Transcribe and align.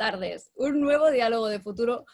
tardes. 0.00 0.50
Un 0.54 0.80
nuevo 0.80 1.10
diálogo 1.10 1.48
de 1.48 1.60
futuro 1.60 2.06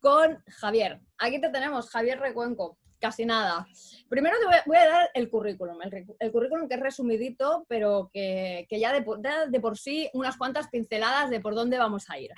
con 0.00 0.42
Javier. 0.48 1.02
Aquí 1.18 1.38
te 1.38 1.50
tenemos, 1.50 1.90
Javier 1.90 2.18
Recuenco. 2.18 2.78
Casi 2.98 3.26
nada. 3.26 3.66
Primero 4.08 4.36
te 4.38 4.46
voy 4.66 4.78
a, 4.78 4.86
dar 4.86 5.10
el 5.12 5.28
currículum, 5.28 5.76
el, 5.82 6.32
currículum 6.32 6.66
que 6.66 6.76
es 6.76 6.80
resumidito, 6.80 7.66
pero 7.68 8.08
que, 8.10 8.66
ya 8.70 8.90
de, 8.90 9.04
de, 9.50 9.60
por 9.60 9.76
sí 9.76 10.08
unas 10.14 10.38
cuantas 10.38 10.68
pinceladas 10.68 11.28
de 11.28 11.40
por 11.40 11.54
dónde 11.54 11.76
vamos 11.76 12.08
a 12.08 12.18
ir. 12.18 12.30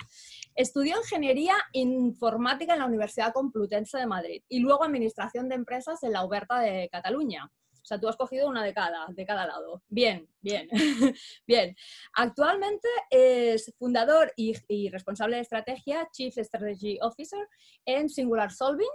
Estudió 0.53 0.97
Ingeniería 0.97 1.55
Informática 1.71 2.73
en 2.73 2.79
la 2.79 2.85
Universidad 2.85 3.31
Complutense 3.31 3.97
de 3.97 4.05
Madrid 4.05 4.43
y 4.49 4.59
luego 4.59 4.83
Administración 4.83 5.47
de 5.47 5.55
Empresas 5.55 6.03
en 6.03 6.11
la 6.11 6.25
Huberta 6.25 6.59
de 6.59 6.89
Cataluña. 6.91 7.49
O 7.89 7.91
sea, 7.91 7.99
tú 7.99 8.07
has 8.07 8.17
cogido 8.17 8.47
una 8.47 8.63
de 8.63 8.71
cada, 8.71 9.07
de 9.07 9.25
cada 9.25 9.47
lado. 9.47 9.81
Bien, 9.87 10.29
bien, 10.41 10.69
bien. 11.47 11.75
Actualmente 12.13 12.87
es 13.09 13.73
fundador 13.79 14.31
y, 14.35 14.89
responsable 14.89 15.37
de 15.37 15.41
estrategia, 15.41 16.07
Chief 16.11 16.37
Strategy 16.37 16.99
Officer 17.01 17.39
en 17.85 18.07
Singular 18.07 18.51
Solving 18.51 18.91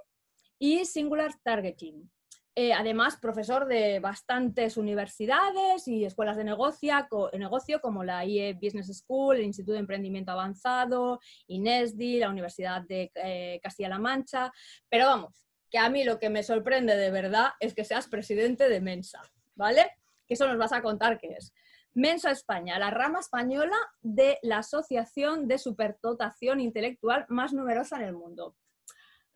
y 0.61 0.85
Singular 0.85 1.33
Targeting. 1.43 2.09
Eh, 2.55 2.73
además, 2.73 3.17
profesor 3.17 3.67
de 3.67 3.99
bastantes 3.99 4.77
universidades 4.77 5.89
y 5.89 6.05
escuelas 6.05 6.37
de 6.37 6.45
negocio, 6.45 6.95
negocio 7.33 7.81
como 7.81 8.05
la 8.05 8.25
IE 8.25 8.55
Business 8.55 8.97
School, 8.97 9.39
el 9.39 9.43
Instituto 9.43 9.73
de 9.73 9.81
Emprendimiento 9.81 10.31
Avanzado, 10.31 11.19
INESDI, 11.49 12.21
la 12.21 12.31
Universidad 12.31 12.83
de 12.83 13.11
eh, 13.17 13.59
Castilla-La 13.61 13.99
Mancha. 13.99 14.53
Pero 14.89 15.07
vamos, 15.07 15.44
que 15.75 15.79
a 15.81 15.91
mí 15.91 16.05
lo 16.05 16.21
que 16.21 16.31
me 16.31 16.45
sorprende 16.45 16.97
de 16.97 17.11
verdad 17.11 17.49
es 17.59 17.75
que 17.75 17.85
seas 17.85 18.07
presidente 18.07 18.69
de 18.69 18.81
Mensa, 18.81 19.21
¿vale? 19.57 19.91
Que 20.25 20.35
eso 20.35 20.47
nos 20.47 20.57
vas 20.57 20.73
a 20.73 20.83
contar 20.83 21.19
qué 21.19 21.35
es. 21.37 21.53
Mensa 21.95 22.31
España, 22.31 22.79
la 22.79 22.93
rama 22.93 23.19
española 23.19 23.77
de 24.01 24.39
la 24.43 24.59
asociación 24.59 25.49
de 25.49 25.59
superdotación 25.59 26.61
intelectual 26.61 27.27
más 27.29 27.53
numerosa 27.53 27.97
en 27.97 28.03
el 28.05 28.13
mundo. 28.13 28.55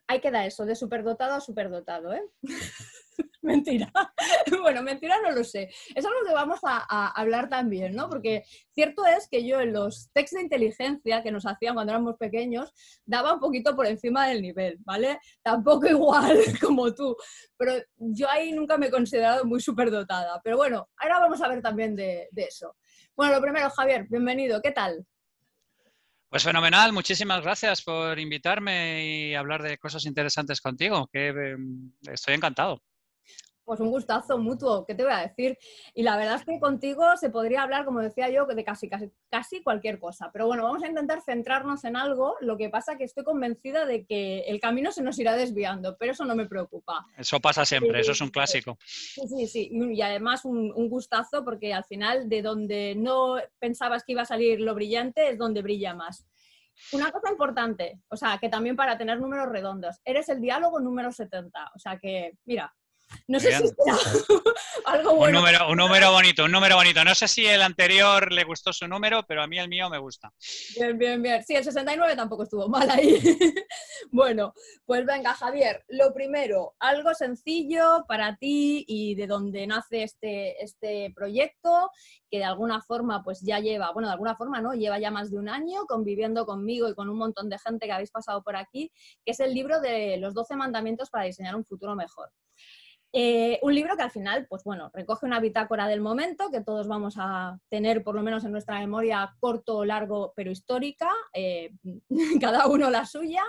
Hay 0.07 0.21
que 0.21 0.31
dar 0.31 0.47
eso, 0.47 0.65
de 0.65 0.77
superdotado 0.77 1.35
a 1.35 1.41
superdotado, 1.41 2.13
¿eh? 2.13 2.23
mentira. 3.43 3.91
bueno, 4.63 4.83
mentira 4.83 5.17
no 5.23 5.33
lo 5.33 5.45
sé. 5.45 5.71
Es 5.95 6.05
algo 6.05 6.19
que 6.27 6.33
vamos 6.33 6.61
a, 6.63 7.09
hablar 7.21 7.49
también, 7.49 7.95
¿no? 7.95 8.09
Porque 8.09 8.45
cierto 8.75 9.05
es 9.07 9.29
que 9.29 9.47
yo 9.47 9.61
en 9.61 9.73
los 9.73 10.11
textos 10.13 10.39
de 10.39 10.45
inteligencia 10.45 11.23
que 11.23 11.33
nos 11.33 11.47
hacían 11.47 11.75
cuando 11.75 11.93
éramos 11.93 12.17
pequeños, 12.17 12.73
daba 13.05 13.35
un 13.35 13.41
poquito 13.41 13.75
por 13.75 13.87
encima 13.87 14.29
del 14.29 14.43
nivel, 14.43 14.79
¿vale? 14.81 15.19
Tampoco 15.43 15.87
igual 15.89 16.39
como 16.61 16.95
tú, 16.95 17.17
pero 17.57 17.73
yo 17.97 18.29
ahí 18.31 18.53
nunca 18.53 18.77
me 18.77 18.87
he 18.87 18.91
considerado 18.91 19.45
muy 19.45 19.61
superdotada. 19.61 20.41
Pero 20.43 20.57
bueno, 20.57 20.89
ahora 20.97 21.21
vamos 21.21 21.41
a 21.43 21.49
ver 21.49 21.63
también 21.63 21.97
de, 21.97 22.29
eso. 22.37 22.77
Bueno, 23.17 23.35
lo 23.35 23.43
primero, 23.43 23.69
Javier, 23.71 24.07
bienvenido, 24.09 24.61
¿qué 24.63 24.71
tal? 24.71 25.05
Pues 26.31 26.45
fenomenal, 26.45 26.93
muchísimas 26.93 27.43
gracias 27.43 27.83
por 27.83 28.19
invitarme 28.19 29.07
y 29.07 29.35
hablar 29.35 29.63
de 29.63 29.79
cosas 29.79 30.05
interesantes 30.05 30.61
contigo, 30.61 31.09
que 31.11 31.29
em, 31.29 31.93
estoy 32.03 32.35
encantado. 32.35 32.83
Pues 33.69 33.81
un 33.81 33.91
gustazo 33.91 34.39
mutuo, 34.39 34.87
¿qué 34.87 34.95
te 34.95 35.03
voy 35.03 35.13
a 35.13 35.19
decir? 35.19 35.59
Y 35.93 36.03
la 36.03 36.17
verdad 36.17 36.37
es 36.37 36.45
que 36.47 36.59
contigo 36.59 37.05
se 37.19 37.29
podría 37.29 37.61
hablar, 37.61 37.85
como 37.85 38.01
decía 38.01 38.31
yo, 38.31 38.47
de 38.47 38.65
casi, 38.65 38.89
casi, 38.89 39.11
casi 39.29 39.63
cualquier 39.63 39.99
cosa. 39.99 40.31
Pero 40.33 40.47
bueno, 40.47 40.63
vamos 40.63 40.83
a 40.83 40.87
intentar 40.87 41.21
centrarnos 41.21 41.85
en 41.85 41.95
algo. 41.95 42.35
Lo 42.41 42.57
que 42.57 42.71
pasa 42.71 42.93
es 42.93 42.99
que 42.99 43.05
estoy 43.05 43.25
convencida 43.25 43.85
de 43.85 44.07
que 44.07 44.41
el 44.47 44.59
camino 44.59 44.91
se 44.91 45.03
nos 45.03 45.19
irá 45.19 45.37
desviando, 45.37 45.99
pero 45.99 46.13
eso 46.13 46.25
no 46.25 46.35
me 46.35 46.47
preocupa. 46.47 47.05
Eso 47.19 47.41
pasa 47.41 47.67
siempre, 47.67 48.01
eso 48.01 48.13
es 48.13 48.21
un 48.23 48.31
clásico. 48.31 48.79
Sí, 48.87 49.29
sí, 49.29 49.47
sí. 49.47 49.71
Y 49.71 50.01
además 50.01 50.47
un, 50.47 50.73
un 50.75 50.89
gustazo 50.89 51.45
porque 51.45 51.75
al 51.75 51.85
final 51.85 52.31
de 52.31 52.41
donde 52.41 52.95
no 52.97 53.37
pensabas 53.59 54.03
que 54.03 54.13
iba 54.13 54.23
a 54.23 54.25
salir 54.25 54.63
lo 54.63 54.75
brillante 54.75 55.29
es 55.29 55.37
donde 55.37 55.61
brilla 55.61 55.93
más. 55.93 56.27
Una 56.93 57.11
cosa 57.11 57.31
importante, 57.31 58.01
o 58.09 58.17
sea, 58.17 58.39
que 58.39 58.49
también 58.49 58.77
para 58.77 58.97
tener 58.97 59.21
números 59.21 59.49
redondos, 59.49 60.01
eres 60.05 60.29
el 60.31 60.41
diálogo 60.41 60.81
número 60.81 61.13
70, 61.13 61.73
o 61.75 61.79
sea 61.79 61.99
que, 61.99 62.39
mira, 62.47 62.73
no 63.27 63.41
sé 63.41 63.53
si 63.53 63.65
algo 64.87 65.15
bueno. 65.17 65.39
Un 65.39 65.45
número, 65.45 65.71
un 65.71 65.77
número 65.77 66.13
bonito, 66.13 66.45
un 66.45 66.53
número 66.53 66.77
bonito. 66.77 67.05
No 67.05 67.15
sé 67.15 67.29
si 67.29 67.47
el 67.47 67.63
anterior 67.63 68.33
le 68.33 68.45
gustó 68.45 68.73
su 68.73 68.89
número, 68.89 69.25
pero 69.27 69.43
a 69.43 69.47
mí 69.47 69.59
el 69.59 69.69
mío 69.69 69.89
me 69.91 69.99
gusta. 69.99 70.33
Bien, 70.77 70.99
bien, 70.99 71.23
bien. 71.23 71.45
Sí, 71.45 71.55
el 71.55 71.65
69 71.65 72.17
tampoco 72.17 72.45
estuvo 72.45 72.69
mal 72.69 72.89
ahí. 72.91 73.19
bueno, 74.11 74.55
pues 74.87 75.05
venga, 75.05 75.35
Javier. 75.35 75.85
Lo 75.89 76.13
primero, 76.13 76.75
algo 76.79 77.15
sencillo 77.15 78.05
para 78.07 78.37
ti 78.37 78.85
y 78.87 79.15
de 79.15 79.27
donde 79.27 79.67
nace 79.67 80.03
este, 80.03 80.63
este 80.63 81.13
proyecto, 81.15 81.91
que 82.31 82.39
de 82.39 82.45
alguna 82.45 82.81
forma 82.83 83.23
pues 83.23 83.41
ya 83.41 83.61
lleva, 83.61 83.93
bueno, 83.93 84.09
de 84.09 84.13
alguna 84.13 84.37
forma 84.37 84.61
no, 84.61 84.75
lleva 84.75 84.99
ya 84.99 85.11
más 85.11 85.31
de 85.31 85.39
un 85.39 85.49
año 85.49 85.87
conviviendo 85.87 86.47
conmigo 86.47 86.89
y 86.89 86.95
con 86.95 87.09
un 87.09 87.19
montón 87.19 87.49
de 87.49 87.59
gente 87.59 87.87
que 87.87 87.93
habéis 87.93 88.11
pasado 88.11 88.43
por 88.43 88.57
aquí, 88.57 88.91
que 89.25 89.33
es 89.33 89.41
el 89.41 89.55
libro 89.55 89.81
de 89.81 90.17
los 90.19 90.35
12 90.35 90.57
mandamientos 90.57 91.11
para 91.11 91.25
diseñar 91.25 91.57
un 91.57 91.65
futuro 91.65 91.95
mejor. 91.95 92.31
Eh, 93.13 93.59
un 93.63 93.75
libro 93.75 93.97
que 93.97 94.03
al 94.03 94.11
final, 94.11 94.47
pues 94.49 94.65
bueno, 94.65 94.91
recoge 94.93 95.25
una 95.25 95.41
bitácora 95.41 95.89
del 95.89 96.03
momento 96.03 96.51
que 96.51 96.61
todos 96.61 96.89
vamos 96.89 97.15
a 97.17 97.59
tener 97.71 98.05
por 98.05 98.15
lo 98.15 98.23
menos 98.23 98.45
en 98.45 98.53
nuestra 98.53 98.79
memoria 98.79 99.35
corto, 99.41 99.85
largo, 99.85 100.35
pero 100.37 100.51
histórica, 100.51 101.11
eh, 101.33 101.73
cada 102.41 102.67
uno 102.67 102.91
la 102.91 103.07
suya, 103.07 103.43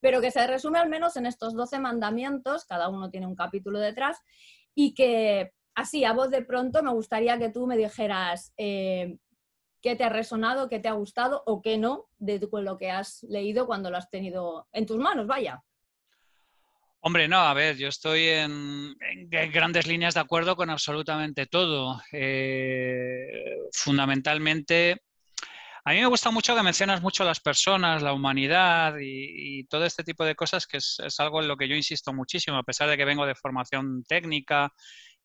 pero 0.00 0.20
que 0.20 0.30
se 0.30 0.46
resume 0.46 0.78
al 0.78 0.90
menos 0.90 1.16
en 1.16 1.24
estos 1.24 1.54
12 1.54 1.78
mandamientos, 1.78 2.66
cada 2.66 2.88
uno 2.90 3.10
tiene 3.10 3.26
un 3.26 3.34
capítulo 3.34 3.78
detrás, 3.78 4.18
y 4.74 4.94
que 4.94 5.52
así, 5.74 6.04
a 6.04 6.12
voz 6.12 6.30
de 6.30 6.42
pronto, 6.42 6.82
me 6.82 6.92
gustaría 6.92 7.38
que 7.38 7.50
tú 7.50 7.66
me 7.66 7.76
dijeras 7.76 8.52
eh, 8.58 9.16
qué 9.80 9.96
te 9.96 10.04
ha 10.04 10.08
resonado, 10.08 10.68
qué 10.68 10.80
te 10.80 10.88
ha 10.88 10.92
gustado 10.92 11.42
o 11.46 11.62
qué 11.62 11.78
no 11.78 12.06
de 12.18 12.46
lo 12.52 12.76
que 12.76 12.90
has 12.90 13.22
leído 13.22 13.66
cuando 13.66 13.90
lo 13.90 13.96
has 13.96 14.10
tenido 14.10 14.68
en 14.72 14.86
tus 14.86 14.98
manos, 14.98 15.26
vaya. 15.26 15.64
Hombre, 17.00 17.28
no, 17.28 17.38
a 17.38 17.54
ver, 17.54 17.76
yo 17.76 17.88
estoy 17.88 18.26
en, 18.26 18.96
grandes 19.52 19.86
líneas 19.86 20.14
de 20.14 20.20
acuerdo 20.20 20.56
con 20.56 20.68
absolutamente 20.68 21.46
todo. 21.46 22.02
Eh, 22.12 23.56
fundamentalmente, 23.72 25.02
a 25.84 25.92
mí 25.92 26.00
me 26.00 26.06
gusta 26.06 26.30
mucho 26.32 26.56
que 26.56 26.62
mencionas 26.62 27.00
mucho 27.00 27.24
las 27.24 27.40
personas, 27.40 28.02
la 28.02 28.12
humanidad 28.12 28.96
y, 29.00 29.64
todo 29.68 29.84
este 29.86 30.02
tipo 30.02 30.24
de 30.24 30.34
cosas, 30.34 30.66
que 30.66 30.78
es, 30.78 30.98
algo 31.18 31.40
en 31.40 31.48
lo 31.48 31.56
que 31.56 31.68
yo 31.68 31.76
insisto 31.76 32.12
muchísimo, 32.12 32.58
a 32.58 32.64
pesar 32.64 32.90
de 32.90 32.96
que 32.96 33.04
vengo 33.04 33.26
de 33.26 33.36
formación 33.36 34.02
técnica 34.04 34.72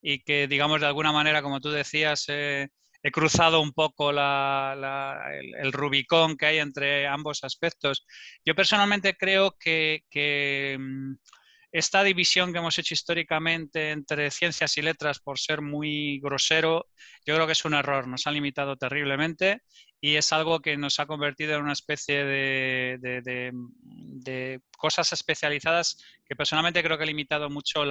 y 0.01 0.23
que, 0.23 0.47
digamos, 0.47 0.79
de 0.81 0.87
alguna 0.87 1.11
manera, 1.11 1.41
como 1.41 1.59
tú 1.59 1.71
decías, 1.71 2.25
he 2.29 2.69
cruzado 3.11 3.61
un 3.61 3.73
poco 3.73 4.11
el, 4.11 4.19
el, 4.19 5.73
Rubicón 5.73 6.37
que 6.37 6.45
hay 6.45 6.59
entre 6.59 7.07
ambos 7.07 7.43
aspectos. 7.43 8.05
Yo 8.45 8.53
personalmente 8.55 9.15
creo 9.17 9.55
que 9.59 10.77
mm, 10.79 11.13
esta 11.73 12.03
división 12.03 12.53
que 12.53 12.59
hemos 12.59 12.77
hecho 12.77 12.93
históricamente 12.93 13.89
entre 13.89 14.29
ciencias 14.29 14.77
y 14.77 14.83
letras, 14.83 15.19
por 15.19 15.39
ser 15.39 15.63
muy 15.63 16.19
grosero, 16.19 16.85
yo 17.25 17.33
creo 17.33 17.47
que 17.47 17.53
es 17.53 17.65
un 17.65 17.73
error, 17.73 18.07
nos 18.07 18.27
ha 18.27 18.31
limitado 18.31 18.77
terriblemente 18.77 19.63
y 19.99 20.15
es 20.15 20.31
algo 20.31 20.59
que 20.59 20.77
nos 20.77 20.99
ha 20.99 21.07
convertido 21.07 21.55
en 21.55 21.63
una 21.63 21.73
especie 21.73 22.25
de, 22.25 23.51
cosas 24.77 25.13
especializadas 25.13 25.97
que 26.23 26.35
personalmente 26.35 26.83
creo 26.83 26.97
que 26.97 27.05
ha 27.05 27.07
limitado 27.07 27.49
mucho 27.49 27.83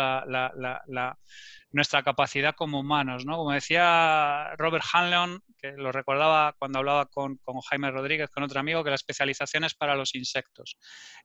nuestra 1.72 2.02
capacidad 2.04 2.54
como 2.54 2.78
humanos. 2.80 3.24
¿no? 3.26 3.36
Como 3.38 3.50
decía 3.50 4.54
Robert 4.58 4.84
Hanlon, 4.92 5.42
que 5.58 5.72
lo 5.72 5.90
recordaba 5.90 6.54
cuando 6.56 6.78
hablaba 6.78 7.06
con, 7.06 7.38
con 7.38 7.58
Jaime 7.62 7.90
Rodríguez, 7.90 8.30
con 8.30 8.44
otro 8.44 8.60
amigo, 8.60 8.84
que 8.84 8.90
la 8.90 8.96
especialización 8.96 9.64
es 9.64 9.74
para 9.74 9.96
los 9.96 10.14
insectos. 10.14 10.76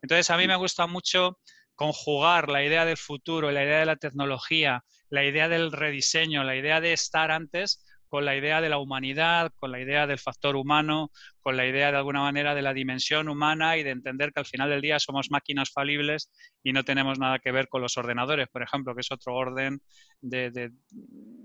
Entonces, 0.01 0.29
a 0.31 0.37
mí 0.37 0.47
me 0.47 0.55
gusta 0.55 0.87
mucho 0.87 1.37
conjugar 1.77 2.49
la 2.49 2.63
idea 2.63 2.85
del 2.85 2.97
futuro, 2.97 3.51
la 3.51 3.63
idea 3.63 3.79
de 3.79 3.85
la 3.85 3.95
tecnología, 3.95 4.83
la 5.09 5.23
idea 5.23 5.47
del 5.47 5.71
rediseño, 5.71 6.43
la 6.43 6.55
idea 6.55 6.81
de 6.81 6.91
estar 6.91 7.31
antes 7.31 7.85
con 8.09 8.25
la 8.25 8.35
idea 8.35 8.61
de 8.61 8.69
la 8.69 8.79
humanidad, 8.79 9.51
con 9.55 9.71
la 9.71 9.79
idea 9.79 10.07
del 10.07 10.17
factor 10.17 10.55
humano, 10.55 11.11
con 11.39 11.55
la 11.55 11.67
idea 11.67 11.91
de 11.91 11.97
alguna 11.97 12.21
manera 12.21 12.55
de 12.55 12.63
la 12.63 12.73
dimensión 12.73 13.29
humana 13.29 13.77
y 13.77 13.83
de 13.83 13.91
entender 13.91 14.33
que 14.33 14.39
al 14.39 14.45
final 14.47 14.69
del 14.69 14.81
día 14.81 14.97
somos 14.97 15.29
máquinas 15.29 15.69
falibles 15.69 16.31
y 16.63 16.73
no 16.73 16.83
tenemos 16.83 17.19
nada 17.19 17.37
que 17.37 17.51
ver 17.51 17.67
con 17.67 17.81
los 17.81 17.95
ordenadores, 17.97 18.47
por 18.47 18.63
ejemplo, 18.63 18.95
que 18.95 19.01
es 19.01 19.11
otro 19.11 19.35
orden 19.35 19.79
de, 20.19 20.71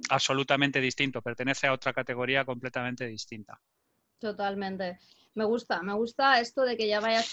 absolutamente 0.09 0.81
distinto, 0.81 1.21
pertenece 1.21 1.67
a 1.67 1.75
otra 1.75 1.93
categoría 1.93 2.45
completamente 2.47 3.07
distinta. 3.07 3.61
Totalmente 4.19 4.99
me 5.35 5.45
gusta, 5.45 5.83
me 5.83 5.95
gusta 5.95 6.41
esto 6.41 6.63
de 6.63 6.77
que 6.77 6.89
ya 6.89 7.01
vayas 7.01 7.33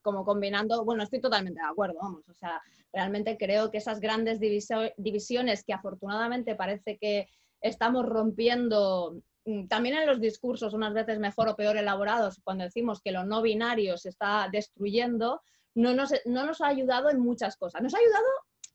como 0.00 0.24
combinando, 0.24 0.84
bueno, 0.84 1.02
estoy 1.02 1.20
totalmente 1.20 1.60
de 1.60 1.68
acuerdo, 1.68 1.98
vamos, 2.00 2.28
o 2.28 2.34
sea, 2.34 2.60
realmente 2.92 3.36
creo 3.36 3.70
que 3.70 3.78
esas 3.78 4.00
grandes 4.00 4.38
divisiones 4.40 5.64
que 5.64 5.72
afortunadamente 5.72 6.54
parece 6.54 6.98
que 6.98 7.28
estamos 7.60 8.06
rompiendo 8.06 9.16
mm, 9.44 9.66
también 9.66 9.96
en 9.96 10.06
los 10.06 10.20
discursos, 10.20 10.74
unas 10.74 10.94
veces 10.94 11.18
mejor 11.18 11.48
o 11.48 11.56
peor 11.56 11.76
elaborados, 11.76 12.40
cuando 12.44 12.64
decimos 12.64 13.00
que 13.02 13.12
lo 13.12 13.24
no 13.24 13.42
binario 13.42 13.96
se 13.96 14.10
está 14.10 14.48
destruyendo, 14.52 15.40
no 15.74 15.94
nos, 15.94 16.12
no 16.26 16.44
nos 16.44 16.60
ha 16.60 16.68
ayudado 16.68 17.08
en 17.08 17.20
muchas 17.20 17.56
cosas. 17.56 17.82
Nos 17.82 17.94
ha 17.94 17.98
ayudado 17.98 18.26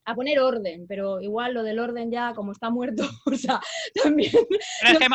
a 0.08 0.16
poner 0.16 0.40
orden, 0.40 0.86
pero 0.88 1.20
igual 1.20 1.54
lo 1.54 1.64
del 1.64 1.80
orden 1.80 2.10
ya, 2.10 2.34
como 2.34 2.54
está 2.54 2.70
muerto, 2.70 3.04
o 3.26 3.36
sea, 3.36 3.60
también... 4.02 4.32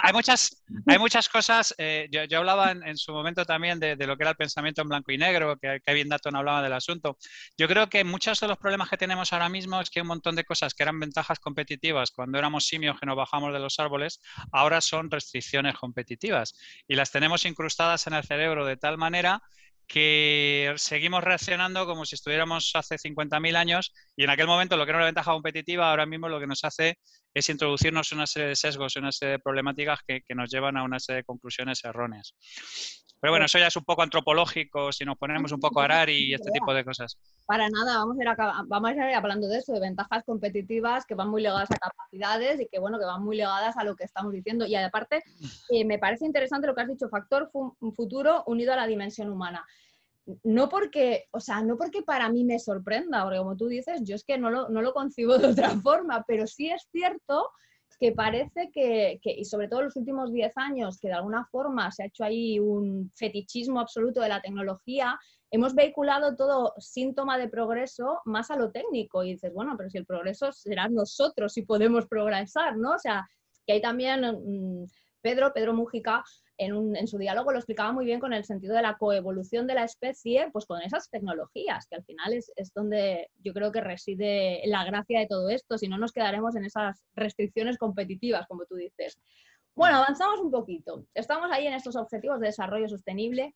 hay, 0.03 0.13
muchas, 0.13 0.63
hay 0.87 0.99
muchas 0.99 1.31
cosas, 1.31 1.75
eh, 1.79 2.09
yo, 2.11 2.39
hablaba 2.39 2.73
en, 2.73 2.97
su 2.99 3.11
momento 3.11 3.47
también 3.47 3.81
de, 3.81 3.97
lo 3.97 4.19
que 4.19 4.25
era 4.25 4.33
el 4.33 4.37
pensamiento 4.37 4.83
en 4.83 4.89
blanco 4.89 5.11
y 5.11 5.17
negro, 5.17 5.57
que 5.57 5.81
Kevin 5.83 6.11
Datton 6.11 6.37
hablaba 6.37 6.63
del 6.63 6.75
asunto. 6.75 7.17
Yo 7.57 7.67
creo 7.69 7.89
que 7.89 8.05
muchos 8.05 8.39
de 8.41 8.49
los 8.49 8.59
problemas 8.59 8.91
que 8.91 8.99
tenemos 8.99 9.33
ahora 9.33 9.49
mismo 9.49 9.81
es 9.81 9.89
que 9.89 10.03
un 10.03 10.09
montón 10.09 10.37
de 10.37 10.45
cosas 10.45 10.75
que 10.75 10.83
eran 10.83 11.01
ventajas 11.01 11.41
competitivas 11.41 12.11
cuando 12.11 12.39
éramos 12.39 12.67
simios 12.67 13.01
que 13.01 13.07
nos 13.07 13.17
bajamos 13.17 13.55
de 13.55 13.61
los 13.61 13.79
árboles, 13.79 14.21
ahora 14.53 14.83
son 14.83 15.11
restricciones 15.11 15.75
competitivas 15.75 16.55
y 16.87 16.97
las 16.97 17.11
tenemos 17.11 17.47
incrustadas 17.47 18.07
en 18.09 18.13
el 18.13 18.25
cerebro 18.25 18.67
de 18.67 18.77
tal 18.77 18.99
manera 18.99 19.41
que 19.87 20.73
seguimos 20.77 21.23
reaccionando 21.23 21.87
como 21.87 22.07
si 22.07 22.15
estuviéramos 22.15 22.71
hace 22.75 22.97
50.000 22.97 23.57
años 23.57 23.93
y 24.17 24.25
en 24.25 24.31
aquel 24.31 24.47
momento 24.47 24.77
lo 24.77 24.85
que 24.85 24.91
era 24.91 24.99
una 24.99 25.07
ventaja 25.07 25.33
competitiva 25.33 25.91
ahora 25.91 26.07
mismo 26.07 26.29
lo 26.29 26.39
que 26.39 26.47
nos 26.47 26.65
hace 26.65 26.99
es 27.35 27.49
introducirnos 27.49 28.13
una 28.13 28.27
serie 28.27 28.49
de 28.49 28.57
sesgos, 28.57 28.97
una 28.97 29.11
serie 29.11 29.33
de 29.33 29.39
problemáticas 29.39 30.01
que, 30.07 30.23
nos 30.35 30.51
llevan 30.51 30.77
a 30.77 30.85
una 30.85 30.99
serie 30.99 31.19
de 31.19 31.25
conclusiones 31.25 31.83
erróneas. 31.85 32.35
Pero 33.21 33.33
bueno, 33.33 33.47
eso 33.47 33.59
ya 33.59 33.69
es 33.69 33.77
un 33.77 33.85
poco 33.85 34.03
antropológico, 34.03 34.93
si 34.93 35.05
nos 35.05 35.17
ponemos 35.17 35.53
un 35.53 35.61
poco 35.61 35.81
a 35.81 35.85
arar 35.85 36.11
y 36.11 36.35
este 36.35 36.51
tipo 36.51 36.75
de 36.75 36.85
cosas. 36.85 37.17
Para 37.47 37.69
nada, 37.69 37.99
vamos 37.99 38.17
a, 38.19 38.23
ir 38.23 38.67
vamos 38.67 38.91
a 38.91 38.95
ir 38.95 39.15
hablando 39.15 39.47
de 39.47 39.59
eso, 39.59 39.73
de 39.73 39.81
ventajas 39.81 40.25
competitivas 40.25 41.07
que 41.07 41.15
van 41.15 41.29
muy 41.29 41.41
ligadas 41.41 41.71
a 41.71 41.77
capacidades 41.77 42.61
y 42.61 42.67
que 42.67 42.81
bueno, 42.81 42.99
que 42.99 43.05
van 43.05 43.23
muy 43.23 43.37
ligadas 43.37 43.77
a 43.77 43.85
lo 43.85 43.95
que 43.95 44.05
estamos 44.05 44.33
diciendo. 44.33 44.67
Y 44.67 44.75
aparte, 44.75 45.23
eh, 45.71 45.85
me 45.85 45.99
parece 45.99 46.27
interesante 46.27 46.67
lo 46.67 46.75
que 46.75 46.81
has 46.81 46.89
dicho, 46.89 47.09
factor 47.09 47.51
futuro 47.95 48.43
unido 48.47 48.73
a 48.73 48.77
la 48.77 48.87
dimensión 48.89 49.31
humana 49.31 49.65
no 50.45 50.69
porque, 50.69 51.27
o 51.33 51.41
sea, 51.41 51.63
no 51.63 51.77
porque 51.77 52.03
para 52.03 52.29
mí 52.29 52.45
me 52.45 52.59
sorprenda, 52.59 53.25
porque 53.25 53.39
como 53.39 53.57
tú 53.57 53.67
dices, 53.67 54.03
yo 54.05 54.15
es 54.15 54.25
que 54.25 54.39
no 54.39 54.51
lo, 54.51 54.69
no 54.69 54.83
lo 54.83 54.93
concibo 54.93 55.39
de 55.39 55.49
otra 55.49 55.71
forma, 55.83 56.25
pero 56.27 56.47
sí 56.47 56.71
es 56.71 56.87
cierto 56.91 57.51
que 58.03 58.11
parece 58.11 58.71
que, 58.73 59.21
y 59.23 59.45
sobre 59.45 59.69
todo 59.69 59.79
en 59.79 59.87
los 59.87 59.97
últimos 59.97 60.33
10 60.33 60.57
años, 60.57 60.99
que 60.99 61.07
de 61.07 61.15
alguna 61.15 61.47
forma 61.47 61.89
se 61.93 62.03
ha 62.03 62.07
hecho 62.07 62.25
ahí 62.25 62.59
un 62.59 63.13
fetichismo 63.15 63.79
absoluto 63.79 64.21
de 64.21 64.29
la 64.29 64.43
tecnología, 64.43 65.17
hemos 65.53 65.73
vehiculado 65.77 66.35
todo 66.35 66.75
síntoma 66.79 67.39
de 67.39 67.49
progreso 67.49 68.21
más 68.25 68.51
a 68.51 68.57
lo 68.57 68.73
técnico. 68.73 69.23
Y 69.23 69.35
dices, 69.35 69.53
bueno, 69.55 69.77
pero 69.77 69.89
si 69.89 69.99
el 69.99 70.05
progreso 70.05 70.51
será 70.51 70.89
nosotros 70.89 71.53
si 71.53 71.63
podemos 71.63 72.09
progresar, 72.09 72.77
¿no? 72.77 72.95
O 72.95 72.99
sea, 72.99 73.25
que 73.65 73.75
hay 73.75 73.81
también 73.81 74.23
mm, 74.23 74.87
Pedro, 75.21 75.53
Pedro 75.53 75.73
Mújica, 75.73 76.25
en, 76.65 77.07
su 77.07 77.19
diálogo 77.19 77.53
lo 77.53 77.59
explicaba 77.59 77.93
muy 77.93 78.05
bien 78.05 78.21
con 78.21 78.33
el 78.33 78.45
sentido 78.45 78.75
de 78.75 78.83
la 78.83 78.97
coevolución 78.97 79.67
de 79.67 79.75
la 79.75 79.85
especie, 79.85 80.49
pues 80.53 80.67
con 80.67 80.81
esas 80.83 81.11
tecnologías, 81.11 81.87
que 81.87 81.97
al 81.97 82.05
final 82.05 82.33
es, 82.33 82.53
donde 82.75 83.31
yo 83.43 83.53
creo 83.53 83.73
que 83.73 83.81
reside 83.81 84.63
la 84.67 84.85
gracia 84.85 85.21
de 85.21 85.27
todo 85.27 85.49
esto, 85.49 85.79
si 85.79 85.89
no 85.89 85.99
nos 85.99 86.13
quedaremos 86.13 86.57
en 86.57 86.65
esas 86.65 87.03
restricciones 87.15 87.79
competitivas, 87.79 88.47
como 88.47 88.65
tú 88.65 88.77
dices. 88.77 89.19
Bueno, 89.75 89.99
avanzamos 89.99 90.41
un 90.41 90.51
poquito. 90.51 91.07
Estamos 91.15 91.51
ahí 91.51 91.67
en 91.67 91.75
estos 91.75 91.97
objetivos 91.97 92.41
de 92.41 92.47
desarrollo 92.47 92.89
sostenible 92.89 93.55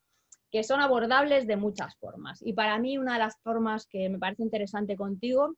que 0.50 0.62
son 0.62 0.80
abordables 0.80 1.46
de 1.46 1.56
muchas 1.56 1.96
formas. 1.96 2.40
Y 2.42 2.52
para 2.52 2.78
mí 2.78 2.98
una 2.98 3.14
de 3.14 3.18
las 3.18 3.36
formas 3.42 3.86
que 3.86 4.08
me 4.08 4.18
parece 4.18 4.42
interesante 4.42 4.96
contigo 4.96 5.54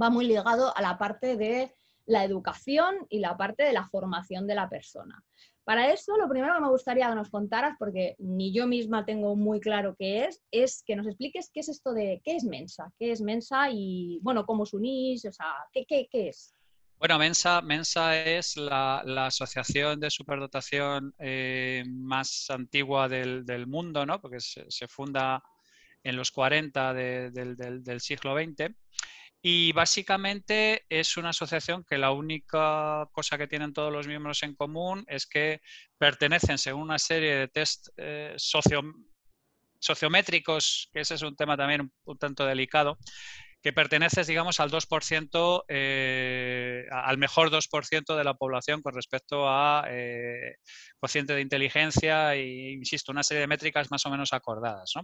va 0.00 0.10
muy 0.10 0.26
ligado 0.26 0.76
a 0.76 0.82
la 0.82 0.98
parte 0.98 1.36
de 1.36 1.72
la 2.08 2.24
educación 2.24 3.06
y 3.08 3.20
la 3.20 3.36
parte 3.36 3.62
de 3.62 3.72
la 3.72 3.86
formación 3.88 4.46
de 4.46 4.54
la 4.54 4.68
persona. 4.68 5.22
Para 5.68 5.92
eso, 5.92 6.16
lo 6.16 6.30
primero 6.30 6.54
que 6.54 6.62
me 6.62 6.70
gustaría 6.70 7.10
que 7.10 7.14
nos 7.14 7.28
contaras, 7.28 7.76
porque 7.78 8.16
ni 8.20 8.54
yo 8.54 8.66
misma 8.66 9.04
tengo 9.04 9.36
muy 9.36 9.60
claro 9.60 9.94
qué 9.98 10.24
es, 10.24 10.42
es 10.50 10.82
que 10.82 10.96
nos 10.96 11.06
expliques 11.06 11.50
qué 11.52 11.60
es 11.60 11.68
esto 11.68 11.92
de 11.92 12.22
qué 12.24 12.36
es 12.36 12.44
Mensa, 12.44 12.90
qué 12.98 13.12
es 13.12 13.20
Mensa 13.20 13.68
y, 13.70 14.18
bueno, 14.22 14.46
cómo 14.46 14.62
os 14.62 14.72
unís, 14.72 15.26
o 15.26 15.30
sea, 15.30 15.52
qué, 15.70 15.84
qué, 15.86 16.08
qué 16.10 16.30
es. 16.30 16.54
Bueno, 16.98 17.18
Mensa, 17.18 17.60
Mensa 17.60 18.18
es 18.18 18.56
la, 18.56 19.02
asociación 19.26 20.00
de 20.00 20.08
superdotación 20.08 21.14
eh, 21.18 21.84
más 21.86 22.48
antigua 22.48 23.06
del, 23.06 23.66
mundo, 23.66 24.06
¿no? 24.06 24.22
Porque 24.22 24.40
se, 24.40 24.88
funda 24.88 25.42
en 26.02 26.16
los 26.16 26.30
40 26.30 26.94
del, 26.94 27.34
del 27.84 28.00
siglo 28.00 28.34
XX 28.34 28.74
y 29.40 29.72
básicamente 29.72 30.84
es 30.88 31.16
una 31.16 31.30
asociación 31.30 31.84
que 31.84 31.96
la 31.96 32.10
única 32.10 33.08
cosa 33.12 33.38
que 33.38 33.46
tienen 33.46 33.72
todos 33.72 33.92
los 33.92 34.08
miembros 34.08 34.42
en 34.42 34.54
común 34.54 35.04
es 35.06 35.26
que 35.26 35.60
pertenecen 35.96 36.58
según 36.58 36.82
una 36.82 36.98
serie 36.98 37.36
de 37.36 37.48
test 37.48 37.88
eh, 37.96 38.34
sociométricos, 39.78 40.90
que 40.92 41.00
ese 41.00 41.14
es 41.14 41.22
un 41.22 41.36
tema 41.36 41.56
también 41.56 41.92
un, 42.04 42.18
tanto 42.18 42.44
delicado, 42.46 42.98
que 43.62 43.72
perteneces, 43.72 44.26
digamos, 44.26 44.58
al 44.60 44.70
2%, 44.70 45.64
eh, 45.68 46.86
al 46.90 47.18
mejor 47.18 47.50
2% 47.50 48.16
de 48.16 48.24
la 48.24 48.34
población 48.34 48.82
con 48.82 48.94
respecto 48.94 49.48
a 49.48 49.84
eh, 49.88 50.56
cociente 50.98 51.34
de 51.34 51.42
inteligencia 51.42 52.34
e, 52.34 52.72
insisto, 52.72 53.12
una 53.12 53.22
serie 53.22 53.42
de 53.42 53.48
métricas 53.48 53.90
más 53.90 54.04
o 54.06 54.10
menos 54.10 54.32
acordadas. 54.32 54.92
¿no? 54.96 55.02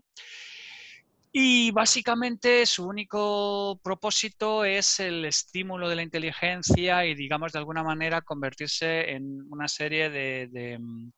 Y 1.37 1.73
básicamente 1.73 2.65
su 2.65 2.87
único 2.87 3.81
propósito 3.83 4.65
es 4.65 5.01
el 5.01 5.25
estímulo 5.25 5.89
de 5.89 5.97
la 5.97 6.05
inteligencia 6.05 7.05
y, 7.07 7.17
digamos, 7.17 7.51
de 7.51 7.59
alguna 7.59 7.83
manera 7.83 8.23
convertirse 8.23 9.11
en 9.11 9.43
una 9.51 9.67
serie 9.67 10.11
de, 10.11 10.79
mm, 10.79 11.11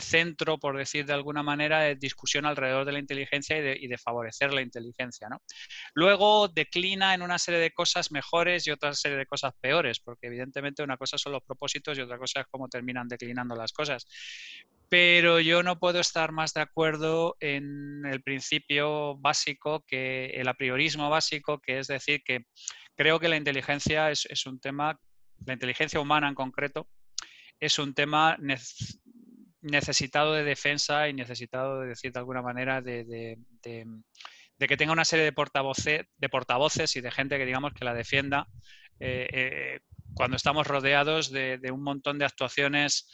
centro, 0.00 0.58
por 0.58 0.78
decir 0.78 1.04
de 1.04 1.12
alguna 1.12 1.42
manera, 1.42 1.80
de 1.80 1.96
discusión 1.96 2.46
alrededor 2.46 2.86
de 2.86 2.92
la 2.92 2.98
inteligencia 2.98 3.58
y 3.58 3.88
de, 3.88 3.98
favorecer 3.98 4.54
la 4.54 4.62
inteligencia. 4.62 5.28
Luego 5.92 6.48
declina 6.48 7.12
en 7.12 7.20
una 7.20 7.38
serie 7.38 7.60
de 7.60 7.72
cosas 7.72 8.10
mejores 8.10 8.66
y 8.66 8.70
otra 8.70 8.94
serie 8.94 9.18
de 9.18 9.26
cosas 9.26 9.52
peores, 9.60 10.00
porque 10.00 10.28
evidentemente 10.28 10.82
una 10.82 10.96
cosa 10.96 11.18
son 11.18 11.32
los 11.32 11.42
propósitos 11.42 11.98
y 11.98 12.00
otra 12.00 12.16
cosa 12.16 12.40
es 12.40 12.46
cómo 12.46 12.68
terminan 12.68 13.06
declinando 13.06 13.54
las 13.54 13.72
cosas 13.72 14.06
pero 14.92 15.40
yo 15.40 15.62
no 15.62 15.78
puedo 15.78 16.00
estar 16.00 16.32
más 16.32 16.52
de 16.52 16.60
acuerdo 16.60 17.34
en 17.40 18.04
el 18.04 18.22
principio 18.22 19.16
básico, 19.16 19.82
que 19.88 20.26
el 20.34 20.46
apriorismo 20.48 21.08
básico, 21.08 21.60
que 21.60 21.78
es 21.78 21.86
decir, 21.86 22.22
que 22.22 22.44
creo 22.94 23.18
que 23.18 23.30
la 23.30 23.38
inteligencia 23.38 24.10
es, 24.10 24.44
un 24.44 24.60
tema, 24.60 25.00
la 25.46 25.54
inteligencia 25.54 25.98
humana 25.98 26.28
en 26.28 26.34
concreto, 26.34 26.90
es 27.58 27.78
un 27.78 27.94
tema 27.94 28.36
necesitado 29.62 30.34
de 30.34 30.44
defensa 30.44 31.08
y 31.08 31.14
necesitado, 31.14 31.80
de 31.80 31.88
decir 31.88 32.12
de 32.12 32.18
alguna 32.18 32.42
manera, 32.42 32.82
de, 32.82 33.38
que 33.62 34.76
tenga 34.76 34.92
una 34.92 35.06
serie 35.06 35.24
de, 35.24 35.32
portavoces, 35.32 36.96
y 36.96 37.00
de 37.00 37.10
gente 37.10 37.38
que 37.38 37.46
digamos 37.46 37.72
que 37.72 37.86
la 37.86 37.94
defienda 37.94 38.46
eh, 39.00 39.26
eh, 39.32 39.80
cuando 40.12 40.36
estamos 40.36 40.66
rodeados 40.66 41.30
de, 41.30 41.58
un 41.72 41.82
montón 41.82 42.18
de 42.18 42.26
actuaciones 42.26 43.08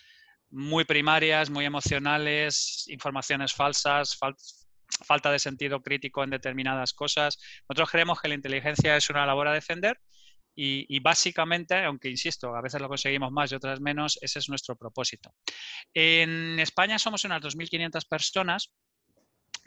muy 0.50 0.84
primarias, 0.84 1.50
muy 1.50 1.64
emocionales, 1.64 2.84
informaciones 2.88 3.52
falsas, 3.52 4.18
falta 5.06 5.30
de 5.30 5.38
sentido 5.38 5.82
crítico 5.82 6.24
en 6.24 6.30
determinadas 6.30 6.92
cosas. 6.92 7.38
Nosotros 7.68 7.90
creemos 7.90 8.20
que 8.20 8.28
la 8.28 8.34
inteligencia 8.34 8.96
es 8.96 9.10
una 9.10 9.26
labor 9.26 9.48
a 9.48 9.52
defender 9.52 9.98
y, 10.54 10.86
y, 10.88 11.00
básicamente, 11.00 11.84
aunque 11.84 12.10
insisto, 12.10 12.56
a 12.56 12.62
veces 12.62 12.80
lo 12.80 12.88
conseguimos 12.88 13.30
más 13.30 13.52
y 13.52 13.54
otras 13.54 13.80
menos, 13.80 14.18
ese 14.20 14.40
es 14.40 14.48
nuestro 14.48 14.74
propósito. 14.74 15.32
En 15.94 16.58
España 16.58 16.98
somos 16.98 17.24
unas 17.24 17.42
2.500 17.42 18.08
personas 18.08 18.72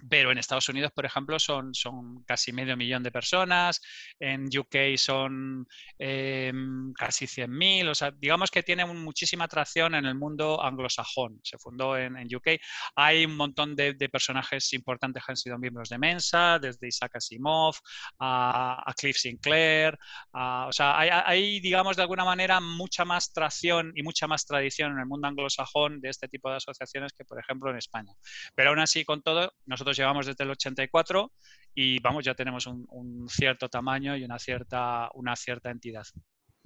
pero 0.10 0.32
en 0.32 0.38
Estados 0.38 0.70
Unidos, 0.70 0.92
por 0.94 1.06
ejemplo, 1.06 1.40
son, 1.40 1.74
son 1.74 2.24
casi 2.24 2.52
medio 2.52 2.78
millón 2.78 3.04
de 3.04 3.12
personas, 3.12 3.82
en 4.20 4.46
UK 4.46 4.98
son 4.98 5.68
em, 5.98 6.94
casi 6.94 7.26
100.000, 7.26 7.90
o 7.90 7.96
sea, 7.96 8.12
digamos 8.12 8.52
que 8.52 8.64
tiene 8.64 8.86
muchísima 8.86 9.46
atracción 9.46 9.96
en 9.96 10.06
el 10.06 10.16
mundo 10.16 10.64
anglosajón. 10.64 11.40
Se 11.44 11.58
fundó 11.58 11.98
en, 11.98 12.12
UK. 12.34 12.60
Hay 12.96 13.26
un 13.26 13.36
montón 13.36 13.76
de, 13.76 13.94
personajes 14.12 14.74
importantes 14.74 15.24
que 15.26 15.32
han 15.32 15.38
sido 15.38 15.58
miembros 15.58 15.90
de 15.90 15.98
Mensa, 15.98 16.60
desde 16.60 16.88
Isaac 16.88 17.16
Asimov 17.16 17.76
a, 18.20 18.94
Cliff 18.98 19.18
Sinclair. 19.18 19.98
o 20.34 20.72
sea, 20.72 20.98
hay, 20.98 21.10
hay, 21.10 21.60
digamos, 21.60 21.96
de 21.96 22.04
alguna 22.04 22.26
manera 22.26 22.60
mucha 22.60 23.06
más 23.06 23.32
tracción 23.34 23.92
y 23.96 24.04
mucha 24.04 24.28
más 24.28 24.46
tradición 24.46 24.92
en 24.94 25.00
el 25.00 25.06
mundo 25.06 25.28
anglosajón 25.28 26.02
de 26.02 26.10
este 26.10 26.28
tipo 26.28 26.50
de 26.50 26.58
asociaciones 26.58 27.14
que, 27.14 27.26
por 27.26 27.40
ejemplo, 27.40 27.70
en 27.70 27.78
España. 27.78 28.14
Pero 28.56 28.70
aún 28.72 28.80
así, 28.80 29.06
con 29.06 29.22
todo, 29.22 29.54
nosotros 29.66 29.91
llevamos 29.98 30.26
desde 30.26 30.44
el 30.44 30.52
84 30.52 31.32
y 31.74 32.00
vamos, 32.00 32.26
ya 32.26 32.36
tenemos 32.36 32.68
un, 32.68 33.28
cierto 33.30 33.70
tamaño 33.70 34.16
y 34.16 34.24
una 34.24 34.40
cierta, 34.40 35.10
una 35.14 35.36
cierta 35.36 35.70
entidad. 35.70 36.06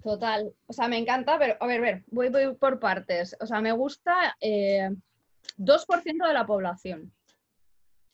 Total, 0.03 0.51
o 0.67 0.73
sea, 0.73 0.87
me 0.87 0.97
encanta, 0.97 1.37
pero 1.39 1.55
a 1.59 1.67
ver, 1.67 1.81
ver, 1.81 2.03
voy, 2.07 2.29
por 2.59 2.79
partes. 2.79 3.35
O 3.39 3.45
sea, 3.45 3.61
me 3.61 3.71
gusta 3.71 4.35
2% 4.39 4.39
eh, 4.41 4.89
de 5.57 6.33
la 6.33 6.45
población. 6.45 7.13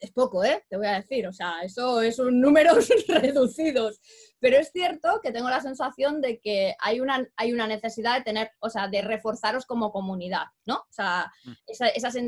Es 0.02 0.12
poco, 0.12 0.44
¿eh? 0.44 0.66
Te 0.68 0.78
voy 0.78 0.88
a 0.88 0.96
decir, 0.96 1.28
o 1.28 1.32
sea, 1.32 1.62
eso 1.62 2.02
es 2.02 2.18
un 2.18 2.42
números 2.42 2.90
reducidos. 3.08 4.02
Pero 4.40 4.58
es 4.58 4.72
cierto 4.72 5.22
que 5.22 5.32
tengo 5.32 5.48
la 5.50 5.62
sensación 5.62 6.22
de 6.22 6.40
que 6.40 6.76
hay 6.80 7.00
una, 7.00 7.24
hay 7.38 7.54
una 7.54 7.68
necesidad 7.68 8.18
de 8.18 8.24
tener, 8.24 8.52
o 8.60 8.70
sea, 8.72 8.88
de 8.88 9.04
reforzaros 9.04 9.68
como 9.68 9.92
comunidad, 9.92 10.46
¿no? 10.66 10.78
O 10.78 10.92
sea, 10.92 11.32
mm. 11.46 11.52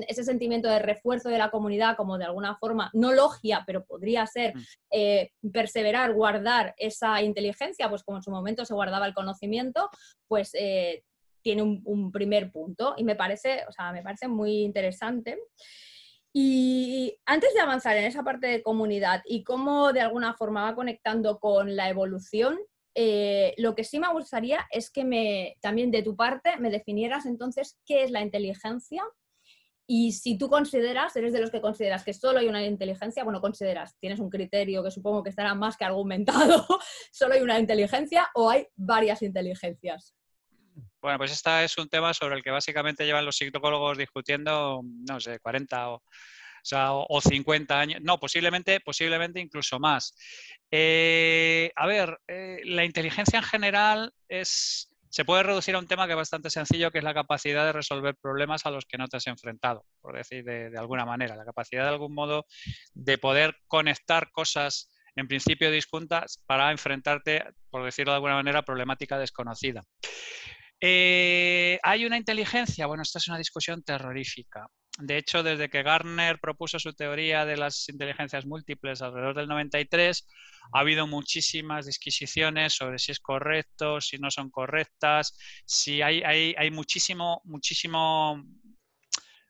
ese 0.07 0.23
sentimiento 0.23 0.69
de 0.69 0.77
refuerzo 0.77 1.29
de 1.29 1.39
la 1.39 1.49
comunidad 1.49 1.97
como 1.97 2.19
de 2.19 2.25
alguna 2.25 2.55
forma, 2.57 2.91
no 2.93 3.11
logia, 3.11 3.63
pero 3.65 3.83
podría 3.83 4.27
ser 4.27 4.55
mm. 4.55 4.61
eh, 4.91 5.31
perseverar, 5.51 6.13
guardar 6.13 6.75
esa 6.77 7.23
inteligencia, 7.23 7.89
pues 7.89 8.03
como 8.03 8.19
en 8.19 8.23
su 8.23 8.29
momento 8.29 8.65
se 8.65 8.75
guardaba 8.75 9.07
el 9.07 9.15
conocimiento, 9.15 9.89
pues 10.27 10.51
eh, 10.53 11.03
tiene 11.41 11.63
un, 11.63 11.81
un, 11.85 12.11
primer 12.11 12.51
punto 12.51 12.93
y 12.95 13.03
me 13.03 13.15
parece, 13.15 13.65
o 13.67 13.71
sea, 13.71 13.91
me 13.91 14.03
parece 14.03 14.27
muy 14.27 14.61
interesante. 14.61 15.39
Y 16.33 17.15
antes 17.25 17.53
de 17.53 17.59
avanzar 17.59 17.95
en 17.95 18.05
esa 18.05 18.23
parte 18.23 18.47
de 18.47 18.63
comunidad 18.63 19.21
y 19.25 19.43
cómo 19.43 19.93
de 19.93 20.01
alguna 20.01 20.33
forma 20.33 20.63
va 20.63 20.75
conectando 20.75 21.39
con 21.39 21.75
la 21.75 21.89
evolución, 21.89 22.57
eh, 22.95 23.53
lo 23.57 23.75
que 23.75 23.83
sí 23.83 23.99
me 23.99 24.11
gustaría 24.11 24.65
es 24.71 24.89
que 24.89 25.05
me, 25.05 25.57
también 25.61 25.91
de 25.91 26.03
tu 26.03 26.15
parte 26.15 26.57
me 26.57 26.71
definieras 26.71 27.25
entonces 27.25 27.79
qué 27.85 28.03
es 28.03 28.11
la 28.11 28.21
inteligencia 28.21 29.03
y 29.85 30.13
si 30.13 30.37
tú 30.37 30.49
consideras, 30.49 31.15
eres 31.15 31.33
de 31.33 31.41
los 31.41 31.51
que 31.51 31.61
consideras 31.61 32.03
que 32.03 32.13
solo 32.13 32.39
hay 32.39 32.47
una 32.47 32.63
inteligencia, 32.65 33.23
bueno, 33.23 33.41
consideras, 33.41 33.97
tienes 33.99 34.19
un 34.19 34.29
criterio 34.29 34.83
que 34.83 34.91
supongo 34.91 35.23
que 35.23 35.29
estará 35.29 35.53
más 35.55 35.75
que 35.75 35.85
argumentado, 35.85 36.65
solo 37.11 37.33
hay 37.33 37.41
una 37.41 37.59
inteligencia 37.59 38.29
o 38.33 38.49
hay 38.49 38.67
varias 38.75 39.21
inteligencias. 39.21 40.15
Bueno, 41.03 41.17
pues 41.17 41.33
este 41.33 41.65
es 41.65 41.77
un 41.77 41.89
tema 41.89 42.13
sobre 42.13 42.37
el 42.37 42.41
que 42.41 42.49
básicamente 42.49 43.05
llevan 43.05 43.25
los 43.25 43.35
psicólogos 43.35 43.97
discutiendo, 43.97 44.81
no 44.83 45.19
sé, 45.19 45.37
40 45.37 45.89
o, 45.89 46.03
o, 47.09 47.21
50 47.21 47.77
años, 47.77 47.99
no, 48.01 48.17
posiblemente, 48.21 48.79
posiblemente 48.79 49.41
incluso 49.41 49.81
más. 49.81 50.15
Eh, 50.71 51.73
a 51.75 51.87
ver, 51.87 52.17
eh, 52.25 52.61
la 52.63 52.85
inteligencia 52.85 53.39
en 53.39 53.43
general 53.43 54.13
es, 54.29 54.95
se 55.09 55.25
puede 55.25 55.43
reducir 55.43 55.75
a 55.75 55.79
un 55.79 55.87
tema 55.87 56.05
que 56.05 56.13
es 56.13 56.17
bastante 56.17 56.49
sencillo, 56.49 56.89
que 56.89 56.99
es 56.99 57.03
la 57.03 57.13
capacidad 57.13 57.65
de 57.65 57.73
resolver 57.73 58.15
problemas 58.15 58.65
a 58.65 58.71
los 58.71 58.85
que 58.85 58.97
no 58.97 59.09
te 59.09 59.17
has 59.17 59.27
enfrentado, 59.27 59.83
por 59.99 60.15
decir 60.15 60.45
de, 60.45 60.69
de 60.69 60.79
alguna 60.79 61.03
manera, 61.03 61.35
la 61.35 61.43
capacidad 61.43 61.83
de 61.83 61.89
algún 61.89 62.13
modo 62.13 62.45
de 62.93 63.17
poder 63.17 63.57
conectar 63.67 64.31
cosas 64.31 64.89
en 65.17 65.27
principio 65.27 65.69
disjuntas 65.69 66.41
para 66.45 66.71
enfrentarte, 66.71 67.43
por 67.69 67.83
decirlo 67.83 68.13
de 68.13 68.15
alguna 68.15 68.35
manera, 68.35 68.59
a 68.59 68.63
problemática 68.63 69.19
desconocida. 69.19 69.83
Eh, 70.85 71.79
¿Hay 71.81 72.05
una 72.05 72.17
inteligencia? 72.17 72.87
Bueno, 72.87 73.03
esta 73.03 73.17
es 73.17 73.29
una 73.29 73.37
discusión 73.37 73.83
terrorífica. 73.83 74.67
De 74.99 75.15
hecho, 75.17 75.41
desde 75.41 75.69
que 75.69 75.81
Garner 75.81 76.39
propuso 76.41 76.77
su 76.77 76.91
teoría 76.91 77.45
de 77.45 77.55
las 77.55 77.87
inteligencias 77.87 78.45
múltiples 78.45 79.01
alrededor 79.01 79.33
del 79.33 79.47
93, 79.47 80.27
ha 80.73 80.79
habido 80.81 81.07
muchísimas 81.07 81.85
disquisiciones 81.85 82.73
sobre 82.73 82.99
si 82.99 83.13
es 83.13 83.21
correcto, 83.21 84.01
si 84.01 84.17
no 84.17 84.29
son 84.29 84.49
correctas, 84.49 85.37
si 85.65 86.01
hay, 86.01 86.21
hay, 86.23 86.53
hay 86.57 86.69
muchísimo, 86.69 87.39
muchísimo, 87.45 88.43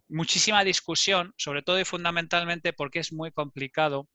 muchísima 0.09 0.63
discusión, 0.63 1.33
sobre 1.35 1.63
todo 1.63 1.79
y 1.79 1.85
fundamentalmente 1.85 2.73
porque 2.73 2.99
es 2.99 3.11
muy 3.11 3.31
complicado 3.31 4.07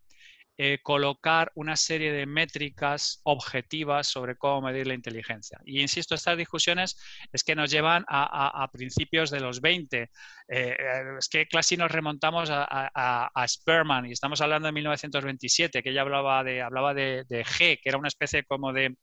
eh, 0.60 0.80
colocar 0.82 1.52
una 1.54 1.76
serie 1.76 2.10
de 2.10 2.26
métricas 2.26 3.20
objetivas 3.22 4.08
sobre 4.08 4.34
cómo 4.34 4.62
medir 4.62 4.88
la 4.88 4.94
inteligencia. 4.94 5.60
Y 5.64 5.80
insisto, 5.80 6.16
estas 6.16 6.36
discusiones 6.36 6.98
es 7.32 7.44
que 7.44 7.54
nos 7.54 7.70
llevan 7.70 8.04
a, 8.08 8.68
principios 8.72 9.30
de 9.30 9.38
los 9.38 9.60
20. 9.60 10.02
Eh, 10.02 10.08
eh, 10.48 10.76
es 11.16 11.28
que 11.28 11.46
casi 11.46 11.76
nos 11.76 11.92
remontamos 11.92 12.48
a, 12.50 13.44
Sperman 13.46 14.06
y 14.06 14.12
estamos 14.12 14.40
hablando 14.40 14.66
de 14.66 14.72
1927, 14.72 15.80
que 15.80 15.90
ella 15.90 16.00
hablaba 16.00 16.42
de, 16.42 16.60
hablaba 16.60 16.92
de, 16.92 17.24
G, 17.28 17.78
que 17.80 17.88
era 17.88 17.98
una 17.98 18.08
especie 18.08 18.42
como 18.42 18.72
de 18.72 18.96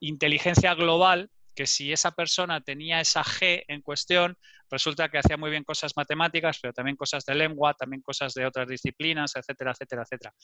inteligencia 0.00 0.74
global 0.74 1.28
que 1.58 1.66
si 1.66 1.92
esa 1.92 2.12
persona 2.12 2.60
tenía 2.60 3.00
esa 3.00 3.24
G 3.24 3.64
en 3.66 3.82
cuestión, 3.82 4.38
resulta 4.70 5.08
que 5.08 5.18
hacía 5.18 5.36
muy 5.36 5.50
bien 5.50 5.64
cosas 5.64 5.96
matemáticas, 5.96 6.60
pero 6.62 6.72
también 6.72 6.94
cosas 6.94 7.24
de 7.24 7.34
lengua, 7.34 7.74
también 7.74 8.00
cosas 8.00 8.32
de 8.34 8.46
otras 8.46 8.68
disciplinas, 8.68 9.34
etcétera, 9.34 9.72
etcétera, 9.72 10.02
etcétera. 10.02 10.34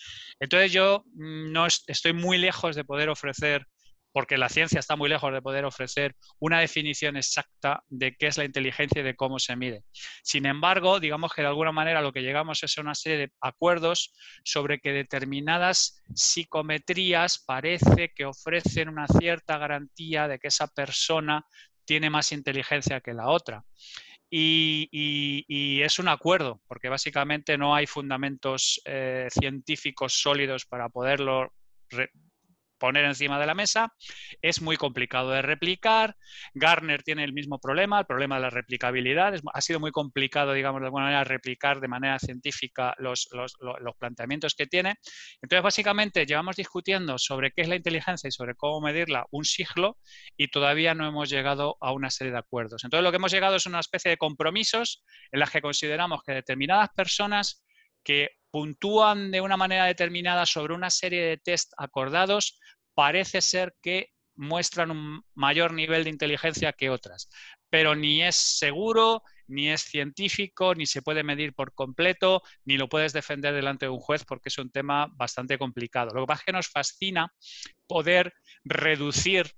Entonces 0.41 0.73
yo 0.73 1.05
mm, 1.15 1.53
no 1.53 1.67
estoy 1.67 2.15
muy 2.15 2.39
lejos 2.39 2.75
de 2.75 2.83
poder 2.83 3.11
ofrecer 3.11 3.65
porque 4.15 4.39
la 4.39 4.49
ciencia 4.49 4.79
está 4.79 4.95
muy 4.95 5.09
lejos 5.09 5.33
de 5.33 5.43
poder 5.43 5.65
ofrecer 5.65 6.15
una 6.39 6.61
definición 6.61 7.17
exacta 7.17 7.83
de 7.89 8.15
qué 8.15 8.29
es 8.29 8.39
la 8.39 8.45
inteligencia 8.45 9.01
y 9.01 9.03
de 9.05 9.17
cómo 9.17 9.41
se 9.41 9.57
mide. 9.57 9.83
Sin 10.23 10.47
embargo, 10.47 11.01
digamos 11.01 11.33
que 11.35 11.43
de 11.43 11.49
alguna 11.49 11.73
manera 11.73 12.01
lo 12.01 12.13
que 12.13 12.23
llegamos 12.23 12.63
es 12.63 12.79
a 12.79 12.81
una 12.81 12.95
serie 12.95 13.19
de 13.19 13.33
acuerdos 13.41 14.15
sobre 14.45 14.79
que 14.79 14.93
determinadas 14.93 16.01
psicometrías 16.15 17.43
parece 17.45 18.13
que 18.15 18.25
ofrecen 18.25 18.89
una 18.89 19.09
cierta 19.09 19.59
garantía 19.59 20.29
de 20.29 20.39
que 20.39 20.47
esa 20.47 20.69
persona 20.69 21.45
tiene 21.85 22.09
más 22.09 22.31
inteligencia 22.31 23.01
que 23.01 23.15
la 23.15 23.27
otra. 23.27 23.65
Y, 24.31 25.83
es 25.83 25.99
un 25.99 26.09
acuerdo, 26.09 26.61
porque 26.69 26.89
básicamente 26.89 27.59
no 27.59 27.75
hay 27.75 27.89
fundamentos 27.89 28.81
eh, 28.85 29.27
científicos 29.29 30.15
sólidos 30.15 30.67
para 30.67 30.89
poderlo 30.89 31.53
poner 32.79 33.05
encima 33.05 33.39
de 33.39 33.47
la 33.47 33.55
mesa. 33.55 33.93
Es 34.43 34.61
muy 34.61 34.77
complicado 34.77 35.31
de 35.31 35.43
replicar. 35.43 36.17
Garner 36.55 37.03
tiene 37.03 37.25
el 37.25 37.33
mismo 37.33 37.59
problema, 37.59 38.01
el 38.01 38.07
problema 38.07 38.37
de 38.37 38.43
la 38.43 38.51
replicabilidad. 38.51 39.35
ha 39.53 39.61
sido 39.61 39.81
muy 39.81 39.91
complicado, 39.91 40.53
digamos, 40.53 40.81
de 40.81 40.87
alguna 40.87 41.05
manera, 41.05 41.25
replicar 41.25 41.81
de 41.81 41.89
manera 41.89 42.19
científica 42.19 42.95
los, 42.99 43.29
planteamientos 43.99 44.55
que 44.55 44.67
tiene. 44.67 44.97
Entonces, 45.43 45.63
básicamente, 45.63 46.27
llevamos 46.27 46.57
discutiendo 46.57 47.19
sobre 47.19 47.53
qué 47.53 47.63
es 47.63 47.69
la 47.69 47.77
inteligencia 47.77 48.29
y 48.29 48.33
sobre 48.33 48.55
cómo 48.55 48.81
medirla 48.81 49.27
un 49.31 49.45
siglo 49.45 49.99
y 50.37 50.49
todavía 50.49 50.95
no 50.95 51.07
hemos 51.07 51.31
llegado 51.31 51.77
a 51.81 51.93
una 51.93 52.11
serie 52.11 52.33
de 52.33 52.39
acuerdos. 52.39 52.85
Entonces, 52.85 53.05
lo 53.05 53.11
que 53.11 53.17
hemos 53.17 53.33
llegado 53.33 53.57
es 53.57 53.67
una 53.67 53.81
especie 53.81 54.11
de 54.11 54.17
compromisos 54.17 55.05
en 55.33 55.41
las 55.41 55.51
que 55.51 55.61
consideramos 55.61 56.23
que 56.23 56.33
determinadas 56.33 56.91
personas 56.95 57.65
que 58.05 58.31
puntúan 58.51 59.33
de 59.33 59.41
una 59.41 59.57
manera 59.57 59.87
determinada 59.87 60.47
sobre 60.47 60.75
una 60.75 60.91
serie 60.91 61.23
de 61.25 61.39
test 61.39 61.73
acordados, 61.77 62.61
parece 62.95 63.41
ser 63.41 63.75
que 63.83 64.11
muestran 64.37 64.91
un 64.91 65.23
mayor 65.35 65.73
nivel 65.73 66.05
de 66.05 66.11
inteligencia 66.11 66.73
que 66.73 66.91
otras. 66.91 67.29
Pero 67.71 67.95
ni 67.97 68.23
es 68.23 68.37
seguro, 68.37 69.23
ni 69.49 69.71
es 69.71 69.83
científico, 69.83 70.75
ni 70.75 70.87
se 70.87 71.03
puede 71.03 71.23
medir 71.23 71.55
por 71.55 71.75
completo, 71.75 72.43
ni 72.65 72.77
lo 72.77 72.89
puedes 72.89 73.13
defender 73.13 73.55
delante 73.55 73.87
de 73.87 73.91
un 73.91 74.01
juez 74.01 74.25
porque 74.25 74.49
es 74.49 74.59
un 74.59 74.71
tema 74.71 75.09
bastante 75.15 75.59
complicado. 75.59 76.13
Lo 76.15 76.23
que 76.23 76.27
pasa 76.27 76.41
es 76.43 76.47
que 76.47 76.53
nos 76.53 76.69
fascina 76.69 77.33
poder 77.87 78.33
reducir 78.65 79.51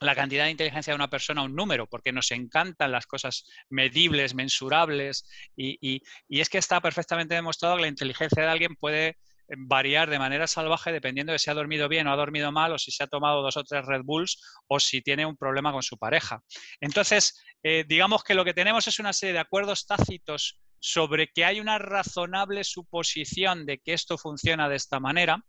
la 0.00 0.14
cantidad 0.14 0.44
de 0.44 0.50
inteligencia 0.50 0.92
de 0.92 0.96
una 0.96 1.10
persona 1.10 1.42
un 1.42 1.54
número, 1.54 1.86
porque 1.86 2.12
nos 2.12 2.30
encantan 2.30 2.92
las 2.92 3.06
cosas 3.06 3.44
medibles, 3.68 4.34
mensurables, 4.34 5.24
y, 5.56 6.02
y 6.28 6.40
es 6.40 6.48
que 6.48 6.58
está 6.58 6.80
perfectamente 6.80 7.34
demostrado 7.34 7.76
que 7.76 7.82
la 7.82 7.88
inteligencia 7.88 8.42
de 8.42 8.48
alguien 8.48 8.76
puede 8.76 9.16
variar 9.56 10.10
de 10.10 10.18
manera 10.18 10.46
salvaje 10.46 10.92
dependiendo 10.92 11.32
de 11.32 11.38
si 11.38 11.50
ha 11.50 11.54
dormido 11.54 11.88
bien 11.88 12.06
o 12.06 12.12
ha 12.12 12.16
dormido 12.16 12.52
mal 12.52 12.72
o 12.72 12.78
si 12.78 12.90
se 12.90 13.02
ha 13.02 13.06
tomado 13.06 13.42
dos 13.42 13.56
o 13.56 13.64
tres 13.64 13.84
Red 13.86 14.02
Bulls 14.04 14.42
o 14.66 14.78
si 14.78 15.00
tiene 15.00 15.24
un 15.24 15.36
problema 15.36 15.72
con 15.72 15.82
su 15.82 15.96
pareja. 15.96 16.42
Entonces, 16.80 17.42
eh, 17.62 17.84
digamos 17.88 18.22
que 18.22 18.34
lo 18.34 18.44
que 18.44 18.54
tenemos 18.54 18.86
es 18.86 18.98
una 18.98 19.12
serie 19.12 19.32
de 19.32 19.38
acuerdos 19.40 19.86
tácitos 19.86 20.60
sobre 20.80 21.28
que 21.28 21.44
hay 21.44 21.60
una 21.60 21.78
razonable 21.78 22.64
suposición 22.64 23.66
de 23.66 23.78
que 23.78 23.92
esto 23.92 24.18
funciona 24.18 24.68
de 24.68 24.76
esta 24.76 25.00
manera. 25.00 25.44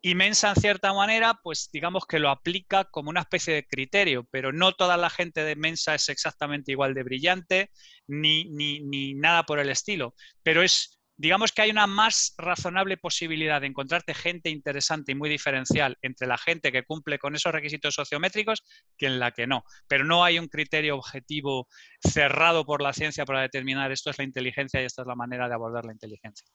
Y 0.00 0.14
Mensa, 0.14 0.50
en 0.50 0.56
cierta 0.56 0.92
manera, 0.92 1.40
pues 1.42 1.70
digamos 1.72 2.04
que 2.06 2.18
lo 2.18 2.28
aplica 2.28 2.84
como 2.84 3.08
una 3.08 3.20
especie 3.20 3.54
de 3.54 3.66
criterio, 3.66 4.28
pero 4.30 4.52
no 4.52 4.72
toda 4.72 4.96
la 4.98 5.08
gente 5.08 5.44
de 5.44 5.56
Mensa 5.56 5.94
es 5.94 6.08
exactamente 6.10 6.72
igual 6.72 6.92
de 6.92 7.02
brillante, 7.02 7.70
ni, 8.06 8.44
ni, 8.44 8.80
ni 8.80 9.14
nada 9.14 9.44
por 9.44 9.58
el 9.58 9.70
estilo, 9.70 10.14
pero 10.42 10.62
es 10.62 11.00
digamos 11.16 11.52
que 11.52 11.62
hay 11.62 11.70
una 11.70 11.86
más 11.86 12.34
razonable 12.38 12.96
posibilidad 12.96 13.60
de 13.60 13.68
encontrarte 13.68 14.14
gente 14.14 14.50
interesante 14.50 15.12
y 15.12 15.14
muy 15.14 15.28
diferencial 15.28 15.96
entre 16.02 16.26
la 16.26 16.38
gente 16.38 16.72
que 16.72 16.84
cumple 16.84 17.18
con 17.18 17.34
esos 17.34 17.52
requisitos 17.52 17.94
sociométricos 17.94 18.64
que 18.96 19.06
en 19.06 19.18
la 19.18 19.30
que 19.30 19.46
no. 19.46 19.64
Pero 19.86 20.04
no 20.04 20.24
hay 20.24 20.38
un 20.38 20.48
criterio 20.48 20.96
objetivo 20.96 21.68
cerrado 22.00 22.64
por 22.64 22.82
la 22.82 22.92
ciencia 22.92 23.24
para 23.24 23.42
determinar 23.42 23.92
esto 23.92 24.10
es 24.10 24.18
la 24.18 24.24
inteligencia 24.24 24.82
y 24.82 24.84
esta 24.84 25.02
es 25.02 25.08
la 25.08 25.14
manera 25.14 25.48
de 25.48 25.54
abordar 25.54 25.84
la 25.84 25.92
inteligencia. 25.92 26.48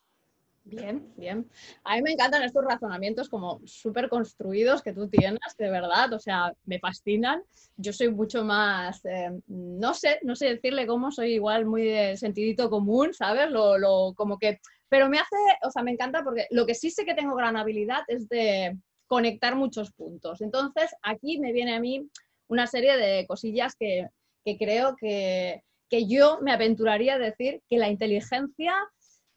Bien, 0.64 1.12
bien. 1.16 1.50
A 1.84 1.96
mí 1.96 2.02
me 2.02 2.12
encantan 2.12 2.42
estos 2.42 2.64
razonamientos 2.64 3.28
como 3.28 3.60
súper 3.64 4.08
construidos 4.08 4.82
que 4.82 4.92
tú 4.92 5.08
tienes, 5.08 5.40
de 5.58 5.70
verdad, 5.70 6.12
o 6.12 6.18
sea, 6.20 6.52
me 6.64 6.78
fascinan. 6.78 7.42
Yo 7.76 7.92
soy 7.92 8.10
mucho 8.10 8.44
más, 8.44 9.04
eh, 9.04 9.30
no 9.48 9.94
sé, 9.94 10.20
no 10.22 10.36
sé 10.36 10.46
decirle 10.50 10.86
cómo, 10.86 11.10
soy 11.10 11.32
igual 11.34 11.64
muy 11.66 11.84
de 11.86 12.16
sentidito 12.16 12.68
común, 12.70 13.12
¿sabes? 13.14 13.50
Lo, 13.50 13.78
lo, 13.78 14.12
como 14.14 14.38
que, 14.38 14.60
pero 14.88 15.08
me 15.08 15.18
hace, 15.18 15.36
o 15.66 15.70
sea, 15.70 15.82
me 15.82 15.92
encanta 15.92 16.22
porque 16.22 16.46
lo 16.50 16.66
que 16.66 16.74
sí 16.74 16.90
sé 16.90 17.04
que 17.04 17.14
tengo 17.14 17.34
gran 17.34 17.56
habilidad 17.56 18.02
es 18.06 18.28
de 18.28 18.76
conectar 19.06 19.56
muchos 19.56 19.90
puntos. 19.92 20.40
Entonces, 20.40 20.94
aquí 21.02 21.38
me 21.40 21.52
viene 21.52 21.74
a 21.74 21.80
mí 21.80 22.06
una 22.48 22.66
serie 22.66 22.96
de 22.96 23.26
cosillas 23.26 23.74
que, 23.76 24.08
que 24.44 24.56
creo 24.58 24.94
que, 24.96 25.62
que 25.88 26.06
yo 26.06 26.38
me 26.42 26.52
aventuraría 26.52 27.14
a 27.14 27.18
decir 27.18 27.62
que 27.68 27.78
la 27.78 27.88
inteligencia 27.88 28.74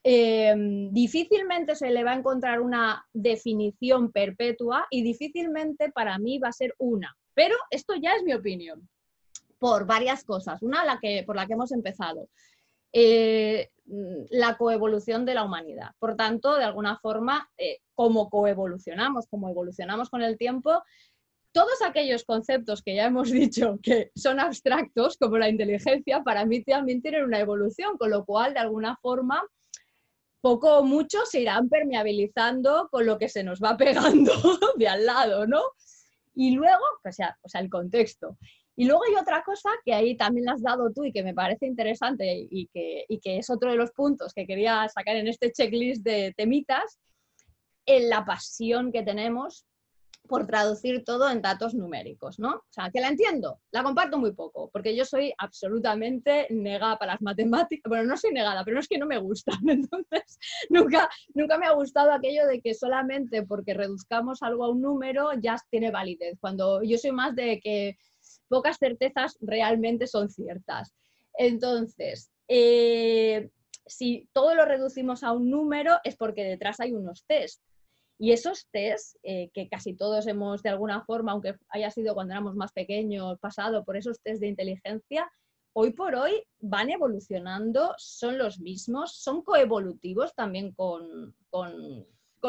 Em, 0.06 0.92
difícilmente 0.92 1.76
se 1.76 1.90
le 1.90 2.04
va 2.04 2.12
a 2.12 2.18
encontrar 2.18 2.60
una 2.60 3.08
definición 3.14 4.12
perpetua 4.12 4.86
y 4.90 5.02
difícilmente 5.02 5.92
para 5.92 6.20
mí 6.20 6.40
va 6.40 6.50
a 6.50 6.54
ser 6.54 6.76
una. 6.78 7.16
Pero 7.34 7.56
esto 7.72 7.96
ya 7.96 8.14
es 8.16 8.24
mi 8.24 8.34
opinión, 8.34 8.88
por 9.60 9.86
varias 9.86 10.26
cosas. 10.26 10.62
Una 10.62 10.84
la 10.84 11.00
que, 11.00 11.24
por 11.26 11.38
la 11.38 11.48
que 11.48 11.54
hemos 11.54 11.72
empezado. 11.72 12.28
Eh, 12.92 13.72
la 14.30 14.58
coevolución 14.58 15.26
de 15.26 15.34
la 15.34 15.44
humanidad. 15.44 15.92
Por 16.00 16.16
tanto, 16.16 16.58
de 16.58 16.66
alguna 16.66 16.98
forma, 17.00 17.50
eh, 17.58 17.80
como 17.96 18.30
coevolucionamos, 18.30 19.28
como 19.28 19.50
evolucionamos 19.50 20.10
con 20.10 20.22
el 20.22 20.38
tiempo, 20.38 20.84
todos 21.54 21.82
aquellos 21.82 22.24
conceptos 22.24 22.82
que 22.82 22.96
ya 22.96 23.06
hemos 23.06 23.32
dicho 23.32 23.80
que 23.82 24.12
son 24.16 24.40
abstractos, 24.40 25.18
como 25.18 25.38
la 25.38 25.50
inteligencia, 25.50 26.24
para 26.24 26.46
mí 26.46 26.64
también 26.64 27.02
tienen 27.02 27.24
una 27.24 27.40
evolución, 27.40 27.98
con 27.98 28.10
lo 28.10 28.26
cual, 28.26 28.54
de 28.54 28.60
alguna 28.60 28.98
forma, 28.98 29.42
poco 30.44 30.80
o 30.80 30.84
mucho 30.84 31.26
se 31.26 31.40
irán 31.40 31.70
permeabilizando 31.70 32.90
con 32.92 33.06
lo 33.06 33.18
que 33.18 33.30
se 33.30 33.46
nos 33.46 33.62
va 33.62 33.78
pegando 33.78 34.34
de 34.76 34.88
al 34.90 35.06
lado, 35.06 35.48
¿no? 35.48 35.62
Y 36.36 36.52
luego, 36.52 36.84
o 37.06 37.12
sea, 37.14 37.38
o 37.42 37.48
sea, 37.48 37.62
el 37.62 37.70
contexto. 37.70 38.38
Y 38.76 38.86
luego 38.86 39.04
hay 39.08 39.16
otra 39.16 39.42
cosa 39.44 39.70
que 39.86 39.94
ahí 39.94 40.18
también 40.18 40.50
has 40.50 40.62
dado 40.62 40.92
tú 40.92 41.06
y 41.06 41.14
que 41.14 41.24
me 41.24 41.34
parece 41.34 41.66
interesante 41.66 42.26
y 42.50 42.68
que, 42.74 43.06
y 43.08 43.20
que 43.20 43.38
es 43.38 43.50
otro 43.50 43.72
de 43.72 43.78
los 43.78 43.92
puntos 43.92 44.34
que 44.34 44.46
quería 44.46 44.86
sacar 44.90 45.16
en 45.16 45.28
este 45.28 45.52
checklist 45.52 46.04
de 46.04 46.34
temitas, 46.36 47.00
en 47.86 48.10
la 48.10 48.26
pasión 48.26 48.92
que 48.92 49.04
tenemos 49.04 49.66
por 50.28 50.48
traducir 50.48 51.04
todo 51.04 51.30
en 51.30 51.42
datos 51.42 51.74
numéricos, 51.74 52.40
¿no? 52.40 52.52
O 52.56 52.66
sea, 52.70 52.90
que 52.92 53.02
la 53.02 53.10
entiendo, 53.10 53.60
la 53.72 53.84
comparto 53.84 54.18
muy 54.18 54.32
poco, 54.34 54.70
porque 54.72 54.96
yo 54.96 55.06
soy 55.06 55.34
absolutamente 55.38 56.48
negada 56.50 56.98
para 56.98 57.14
las 57.14 57.22
matemáticas. 57.22 57.90
Bueno, 57.90 58.06
no 58.06 58.18
soy 58.18 58.32
negada, 58.32 58.64
pero 58.64 58.76
no 58.76 58.80
es 58.80 58.88
que 58.88 58.98
no 58.98 59.06
me 59.06 59.18
gustan. 59.18 59.58
Entonces, 59.68 60.40
nunca, 60.70 61.10
nunca 61.34 61.58
me 61.58 61.66
ha 61.66 61.74
gustado 61.74 62.12
aquello 62.12 62.48
de 62.48 62.62
que 62.62 62.74
solamente 62.74 63.44
porque 63.44 63.74
reduzcamos 63.74 64.42
algo 64.44 64.66
a 64.66 64.72
un 64.72 64.82
número 64.82 65.32
ya 65.40 65.58
tiene 65.70 65.92
validez. 65.92 66.38
Cuando 66.40 66.82
yo 66.84 66.98
soy 66.98 67.12
más 67.12 67.36
de 67.36 67.60
que 67.60 67.98
pocas 68.48 68.78
certezas 68.78 69.38
realmente 69.42 70.08
son 70.08 70.30
ciertas. 70.30 70.94
Entonces, 71.38 72.32
eh, 72.48 73.50
si 73.86 74.30
todo 74.32 74.56
lo 74.56 74.66
reducimos 74.66 75.24
a 75.24 75.32
un 75.34 75.50
número 75.50 75.98
es 76.04 76.16
porque 76.16 76.44
detrás 76.44 76.80
hay 76.80 76.94
unos 76.94 77.26
test. 77.26 77.62
Y 78.20 78.32
esos 78.32 78.68
test, 78.72 79.18
eh, 79.24 79.50
que 79.54 79.68
casi 79.68 79.96
todos 79.96 80.28
hemos 80.28 80.62
de 80.62 80.70
alguna 80.70 81.04
forma, 81.04 81.32
aunque 81.32 81.56
haya 81.70 81.92
sido 81.92 82.14
cuando 82.14 82.34
éramos 82.34 82.56
más 82.56 82.72
pequeños, 82.72 83.40
pasado 83.40 83.84
por 83.84 83.98
esos 83.98 84.22
test 84.22 84.40
de 84.40 84.48
inteligencia, 84.48 85.30
hoy 85.74 85.92
por 85.92 86.16
hoy 86.16 86.44
van 86.60 86.90
evolucionando, 86.90 87.94
son 87.98 88.38
los 88.38 88.60
mismos, 88.60 89.16
son 89.16 89.44
coevolutivos 89.44 90.34
también 90.36 90.74
con, 90.74 91.36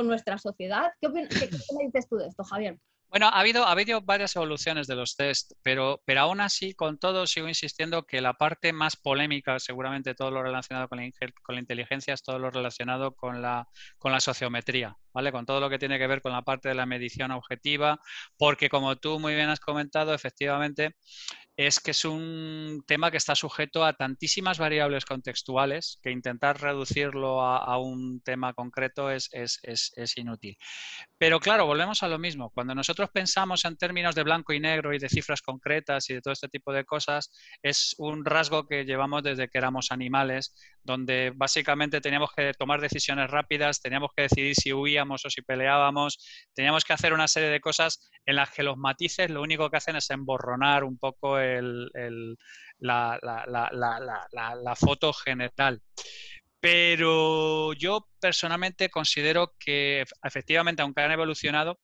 nuestra 0.04 0.38
sociedad. 0.38 0.92
¿Qué, 1.00 1.08
¿Qué, 1.12 1.74
me 1.76 1.84
dices 1.84 2.08
tú 2.08 2.16
de 2.16 2.26
esto, 2.26 2.44
Javier? 2.44 2.78
Bueno, 3.14 3.28
ha 3.28 3.38
habido, 3.38 3.64
ha 3.64 3.70
habido 3.70 4.00
varias 4.00 4.34
evoluciones 4.34 4.88
de 4.88 4.96
los 4.96 5.14
test, 5.14 5.52
pero, 5.62 6.02
aún 6.18 6.40
así, 6.40 6.74
con 6.74 6.98
todo, 6.98 7.28
sigo 7.28 7.46
insistiendo 7.46 8.02
que 8.08 8.20
la 8.20 8.34
parte 8.34 8.72
más 8.72 8.96
polémica, 8.96 9.60
seguramente 9.60 10.16
todo 10.16 10.32
lo 10.32 10.42
relacionado 10.42 10.88
con 10.88 10.98
la, 10.98 11.08
con 11.44 11.54
la 11.54 11.60
inteligencia, 11.60 12.12
es 12.12 12.24
todo 12.24 12.40
lo 12.40 12.50
relacionado 12.50 13.14
con 13.14 13.40
la, 13.40 13.68
con 13.98 14.10
la 14.10 14.18
sociometría, 14.18 14.96
¿vale? 15.12 15.30
Con 15.30 15.46
todo 15.46 15.60
lo 15.60 15.70
que 15.70 15.78
tiene 15.78 15.96
que 16.00 16.08
ver 16.08 16.22
con 16.22 16.32
la 16.32 16.42
parte 16.42 16.68
de 16.70 16.74
la 16.74 16.86
medición 16.86 17.30
objetiva, 17.30 18.00
porque 18.36 18.68
como 18.68 18.96
tú 18.96 19.20
muy 19.20 19.36
bien 19.36 19.48
has 19.48 19.60
comentado, 19.60 20.12
efectivamente, 20.12 20.96
es 21.56 21.78
que 21.78 21.92
es 21.92 22.04
un 22.04 22.82
tema 22.86 23.10
que 23.10 23.16
está 23.16 23.34
sujeto 23.34 23.84
a 23.84 23.92
tantísimas 23.92 24.58
variables 24.58 25.04
contextuales 25.04 26.00
que 26.02 26.10
intentar 26.10 26.60
reducirlo 26.60 27.42
a, 27.42 27.78
un 27.78 28.20
tema 28.20 28.54
concreto 28.54 29.10
es, 29.10 29.30
inútil. 30.16 30.56
Pero 31.16 31.38
claro, 31.38 31.66
volvemos 31.66 32.02
a 32.02 32.08
lo 32.08 32.18
mismo. 32.18 32.50
Cuando 32.50 32.74
nosotros 32.74 33.10
pensamos 33.10 33.64
en 33.64 33.76
términos 33.76 34.14
de 34.14 34.24
blanco 34.24 34.52
y 34.52 34.60
negro 34.60 34.94
y 34.94 34.98
de 34.98 35.08
cifras 35.08 35.42
concretas 35.42 36.10
y 36.10 36.14
de 36.14 36.20
todo 36.20 36.32
este 36.32 36.48
tipo 36.48 36.72
de 36.72 36.84
cosas, 36.84 37.30
es 37.62 37.94
un 37.98 38.24
rasgo 38.24 38.66
que 38.66 38.84
llevamos 38.84 39.22
desde 39.22 39.48
que 39.48 39.58
éramos 39.58 39.92
animales, 39.92 40.54
donde 40.84 41.32
básicamente 41.34 42.00
teníamos 42.00 42.30
que 42.36 42.52
tomar 42.54 42.80
decisiones 42.80 43.30
rápidas, 43.30 43.80
teníamos 43.80 44.10
que 44.14 44.22
decidir 44.22 44.54
si 44.54 44.72
huíamos 44.72 45.24
o 45.24 45.30
si 45.30 45.42
peleábamos, 45.42 46.18
teníamos 46.54 46.84
que 46.84 46.92
hacer 46.92 47.12
una 47.12 47.28
serie 47.28 47.48
de 47.48 47.60
cosas 47.60 48.10
en 48.26 48.36
las 48.36 48.50
que 48.50 48.62
los 48.62 48.76
matices 48.76 49.30
lo 49.30 49.42
único 49.42 49.70
que 49.70 49.78
hacen 49.78 49.96
es 49.96 50.10
emborronar 50.10 50.84
un 50.84 50.98
poco 50.98 51.38
la, 51.38 53.18
la, 53.20 54.76
foto 54.76 55.12
general. 55.12 55.80
Pero 56.60 57.74
yo 57.74 58.08
personalmente 58.20 58.88
considero 58.88 59.52
que 59.58 60.04
efectivamente, 60.22 60.82
aunque 60.82 61.02
han 61.02 61.12
evolucionado, 61.12 61.78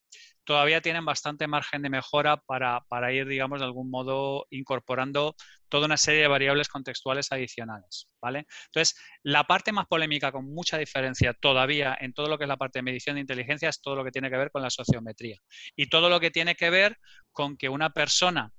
todavía 0.50 0.80
tienen 0.80 1.04
bastante 1.04 1.46
margen 1.46 1.80
de 1.80 1.90
mejora 1.90 2.38
para, 2.38 2.80
para, 2.88 3.12
ir, 3.12 3.28
digamos, 3.28 3.60
de 3.60 3.66
algún 3.66 3.88
modo 3.88 4.48
incorporando 4.50 5.36
toda 5.68 5.86
una 5.86 5.96
serie 5.96 6.22
de 6.22 6.26
variables 6.26 6.66
contextuales 6.66 7.30
adicionales, 7.30 8.08
¿vale? 8.20 8.48
Entonces, 8.66 8.98
la 9.22 9.44
parte 9.44 9.70
más 9.70 9.86
polémica, 9.86 10.32
con 10.32 10.52
mucha 10.52 10.76
diferencia 10.76 11.34
todavía 11.34 11.96
en 12.00 12.12
todo 12.12 12.26
lo 12.26 12.36
que 12.36 12.46
es 12.46 12.48
la 12.48 12.56
parte 12.56 12.80
de 12.80 12.82
medición 12.82 13.14
de 13.14 13.20
inteligencia, 13.20 13.68
es 13.68 13.80
todo 13.80 13.94
lo 13.94 14.02
que 14.02 14.10
tiene 14.10 14.28
que 14.28 14.38
ver 14.38 14.50
con 14.50 14.60
la 14.60 14.70
sociometría. 14.70 15.38
Y 15.76 15.88
todo 15.88 16.10
lo 16.10 16.18
que 16.18 16.32
tiene 16.32 16.56
que 16.56 16.68
ver 16.68 16.98
con 17.30 17.56
que 17.56 17.68
una 17.68 17.90
persona 17.90 18.52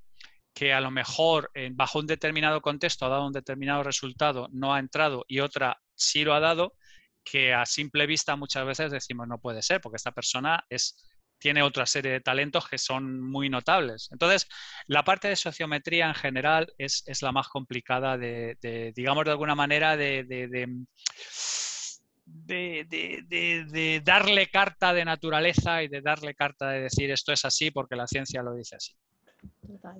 que 0.53 0.71
a 0.71 0.79
lo 0.79 0.91
mejor 0.91 1.51
bajo 1.73 1.99
un 1.99 2.07
determinado 2.07 2.61
contexto 2.61 3.05
ha 3.05 3.09
dado 3.09 3.27
un 3.27 3.33
determinado 3.33 3.83
resultado, 3.83 4.47
no 4.53 4.73
ha 4.73 4.79
entrado 4.79 5.25
y 5.27 5.41
otra 5.41 5.81
sí 5.93 6.23
lo 6.23 6.35
ha 6.35 6.39
dado, 6.39 6.73
que 7.23 7.53
a 7.53 7.65
simple 7.65 8.07
vista 8.07 8.35
muchas 8.35 8.65
veces 8.65 8.91
decimos 8.91 9.27
no 9.27 9.39
puede 9.39 9.61
ser, 9.61 9.81
porque 9.81 9.97
esta 9.97 10.11
persona 10.11 10.63
es, 10.69 11.10
tiene 11.41 11.63
otra 11.63 11.87
serie 11.87 12.11
de 12.11 12.21
talentos 12.21 12.69
que 12.69 12.77
son 12.77 13.19
muy 13.19 13.49
notables. 13.49 14.09
Entonces, 14.11 14.47
la 14.85 15.03
parte 15.03 15.27
de 15.27 15.35
sociometría 15.35 16.07
en 16.07 16.13
general 16.13 16.71
es, 16.77 17.03
la 17.21 17.31
más 17.31 17.47
complicada 17.47 18.15
de, 18.17 18.93
digamos, 18.95 19.25
de 19.25 19.31
alguna 19.31 19.55
manera, 19.55 19.97
de, 19.97 20.23
de, 20.23 20.85
darle 24.05 24.47
carta 24.47 24.93
de 24.93 25.03
naturaleza 25.03 25.81
y 25.81 25.87
de 25.87 26.01
darle 26.01 26.35
carta 26.35 26.69
de 26.69 26.81
decir 26.81 27.09
esto 27.09 27.33
es 27.33 27.43
así 27.43 27.71
porque 27.71 27.95
la 27.95 28.05
ciencia 28.05 28.43
lo 28.43 28.53
dice 28.53 28.75
así. 28.75 28.93
Total. 29.65 29.99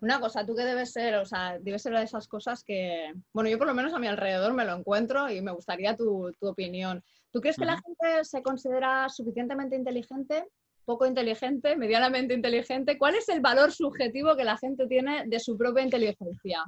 Una 0.00 0.18
cosa, 0.18 0.44
tú 0.44 0.56
que 0.56 0.64
debes 0.64 0.92
ser, 0.92 1.14
o 1.14 1.24
sea, 1.24 1.60
debes 1.60 1.80
ser 1.80 1.96
de 1.96 2.02
esas 2.02 2.26
cosas 2.26 2.64
que, 2.64 3.12
bueno, 3.32 3.48
yo 3.48 3.56
por 3.56 3.68
lo 3.68 3.74
menos 3.74 3.94
a 3.94 4.00
mi 4.00 4.08
alrededor 4.08 4.52
me 4.52 4.64
lo 4.64 4.74
encuentro 4.74 5.30
y 5.30 5.40
me 5.40 5.52
gustaría 5.52 5.96
tu, 5.96 6.34
opinión. 6.40 7.04
¿Tú 7.30 7.40
crees 7.40 7.56
que 7.56 7.64
la 7.64 7.80
gente 7.80 8.24
se 8.24 8.42
considera 8.42 9.08
suficientemente 9.08 9.76
inteligente, 9.76 10.44
poco 10.84 11.06
inteligente, 11.06 11.76
medianamente 11.76 12.34
inteligente? 12.34 12.98
¿Cuál 12.98 13.14
es 13.16 13.28
el 13.28 13.40
valor 13.40 13.72
subjetivo 13.72 14.36
que 14.36 14.44
la 14.44 14.56
gente 14.56 14.86
tiene 14.86 15.24
de 15.26 15.40
su 15.40 15.56
propia 15.56 15.82
inteligencia? 15.82 16.64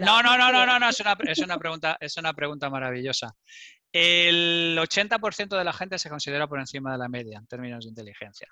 no, 0.00 0.22
no, 0.22 0.36
no, 0.36 0.52
no, 0.52 0.66
no, 0.66 0.78
no, 0.80 0.88
es 0.88 1.00
una, 1.00 1.16
es 1.26 1.38
una, 1.38 1.58
pregunta, 1.58 1.96
es 2.00 2.16
una 2.16 2.32
pregunta 2.34 2.68
maravillosa. 2.68 3.36
El 3.92 4.76
80% 4.80 5.56
de 5.56 5.64
la 5.64 5.72
gente 5.72 5.98
se 5.98 6.08
considera 6.08 6.48
por 6.48 6.58
encima 6.58 6.92
de 6.92 6.98
la 6.98 7.08
media 7.08 7.38
en 7.38 7.46
términos 7.46 7.84
de 7.84 7.90
inteligencia. 7.90 8.48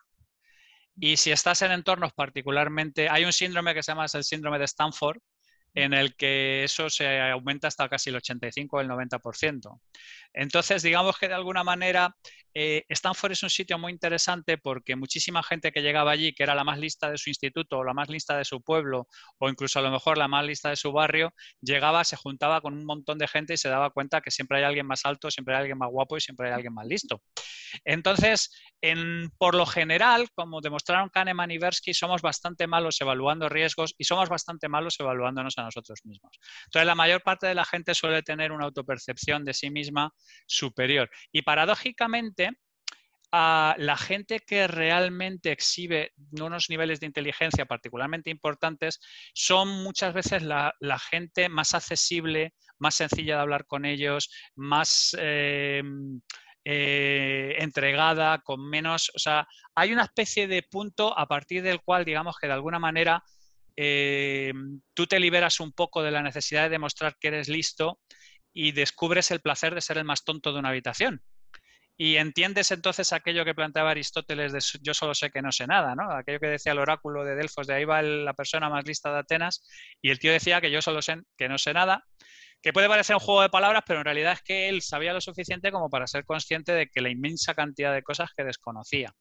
Y 1.00 1.16
si 1.16 1.30
estás 1.30 1.62
en 1.62 1.72
entornos 1.72 2.12
particularmente, 2.12 3.08
hay 3.08 3.24
un 3.24 3.32
síndrome 3.32 3.74
que 3.74 3.82
se 3.82 3.92
llama 3.92 4.06
el 4.12 4.24
síndrome 4.24 4.58
de 4.58 4.64
Stanford, 4.64 5.18
en 5.74 5.92
el 5.92 6.16
que 6.16 6.64
eso 6.64 6.90
se 6.90 7.20
aumenta 7.20 7.68
hasta 7.68 7.88
casi 7.88 8.10
el 8.10 8.16
85 8.16 8.76
o 8.76 8.80
el 8.80 8.88
90%. 8.88 9.80
Entonces, 10.32 10.82
digamos 10.82 11.18
que 11.18 11.28
de 11.28 11.34
alguna 11.34 11.64
manera 11.64 12.14
eh, 12.54 12.84
Stanford 12.88 13.32
es 13.32 13.42
un 13.42 13.50
sitio 13.50 13.78
muy 13.78 13.92
interesante 13.92 14.58
porque 14.58 14.96
muchísima 14.96 15.42
gente 15.42 15.70
que 15.70 15.82
llegaba 15.82 16.10
allí, 16.10 16.32
que 16.32 16.42
era 16.42 16.54
la 16.54 16.64
más 16.64 16.78
lista 16.78 17.10
de 17.10 17.18
su 17.18 17.30
instituto 17.30 17.78
o 17.78 17.84
la 17.84 17.94
más 17.94 18.08
lista 18.08 18.36
de 18.36 18.44
su 18.44 18.62
pueblo 18.62 19.06
o 19.38 19.48
incluso 19.48 19.78
a 19.78 19.82
lo 19.82 19.90
mejor 19.90 20.18
la 20.18 20.28
más 20.28 20.44
lista 20.44 20.70
de 20.70 20.76
su 20.76 20.92
barrio, 20.92 21.32
llegaba, 21.60 22.04
se 22.04 22.16
juntaba 22.16 22.60
con 22.60 22.74
un 22.74 22.84
montón 22.84 23.18
de 23.18 23.28
gente 23.28 23.54
y 23.54 23.56
se 23.56 23.68
daba 23.68 23.90
cuenta 23.90 24.20
que 24.20 24.30
siempre 24.30 24.58
hay 24.58 24.64
alguien 24.64 24.86
más 24.86 25.04
alto, 25.04 25.30
siempre 25.30 25.54
hay 25.54 25.60
alguien 25.60 25.78
más 25.78 25.90
guapo 25.90 26.16
y 26.16 26.20
siempre 26.20 26.48
hay 26.48 26.54
alguien 26.54 26.74
más 26.74 26.86
listo. 26.86 27.22
Entonces, 27.84 28.50
en, 28.80 29.30
por 29.38 29.54
lo 29.54 29.66
general, 29.66 30.28
como 30.34 30.60
demostraron 30.60 31.10
Kahneman 31.10 31.50
y 31.50 31.58
Versky, 31.58 31.94
somos 31.94 32.22
bastante 32.22 32.66
malos 32.66 33.00
evaluando 33.00 33.48
riesgos 33.48 33.94
y 33.98 34.04
somos 34.04 34.28
bastante 34.28 34.68
malos 34.68 34.98
evaluándonos 34.98 35.57
a 35.58 35.64
nosotros 35.64 36.00
mismos. 36.04 36.38
Entonces, 36.66 36.86
la 36.86 36.94
mayor 36.94 37.22
parte 37.22 37.46
de 37.46 37.54
la 37.54 37.64
gente 37.64 37.94
suele 37.94 38.22
tener 38.22 38.52
una 38.52 38.64
autopercepción 38.64 39.44
de 39.44 39.54
sí 39.54 39.70
misma 39.70 40.12
superior. 40.46 41.10
Y 41.32 41.42
paradójicamente, 41.42 42.50
a 43.30 43.74
la 43.78 43.96
gente 43.96 44.40
que 44.40 44.66
realmente 44.66 45.52
exhibe 45.52 46.12
unos 46.40 46.70
niveles 46.70 47.00
de 47.00 47.06
inteligencia 47.06 47.66
particularmente 47.66 48.30
importantes 48.30 49.00
son 49.34 49.68
muchas 49.82 50.14
veces 50.14 50.42
la, 50.42 50.72
gente 51.10 51.48
más 51.48 51.74
accesible, 51.74 52.54
más 52.78 52.94
sencilla 52.94 53.36
de 53.36 53.42
hablar 53.42 53.66
con 53.66 53.84
ellos, 53.84 54.30
más 54.54 55.14
eh, 55.18 55.82
eh, 56.64 57.56
entregada, 57.58 58.38
con 58.38 58.68
menos, 58.68 59.10
o 59.14 59.18
sea, 59.18 59.46
hay 59.74 59.92
una 59.92 60.04
especie 60.04 60.46
de 60.48 60.62
punto 60.62 61.16
a 61.18 61.26
partir 61.26 61.62
del 61.62 61.80
cual, 61.80 62.04
digamos 62.04 62.36
que 62.38 62.46
de 62.46 62.52
alguna 62.54 62.78
manera 62.78 63.22
eh, 63.80 64.52
tú 64.92 65.06
te 65.06 65.20
liberas 65.20 65.60
un 65.60 65.72
poco 65.72 66.02
de 66.02 66.10
la 66.10 66.20
necesidad 66.20 66.64
de 66.64 66.70
demostrar 66.70 67.16
que 67.20 67.28
eres 67.28 67.48
listo 67.48 68.00
y 68.52 68.72
descubres 68.72 69.30
el 69.30 69.40
placer 69.40 69.72
de 69.72 69.80
ser 69.80 69.98
el 69.98 70.04
más 70.04 70.24
tonto 70.24 70.52
de 70.52 70.58
una 70.58 70.70
habitación. 70.70 71.22
Y 71.96 72.16
entiendes 72.16 72.72
entonces 72.72 73.12
aquello 73.12 73.44
que 73.44 73.54
planteaba 73.54 73.92
Aristóteles 73.92 74.52
de 74.52 74.60
yo 74.82 74.94
solo 74.94 75.14
sé 75.14 75.30
que 75.30 75.42
no 75.42 75.52
sé 75.52 75.68
nada, 75.68 75.94
¿no? 75.94 76.10
Aquello 76.10 76.40
que 76.40 76.48
decía 76.48 76.72
el 76.72 76.80
oráculo 76.80 77.24
de 77.24 77.36
Delfos, 77.36 77.68
de 77.68 77.74
ahí 77.74 77.84
va 77.84 78.02
la 78.02 78.34
persona 78.34 78.68
más 78.68 78.84
lista 78.84 79.12
de 79.12 79.20
Atenas, 79.20 79.64
y 80.02 80.10
el 80.10 80.18
tío 80.18 80.32
decía 80.32 80.60
que 80.60 80.72
yo 80.72 80.82
solo 80.82 81.00
sé 81.00 81.18
que 81.36 81.48
no 81.48 81.56
sé 81.56 81.72
nada, 81.72 82.04
que 82.60 82.72
puede 82.72 82.88
parecer 82.88 83.14
un 83.14 83.20
juego 83.20 83.42
de 83.42 83.48
palabras, 83.48 83.84
pero 83.86 84.00
en 84.00 84.06
realidad 84.06 84.32
es 84.32 84.42
que 84.42 84.68
él 84.68 84.82
sabía 84.82 85.12
lo 85.12 85.20
suficiente 85.20 85.70
como 85.70 85.88
para 85.88 86.08
ser 86.08 86.24
consciente 86.24 86.72
de 86.72 86.88
que 86.88 87.00
la 87.00 87.10
inmensa 87.10 87.54
cantidad 87.54 87.94
de 87.94 88.02
cosas 88.02 88.30
que 88.36 88.42
desconocía. 88.42 89.14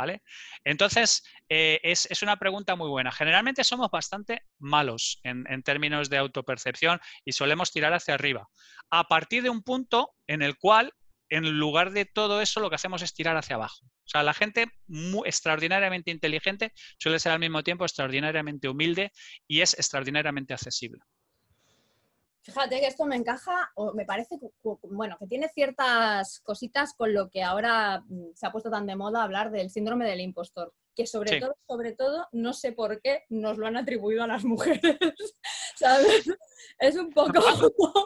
¿Vale? 0.00 0.22
Entonces, 0.64 1.22
eh, 1.50 1.78
es, 1.82 2.22
una 2.22 2.38
pregunta 2.38 2.74
muy 2.74 2.88
buena. 2.88 3.12
Generalmente 3.12 3.64
somos 3.64 3.90
bastante 3.90 4.40
malos 4.58 5.20
en, 5.24 5.44
en, 5.46 5.62
términos 5.62 6.08
de 6.08 6.16
autopercepción 6.16 6.98
y 7.22 7.32
solemos 7.32 7.70
tirar 7.70 7.92
hacia 7.92 8.14
arriba. 8.14 8.48
A 8.90 9.04
partir 9.04 9.42
de 9.42 9.50
un 9.50 9.62
punto 9.62 10.14
en 10.26 10.40
el 10.40 10.56
cual, 10.56 10.94
en 11.28 11.58
lugar 11.58 11.90
de 11.90 12.06
todo 12.06 12.40
eso, 12.40 12.60
lo 12.60 12.70
que 12.70 12.76
hacemos 12.76 13.02
es 13.02 13.12
tirar 13.12 13.36
hacia 13.36 13.56
abajo. 13.56 13.84
O 13.84 14.08
sea, 14.08 14.22
la 14.22 14.32
gente 14.32 14.68
muy, 14.86 15.28
extraordinariamente 15.28 16.10
inteligente 16.10 16.72
suele 16.98 17.18
ser 17.18 17.32
al 17.32 17.38
mismo 17.38 17.62
tiempo 17.62 17.84
extraordinariamente 17.84 18.70
humilde 18.70 19.12
y 19.46 19.60
es 19.60 19.74
extraordinariamente 19.74 20.54
accesible. 20.54 21.02
Fíjate 22.42 22.80
que 22.80 22.86
esto 22.86 23.04
me 23.04 23.16
encaja, 23.16 23.70
o 23.74 23.92
me 23.92 24.06
parece, 24.06 24.38
bueno, 24.84 25.16
que 25.18 25.26
tiene 25.26 25.48
ciertas 25.48 26.40
cositas 26.40 26.94
con 26.94 27.12
lo 27.12 27.28
que 27.28 27.42
ahora 27.42 28.02
mm, 28.06 28.34
se 28.34 28.46
ha 28.46 28.52
puesto 28.52 28.70
tan 28.70 28.86
de 28.86 28.96
moda 28.96 29.22
hablar 29.22 29.50
del 29.50 29.70
síndrome 29.70 30.06
del 30.06 30.20
impostor, 30.20 30.72
que 30.94 31.06
sobre 31.06 31.38
todo, 31.38 31.56
sobre 31.66 31.92
todo, 31.92 32.28
no 32.32 32.52
sé 32.54 32.72
por 32.72 33.00
qué 33.02 33.24
nos 33.28 33.58
lo 33.58 33.66
han 33.66 33.76
atribuido 33.76 34.22
a 34.22 34.26
las 34.26 34.44
mujeres, 34.44 34.80
¿sabes? 35.76 36.30
Es 36.78 36.96
un 36.96 37.10
poco... 37.10 37.40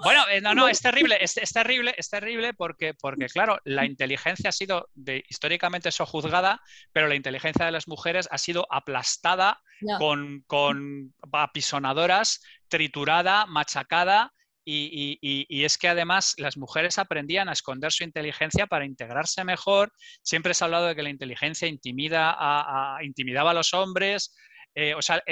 Bueno, 0.02 0.22
eh, 0.30 0.40
no, 0.40 0.54
no, 0.54 0.68
es 0.68 0.80
terrible, 0.80 1.16
es, 1.20 1.34
terrible, 1.52 1.94
es 1.96 2.10
terrible 2.10 2.54
porque, 2.54 2.94
porque, 2.94 3.26
claro, 3.26 3.58
la 3.64 3.84
inteligencia 3.84 4.48
ha 4.48 4.52
sido 4.52 4.88
de, 4.94 5.24
históricamente 5.28 5.92
sojuzgada, 5.92 6.60
pero 6.92 7.06
la 7.06 7.14
inteligencia 7.14 7.66
de 7.66 7.72
las 7.72 7.86
mujeres 7.86 8.28
ha 8.30 8.38
sido 8.38 8.66
aplastada 8.70 9.60
con, 9.98 10.42
con 10.46 11.14
apisonadoras 11.32 12.40
triturada, 12.74 13.46
machacada, 13.46 14.32
y, 14.64 15.64
es 15.64 15.78
que 15.78 15.87
además 15.87 16.34
las 16.38 16.56
mujeres 16.56 16.98
aprendían 16.98 17.48
a 17.48 17.52
esconder 17.52 17.92
su 17.92 18.02
inteligencia 18.02 18.66
para 18.66 18.84
integrarse 18.84 19.44
mejor. 19.44 19.92
Siempre 20.22 20.54
se 20.54 20.64
ha 20.64 20.66
hablado 20.66 20.87
de 20.87 20.96
que 20.96 21.04
la 21.04 21.10
inteligencia 21.10 21.68
intimida 21.68 22.34
a, 22.37 22.98
intimidaba 23.04 23.52
a 23.52 23.54
los 23.54 23.74
hombres. 23.74 24.34
Eh, 24.74 24.92
o 24.94 25.02
sea, 25.02 25.22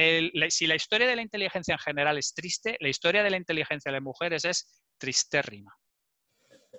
si 0.50 0.66
la 0.68 0.76
historia 0.76 1.09
de 1.09 1.16
la 1.16 1.22
inteligencia 1.22 1.72
en 1.72 1.81
general 1.81 2.16
es 2.16 2.33
triste, 2.33 2.76
la 2.78 2.88
historia 2.88 3.24
de 3.24 3.31
la 3.31 3.38
inteligencia 3.38 3.90
de 3.90 3.96
las 3.96 4.05
mujeres 4.05 4.44
es 4.44 4.85
tristérrima. 4.96 5.74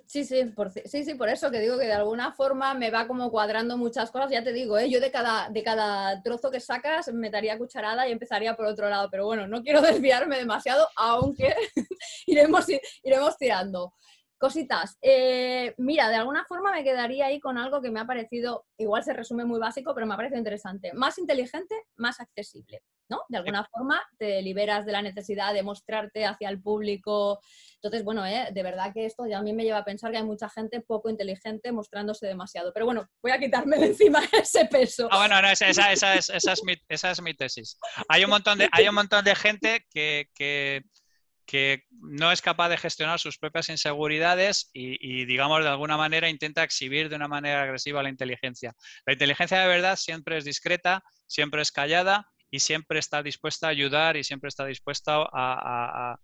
Sí, 0.06 0.24
sí, 0.24 0.44
por, 0.44 0.70
sí, 0.70 1.04
sí, 1.04 1.14
por 1.14 1.28
eso 1.28 1.50
que 1.50 1.60
digo 1.60 1.78
que 1.78 1.86
de 1.86 1.92
alguna 1.92 2.32
forma 2.32 2.74
me 2.74 2.90
va 2.90 3.06
como 3.06 3.30
cuadrando 3.30 3.76
muchas 3.76 4.10
cosas. 4.10 4.30
Ya 4.30 4.44
te 4.44 4.52
digo, 4.52 4.78
¿eh? 4.78 4.88
yo 4.90 5.00
de 5.00 5.10
cada, 5.10 5.48
de 5.48 5.62
cada 5.62 6.22
trozo 6.22 6.50
que 6.50 6.60
sacas 6.60 7.12
me 7.12 7.30
daría 7.30 7.58
cucharada 7.58 8.06
y 8.06 8.12
empezaría 8.12 8.54
por 8.54 8.66
otro 8.66 8.88
lado. 8.88 9.08
Pero 9.10 9.24
bueno, 9.26 9.48
no 9.48 9.62
quiero 9.62 9.80
desviarme 9.82 10.38
demasiado, 10.38 10.86
aunque 10.96 11.54
iremos, 12.26 12.66
iremos 13.02 13.36
tirando. 13.36 13.94
Cositas. 14.38 14.98
Eh, 15.00 15.74
mira, 15.78 16.08
de 16.08 16.16
alguna 16.16 16.44
forma 16.44 16.72
me 16.72 16.84
quedaría 16.84 17.26
ahí 17.26 17.40
con 17.40 17.56
algo 17.56 17.80
que 17.80 17.90
me 17.90 18.00
ha 18.00 18.06
parecido, 18.06 18.66
igual 18.76 19.04
se 19.04 19.12
resume 19.12 19.44
muy 19.44 19.58
básico, 19.58 19.94
pero 19.94 20.06
me 20.06 20.14
ha 20.14 20.16
parecido 20.16 20.38
interesante. 20.38 20.92
Más 20.92 21.18
inteligente, 21.18 21.74
más 21.96 22.20
accesible. 22.20 22.82
¿no? 23.08 23.22
De 23.28 23.38
alguna 23.38 23.64
forma 23.64 24.02
te 24.18 24.40
liberas 24.42 24.86
de 24.86 24.92
la 24.92 25.02
necesidad 25.02 25.52
de 25.52 25.62
mostrarte 25.62 26.24
hacia 26.24 26.48
el 26.48 26.60
público. 26.60 27.40
Entonces, 27.76 28.02
bueno, 28.04 28.24
¿eh? 28.26 28.48
de 28.52 28.62
verdad 28.62 28.92
que 28.92 29.04
esto 29.04 29.26
ya 29.26 29.38
a 29.38 29.42
mí 29.42 29.52
me 29.52 29.64
lleva 29.64 29.78
a 29.78 29.84
pensar 29.84 30.10
que 30.10 30.18
hay 30.18 30.24
mucha 30.24 30.48
gente 30.48 30.80
poco 30.80 31.10
inteligente 31.10 31.70
mostrándose 31.72 32.26
demasiado. 32.26 32.72
Pero 32.72 32.86
bueno, 32.86 33.08
voy 33.22 33.32
a 33.32 33.38
quitarme 33.38 33.78
de 33.78 33.86
encima 33.86 34.20
ese 34.32 34.66
peso. 34.66 35.08
Ah, 35.10 35.18
bueno, 35.18 35.40
no, 35.40 35.48
esa, 35.48 35.68
esa, 35.68 35.92
esa, 35.92 36.14
es, 36.14 36.30
esa, 36.30 36.52
es 36.52 36.64
mi, 36.64 36.74
esa 36.88 37.10
es 37.10 37.20
mi 37.20 37.34
tesis. 37.34 37.78
Hay 38.08 38.24
un 38.24 38.30
montón 38.30 38.58
de, 38.58 38.68
hay 38.72 38.88
un 38.88 38.94
montón 38.94 39.24
de 39.24 39.34
gente 39.34 39.86
que, 39.90 40.28
que 40.34 40.82
que 41.46 41.84
no 41.90 42.32
es 42.32 42.42
capaz 42.42 42.68
de 42.68 42.76
gestionar 42.76 43.18
sus 43.18 43.38
propias 43.38 43.68
inseguridades 43.68 44.70
y, 44.72 45.24
digamos, 45.26 45.62
de 45.62 45.68
alguna 45.68 45.96
manera 45.96 46.28
intenta 46.28 46.62
exhibir 46.62 47.08
de 47.08 47.16
una 47.16 47.28
manera 47.28 47.62
agresiva 47.62 48.02
la 48.02 48.08
inteligencia. 48.08 48.74
La 49.06 49.12
inteligencia 49.12 49.60
de 49.60 49.68
verdad 49.68 49.96
siempre 49.96 50.38
es 50.38 50.44
discreta, 50.44 51.02
siempre 51.26 51.62
es 51.62 51.72
callada 51.72 52.26
y 52.50 52.60
siempre 52.60 52.98
está 52.98 53.22
dispuesta 53.22 53.66
a 53.66 53.70
ayudar 53.70 54.16
y 54.16 54.24
siempre 54.24 54.48
está 54.48 54.64
dispuesta 54.64 55.26
a... 55.32 56.16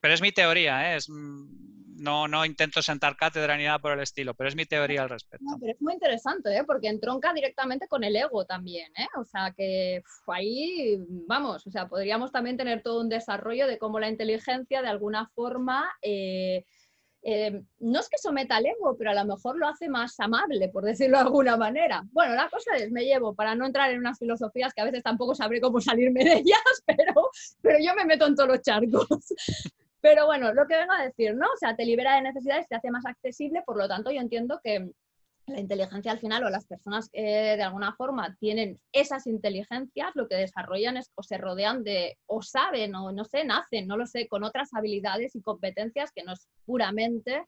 Pero 0.00 0.14
es 0.14 0.22
mi 0.22 0.32
teoría, 0.32 0.92
¿eh? 0.92 0.96
es, 0.96 1.08
mm, 1.08 1.70
no, 2.00 2.26
no 2.26 2.44
intento 2.44 2.82
sentar 2.82 3.16
cátedra 3.16 3.56
ni 3.56 3.64
nada 3.64 3.78
por 3.78 3.92
el 3.92 4.00
estilo, 4.00 4.34
pero 4.34 4.48
es 4.48 4.56
mi 4.56 4.64
teoría 4.64 5.02
al 5.02 5.10
respecto. 5.10 5.44
pero 5.60 5.72
es 5.72 5.82
muy 5.82 5.92
interesante, 5.92 6.56
¿eh? 6.56 6.64
porque 6.64 6.88
entronca 6.88 7.32
directamente 7.32 7.86
con 7.86 8.02
el 8.02 8.16
ego 8.16 8.46
también, 8.46 8.90
¿eh? 8.96 9.06
o 9.16 9.24
sea 9.24 9.52
que 9.56 10.02
ahí, 10.26 10.98
vamos, 11.26 11.66
o 11.66 11.70
sea, 11.70 11.88
podríamos 11.88 12.32
también 12.32 12.56
tener 12.56 12.82
todo 12.82 13.00
un 13.00 13.08
desarrollo 13.08 13.66
de 13.66 13.78
cómo 13.78 14.00
la 14.00 14.08
inteligencia 14.08 14.82
de 14.82 14.88
alguna 14.88 15.28
forma... 15.34 15.88
Eh, 16.02 16.64
eh, 17.22 17.62
no 17.80 18.00
es 18.00 18.08
que 18.08 18.16
someta 18.16 18.56
al 18.56 18.64
ego, 18.64 18.96
pero 18.96 19.10
a 19.10 19.14
lo 19.14 19.26
mejor 19.26 19.58
lo 19.58 19.68
hace 19.68 19.90
más 19.90 20.18
amable, 20.20 20.70
por 20.70 20.84
decirlo 20.84 21.18
de 21.18 21.24
alguna 21.24 21.54
manera. 21.58 22.02
Bueno, 22.12 22.34
la 22.34 22.48
cosa 22.48 22.74
es, 22.76 22.90
me 22.90 23.04
llevo 23.04 23.34
para 23.34 23.54
no 23.54 23.66
entrar 23.66 23.90
en 23.90 23.98
unas 23.98 24.18
filosofías 24.18 24.72
que 24.72 24.80
a 24.80 24.86
veces 24.86 25.02
tampoco 25.02 25.34
sabré 25.34 25.60
cómo 25.60 25.82
salirme 25.82 26.24
de 26.24 26.32
ellas, 26.38 26.62
pero, 26.86 27.30
pero 27.60 27.76
yo 27.78 27.94
me 27.94 28.06
meto 28.06 28.26
en 28.26 28.34
todos 28.34 28.48
los 28.48 28.62
charcos. 28.62 29.06
Pero 30.00 30.26
bueno, 30.26 30.52
lo 30.54 30.66
que 30.66 30.76
vengo 30.76 30.92
a 30.92 31.02
decir, 31.02 31.34
¿no? 31.34 31.46
O 31.46 31.56
sea, 31.58 31.76
te 31.76 31.84
libera 31.84 32.14
de 32.14 32.22
necesidades, 32.22 32.66
te 32.68 32.76
hace 32.76 32.90
más 32.90 33.04
accesible, 33.04 33.62
por 33.66 33.76
lo 33.76 33.86
tanto 33.86 34.10
yo 34.10 34.20
entiendo 34.20 34.60
que 34.62 34.90
la 35.46 35.60
inteligencia 35.60 36.12
al 36.12 36.18
final 36.18 36.44
o 36.44 36.50
las 36.50 36.66
personas 36.66 37.08
que 37.10 37.22
de 37.22 37.62
alguna 37.62 37.94
forma 37.94 38.36
tienen 38.38 38.80
esas 38.92 39.26
inteligencias, 39.26 40.10
lo 40.14 40.28
que 40.28 40.36
desarrollan 40.36 40.96
es 40.96 41.10
o 41.16 41.22
se 41.22 41.38
rodean 41.38 41.82
de, 41.82 42.18
o 42.26 42.40
saben, 42.42 42.94
o 42.94 43.12
no 43.12 43.24
sé, 43.24 43.44
nacen, 43.44 43.86
no 43.86 43.96
lo 43.96 44.06
sé, 44.06 44.28
con 44.28 44.44
otras 44.44 44.72
habilidades 44.72 45.34
y 45.34 45.42
competencias 45.42 46.12
que 46.12 46.22
no 46.22 46.32
es 46.32 46.48
puramente 46.64 47.44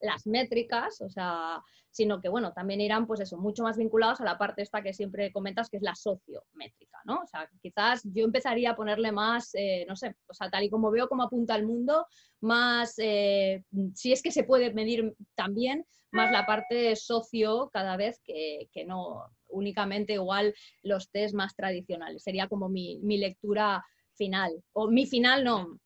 las 0.00 0.26
métricas, 0.26 1.00
o 1.00 1.08
sea, 1.08 1.62
sino 1.90 2.20
que, 2.20 2.28
bueno, 2.28 2.52
también 2.52 2.80
irán, 2.80 3.06
pues 3.06 3.20
eso, 3.20 3.36
mucho 3.36 3.62
más 3.62 3.76
vinculados 3.76 4.20
a 4.20 4.24
la 4.24 4.38
parte 4.38 4.62
esta 4.62 4.82
que 4.82 4.94
siempre 4.94 5.30
comentas, 5.30 5.68
que 5.68 5.76
es 5.76 5.82
la 5.82 5.94
sociométrica, 5.94 6.98
¿no? 7.04 7.20
O 7.22 7.26
sea, 7.26 7.48
quizás 7.60 8.02
yo 8.04 8.24
empezaría 8.24 8.70
a 8.70 8.76
ponerle 8.76 9.12
más, 9.12 9.50
eh, 9.54 9.84
no 9.86 9.94
sé, 9.94 10.16
o 10.26 10.34
sea, 10.34 10.50
tal 10.50 10.64
y 10.64 10.70
como 10.70 10.90
veo 10.90 11.08
cómo 11.08 11.24
apunta 11.24 11.54
el 11.54 11.66
mundo, 11.66 12.06
más, 12.40 12.94
eh, 12.96 13.62
si 13.94 14.12
es 14.12 14.22
que 14.22 14.32
se 14.32 14.44
puede 14.44 14.72
medir 14.72 15.14
también, 15.34 15.84
más 16.12 16.30
la 16.30 16.46
parte 16.46 16.94
socio 16.94 17.70
cada 17.72 17.96
vez 17.96 18.20
que, 18.24 18.68
no 18.86 19.24
únicamente 19.48 20.14
igual 20.14 20.54
los 20.82 21.10
test 21.10 21.34
más 21.34 21.54
tradicionales. 21.54 22.22
Sería 22.22 22.48
como 22.48 22.68
mi, 22.68 23.00
lectura 23.02 23.84
final, 24.14 24.62
o 24.72 24.88
mi 24.88 25.06
final 25.06 25.44
no, 25.44 25.78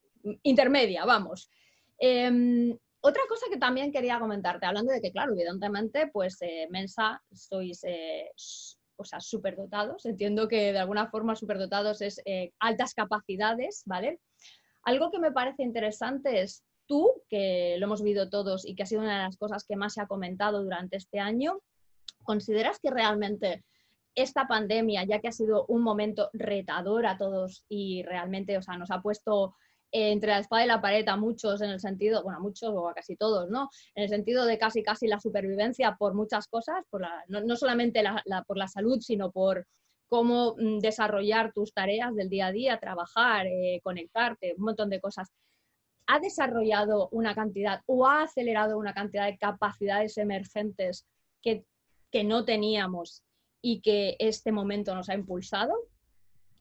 intermedia, 0.42 1.04
vamos. 1.04 1.48
Em, 1.98 2.76
otra 3.08 3.22
cosa 3.28 3.46
que 3.48 3.56
también 3.56 3.92
quería 3.92 4.18
comentarte, 4.18 4.66
hablando 4.66 4.92
de 4.92 5.00
que, 5.00 5.12
claro, 5.12 5.32
evidentemente, 5.32 6.08
pues 6.12 6.38
eh, 6.40 6.66
Mensa 6.70 7.22
sois, 7.32 7.84
eh, 7.84 8.32
o 8.96 9.04
sea, 9.04 9.20
superdotados. 9.20 10.04
Entiendo 10.06 10.48
que 10.48 10.72
de 10.72 10.78
alguna 10.80 11.08
forma 11.08 11.36
superdotados 11.36 12.02
es 12.02 12.20
eh, 12.24 12.52
altas 12.58 12.94
capacidades, 12.94 13.82
¿vale? 13.86 14.18
Algo 14.82 15.12
que 15.12 15.20
me 15.20 15.30
parece 15.30 15.62
interesante 15.62 16.42
es 16.42 16.64
tú, 16.86 17.22
que 17.28 17.76
lo 17.78 17.86
hemos 17.86 18.02
vivido 18.02 18.28
todos 18.28 18.66
y 18.66 18.74
que 18.74 18.82
ha 18.82 18.86
sido 18.86 19.02
una 19.02 19.18
de 19.18 19.24
las 19.24 19.36
cosas 19.36 19.64
que 19.64 19.76
más 19.76 19.94
se 19.94 20.00
ha 20.00 20.08
comentado 20.08 20.64
durante 20.64 20.96
este 20.96 21.20
año, 21.20 21.60
¿consideras 22.24 22.80
que 22.80 22.90
realmente 22.90 23.64
esta 24.16 24.48
pandemia, 24.48 25.04
ya 25.04 25.20
que 25.20 25.28
ha 25.28 25.32
sido 25.32 25.64
un 25.68 25.82
momento 25.82 26.30
retador 26.32 27.06
a 27.06 27.18
todos 27.18 27.64
y 27.68 28.02
realmente, 28.02 28.58
o 28.58 28.62
sea, 28.62 28.76
nos 28.76 28.90
ha 28.90 29.00
puesto 29.00 29.54
entre 29.96 30.30
la 30.30 30.40
espada 30.40 30.64
y 30.64 30.68
la 30.68 30.82
pared 30.82 31.08
a 31.08 31.16
muchos 31.16 31.62
en 31.62 31.70
el 31.70 31.80
sentido, 31.80 32.22
bueno, 32.22 32.38
a 32.38 32.42
muchos 32.42 32.70
o 32.74 32.88
a 32.88 32.94
casi 32.94 33.16
todos, 33.16 33.48
¿no? 33.48 33.70
En 33.94 34.04
el 34.04 34.08
sentido 34.10 34.44
de 34.44 34.58
casi 34.58 34.82
casi 34.82 35.06
la 35.06 35.18
supervivencia 35.18 35.96
por 35.98 36.14
muchas 36.14 36.48
cosas, 36.48 36.84
por 36.90 37.00
la, 37.00 37.24
no, 37.28 37.56
solamente 37.56 38.02
por 38.46 38.58
la 38.58 38.68
salud, 38.68 39.00
sino 39.00 39.30
por 39.30 39.66
cómo 40.08 40.54
mm, 40.58 40.80
desarrollar 40.80 41.52
tus 41.54 41.72
tareas 41.72 42.14
del 42.14 42.28
día 42.28 42.48
a 42.48 42.52
día, 42.52 42.78
trabajar, 42.78 43.46
eh, 43.46 43.80
conectarte, 43.82 44.54
un 44.58 44.64
montón 44.64 44.90
de 44.90 45.00
cosas. 45.00 45.30
¿Ha 46.08 46.20
desarrollado 46.20 47.08
una 47.10 47.34
cantidad 47.34 47.80
o 47.86 48.06
ha 48.06 48.22
acelerado 48.22 48.78
una 48.78 48.92
cantidad 48.92 49.26
de 49.26 49.38
capacidades 49.38 50.18
emergentes 50.18 51.06
que, 51.42 51.64
que 52.12 52.22
no 52.22 52.44
teníamos 52.44 53.22
y 53.62 53.80
que 53.80 54.16
este 54.18 54.52
momento 54.52 54.94
nos 54.94 55.08
ha 55.08 55.14
impulsado? 55.14 55.74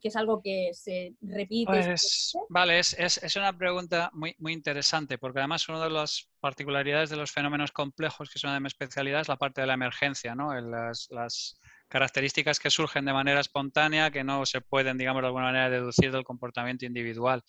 Que 0.02 0.10
es 0.10 0.16
algo 0.16 0.42
que 0.42 0.72
se 0.74 1.14
repite. 1.22 1.72
Pues, 1.72 2.34
vale, 2.50 2.80
es, 2.80 2.94
es, 2.94 3.36
una 3.36 3.58
pregunta 3.58 4.10
muy, 4.14 4.36
muy 4.40 4.54
interesante, 4.54 5.18
porque 5.18 5.40
además 5.40 5.68
una 5.70 5.84
de 5.84 5.90
las 5.90 6.30
particularidades 6.40 7.10
de 7.10 7.18
los 7.18 7.32
fenómenos 7.32 7.72
complejos, 7.72 8.30
que 8.30 8.38
es 8.38 8.44
una 8.44 8.54
de 8.54 8.60
mis 8.60 8.74
especialidades, 8.74 9.26
es 9.26 9.30
la 9.30 9.38
parte 9.38 9.62
de 9.62 9.68
la 9.68 9.74
emergencia, 9.74 10.36
¿no? 10.36 10.54
las, 10.54 11.08
las, 11.12 11.60
características 11.88 12.60
que 12.60 12.70
surgen 12.70 13.06
de 13.06 13.14
manera 13.14 13.40
espontánea 13.40 14.12
que 14.12 14.24
no 14.24 14.46
se 14.46 14.62
pueden, 14.62 14.98
digamos, 14.98 15.22
de 15.22 15.28
alguna 15.28 15.46
manera 15.46 15.70
deducir 15.70 16.12
del 16.12 16.24
comportamiento 16.24 16.86
individual. 16.86 17.44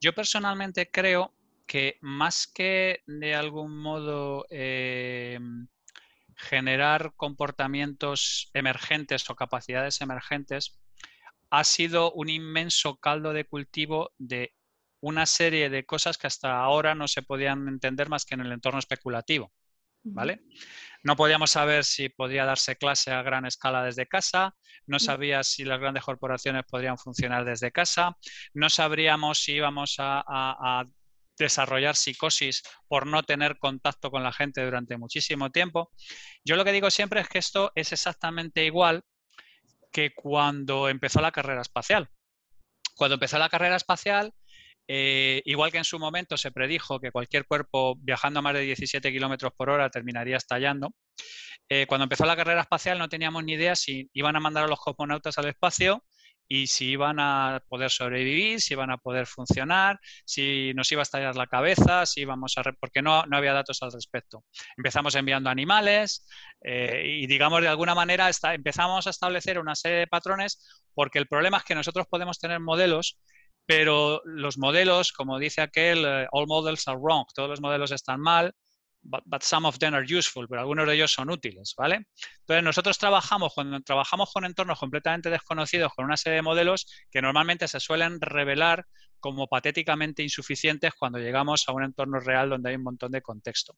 Yo 0.00 0.12
personalmente 0.12 0.90
creo 0.90 1.34
que 1.66 1.98
más 2.00 2.46
que 2.46 3.02
de 3.06 3.34
algún 3.34 3.78
modo 3.78 4.44
eh, 4.50 5.38
generar 6.36 7.12
comportamientos 7.16 8.50
emergentes 8.54 9.28
o 9.30 9.34
capacidades 9.34 10.00
emergentes, 10.00 10.78
ha 11.50 11.64
sido 11.64 12.12
un 12.12 12.28
inmenso 12.28 12.96
caldo 12.96 13.32
de 13.32 13.44
cultivo 13.44 14.12
de 14.18 14.52
una 15.00 15.26
serie 15.26 15.70
de 15.70 15.84
cosas 15.84 16.18
que 16.18 16.26
hasta 16.26 16.58
ahora 16.58 16.94
no 16.94 17.08
se 17.08 17.22
podían 17.22 17.68
entender 17.68 18.08
más 18.08 18.24
que 18.24 18.34
en 18.34 18.40
el 18.40 18.52
entorno 18.52 18.78
especulativo. 18.78 19.52
¿Vale? 20.08 20.42
No 21.02 21.16
podíamos 21.16 21.50
saber 21.50 21.84
si 21.84 22.08
podría 22.08 22.44
darse 22.44 22.76
clase 22.76 23.10
a 23.10 23.22
gran 23.22 23.44
escala 23.44 23.82
desde 23.82 24.06
casa, 24.06 24.54
no 24.86 25.00
sabía 25.00 25.42
si 25.42 25.64
las 25.64 25.80
grandes 25.80 26.04
corporaciones 26.04 26.62
podrían 26.64 26.96
funcionar 26.96 27.44
desde 27.44 27.72
casa, 27.72 28.16
no 28.54 28.70
sabríamos 28.70 29.40
si 29.40 29.54
íbamos 29.54 29.96
a 29.98 30.84
desarrollar 31.36 31.96
psicosis 31.96 32.62
por 32.88 33.06
no 33.06 33.22
tener 33.22 33.58
contacto 33.58 34.10
con 34.10 34.22
la 34.22 34.32
gente 34.32 34.64
durante 34.64 34.96
muchísimo 34.96 35.50
tiempo. 35.50 35.90
Yo 36.44 36.56
lo 36.56 36.64
que 36.64 36.72
digo 36.72 36.90
siempre 36.90 37.20
es 37.20 37.28
que 37.28 37.38
esto 37.38 37.72
es 37.74 37.92
exactamente 37.92 38.64
igual 38.64 39.02
que 39.96 40.12
cuando 40.12 40.90
empezó 40.90 41.22
la 41.22 41.32
carrera 41.32 41.62
espacial. 41.62 42.10
Cuando 42.96 43.14
empezó 43.14 43.38
la 43.38 43.48
carrera 43.48 43.76
espacial, 43.76 44.30
eh, 44.86 45.40
igual 45.46 45.72
que 45.72 45.78
en 45.78 45.84
su 45.84 45.98
momento 45.98 46.36
se 46.36 46.52
predijo 46.52 47.00
que 47.00 47.10
cualquier 47.10 47.46
cuerpo 47.46 47.96
viajando 48.02 48.40
a 48.40 48.42
más 48.42 48.52
de 48.52 48.60
17 48.60 49.10
kilómetros 49.10 49.54
por 49.56 49.70
hora 49.70 49.88
terminaría 49.88 50.36
estallando, 50.36 50.92
eh, 51.70 51.86
cuando 51.86 52.02
empezó 52.02 52.26
la 52.26 52.36
carrera 52.36 52.60
espacial 52.60 52.98
no 52.98 53.08
teníamos 53.08 53.42
ni 53.42 53.54
idea 53.54 53.74
si 53.74 54.10
iban 54.12 54.36
a 54.36 54.40
mandar 54.40 54.64
a 54.64 54.68
los 54.68 54.78
cosmonautas 54.78 55.38
al 55.38 55.48
espacio 55.48 56.04
y 56.48 56.66
si 56.66 56.90
iban 56.90 57.18
a 57.20 57.62
poder 57.68 57.90
sobrevivir, 57.90 58.60
si 58.60 58.74
iban 58.74 58.90
a 58.90 58.98
poder 58.98 59.26
funcionar, 59.26 59.98
si 60.24 60.72
nos 60.74 60.90
iba 60.92 61.02
a 61.02 61.04
estallar 61.04 61.36
la 61.36 61.46
cabeza, 61.46 62.06
si 62.06 62.22
íbamos 62.22 62.56
a... 62.58 62.62
porque 62.80 63.02
no, 63.02 63.24
no 63.26 63.36
había 63.36 63.52
datos 63.52 63.82
al 63.82 63.92
respecto. 63.92 64.44
Empezamos 64.76 65.14
enviando 65.14 65.50
animales 65.50 66.26
eh, 66.62 67.02
y, 67.04 67.26
digamos, 67.26 67.62
de 67.62 67.68
alguna 67.68 67.94
manera 67.94 68.30
empezamos 68.52 69.06
a 69.06 69.10
establecer 69.10 69.58
una 69.58 69.74
serie 69.74 69.98
de 69.98 70.06
patrones 70.06 70.84
porque 70.94 71.18
el 71.18 71.26
problema 71.26 71.58
es 71.58 71.64
que 71.64 71.74
nosotros 71.74 72.06
podemos 72.08 72.38
tener 72.38 72.60
modelos 72.60 73.18
pero 73.66 74.22
los 74.24 74.58
modelos, 74.58 75.12
como 75.12 75.40
dice 75.40 75.60
aquel, 75.60 76.04
eh, 76.04 76.26
all 76.30 76.46
models 76.46 76.86
are 76.86 76.98
wrong, 76.98 77.26
todos 77.34 77.50
los 77.50 77.60
modelos 77.60 77.90
están 77.90 78.20
mal, 78.20 78.54
but, 79.08 79.42
some 79.42 79.66
of 79.66 79.78
them 79.78 79.94
are 79.94 80.04
useful, 80.04 80.46
pero 80.48 80.60
algunos 80.60 80.86
de 80.86 80.94
ellos 80.94 81.12
son 81.12 81.30
útiles, 81.30 81.74
¿vale? 81.76 82.06
Entonces 82.40 82.62
nosotros 82.62 82.98
trabajamos, 82.98 83.52
cuando 83.54 83.80
trabajamos 83.80 84.30
con 84.32 84.44
entornos 84.44 84.78
completamente 84.78 85.30
desconocidos, 85.30 85.92
con 85.94 86.04
una 86.04 86.16
serie 86.16 86.36
de 86.36 86.42
modelos 86.42 86.86
que 87.10 87.22
normalmente 87.22 87.68
se 87.68 87.80
suelen 87.80 88.20
revelar 88.20 88.86
como 89.18 89.48
patéticamente 89.48 90.22
insuficientes 90.22 90.92
cuando 90.98 91.18
llegamos 91.18 91.64
a 91.66 91.72
un 91.72 91.84
entorno 91.84 92.20
real 92.20 92.50
donde 92.50 92.70
hay 92.70 92.76
un 92.76 92.84
montón 92.84 93.12
de 93.12 93.22
contexto. 93.22 93.76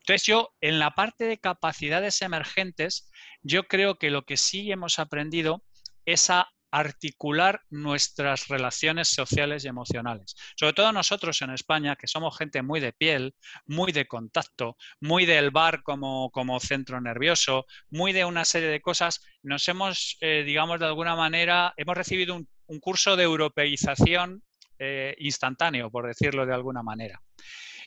Entonces 0.00 0.26
yo, 0.26 0.50
en 0.60 0.78
la 0.78 0.92
parte 0.92 1.24
de 1.24 1.38
capacidades 1.38 2.22
emergentes, 2.22 3.10
yo 3.42 3.64
creo 3.64 3.96
que 3.96 4.10
lo 4.10 4.22
que 4.22 4.36
sí 4.36 4.72
hemos 4.72 4.98
aprendido 4.98 5.62
es 6.04 6.30
a 6.30 6.48
articular 6.70 7.62
nuestras 7.70 8.48
relaciones 8.48 9.08
sociales 9.08 9.64
y 9.64 9.68
emocionales. 9.68 10.34
Sobre 10.56 10.72
todo 10.72 10.92
nosotros 10.92 11.40
en 11.42 11.50
España, 11.50 11.96
que 11.96 12.06
somos 12.06 12.36
gente 12.36 12.62
muy 12.62 12.80
de 12.80 12.92
piel, 12.92 13.34
muy 13.66 13.92
de 13.92 14.06
contacto, 14.06 14.76
muy 15.00 15.26
del 15.26 15.50
bar 15.50 15.82
como, 15.82 16.30
como 16.30 16.60
centro 16.60 17.00
nervioso, 17.00 17.66
muy 17.90 18.12
de 18.12 18.24
una 18.24 18.44
serie 18.44 18.68
de 18.68 18.80
cosas, 18.80 19.20
nos 19.42 19.66
hemos, 19.68 20.18
eh, 20.20 20.42
digamos, 20.44 20.78
de 20.80 20.86
alguna 20.86 21.16
manera, 21.16 21.72
hemos 21.76 21.96
recibido 21.96 22.34
un, 22.34 22.48
curso 22.80 23.16
de 23.16 23.24
europeización 23.24 24.42
eh, 24.78 25.16
instantáneo, 25.18 25.90
por 25.90 26.06
decirlo 26.06 26.44
de 26.44 26.52
alguna 26.52 26.82
manera. 26.82 27.22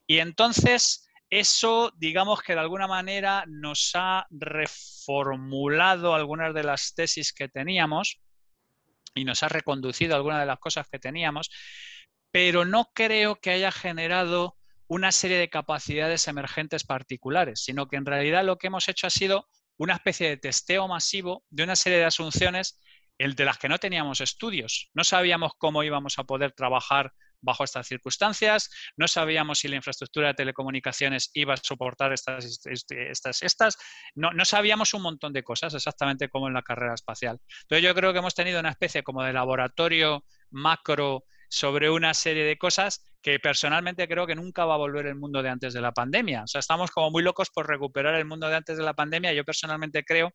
Y 0.07 0.17
entonces, 0.17 1.07
eso, 1.29 1.93
digamos 1.97 2.41
que 2.41 2.53
de 2.53 2.59
alguna 2.59 2.87
manera 2.87 3.45
nos 3.47 3.91
ha 3.93 4.25
reformulado 4.31 6.15
algunas 6.15 6.53
de 6.53 6.63
las 6.63 6.93
tesis 6.95 7.31
que 7.31 7.47
teníamos 7.47 8.19
y 9.13 9.25
nos 9.25 9.43
ha 9.43 9.49
reconducido 9.49 10.15
algunas 10.15 10.39
de 10.39 10.45
las 10.45 10.59
cosas 10.59 10.87
que 10.89 10.99
teníamos, 10.99 11.49
pero 12.31 12.65
no 12.65 12.91
creo 12.93 13.35
que 13.35 13.51
haya 13.51 13.71
generado 13.71 14.57
una 14.87 15.11
serie 15.11 15.37
de 15.37 15.49
capacidades 15.49 16.27
emergentes 16.27 16.83
particulares, 16.83 17.63
sino 17.63 17.87
que 17.87 17.95
en 17.95 18.05
realidad 18.05 18.43
lo 18.43 18.57
que 18.57 18.67
hemos 18.67 18.89
hecho 18.89 19.07
ha 19.07 19.09
sido 19.11 19.47
una 19.77 19.93
especie 19.93 20.29
de 20.29 20.37
testeo 20.37 20.87
masivo 20.87 21.43
de 21.49 21.63
una 21.63 21.75
serie 21.75 21.99
de 21.99 22.05
asunciones 22.05 22.79
el 23.17 23.35
de 23.35 23.45
las 23.45 23.57
que 23.57 23.69
no 23.69 23.77
teníamos 23.77 24.19
estudios. 24.19 24.89
No 24.93 25.03
sabíamos 25.03 25.53
cómo 25.57 25.83
íbamos 25.83 26.17
a 26.19 26.23
poder 26.23 26.51
trabajar 26.53 27.13
bajo 27.41 27.63
estas 27.63 27.87
circunstancias, 27.87 28.69
no 28.95 29.07
sabíamos 29.07 29.59
si 29.59 29.67
la 29.67 29.75
infraestructura 29.75 30.29
de 30.29 30.33
telecomunicaciones 30.35 31.31
iba 31.33 31.53
a 31.53 31.57
soportar 31.57 32.13
estas, 32.13 32.65
estas, 32.65 33.43
estas, 33.43 33.77
no, 34.15 34.31
no 34.31 34.45
sabíamos 34.45 34.93
un 34.93 35.01
montón 35.01 35.33
de 35.33 35.43
cosas, 35.43 35.73
exactamente 35.73 36.29
como 36.29 36.47
en 36.47 36.53
la 36.53 36.61
carrera 36.61 36.93
espacial. 36.93 37.39
Entonces 37.63 37.83
yo 37.83 37.95
creo 37.95 38.13
que 38.13 38.19
hemos 38.19 38.35
tenido 38.35 38.59
una 38.59 38.69
especie 38.69 39.03
como 39.03 39.23
de 39.23 39.33
laboratorio 39.33 40.23
macro 40.51 41.23
sobre 41.49 41.89
una 41.89 42.13
serie 42.13 42.45
de 42.45 42.57
cosas 42.57 43.03
que 43.21 43.39
personalmente 43.39 44.07
creo 44.07 44.25
que 44.25 44.35
nunca 44.35 44.65
va 44.65 44.75
a 44.75 44.77
volver 44.77 45.05
el 45.05 45.15
mundo 45.15 45.43
de 45.43 45.49
antes 45.49 45.73
de 45.73 45.81
la 45.81 45.91
pandemia. 45.91 46.43
O 46.43 46.47
sea, 46.47 46.59
estamos 46.59 46.91
como 46.91 47.11
muy 47.11 47.23
locos 47.23 47.49
por 47.49 47.67
recuperar 47.67 48.15
el 48.15 48.25
mundo 48.25 48.47
de 48.47 48.55
antes 48.55 48.77
de 48.77 48.83
la 48.83 48.93
pandemia. 48.93 49.33
Yo 49.33 49.43
personalmente 49.43 50.03
creo 50.03 50.33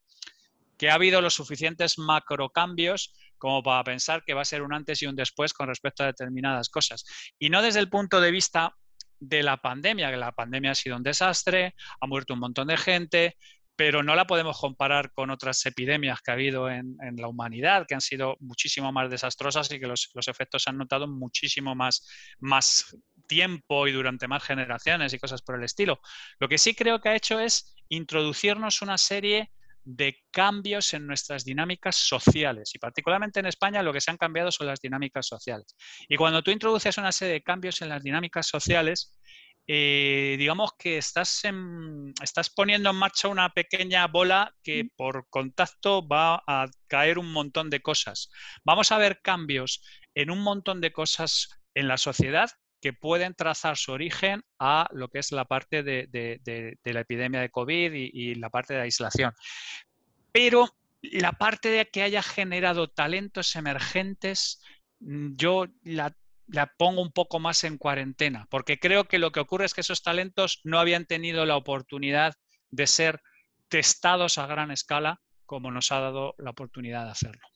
que 0.76 0.90
ha 0.90 0.94
habido 0.94 1.20
los 1.20 1.34
suficientes 1.34 1.98
macrocambios 1.98 3.14
como 3.38 3.62
para 3.62 3.84
pensar 3.84 4.22
que 4.24 4.34
va 4.34 4.42
a 4.42 4.46
ser 4.46 4.62
un 4.62 4.74
antes 4.74 5.02
y 5.02 5.06
un 5.06 5.16
después 5.16 5.52
con 5.52 5.68
respecto 5.68 6.02
a 6.02 6.06
determinadas 6.06 6.68
cosas. 6.68 7.04
Y 7.38 7.50
no 7.50 7.62
desde 7.62 7.80
el 7.80 7.88
punto 7.88 8.20
de 8.20 8.30
vista 8.30 8.74
de 9.18 9.42
la 9.42 9.56
pandemia, 9.56 10.10
que 10.10 10.16
la 10.16 10.32
pandemia 10.32 10.72
ha 10.72 10.74
sido 10.74 10.96
un 10.96 11.02
desastre, 11.02 11.74
ha 12.00 12.06
muerto 12.06 12.34
un 12.34 12.40
montón 12.40 12.68
de 12.68 12.76
gente, 12.76 13.36
pero 13.76 14.02
no 14.02 14.14
la 14.14 14.26
podemos 14.26 14.58
comparar 14.58 15.12
con 15.12 15.30
otras 15.30 15.64
epidemias 15.66 16.20
que 16.22 16.30
ha 16.30 16.34
habido 16.34 16.70
en, 16.70 16.96
la 17.16 17.28
humanidad, 17.28 17.86
que 17.86 17.94
han 17.94 18.00
sido 18.00 18.36
muchísimo 18.40 18.90
más 18.90 19.10
desastrosas 19.10 19.70
y 19.70 19.78
que 19.78 19.86
los, 19.86 20.08
efectos 20.26 20.62
se 20.62 20.70
han 20.70 20.78
notado 20.78 21.06
muchísimo 21.06 21.74
más, 21.74 22.08
más 22.40 22.96
tiempo 23.28 23.86
y 23.86 23.92
durante 23.92 24.28
más 24.28 24.42
generaciones 24.42 25.12
y 25.12 25.18
cosas 25.18 25.42
por 25.42 25.56
el 25.56 25.64
estilo. 25.64 26.00
Lo 26.40 26.48
que 26.48 26.56
sí 26.58 26.74
creo 26.74 27.00
que 27.00 27.10
ha 27.10 27.16
hecho 27.16 27.38
es 27.38 27.76
introducirnos 27.90 28.80
una 28.80 28.96
serie 28.96 29.50
de 29.86 30.18
cambios 30.32 30.92
en 30.94 31.06
nuestras 31.06 31.44
dinámicas 31.44 31.94
sociales 31.94 32.74
y 32.74 32.78
particularmente 32.78 33.38
en 33.38 33.46
España 33.46 33.82
lo 33.82 33.92
que 33.92 34.00
se 34.00 34.10
han 34.10 34.16
cambiado 34.16 34.50
son 34.50 34.66
las 34.66 34.80
dinámicas 34.80 35.26
sociales. 35.26 35.76
Y 36.08 36.16
cuando 36.16 36.42
tú 36.42 36.50
introduces 36.50 36.98
una 36.98 37.12
serie 37.12 37.34
de 37.34 37.42
cambios 37.42 37.80
en 37.82 37.88
las 37.88 38.02
dinámicas 38.02 38.48
sociales, 38.48 39.16
eh, 39.68 40.34
digamos 40.38 40.72
que 40.76 40.98
estás, 40.98 41.42
estás 42.22 42.50
poniendo 42.50 42.90
en 42.90 42.96
marcha 42.96 43.28
una 43.28 43.48
pequeña 43.50 44.06
bola 44.08 44.52
que 44.62 44.88
por 44.96 45.28
contacto 45.28 46.06
va 46.06 46.42
a 46.46 46.66
caer 46.88 47.18
un 47.18 47.30
montón 47.32 47.70
de 47.70 47.80
cosas. 47.80 48.30
Vamos 48.64 48.90
a 48.90 48.98
ver 48.98 49.20
cambios 49.22 49.82
en 50.14 50.30
un 50.30 50.40
montón 50.40 50.80
de 50.80 50.92
cosas 50.92 51.48
en 51.74 51.86
la 51.86 51.96
sociedad 51.96 52.50
que 52.80 52.92
pueden 52.92 53.34
trazar 53.34 53.76
su 53.76 53.92
origen 53.92 54.42
a 54.58 54.88
lo 54.92 55.08
que 55.08 55.18
es 55.18 55.32
la 55.32 55.44
parte 55.44 55.82
de, 55.82 56.78
la 56.84 57.00
epidemia 57.00 57.40
de 57.40 57.50
COVID 57.50 57.92
y, 57.92 58.34
la 58.34 58.50
parte 58.50 58.74
de 58.74 58.82
aislación. 58.82 59.32
Pero 60.32 60.76
la 61.02 61.32
parte 61.32 61.68
de 61.70 61.86
que 61.86 62.02
haya 62.02 62.22
generado 62.22 62.88
talentos 62.88 63.56
emergentes, 63.56 64.60
mm, 65.00 65.36
yo 65.36 65.66
la, 65.82 66.14
pongo 66.76 67.02
un 67.02 67.12
poco 67.12 67.40
más 67.40 67.64
en 67.64 67.78
cuarentena, 67.78 68.46
porque 68.50 68.78
creo 68.78 69.04
que 69.08 69.18
lo 69.18 69.32
que 69.32 69.40
ocurre 69.40 69.64
es 69.64 69.74
que 69.74 69.80
esos 69.80 70.02
talentos 70.02 70.60
no 70.64 70.78
habían 70.78 71.06
tenido 71.06 71.44
la 71.44 71.56
oportunidad 71.56 72.34
de 72.70 72.86
ser 72.86 73.20
testados 73.68 74.38
a 74.38 74.46
gran 74.46 74.70
escala 74.70 75.20
como 75.44 75.70
nos 75.70 75.90
ha 75.92 76.00
dado 76.00 76.34
la 76.38 76.50
oportunidad 76.50 77.04
de 77.04 77.10
hacerlo. 77.10 77.46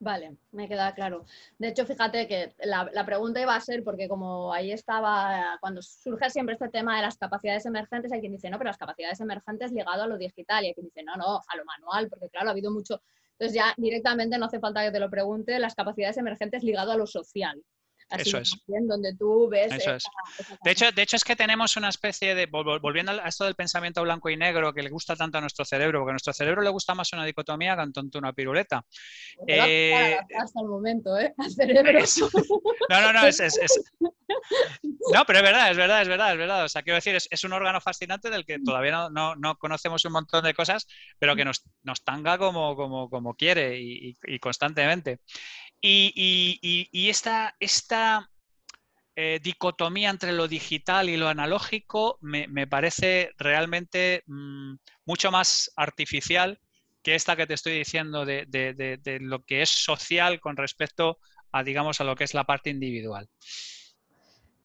Vale, 0.00 0.36
me 0.52 0.68
queda 0.68 0.94
claro. 0.94 1.24
De 1.58 1.68
hecho, 1.68 1.84
fíjate 1.84 2.28
que 2.28 2.54
la, 2.64 3.04
pregunta 3.04 3.40
iba 3.40 3.56
a 3.56 3.60
ser, 3.60 3.82
porque 3.82 4.08
como 4.08 4.52
ahí 4.52 4.70
estaba, 4.70 5.58
cuando 5.60 5.82
surge 5.82 6.30
siempre 6.30 6.54
este 6.54 6.68
tema 6.68 6.96
de 6.96 7.02
las 7.02 7.18
capacidades 7.18 7.66
emergentes, 7.66 8.12
hay 8.12 8.20
quien 8.20 8.32
dice, 8.32 8.48
no, 8.48 8.58
pero 8.58 8.68
las 8.68 8.78
capacidades 8.78 9.20
emergentes 9.20 9.72
ligado 9.72 10.04
a 10.04 10.06
lo 10.06 10.16
digital, 10.16 10.62
y 10.64 10.68
hay 10.68 10.74
quien 10.74 10.86
dice, 10.86 11.02
no, 11.02 11.16
no, 11.16 11.40
a 11.46 11.56
lo 11.56 11.64
manual, 11.64 12.08
porque 12.08 12.28
claro, 12.28 12.48
ha 12.48 12.52
habido 12.52 12.70
mucho. 12.70 13.02
Entonces 13.32 13.54
ya 13.56 13.74
directamente 13.76 14.38
no 14.38 14.46
hace 14.46 14.60
falta 14.60 14.84
que 14.84 14.92
te 14.92 15.00
lo 15.00 15.10
pregunte, 15.10 15.58
las 15.58 15.74
capacidades 15.74 16.16
emergentes 16.16 16.62
ligado 16.62 16.92
a 16.92 16.96
lo 16.96 17.06
social. 17.06 17.60
Así 18.10 18.30
Eso 18.30 18.38
es. 18.38 18.56
donde 18.66 19.14
tú 19.16 19.48
ves. 19.50 19.70
Eso 19.70 19.94
es. 19.94 20.04
De 20.64 20.70
hecho, 20.70 20.90
de 20.90 21.02
hecho, 21.02 21.16
es 21.16 21.24
que 21.24 21.36
tenemos 21.36 21.76
una 21.76 21.90
especie 21.90 22.34
de. 22.34 22.46
Volviendo 22.46 23.12
a 23.12 23.28
esto 23.28 23.44
del 23.44 23.54
pensamiento 23.54 24.02
blanco 24.02 24.30
y 24.30 24.36
negro 24.36 24.72
que 24.72 24.82
le 24.82 24.88
gusta 24.88 25.14
tanto 25.14 25.38
a 25.38 25.40
nuestro 25.42 25.64
cerebro, 25.64 26.00
porque 26.00 26.10
a 26.10 26.14
nuestro 26.14 26.32
cerebro 26.32 26.62
le 26.62 26.70
gusta 26.70 26.94
más 26.94 27.12
una 27.12 27.26
dicotomía 27.26 27.76
que 27.76 27.82
a 27.82 27.90
tonto 27.90 28.18
una 28.18 28.32
piruleta. 28.32 28.84
Eh, 29.46 30.16
hasta 30.38 30.60
el 30.60 30.68
momento, 30.68 31.18
¿eh? 31.18 31.34
Al 31.36 31.50
cerebro. 31.50 31.98
No, 32.88 33.02
no, 33.02 33.12
no, 33.12 33.26
es, 33.26 33.40
es, 33.40 33.58
No, 35.12 35.24
pero 35.26 35.38
es 35.40 35.44
verdad, 35.44 35.70
es 35.70 35.76
verdad, 35.76 36.02
es 36.02 36.08
verdad, 36.08 36.32
es 36.32 36.38
verdad. 36.38 36.64
O 36.64 36.68
sea, 36.68 36.82
quiero 36.82 36.96
decir, 36.96 37.14
es, 37.16 37.44
un 37.44 37.52
órgano 37.52 37.80
fascinante 37.80 38.30
del 38.30 38.46
que 38.46 38.58
todavía 38.58 38.92
no, 38.92 39.10
no, 39.10 39.36
no, 39.36 39.56
conocemos 39.56 40.04
un 40.04 40.12
montón 40.12 40.44
de 40.44 40.54
cosas, 40.54 40.86
pero 41.18 41.36
que 41.36 41.44
nos, 41.44 41.62
nos 41.82 42.02
tanga 42.02 42.38
como, 42.38 42.76
como, 42.76 43.10
como 43.10 43.34
quiere 43.34 43.78
y, 43.78 44.16
y 44.22 44.38
constantemente. 44.38 45.20
Y, 45.80 47.08
esta, 47.08 47.54
esta 47.60 48.30
eh, 49.14 49.40
dicotomía 49.42 50.10
entre 50.10 50.32
lo 50.32 50.48
digital 50.48 51.08
y 51.08 51.16
lo 51.16 51.28
analógico 51.28 52.18
me, 52.20 52.66
parece 52.66 53.32
realmente 53.38 54.22
mm, 54.26 54.74
mucho 55.04 55.30
más 55.30 55.72
artificial 55.76 56.60
que 57.02 57.14
esta 57.14 57.36
que 57.36 57.46
te 57.46 57.54
estoy 57.54 57.78
diciendo 57.78 58.24
de, 58.24 58.46
de, 58.46 59.18
lo 59.20 59.44
que 59.44 59.62
es 59.62 59.70
social 59.70 60.40
con 60.40 60.56
respecto 60.56 61.18
a, 61.52 61.62
digamos, 61.62 62.00
a 62.00 62.04
lo 62.04 62.16
que 62.16 62.24
es 62.24 62.34
la 62.34 62.44
parte 62.44 62.70
individual. 62.70 63.28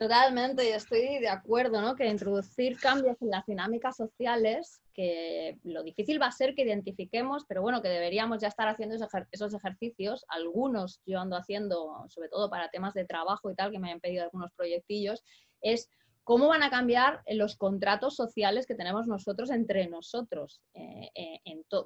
Totalmente, 0.03 0.67
y 0.67 0.73
estoy 0.73 1.19
de 1.19 1.29
acuerdo, 1.29 1.81
¿no? 1.81 1.95
Que 1.95 2.07
introducir 2.07 2.77
cambios 2.77 3.21
en 3.21 3.29
las 3.29 3.45
dinámicas 3.45 3.95
sociales, 3.95 4.81
que 4.93 5.57
lo 5.63 5.81
difícil 5.81 6.21
va 6.21 6.25
a 6.25 6.31
ser 6.33 6.55
que 6.55 6.63
identifiquemos, 6.63 7.45
pero 7.47 7.61
bueno, 7.61 7.81
que 7.81 7.87
deberíamos 7.87 8.41
ya 8.41 8.49
estar 8.49 8.67
haciendo 8.67 8.97
esos 9.31 9.53
ejercicios. 9.53 10.25
Algunos 10.27 10.99
yo 11.05 11.21
ando 11.21 11.37
haciendo, 11.37 12.03
sobre 12.09 12.27
todo 12.27 12.49
para 12.49 12.67
temas 12.67 12.93
de 12.93 13.05
trabajo 13.05 13.49
y 13.49 13.55
tal, 13.55 13.71
que 13.71 13.79
me 13.79 13.93
han 13.93 14.01
pedido 14.01 14.25
algunos 14.25 14.51
proyectillos, 14.57 15.23
es 15.61 15.89
¿Cómo 16.23 16.47
van 16.47 16.63
a 16.63 16.69
cambiar 16.69 17.21
los 17.27 17.57
contratos 17.57 18.15
sociales 18.15 18.65
que 18.65 18.75
tenemos 18.75 19.07
nosotros 19.07 19.49
entre 19.51 19.89
nosotros? 19.89 20.61
Eh, 20.73 21.09
eh, 21.15 21.39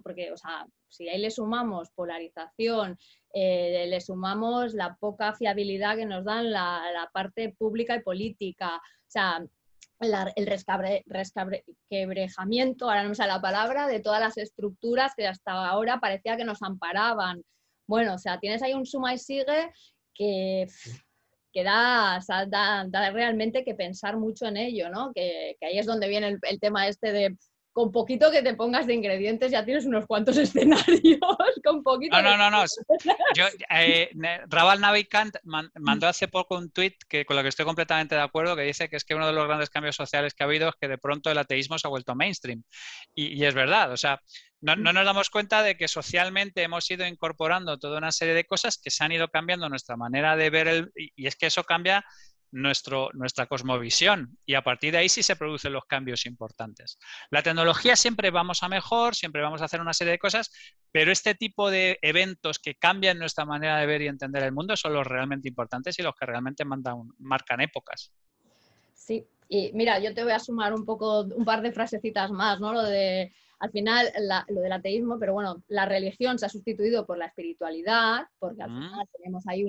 porque, 0.03 0.31
o 0.31 0.37
sea, 0.37 0.67
si 0.89 1.09
ahí 1.09 1.19
le 1.19 1.31
sumamos 1.31 1.89
polarización, 1.95 2.99
eh, 3.33 3.87
le 3.87 3.99
sumamos 3.99 4.75
la 4.75 4.95
poca 4.99 5.33
fiabilidad 5.33 5.95
que 5.95 6.05
nos 6.05 6.23
dan 6.23 6.51
la, 6.51 7.09
parte 7.13 7.55
pública 7.57 7.95
y 7.95 8.01
política, 8.01 8.75
o 8.75 9.09
sea, 9.09 9.43
el 9.99 10.45
rescabre, 10.45 11.03
rescabrejamiento, 11.07 12.85
ahora 12.85 13.01
no 13.01 13.09
me 13.09 13.15
sale 13.15 13.33
la 13.33 13.41
palabra, 13.41 13.87
de 13.87 14.01
todas 14.01 14.19
las 14.19 14.37
estructuras 14.37 15.13
que 15.17 15.25
hasta 15.25 15.67
ahora 15.67 15.99
parecía 15.99 16.37
que 16.37 16.45
nos 16.45 16.61
amparaban. 16.61 17.43
Bueno, 17.87 18.13
o 18.13 18.17
sea, 18.19 18.39
tienes 18.39 18.61
ahí 18.61 18.75
un 18.75 18.85
suma 18.85 19.15
y 19.15 19.17
sigue 19.17 19.71
que 20.13 20.67
que 21.57 21.63
da, 21.63 22.19
realmente 23.11 23.63
que 23.63 23.73
pensar 23.73 24.15
mucho 24.15 24.45
en 24.45 24.57
ello, 24.57 24.89
¿no? 24.89 25.11
Que, 25.11 25.57
ahí 25.61 25.79
es 25.79 25.87
donde 25.87 26.07
viene 26.07 26.37
el, 26.39 26.59
tema 26.59 26.87
este 26.87 27.11
de 27.11 27.35
con 27.71 27.91
poquito 27.91 28.31
que 28.31 28.41
te 28.41 28.55
pongas 28.55 28.87
de 28.87 28.95
ingredientes 28.95 29.51
ya 29.51 29.63
tienes 29.63 29.85
unos 29.85 30.05
cuantos 30.07 30.37
escenarios, 30.37 31.19
con 31.63 31.81
poquito. 31.81 32.15
No, 32.21 32.37
no, 32.37 32.37
no, 32.37 32.51
no. 32.51 32.63
Yo, 33.35 33.45
eh, 33.71 34.11
Raval 34.47 34.81
Navikant 34.81 35.35
mandó 35.43 36.07
hace 36.07 36.27
poco 36.27 36.57
un 36.57 36.69
tuit 36.69 36.95
que, 37.07 37.25
con 37.25 37.35
lo 37.35 37.41
que 37.41 37.49
estoy 37.49 37.65
completamente 37.65 38.13
de 38.13 38.21
acuerdo, 38.21 38.55
que 38.55 38.61
dice 38.61 38.87
que 38.87 38.95
es 38.95 39.03
que 39.03 39.15
uno 39.15 39.25
de 39.25 39.33
los 39.33 39.47
grandes 39.47 39.71
cambios 39.71 39.95
sociales 39.95 40.35
que 40.35 40.43
ha 40.43 40.47
habido 40.47 40.69
es 40.69 40.75
que 40.79 40.87
de 40.87 40.97
pronto 40.99 41.31
el 41.31 41.37
ateísmo 41.39 41.79
se 41.79 41.87
ha 41.87 41.89
vuelto 41.89 42.13
mainstream. 42.13 42.63
Y, 43.15 43.39
y 43.39 43.45
es 43.45 43.55
verdad, 43.55 43.91
o 43.91 43.97
sea, 43.97 44.21
no, 44.61 44.75
nos 44.75 45.05
damos 45.05 45.29
cuenta 45.29 45.61
de 45.61 45.77
que 45.77 45.87
socialmente 45.87 46.63
hemos 46.63 46.89
ido 46.89 47.05
incorporando 47.05 47.77
toda 47.77 47.97
una 47.99 48.11
serie 48.11 48.33
de 48.33 48.45
cosas 48.45 48.77
que 48.77 48.91
se 48.91 49.03
han 49.03 49.11
ido 49.11 49.27
cambiando 49.29 49.69
nuestra 49.69 49.97
manera 49.97 50.35
de 50.35 50.49
ver 50.49 50.67
el, 50.67 50.91
y 50.95 51.27
es 51.27 51.35
que 51.35 51.47
eso 51.47 51.63
cambia 51.63 52.03
nuestro, 52.51 53.09
nuestra 53.13 53.45
cosmovisión 53.47 54.37
y 54.45 54.55
a 54.55 54.63
partir 54.63 54.93
de 54.93 54.99
ahí 54.99 55.09
sí 55.09 55.21
se 55.21 55.35
producen 55.35 55.73
los 55.73 55.85
cambios 55.85 56.25
importantes. 56.25 56.97
La 57.29 57.43
tecnología 57.43 57.95
siempre 57.95 58.31
vamos 58.31 58.63
a 58.63 58.69
mejor, 58.69 59.15
siempre 59.15 59.41
vamos 59.41 59.61
a 59.61 59.65
hacer 59.65 59.81
una 59.81 59.93
serie 59.93 60.11
de 60.11 60.19
cosas, 60.19 60.51
pero 60.91 61.11
este 61.11 61.35
tipo 61.35 61.69
de 61.69 61.99
eventos 62.01 62.59
que 62.59 62.75
cambian 62.75 63.19
nuestra 63.19 63.45
manera 63.45 63.77
de 63.77 63.85
ver 63.85 64.01
y 64.01 64.07
entender 64.07 64.43
el 64.43 64.53
mundo 64.53 64.75
son 64.75 64.93
los 64.93 65.05
realmente 65.05 65.47
importantes 65.47 65.99
y 65.99 66.03
los 66.03 66.15
que 66.15 66.25
realmente 66.25 66.65
mandan, 66.65 67.03
marcan 67.19 67.61
épocas. 67.61 68.13
Sí, 68.93 69.27
y 69.49 69.71
mira, 69.73 69.99
yo 69.99 70.13
te 70.13 70.23
voy 70.23 70.33
a 70.33 70.39
sumar 70.39 70.73
un 70.73 70.85
poco, 70.85 71.21
un 71.21 71.45
par 71.45 71.61
de 71.61 71.71
frasecitas 71.71 72.31
más, 72.31 72.59
¿no? 72.59 72.73
Lo 72.73 72.83
de 72.83 73.31
al 73.59 73.71
final 73.71 74.11
lo 74.49 74.61
del 74.61 74.71
ateísmo, 74.71 75.17
pero 75.19 75.33
bueno, 75.33 75.63
la 75.67 75.85
religión 75.85 76.37
se 76.37 76.45
ha 76.45 76.49
sustituido 76.49 77.05
por 77.05 77.17
la 77.17 77.25
espiritualidad, 77.25 78.27
porque 78.39 78.61
al 78.61 78.69
mm. 78.69 78.75
final 78.75 79.09
tenemos 79.17 79.47
ahí 79.47 79.65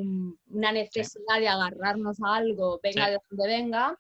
una 0.50 0.72
necesidad 0.72 1.40
de 1.40 1.48
agarrarnos 1.48 2.18
a 2.22 2.36
algo, 2.36 2.80
venga 2.82 3.10
de 3.10 3.18
donde 3.30 3.46
venga. 3.46 3.98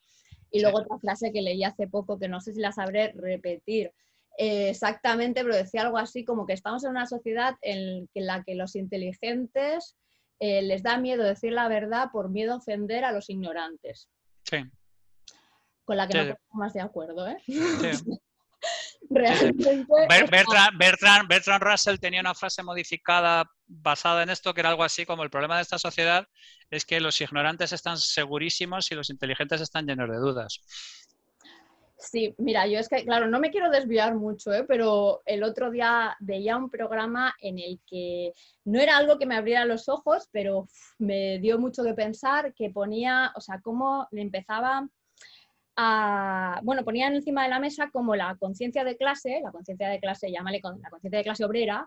Y 0.50 0.60
luego 0.60 0.78
otra 0.78 0.98
frase 0.98 1.32
que 1.32 1.42
leí 1.42 1.62
hace 1.64 1.88
poco, 1.88 2.18
que 2.18 2.28
no 2.28 2.40
sé 2.40 2.54
si 2.54 2.60
la 2.60 2.72
sabré 2.72 3.12
repetir 3.12 3.92
eh, 4.38 4.70
exactamente, 4.70 5.42
pero 5.42 5.56
decía 5.56 5.82
algo 5.82 5.98
así 5.98 6.24
como 6.24 6.46
que 6.46 6.54
estamos 6.54 6.84
en 6.84 6.90
una 6.90 7.06
sociedad 7.06 7.56
en, 7.60 8.08
la 8.14 8.42
que 8.44 8.54
los 8.54 8.76
inteligentes 8.76 9.96
eh, 10.38 10.62
les 10.62 10.82
da 10.82 10.96
miedo 10.96 11.24
decir 11.24 11.52
la 11.52 11.68
verdad 11.68 12.10
por 12.12 12.30
miedo 12.30 12.52
a 12.54 12.56
ofender 12.56 13.04
a 13.04 13.12
los 13.12 13.28
ignorantes. 13.28 14.08
Sí. 14.44 14.58
Con 15.88 15.96
la 15.96 16.06
que 16.06 16.18
no 16.18 16.20
estamos 16.20 16.52
más 16.52 16.74
de 16.74 16.82
acuerdo, 16.82 17.26
¿eh? 17.26 17.38
Sí. 17.46 17.54
Realmente. 19.08 19.86
Bertrand, 20.76 21.62
Russell 21.62 21.96
tenía 21.96 22.20
una 22.20 22.34
frase 22.34 22.62
modificada 22.62 23.50
basada 23.66 24.22
en 24.22 24.28
esto 24.28 24.52
que 24.52 24.60
era 24.60 24.68
algo 24.68 24.84
así 24.84 25.06
como 25.06 25.22
el 25.22 25.30
problema 25.30 25.56
de 25.56 25.62
esta 25.62 25.78
sociedad 25.78 26.28
es 26.68 26.84
que 26.84 27.00
los 27.00 27.18
ignorantes 27.22 27.72
están 27.72 27.96
segurísimos 27.96 28.92
y 28.92 28.96
los 28.96 29.08
inteligentes 29.08 29.62
están 29.62 29.86
llenos 29.86 30.10
de 30.10 30.16
dudas. 30.16 30.60
Sí, 31.96 32.34
mira, 32.36 32.66
yo 32.66 32.78
es 32.78 32.88
que, 32.90 33.02
claro, 33.04 33.26
no 33.28 33.40
me 33.40 33.50
quiero 33.50 33.70
desviar 33.70 34.14
mucho, 34.14 34.52
¿eh? 34.52 34.64
pero 34.68 35.22
el 35.24 35.42
otro 35.42 35.70
día 35.70 36.14
veía 36.20 36.58
un 36.58 36.68
programa 36.68 37.34
en 37.40 37.58
el 37.58 37.80
que 37.86 38.34
no 38.66 38.78
era 38.78 38.98
algo 38.98 39.18
que 39.18 39.24
me 39.24 39.36
abriera 39.36 39.64
los 39.64 39.88
ojos, 39.88 40.28
pero 40.30 40.68
me 40.98 41.38
dio 41.38 41.58
mucho 41.58 41.82
que 41.82 41.94
pensar, 41.94 42.52
que 42.52 42.68
ponía, 42.68 43.32
o 43.34 43.40
sea, 43.40 43.60
cómo 43.62 44.06
empezaba 44.12 44.86
bueno, 46.62 46.84
ponían 46.84 47.14
encima 47.14 47.44
de 47.44 47.50
la 47.50 47.60
mesa 47.60 47.90
como 47.90 48.16
la 48.16 48.36
conciencia 48.36 48.84
de 48.84 48.96
clase, 48.96 49.40
la 49.42 49.52
conciencia 49.52 49.88
de 49.88 50.00
clase, 50.00 50.30
llámale 50.30 50.60
la 50.62 50.90
conciencia 50.90 51.18
de 51.18 51.24
clase 51.24 51.44
obrera, 51.44 51.86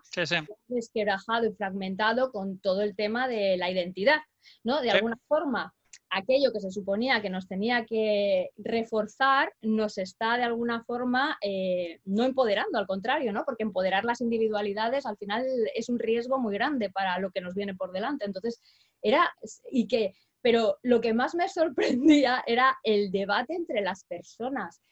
desquebrajado 0.68 1.46
y 1.46 1.52
fragmentado 1.52 2.32
con 2.32 2.58
todo 2.58 2.82
el 2.82 2.96
tema 2.96 3.28
de 3.28 3.56
la 3.58 3.70
identidad, 3.70 4.20
¿no? 4.64 4.80
De 4.80 4.90
alguna 4.90 5.18
forma, 5.28 5.74
aquello 6.08 6.52
que 6.52 6.60
se 6.60 6.70
suponía 6.70 7.20
que 7.20 7.30
nos 7.30 7.48
tenía 7.48 7.84
que 7.84 8.50
reforzar 8.56 9.52
nos 9.60 9.98
está 9.98 10.36
de 10.36 10.44
alguna 10.44 10.84
forma 10.84 11.38
eh, 11.42 12.00
no 12.04 12.24
empoderando, 12.24 12.78
al 12.78 12.86
contrario, 12.86 13.32
¿no? 13.32 13.44
Porque 13.44 13.62
empoderar 13.62 14.04
las 14.04 14.20
individualidades 14.20 15.04
al 15.04 15.18
final 15.18 15.44
es 15.74 15.88
un 15.88 15.98
riesgo 15.98 16.38
muy 16.38 16.54
grande 16.54 16.90
para 16.90 17.18
lo 17.18 17.30
que 17.30 17.40
nos 17.40 17.54
viene 17.54 17.74
por 17.74 17.92
delante. 17.92 18.24
Entonces, 18.24 18.62
era, 19.02 19.32
y 19.70 19.86
que 19.86 20.14
pero 20.42 20.78
lo 20.82 21.00
que 21.00 21.14
más 21.14 21.34
me 21.34 21.48
sorprendía 21.48 22.42
era 22.46 22.78
el 22.82 23.10
debate 23.10 23.54
entre 23.54 23.80
las 23.80 24.04
personas. 24.04 24.82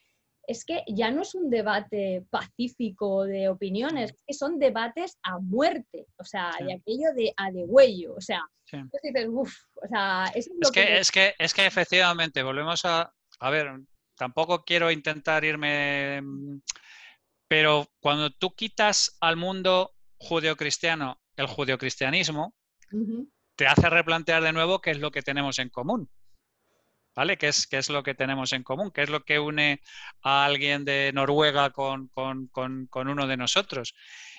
Es 0.46 0.64
que 0.64 0.82
ya 0.88 1.10
no 1.10 1.22
es 1.22 1.34
un 1.34 1.50
debate 1.50 2.24
pacífico 2.30 3.24
de 3.24 3.48
opiniones, 3.48 4.10
es 4.10 4.16
que 4.26 4.34
son 4.34 4.58
debates 4.58 5.18
a 5.22 5.38
muerte, 5.38 6.06
o 6.16 6.24
sea, 6.24 6.50
y 6.60 6.72
aquello 6.72 7.12
de 7.14 7.32
a 7.36 7.52
de 7.52 7.64
huello, 7.64 8.14
o 8.14 8.20
sea, 8.20 8.42
dices, 9.02 9.28
uff, 9.28 9.54
o 9.74 9.86
sea, 9.86 10.24
es, 10.34 10.50
que, 10.72 10.98
es, 10.98 11.12
que, 11.12 11.34
es 11.38 11.54
que 11.54 11.66
efectivamente, 11.66 12.42
volvemos 12.42 12.84
a, 12.84 13.12
a 13.38 13.50
ver, 13.50 13.80
tampoco 14.16 14.64
quiero 14.64 14.90
intentar 14.90 15.44
irme, 15.44 16.20
pero 17.46 17.86
cuando 18.00 18.30
tú 18.30 18.54
quitas 18.54 19.16
al 19.20 19.36
mundo 19.36 19.92
judeocristiano 20.16 21.20
el 21.36 21.46
judeocristianismo, 21.46 22.54
te 23.61 23.66
hace 23.66 23.90
replantear 23.90 24.42
de 24.42 24.55
nuevo 24.55 24.81
qué 24.81 24.90
es 24.90 25.01
lo 25.01 25.11
que 25.11 25.20
tenemos 25.20 25.59
en 25.59 25.68
común. 25.68 26.11
¿Vale? 27.14 27.37
¿Qué 27.37 27.49
es, 27.49 27.66
qué 27.66 27.77
es 27.77 27.90
lo 27.90 28.03
que 28.03 28.14
tenemos 28.14 28.55
en 28.55 28.62
común? 28.62 28.90
¿Qué 28.90 29.03
es 29.03 29.11
lo 29.11 29.23
que 29.23 29.38
une 29.38 29.83
a 30.23 30.46
alguien 30.46 30.87
de 30.87 31.11
Noruega 31.12 31.68
con, 31.68 32.11
uno 32.94 33.27
de 33.27 33.37
nosotros? 33.37 33.94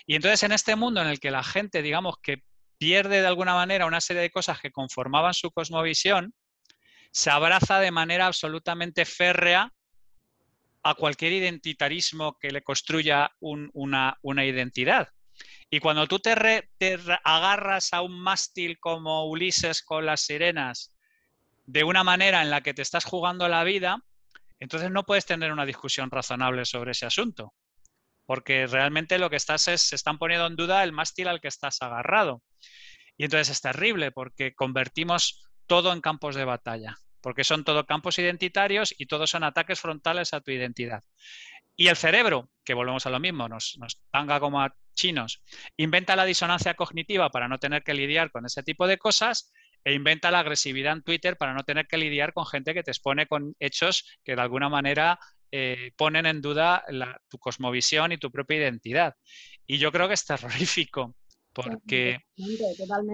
Y 0.08 0.16
entonces 0.16 0.42
en 0.42 0.54
este 0.54 0.76
mundo 0.76 1.04
en 1.04 1.08
el 1.08 1.20
que 1.20 1.30
la 1.30 1.44
gente, 1.44 1.84
digamos, 1.84 2.16
que 2.24 2.42
pierde 2.80 3.22
de 3.22 3.28
alguna 3.28 3.54
manera 3.54 3.86
una 3.86 4.02
serie 4.02 4.24
de 4.24 4.32
cosas 4.32 4.60
que 4.60 4.72
conformaban 4.72 5.36
su 5.36 5.52
cosmovisión, 5.52 6.34
se 7.12 7.30
abraza 7.30 7.80
de 7.80 7.92
manera 7.92 8.26
absolutamente 8.26 9.06
férrea 9.06 9.72
a 10.82 10.96
cualquier 10.96 11.34
identitarismo 11.34 12.40
que 12.40 12.50
le 12.50 12.64
construya 12.64 13.30
una, 13.40 14.18
una, 14.24 14.46
identidad. 14.46 15.10
Y 15.74 15.80
cuando 15.80 16.06
tú 16.06 16.20
te, 16.20 16.36
agarras 17.24 17.94
a 17.94 18.02
un 18.02 18.20
mástil 18.20 18.78
como 18.78 19.26
Ulises 19.30 19.82
con 19.82 20.06
las 20.06 20.20
sirenas 20.20 20.94
de 21.66 21.86
una 21.86 22.04
manera 22.04 22.42
en 22.42 22.50
la 22.50 22.60
que 22.60 22.74
te 22.74 22.82
estás 22.82 23.06
jugando 23.06 23.48
la 23.48 23.64
vida, 23.64 24.04
entonces 24.60 24.92
no 24.92 25.06
puedes 25.06 25.26
tener 25.26 25.50
una 25.50 25.66
discusión 25.66 26.12
razonable 26.12 26.66
sobre 26.66 26.92
ese 26.92 27.06
asunto. 27.06 27.54
Porque 28.26 28.68
realmente 28.68 29.18
lo 29.18 29.30
que 29.30 29.38
estás 29.38 29.70
es, 29.70 29.82
se 29.82 29.96
están 29.96 30.18
poniendo 30.18 30.46
en 30.46 30.58
duda 30.58 30.84
el 30.84 30.92
mástil 30.92 31.30
al 31.30 31.40
que 31.40 31.48
estás 31.48 31.82
agarrado. 31.82 32.44
Y 33.16 33.24
entonces 33.24 33.48
es 33.50 33.62
terrible 33.62 34.12
porque 34.12 34.54
convertimos 34.54 35.42
todo 35.67 35.94
en 35.94 36.02
campos 36.02 36.36
de 36.36 36.44
batalla, 36.44 36.98
porque 37.22 37.46
son 37.46 37.63
todo 37.63 37.86
campos 37.86 38.19
identitarios 38.19 38.94
y 38.98 39.06
todos 39.06 39.30
son 39.30 39.46
ataques 39.46 39.80
frontales 39.80 40.34
a 40.34 40.42
tu 40.42 40.52
identidad. 40.52 41.02
Y 41.78 41.88
el 41.88 41.96
cerebro, 41.96 42.50
que 42.65 42.74
volvemos 42.74 43.06
a 43.06 43.10
lo 43.10 43.22
mismo, 43.22 43.48
nos, 43.48 43.78
nos 43.80 44.02
tanga 44.12 44.42
como 44.42 44.62
a 44.62 44.76
chinos, 44.94 45.42
inventa 45.77 46.15
la 46.15 46.25
disonancia 46.25 46.73
cognitiva 46.73 47.29
para 47.29 47.48
no 47.48 47.58
tener 47.58 47.83
que 47.83 47.94
lidiar 47.94 48.31
con 48.31 48.46
ese 48.46 48.63
tipo 48.63 48.87
de 48.87 48.98
cosas 48.98 49.52
e 49.83 49.94
inventa 49.94 50.31
la 50.31 50.39
agresividad 50.39 50.94
en 50.94 51.04
Twitter 51.04 51.37
para 51.37 51.54
no 51.54 51.63
tener 51.63 51.87
que 51.87 51.98
lidiar 51.98 52.33
con 52.33 52.46
gente 52.46 52.73
que 52.73 52.83
te 52.83 52.92
expone 52.92 53.25
con 53.25 53.56
hechos 53.60 54.19
que 54.23 54.35
de 54.35 54.42
alguna 54.42 54.69
manera 54.69 55.19
eh, 55.52 55.92
ponen 55.98 56.25
en 56.25 56.42
duda 56.42 56.83
tu 57.27 57.37
cosmovisión 57.37 58.12
y 58.12 58.17
tu 58.17 58.31
propia 58.31 58.58
identidad. 58.58 59.15
Y 59.67 59.79
yo 59.79 59.92
creo 59.92 60.08
que 60.08 60.13
es 60.13 60.25
terrorífico. 60.25 61.15
Porque, 61.54 62.19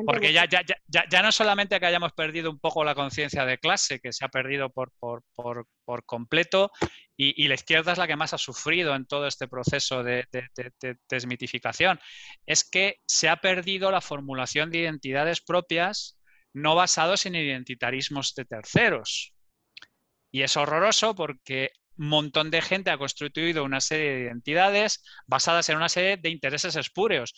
porque 0.05 0.31
ya, 0.31 0.47
ya, 0.47 0.61
ya, 0.63 1.05
ya, 1.09 1.21
no 1.23 1.31
solamente 1.31 1.79
que 1.79 1.85
hayamos 1.87 2.13
perdido 2.13 2.51
un 2.51 2.59
poco 2.59 2.83
la 2.83 2.93
conciencia 2.93 3.45
de 3.45 3.57
clase, 3.57 3.99
que 3.99 4.13
se 4.13 4.25
ha 4.25 4.29
perdido 4.29 4.69
por, 4.69 4.91
por, 4.99 5.23
por, 5.33 5.65
por 5.83 6.05
completo, 6.05 6.71
y, 7.15 7.43
y, 7.43 7.47
la 7.47 7.55
izquierda 7.55 7.93
es 7.93 7.97
la 7.97 8.05
que 8.05 8.15
más 8.15 8.35
ha 8.35 8.37
sufrido 8.37 8.93
en 8.93 9.07
todo 9.07 9.25
este 9.25 9.47
proceso 9.47 10.03
de, 10.03 10.25
de, 10.31 10.47
de, 10.55 10.97
desmitificación, 11.09 11.99
es 12.45 12.63
que 12.63 12.97
se 13.07 13.27
ha 13.27 13.37
perdido 13.37 13.89
la 13.89 14.01
formulación 14.01 14.69
de 14.69 14.79
identidades 14.79 15.41
propias 15.41 16.19
no 16.53 16.75
basados 16.75 17.25
en 17.25 17.35
identitarismos 17.35 18.35
de 18.35 18.45
terceros. 18.45 19.33
Y 20.31 20.43
es 20.43 20.57
horroroso 20.57 21.15
porque 21.15 21.71
un 21.97 22.09
montón 22.09 22.51
de 22.51 22.61
gente 22.61 22.91
ha 22.91 22.97
constituido 22.97 23.63
una 23.63 23.81
serie 23.81 24.11
de 24.11 24.21
identidades 24.21 25.03
basadas 25.25 25.69
en 25.69 25.77
una 25.77 25.89
serie 25.89 26.17
de 26.17 26.29
intereses 26.29 26.75
espúreos. 26.75 27.33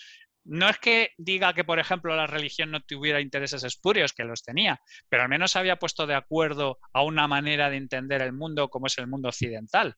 No 0.50 0.68
es 0.68 0.80
que 0.80 1.12
diga 1.20 1.54
que, 1.54 1.64
por 1.64 1.78
ejemplo, 1.78 2.16
la 2.16 2.26
religión 2.26 2.72
no 2.72 2.82
tuviera 2.82 3.22
intereses 3.22 3.64
espurios, 3.64 4.14
que 4.14 4.24
los 4.24 4.42
tenía, 4.42 4.82
pero 5.08 5.22
al 5.22 5.30
menos 5.30 5.56
había 5.56 5.78
puesto 5.78 6.08
de 6.08 6.16
acuerdo 6.16 6.80
a 6.92 7.04
una 7.04 7.28
manera 7.28 7.70
de 7.70 7.78
entender 7.78 8.24
el 8.24 8.34
mundo 8.34 8.68
como 8.70 8.88
es 8.88 8.98
el 8.98 9.06
mundo 9.06 9.30
occidental. 9.30 9.96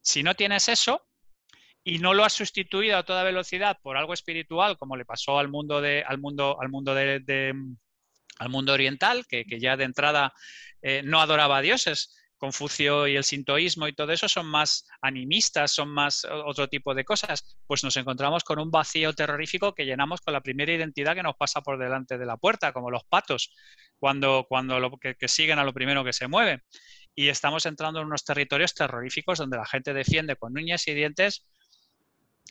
Si 0.00 0.22
no 0.22 0.34
tienes 0.34 0.70
eso 0.70 1.06
y 1.84 1.98
no 1.98 2.14
lo 2.14 2.24
has 2.24 2.32
sustituido 2.32 2.96
a 2.96 3.02
toda 3.02 3.24
velocidad 3.24 3.76
por 3.82 3.98
algo 3.98 4.14
espiritual, 4.14 4.78
como 4.78 4.96
le 4.96 5.04
pasó 5.04 5.38
al 5.38 5.48
mundo 5.48 5.82
de, 5.82 6.02
al 6.02 6.16
mundo, 6.16 6.56
al 6.58 6.70
mundo 6.70 6.94
de, 6.94 7.54
al 8.38 8.48
mundo 8.48 8.72
oriental, 8.72 9.26
que, 9.26 9.44
que 9.44 9.60
ya 9.60 9.76
de 9.76 9.84
entrada 9.84 10.32
eh, 10.80 11.02
no 11.04 11.20
adoraba 11.20 11.58
a 11.58 11.62
dioses, 11.62 12.16
Confucio 12.40 13.06
y 13.06 13.16
el 13.16 13.24
sintoísmo 13.24 13.86
y 13.86 13.92
todo 13.92 14.12
eso 14.12 14.26
son 14.26 14.46
más 14.46 14.88
animistas, 15.02 15.72
son 15.72 15.90
más 15.90 16.24
otro 16.24 16.68
tipo 16.68 16.94
de 16.94 17.04
cosas, 17.04 17.58
pues 17.66 17.84
nos 17.84 17.98
encontramos 17.98 18.44
con 18.44 18.58
un 18.58 18.70
vacío 18.70 19.12
terrorífico 19.12 19.74
que 19.74 19.84
llenamos 19.84 20.22
con 20.22 20.32
la 20.32 20.40
primera 20.40 20.72
identidad 20.72 21.14
que 21.14 21.22
nos 21.22 21.36
pasa 21.36 21.60
por 21.60 21.78
delante 21.78 22.16
de 22.16 22.24
la 22.24 22.38
puerta, 22.38 22.72
como 22.72 22.90
los 22.90 23.04
patos, 23.04 23.52
cuando, 23.98 24.46
cuando 24.48 24.80
lo, 24.80 24.90
que, 24.98 25.16
siguen 25.28 25.58
a 25.58 25.64
lo 25.64 25.74
primero 25.74 26.02
que 26.02 26.14
se 26.14 26.28
mueve. 26.28 26.62
Y 27.14 27.28
estamos 27.28 27.66
entrando 27.66 28.00
en 28.00 28.06
unos 28.06 28.24
territorios 28.24 28.74
terroríficos 28.74 29.38
donde 29.38 29.58
la 29.58 29.66
gente 29.66 29.92
defiende 29.92 30.36
con 30.36 30.56
uñas 30.56 30.88
y 30.88 30.94
dientes 30.94 31.46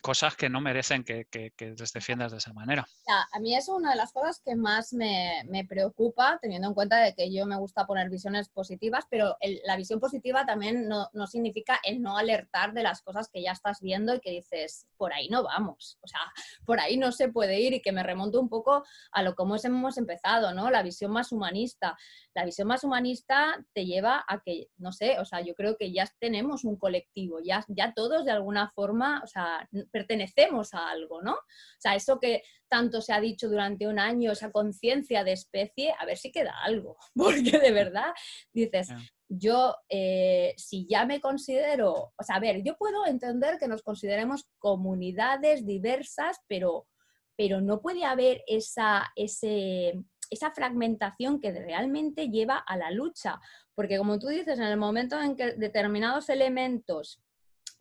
cosas 0.02 0.36
que 0.36 0.50
no 0.50 0.62
merecen 0.62 1.04
que, 1.04 1.26
que, 1.26 1.54
les 1.60 1.94
defiendas 1.94 2.32
de 2.32 2.40
esa 2.40 2.54
manera. 2.54 2.86
A 3.32 3.40
mí 3.40 3.56
es 3.56 3.68
una 3.70 3.92
de 3.92 3.98
las 3.98 4.12
cosas 4.12 4.42
que 4.44 4.56
más 4.56 4.94
me, 4.94 5.46
preocupa, 5.68 6.40
teniendo 6.42 6.68
en 6.68 6.74
cuenta 6.74 6.98
de 6.98 7.14
que 7.14 7.32
yo 7.32 7.46
me 7.46 7.58
gusta 7.58 7.86
poner 7.86 8.10
visiones 8.10 8.50
positivas, 8.50 9.06
pero 9.10 9.38
la 9.66 9.76
visión 9.76 10.00
positiva 10.00 10.46
también 10.46 10.88
no, 10.88 11.10
no, 11.14 11.28
significa 11.28 11.80
el 11.84 12.02
no 12.02 12.18
alertar 12.18 12.74
de 12.74 12.84
las 12.84 13.02
cosas 13.02 13.30
que 13.32 13.42
ya 13.42 13.52
estás 13.52 13.82
viendo 13.82 14.16
y 14.16 14.20
que 14.20 14.32
dices, 14.32 14.88
por 14.98 15.14
ahí 15.14 15.30
no 15.30 15.44
vamos, 15.44 15.98
o 16.02 16.08
sea, 16.08 16.20
por 16.66 16.80
ahí 16.80 16.98
no 16.98 17.12
se 17.12 17.30
puede 17.30 17.60
ir 17.60 17.74
y 17.74 17.82
que 17.82 17.92
me 17.92 18.04
remonto 18.04 18.40
un 18.40 18.50
poco 18.50 18.84
a 19.12 19.24
lo 19.24 19.36
como 19.36 19.58
hemos 19.64 19.98
empezado, 19.98 20.54
¿no? 20.54 20.70
La 20.70 20.84
visión 20.84 21.12
más 21.12 21.32
humanista. 21.32 21.98
La 22.34 22.46
visión 22.46 22.68
más 22.68 22.84
humanista 22.84 23.58
te 23.74 23.86
lleva 23.86 24.24
a 24.28 24.42
que, 24.42 24.70
no 24.78 24.92
sé, 24.92 25.20
o 25.20 25.26
sea, 25.26 25.42
yo 25.42 25.56
creo 25.56 25.78
que 25.78 25.92
ya 25.92 26.06
tenemos 26.20 26.64
un 26.64 26.78
colectivo, 26.78 27.40
ya, 27.44 27.66
ya 27.68 27.94
todos 27.94 28.26
de 28.26 28.32
alguna 28.32 28.72
forma, 28.72 29.22
o 29.24 29.28
sea, 29.28 29.68
pertenecemos 29.90 30.74
a 30.74 30.90
algo, 30.90 31.22
¿no? 31.22 31.34
O 31.34 31.80
sea, 31.80 31.96
eso 31.96 32.20
que 32.20 32.44
tanto 32.68 33.02
se 33.02 33.14
ha 33.14 33.20
dicho 33.20 33.50
durante 33.50 33.88
un 33.88 34.00
año, 34.00 34.32
esa 34.32 34.52
conciencia 34.52 35.24
de 35.24 35.34
especie, 35.34 35.94
a 36.00 36.06
ver 36.06 36.18
si 36.18 36.32
queda 36.32 36.54
algo, 36.64 36.98
porque 37.16 37.60
de 37.60 37.72
verdad 37.72 38.14
dices, 38.54 38.90
yo 39.28 39.76
eh, 39.90 40.54
si 40.58 40.88
ya 40.88 41.06
me 41.06 41.20
considero, 41.20 42.14
o 42.18 42.24
sea, 42.24 42.36
a 42.36 42.40
ver, 42.40 42.64
yo 42.64 42.76
puedo 42.78 43.06
entender 43.06 43.58
que 43.58 43.68
nos 43.68 43.84
consideremos 43.84 44.48
comunidades 44.58 45.66
diversas, 45.66 46.40
pero, 46.48 46.88
pero 47.36 47.62
no 47.62 47.82
puede 47.82 48.06
haber 48.06 48.44
esa, 48.48 49.12
ese, 49.16 49.94
esa 50.30 50.52
fragmentación 50.52 51.40
que 51.40 51.52
realmente 51.52 52.30
lleva 52.30 52.58
a 52.58 52.78
la 52.78 52.92
lucha, 52.92 53.40
porque 53.76 53.98
como 53.98 54.20
tú 54.20 54.28
dices, 54.28 54.60
en 54.60 54.66
el 54.66 54.78
momento 54.78 55.20
en 55.22 55.36
que 55.36 55.54
determinados 55.54 56.30
elementos 56.30 57.22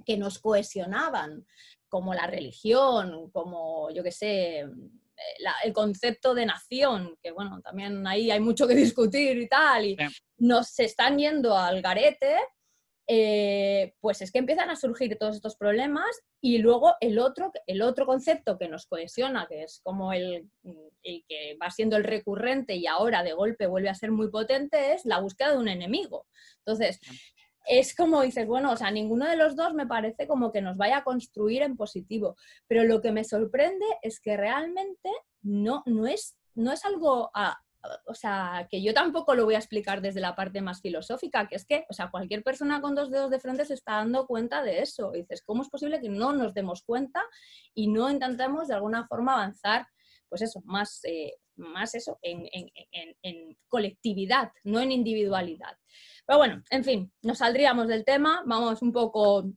que 0.04 0.16
nos 0.16 0.38
cohesionaban, 0.38 1.46
como 1.88 2.14
la 2.14 2.26
religión, 2.26 3.30
como, 3.30 3.90
yo 3.90 4.02
qué 4.02 4.12
sé, 4.12 4.66
la, 5.40 5.54
el 5.64 5.72
concepto 5.72 6.34
de 6.34 6.46
nación, 6.46 7.16
que 7.22 7.32
bueno, 7.32 7.60
también 7.62 8.06
ahí 8.06 8.30
hay 8.30 8.40
mucho 8.40 8.66
que 8.66 8.74
discutir 8.74 9.38
y 9.38 9.48
tal, 9.48 9.84
y 9.84 9.96
nos 10.38 10.78
están 10.78 11.18
yendo 11.18 11.56
al 11.56 11.82
garete, 11.82 12.36
eh, 13.10 13.94
pues 14.00 14.20
es 14.20 14.30
que 14.30 14.38
empiezan 14.38 14.68
a 14.68 14.76
surgir 14.76 15.16
todos 15.16 15.36
estos 15.36 15.56
problemas 15.56 16.20
y 16.42 16.58
luego 16.58 16.94
el 17.00 17.18
otro, 17.18 17.50
el 17.66 17.80
otro 17.80 18.04
concepto 18.04 18.58
que 18.58 18.68
nos 18.68 18.86
cohesiona, 18.86 19.46
que 19.48 19.62
es 19.62 19.80
como 19.82 20.12
el, 20.12 20.50
el, 21.02 21.24
que 21.26 21.56
va 21.60 21.70
siendo 21.70 21.96
el 21.96 22.04
recurrente 22.04 22.76
y 22.76 22.86
ahora 22.86 23.22
de 23.22 23.32
golpe 23.32 23.66
vuelve 23.66 23.88
a 23.88 23.94
ser 23.94 24.10
muy 24.10 24.30
potente, 24.30 24.92
es 24.92 25.06
la 25.06 25.20
búsqueda 25.20 25.52
de 25.52 25.58
un 25.58 25.68
enemigo. 25.68 26.26
Entonces, 26.58 27.00
es 27.68 27.94
como 27.94 28.22
dices, 28.22 28.46
bueno, 28.46 28.72
o 28.72 28.76
sea, 28.76 28.90
ninguno 28.90 29.26
de 29.26 29.36
los 29.36 29.54
dos 29.54 29.74
me 29.74 29.86
parece 29.86 30.26
como 30.26 30.50
que 30.50 30.62
nos 30.62 30.76
vaya 30.76 30.98
a 30.98 31.04
construir 31.04 31.62
en 31.62 31.76
positivo, 31.76 32.36
pero 32.66 32.84
lo 32.84 33.00
que 33.02 33.12
me 33.12 33.24
sorprende 33.24 33.84
es 34.02 34.20
que 34.20 34.36
realmente 34.36 35.10
no, 35.42 35.82
no, 35.86 36.06
es, 36.06 36.36
no 36.54 36.72
es 36.72 36.84
algo, 36.86 37.30
a, 37.34 37.58
o 38.06 38.14
sea, 38.14 38.66
que 38.70 38.82
yo 38.82 38.94
tampoco 38.94 39.34
lo 39.34 39.44
voy 39.44 39.54
a 39.54 39.58
explicar 39.58 40.00
desde 40.00 40.20
la 40.20 40.34
parte 40.34 40.62
más 40.62 40.80
filosófica, 40.80 41.46
que 41.46 41.56
es 41.56 41.66
que, 41.66 41.84
o 41.90 41.92
sea, 41.92 42.10
cualquier 42.10 42.42
persona 42.42 42.80
con 42.80 42.94
dos 42.94 43.10
dedos 43.10 43.30
de 43.30 43.38
frente 43.38 43.66
se 43.66 43.74
está 43.74 43.96
dando 43.96 44.26
cuenta 44.26 44.62
de 44.62 44.80
eso. 44.80 45.12
Dices, 45.12 45.42
¿cómo 45.44 45.62
es 45.62 45.68
posible 45.68 46.00
que 46.00 46.08
no 46.08 46.32
nos 46.32 46.54
demos 46.54 46.82
cuenta 46.82 47.22
y 47.74 47.88
no 47.88 48.10
intentemos 48.10 48.68
de 48.68 48.74
alguna 48.74 49.06
forma 49.06 49.34
avanzar, 49.34 49.86
pues 50.28 50.42
eso, 50.42 50.62
más, 50.64 51.00
eh, 51.04 51.34
más 51.56 51.94
eso, 51.94 52.18
en 52.22 53.58
colectividad, 53.68 54.52
no 54.64 54.80
en 54.80 54.92
individualidad? 54.92 55.76
Pero 56.28 56.38
bueno, 56.38 56.62
en 56.68 56.84
fin, 56.84 57.10
nos 57.22 57.38
saldríamos 57.38 57.88
del 57.88 58.04
tema, 58.04 58.42
vamos 58.44 58.82
un 58.82 58.92
poco, 58.92 59.50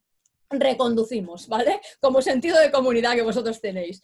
reconducimos, 0.49 1.49
¿vale? 1.49 1.81
Como 1.99 2.21
sentido 2.21 2.57
de 2.57 2.71
comunidad 2.71 3.13
que 3.13 3.23
vosotros 3.23 3.59
tenéis. 3.59 4.01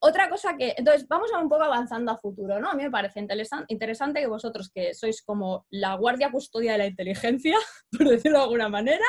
Otra 0.00 0.28
cosa 0.28 0.56
que, 0.56 0.74
entonces, 0.76 1.06
vamos 1.06 1.30
a 1.32 1.38
un 1.38 1.48
poco 1.48 1.62
avanzando 1.62 2.10
a 2.10 2.18
futuro, 2.18 2.58
¿no? 2.58 2.68
A 2.68 2.74
mí 2.74 2.82
me 2.82 2.90
parece 2.90 3.24
interesante 3.68 4.18
que 4.18 4.26
vosotros, 4.26 4.72
que 4.74 4.92
sois 4.92 5.22
como 5.22 5.66
la 5.70 5.94
guardia 5.94 6.32
custodia 6.32 6.72
de 6.72 6.78
la 6.78 6.86
inteligencia, 6.86 7.56
por 7.96 8.08
decirlo 8.08 8.38
de 8.38 8.44
alguna 8.44 8.68
manera, 8.68 9.06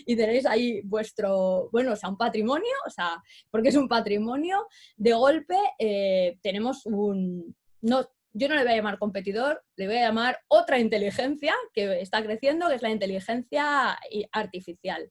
y 0.00 0.14
tenéis 0.14 0.44
ahí 0.44 0.82
vuestro, 0.82 1.70
bueno, 1.72 1.94
o 1.94 1.96
sea, 1.96 2.10
un 2.10 2.18
patrimonio, 2.18 2.74
o 2.86 2.90
sea, 2.90 3.16
porque 3.50 3.70
es 3.70 3.76
un 3.76 3.88
patrimonio, 3.88 4.66
de 4.98 5.14
golpe 5.14 5.56
eh, 5.78 6.36
tenemos 6.42 6.84
un, 6.84 7.56
no, 7.80 8.06
yo 8.34 8.48
no 8.48 8.54
le 8.54 8.62
voy 8.62 8.72
a 8.72 8.76
llamar 8.76 8.98
competidor, 8.98 9.62
le 9.76 9.86
voy 9.86 9.96
a 9.96 10.06
llamar 10.06 10.40
otra 10.48 10.78
inteligencia 10.78 11.54
que 11.74 12.00
está 12.00 12.22
creciendo, 12.22 12.68
que 12.68 12.76
es 12.76 12.82
la 12.82 12.90
inteligencia 12.90 13.98
artificial. 14.32 15.10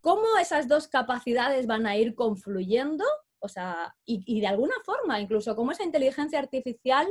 ¿Cómo 0.00 0.38
esas 0.40 0.68
dos 0.68 0.88
capacidades 0.88 1.66
van 1.66 1.86
a 1.86 1.96
ir 1.96 2.14
confluyendo? 2.14 3.04
O 3.40 3.48
sea, 3.48 3.94
y, 4.04 4.40
de 4.40 4.46
alguna 4.46 4.74
forma, 4.84 5.20
incluso 5.20 5.54
cómo 5.56 5.72
esa 5.72 5.84
inteligencia 5.84 6.38
artificial 6.38 7.06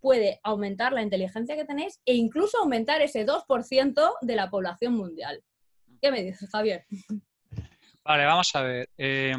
puede 0.00 0.40
aumentar 0.42 0.92
la 0.92 1.02
inteligencia 1.02 1.56
que 1.56 1.64
tenéis 1.66 2.00
e 2.06 2.14
incluso 2.14 2.58
aumentar 2.58 3.02
ese 3.02 3.26
2% 3.26 4.12
de 4.22 4.36
la 4.36 4.48
población 4.48 4.94
mundial. 4.94 5.42
¿Qué 6.00 6.10
me 6.10 6.22
dices, 6.22 6.48
Javier? 6.50 6.86
Vale, 8.02 8.24
vamos 8.24 8.54
a 8.54 8.62
ver. 8.62 8.88
Eh, 8.96 9.34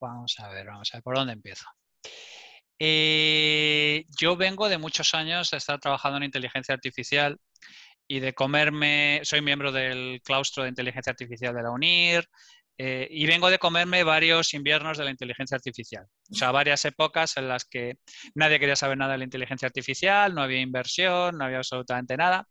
vamos 0.00 0.34
a 0.38 0.48
ver, 0.48 0.66
vamos 0.66 0.88
a 0.92 0.96
ver, 0.96 1.02
¿por 1.02 1.16
dónde 1.16 1.34
empiezo? 1.34 1.66
Eh, 2.78 4.04
yo 4.18 4.36
vengo 4.36 4.68
de 4.68 4.78
muchos 4.78 5.14
años 5.14 5.50
de 5.50 5.56
estar 5.56 5.80
trabajando 5.80 6.18
en 6.18 6.24
inteligencia 6.24 6.74
artificial 6.74 7.38
y 8.06 8.20
de 8.20 8.34
comerme, 8.34 9.20
soy 9.24 9.42
miembro 9.42 9.72
del 9.72 10.20
claustro 10.22 10.62
de 10.62 10.70
inteligencia 10.70 11.10
artificial 11.10 11.54
de 11.54 11.62
la 11.62 11.70
UNIR 11.70 12.28
eh, 12.78 13.08
y 13.10 13.26
vengo 13.26 13.50
de 13.50 13.58
comerme 13.58 14.04
varios 14.04 14.54
inviernos 14.54 14.96
de 14.98 15.04
la 15.04 15.10
inteligencia 15.10 15.56
artificial. 15.56 16.06
O 16.30 16.34
sea, 16.34 16.52
varias 16.52 16.84
épocas 16.84 17.36
en 17.36 17.48
las 17.48 17.64
que 17.64 17.98
nadie 18.34 18.60
quería 18.60 18.76
saber 18.76 18.96
nada 18.96 19.12
de 19.12 19.18
la 19.18 19.24
inteligencia 19.24 19.66
artificial, 19.66 20.32
no 20.32 20.42
había 20.42 20.60
inversión, 20.60 21.36
no 21.36 21.44
había 21.44 21.58
absolutamente 21.58 22.16
nada. 22.16 22.46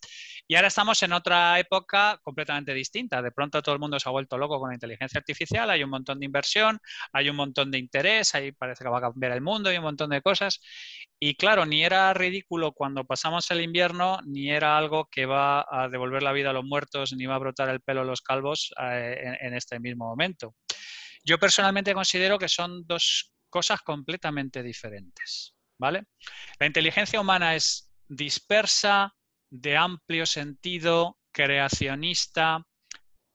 Y 0.46 0.56
ahora 0.56 0.68
estamos 0.68 1.02
en 1.04 1.14
otra 1.14 1.60
época 1.60 2.20
completamente 2.24 2.74
distinta. 2.74 3.22
De 3.22 3.32
pronto 3.32 3.62
todo 3.62 3.74
el 3.74 3.80
mundo 3.80 4.00
se 4.00 4.10
ha 4.10 4.12
vuelto 4.12 4.38
loco 4.38 4.60
con 4.60 4.70
la 4.70 4.76
inteligencia 4.76 5.20
artificial, 5.20 5.70
hay 5.70 5.84
un 5.84 5.90
montón 5.90 6.20
de 6.20 6.26
inversión, 6.26 6.80
hay 7.14 7.30
un 7.30 7.36
montón 7.36 7.72
de 7.72 7.78
interés, 7.78 8.36
ahí 8.36 8.52
parece 8.52 8.84
que 8.84 8.90
va 8.90 8.98
a 8.98 9.02
cambiar 9.02 9.32
el 9.32 9.42
mundo 9.42 9.72
y 9.72 9.78
un 9.78 9.84
montón 9.84 10.10
de 10.10 10.22
cosas. 10.22 10.60
Y 11.20 11.36
claro, 11.36 11.66
ni 11.66 11.84
era 11.84 12.14
ridículo 12.14 12.74
cuando 12.74 13.04
pasamos 13.04 13.50
el 13.50 13.62
invierno, 13.62 14.20
ni 14.26 14.52
era 14.52 14.78
algo 14.78 15.08
que 15.10 15.26
va 15.26 15.66
a 15.70 15.90
devolver 15.90 16.22
la 16.22 16.32
vida 16.32 16.52
a 16.52 16.54
los 16.54 16.64
muertos, 16.64 17.14
ni 17.14 17.26
va 17.26 17.36
a 17.36 17.40
brotar 17.40 17.70
el 17.70 17.82
pelo 17.82 18.02
a 18.02 18.06
los 18.06 18.22
calvos 18.22 18.74
eh, 18.80 19.38
en, 19.42 19.54
este 19.56 19.80
mismo 19.80 20.16
momento. 20.18 20.56
Yo 21.24 21.38
personalmente 21.38 21.94
considero 21.94 22.40
que 22.40 22.50
son 22.50 22.86
dos 22.88 23.34
cosas 23.50 23.82
completamente 23.82 24.64
diferentes. 24.64 25.56
¿vale? 25.80 26.06
La 26.60 26.66
inteligencia 26.66 27.22
humana 27.22 27.56
es 27.56 27.92
dispersa, 28.08 29.14
de 29.50 29.78
amplio 29.78 30.26
sentido, 30.26 31.20
creacionista, 31.32 32.66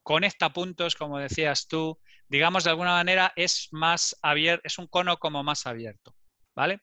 conecta 0.03 0.51
puntos, 0.51 0.95
como 0.95 1.17
decías 1.17 1.67
tú, 1.67 1.97
digamos 2.27 2.63
de 2.63 2.71
alguna 2.71 2.91
manera 2.91 3.31
es 3.35 3.69
más 3.71 4.15
abierto, 4.21 4.61
es 4.65 4.77
un 4.77 4.87
cono 4.87 5.17
como 5.17 5.43
más 5.43 5.65
abierto. 5.65 6.15
¿vale? 6.55 6.81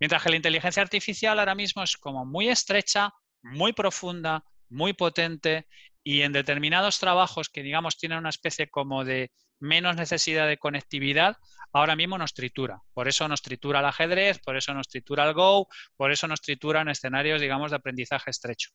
Mientras 0.00 0.22
que 0.22 0.30
la 0.30 0.36
inteligencia 0.36 0.82
artificial 0.82 1.38
ahora 1.38 1.54
mismo 1.54 1.82
es 1.82 1.96
como 1.96 2.24
muy 2.24 2.48
estrecha, 2.48 3.12
muy 3.42 3.72
profunda, 3.72 4.42
muy 4.70 4.94
potente 4.94 5.68
y 6.04 6.20
en 6.20 6.32
determinados 6.32 6.98
trabajos 6.98 7.48
que 7.48 7.62
digamos 7.62 7.96
tienen 7.96 8.18
una 8.18 8.28
especie 8.28 8.68
como 8.68 9.04
de 9.04 9.32
menos 9.58 9.96
necesidad 9.96 10.46
de 10.46 10.58
conectividad, 10.58 11.38
ahora 11.72 11.96
mismo 11.96 12.18
nos 12.18 12.34
tritura. 12.34 12.82
Por 12.92 13.08
eso 13.08 13.26
nos 13.26 13.40
tritura 13.40 13.80
el 13.80 13.86
ajedrez, 13.86 14.38
por 14.38 14.56
eso 14.56 14.74
nos 14.74 14.86
tritura 14.86 15.26
el 15.26 15.32
Go, 15.32 15.66
por 15.96 16.12
eso 16.12 16.28
nos 16.28 16.42
tritura 16.42 16.82
en 16.82 16.88
escenarios, 16.88 17.40
digamos, 17.40 17.70
de 17.70 17.78
aprendizaje 17.78 18.30
estrecho. 18.30 18.70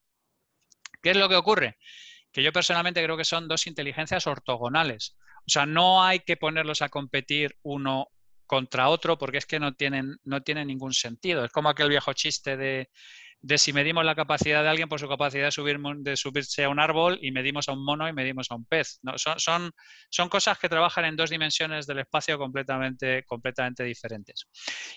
¿Qué 1.04 1.12
es 1.12 1.18
lo 1.18 1.30
que 1.30 1.36
ocurre? 1.36 1.78
Que 2.32 2.42
yo 2.42 2.52
personalmente 2.52 3.04
creo 3.04 3.16
que 3.16 3.26
son 3.26 3.48
dos 3.48 3.68
inteligencias 3.68 4.26
ortogonales. 4.26 5.16
O 5.46 5.52
sea, 5.52 5.68
no 5.68 6.04
hay 6.04 6.22
que 6.22 6.36
ponerlos 6.36 6.82
a 6.82 6.90
competir 6.90 7.56
uno 7.62 8.08
contra 8.48 8.90
otro 8.90 9.20
porque 9.20 9.38
es 9.38 9.46
que 9.46 9.60
no 9.60 9.76
tienen, 9.76 10.18
no 10.24 10.42
tienen 10.42 10.68
ningún 10.68 10.94
sentido. 10.94 11.46
Es 11.46 11.52
como 11.52 11.70
aquel 11.70 11.90
viejo 11.90 12.14
chiste 12.14 12.58
de, 12.58 12.90
si 13.58 13.74
medimos 13.74 14.04
la 14.04 14.16
capacidad 14.16 14.64
de 14.64 14.70
alguien 14.70 14.90
por 14.90 15.00
su 15.00 15.08
capacidad 15.08 15.46
de, 15.46 15.52
subir, 15.52 15.80
de 15.80 16.18
subirse 16.18 16.64
a 16.64 16.70
un 16.70 16.80
árbol 16.80 17.20
y 17.22 17.32
medimos 17.32 17.70
a 17.70 17.74
un 17.74 17.84
mono 17.84 18.08
y 18.08 18.14
medimos 18.14 18.52
a 18.52 18.56
un 18.56 18.66
pez. 18.66 19.00
No, 19.02 19.18
son, 19.18 19.40
son, 19.40 19.72
son, 20.10 20.30
cosas 20.30 20.60
que 20.60 20.70
trabajan 20.70 21.06
en 21.06 21.16
dos 21.16 21.30
dimensiones 21.30 21.88
del 21.88 22.00
espacio 22.00 22.38
completamente, 22.38 23.24
completamente 23.26 23.84
diferentes. 23.84 24.48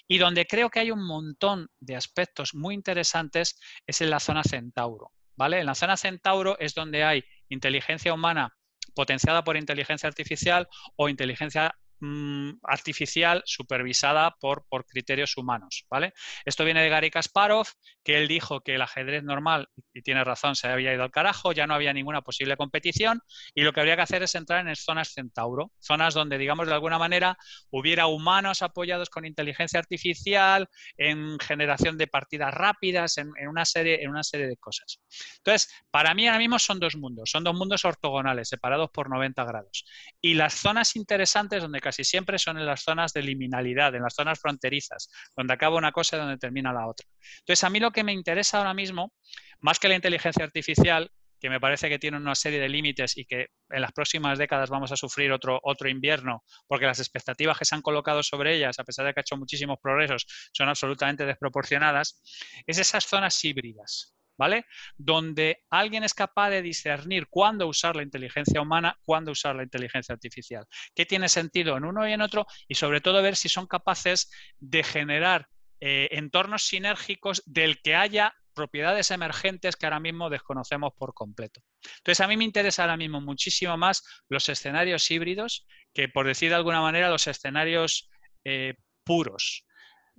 Y 0.08 0.18
donde 0.18 0.46
creo 0.46 0.70
que 0.70 0.80
hay 0.80 0.90
un 0.90 1.06
montón 1.06 1.68
de 1.80 1.96
aspectos 1.96 2.54
muy 2.54 2.74
interesantes 2.74 3.58
es 3.86 4.00
en 4.00 4.10
la 4.10 4.20
zona 4.20 4.42
Centauro. 4.42 5.12
¿vale? 5.36 5.60
En 5.60 5.66
la 5.66 5.74
zona 5.74 5.96
Centauro 5.96 6.58
es 6.58 6.74
donde 6.74 7.04
hay 7.04 7.24
inteligencia 7.48 8.12
humana 8.12 8.52
potenciada 8.94 9.44
por 9.44 9.56
inteligencia 9.56 10.08
artificial 10.08 10.68
o 10.96 11.08
inteligencia 11.08 11.74
Mm, 12.04 12.58
artificial 12.64 13.44
supervisada 13.46 14.34
por, 14.40 14.66
por, 14.68 14.86
criterios 14.86 15.36
humanos. 15.36 15.86
¿vale? 15.88 16.14
Esto 16.44 16.64
viene 16.64 16.82
de 16.82 16.88
Gary 16.88 17.12
Kasparov, 17.12 17.68
que 18.02 18.18
él 18.18 18.26
dijo 18.26 18.60
que 18.60 18.74
el 18.74 18.82
ajedrez 18.82 19.22
normal, 19.22 19.68
y 19.94 20.02
tiene 20.02 20.24
razón, 20.24 20.56
se 20.56 20.66
había 20.66 20.92
ido 20.92 21.04
al 21.04 21.12
carajo, 21.12 21.52
ya 21.52 21.68
no 21.68 21.74
había 21.74 21.92
ninguna 21.92 22.22
posible 22.22 22.56
competición, 22.56 23.20
y 23.54 23.62
lo 23.62 23.72
que 23.72 23.78
habría 23.78 23.94
que 23.94 24.02
hacer 24.02 24.24
es 24.24 24.34
entrar 24.34 24.66
en 24.66 24.74
zonas 24.74 25.12
centauro, 25.14 25.70
zonas 25.78 26.12
donde, 26.12 26.38
digamos, 26.38 26.66
de 26.66 26.74
alguna 26.74 26.98
manera 26.98 27.38
hubiera 27.70 28.08
humanos 28.08 28.62
apoyados 28.62 29.08
con 29.08 29.24
inteligencia 29.24 29.78
artificial, 29.78 30.68
en 30.96 31.38
generación 31.38 31.96
de 31.98 32.08
partidas 32.08 32.52
rápidas, 32.52 33.16
en, 33.16 33.30
una, 33.46 33.64
serie, 33.64 34.02
en 34.02 34.10
una 34.10 34.24
serie 34.24 34.48
de 34.48 34.56
cosas. 34.56 35.00
Entonces, 35.36 35.72
para 35.92 36.14
mí 36.14 36.26
ahora 36.26 36.40
mismo 36.40 36.58
son 36.58 36.80
dos 36.80 36.96
mundos, 36.96 37.30
son 37.30 37.44
dos 37.44 37.54
mundos 37.54 37.84
ortogonales, 37.84 38.48
separados 38.48 38.90
por 38.90 39.08
90 39.08 39.44
grados. 39.44 39.84
Y 40.20 40.34
las 40.34 40.54
zonas 40.54 40.96
interesantes 40.96 41.62
donde 41.62 41.80
casi 41.80 41.91
siempre 41.92 42.38
son 42.38 42.58
en 42.58 42.66
las 42.66 42.82
zonas 42.82 43.12
de 43.12 43.22
liminalidad, 43.22 43.94
en 43.94 44.02
las 44.02 44.14
zonas 44.14 44.40
fronterizas, 44.40 45.08
donde 45.36 45.54
acaba 45.54 45.76
una 45.76 45.92
cosa 45.92 46.16
y 46.16 46.20
donde 46.20 46.38
termina 46.38 46.72
la 46.72 46.86
otra. 46.86 47.06
Entonces, 47.40 47.64
a 47.64 47.70
mí 47.70 47.80
lo 47.80 47.90
que 47.90 48.04
me 48.04 48.12
interesa 48.12 48.58
ahora 48.58 48.74
mismo, 48.74 49.12
más 49.60 49.78
que 49.78 49.88
la 49.88 49.94
inteligencia 49.94 50.44
artificial, 50.44 51.10
que 51.42 51.50
me 51.50 51.58
parece 51.58 51.88
que 51.88 51.98
tiene 51.98 52.18
una 52.18 52.36
serie 52.36 52.60
de 52.60 52.68
límites 52.68 53.16
y 53.16 53.24
que 53.24 53.48
en 53.68 53.82
las 53.82 53.90
próximas 53.90 54.38
décadas 54.38 54.70
vamos 54.70 54.92
a 54.92 54.96
sufrir 54.96 55.32
otro, 55.32 55.58
otro 55.64 55.88
invierno, 55.88 56.44
porque 56.68 56.86
las 56.86 57.00
expectativas 57.00 57.58
que 57.58 57.64
se 57.64 57.74
han 57.74 57.82
colocado 57.82 58.22
sobre 58.22 58.54
ellas, 58.54 58.78
a 58.78 58.84
pesar 58.84 59.06
de 59.06 59.12
que 59.12 59.20
ha 59.20 59.22
hecho 59.22 59.36
muchísimos 59.36 59.78
progresos, 59.82 60.24
son 60.52 60.68
absolutamente 60.68 61.26
desproporcionadas, 61.26 62.22
es 62.64 62.78
esas 62.78 63.04
zonas 63.04 63.44
híbridas. 63.44 64.14
¿Vale? 64.42 64.66
Donde 64.96 65.62
alguien 65.70 66.02
es 66.02 66.14
capaz 66.14 66.50
de 66.50 66.62
discernir 66.62 67.28
cuándo 67.28 67.68
usar 67.68 67.94
la 67.94 68.02
inteligencia 68.02 68.60
humana, 68.60 68.98
cuándo 69.04 69.30
usar 69.30 69.54
la 69.54 69.62
inteligencia 69.62 70.12
artificial. 70.12 70.66
¿Qué 70.96 71.06
tiene 71.06 71.28
sentido 71.28 71.76
en 71.76 71.84
uno 71.84 72.08
y 72.08 72.12
en 72.12 72.22
otro? 72.22 72.44
Y 72.66 72.74
sobre 72.74 73.00
todo 73.00 73.22
ver 73.22 73.36
si 73.36 73.48
son 73.48 73.68
capaces 73.68 74.32
de 74.58 74.82
generar 74.82 75.46
eh, 75.80 76.08
entornos 76.10 76.64
sinérgicos 76.64 77.44
del 77.46 77.80
que 77.82 77.94
haya 77.94 78.34
propiedades 78.52 79.12
emergentes 79.12 79.76
que 79.76 79.86
ahora 79.86 80.00
mismo 80.00 80.28
desconocemos 80.28 80.92
por 80.98 81.14
completo. 81.14 81.60
Entonces, 81.98 82.20
a 82.20 82.26
mí 82.26 82.36
me 82.36 82.44
interesa 82.44 82.82
ahora 82.82 82.96
mismo 82.96 83.20
muchísimo 83.20 83.76
más 83.76 84.02
los 84.28 84.48
escenarios 84.48 85.08
híbridos 85.08 85.68
que, 85.94 86.08
por 86.08 86.26
decir 86.26 86.48
de 86.48 86.56
alguna 86.56 86.80
manera, 86.80 87.10
los 87.10 87.28
escenarios 87.28 88.10
eh, 88.44 88.74
puros. 89.04 89.66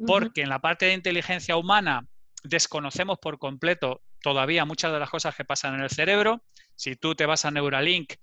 Porque 0.07 0.43
en 0.43 0.49
la 0.49 0.59
parte 0.59 0.85
de 0.85 0.93
inteligencia 0.93 1.57
humana 1.57 2.07
desconocemos 2.43 3.17
por 3.19 3.39
completo 3.39 4.01
todavía 4.23 4.65
muchas 4.65 4.91
de 4.91 4.99
las 4.99 5.09
cosas 5.09 5.35
que 5.35 5.45
pasan 5.45 5.75
en 5.75 5.81
el 5.81 5.89
cerebro. 5.89 6.43
Si 6.75 6.95
tú 6.95 7.13
te 7.13 7.27
vas 7.27 7.45
a 7.45 7.51
Neuralink, 7.51 8.13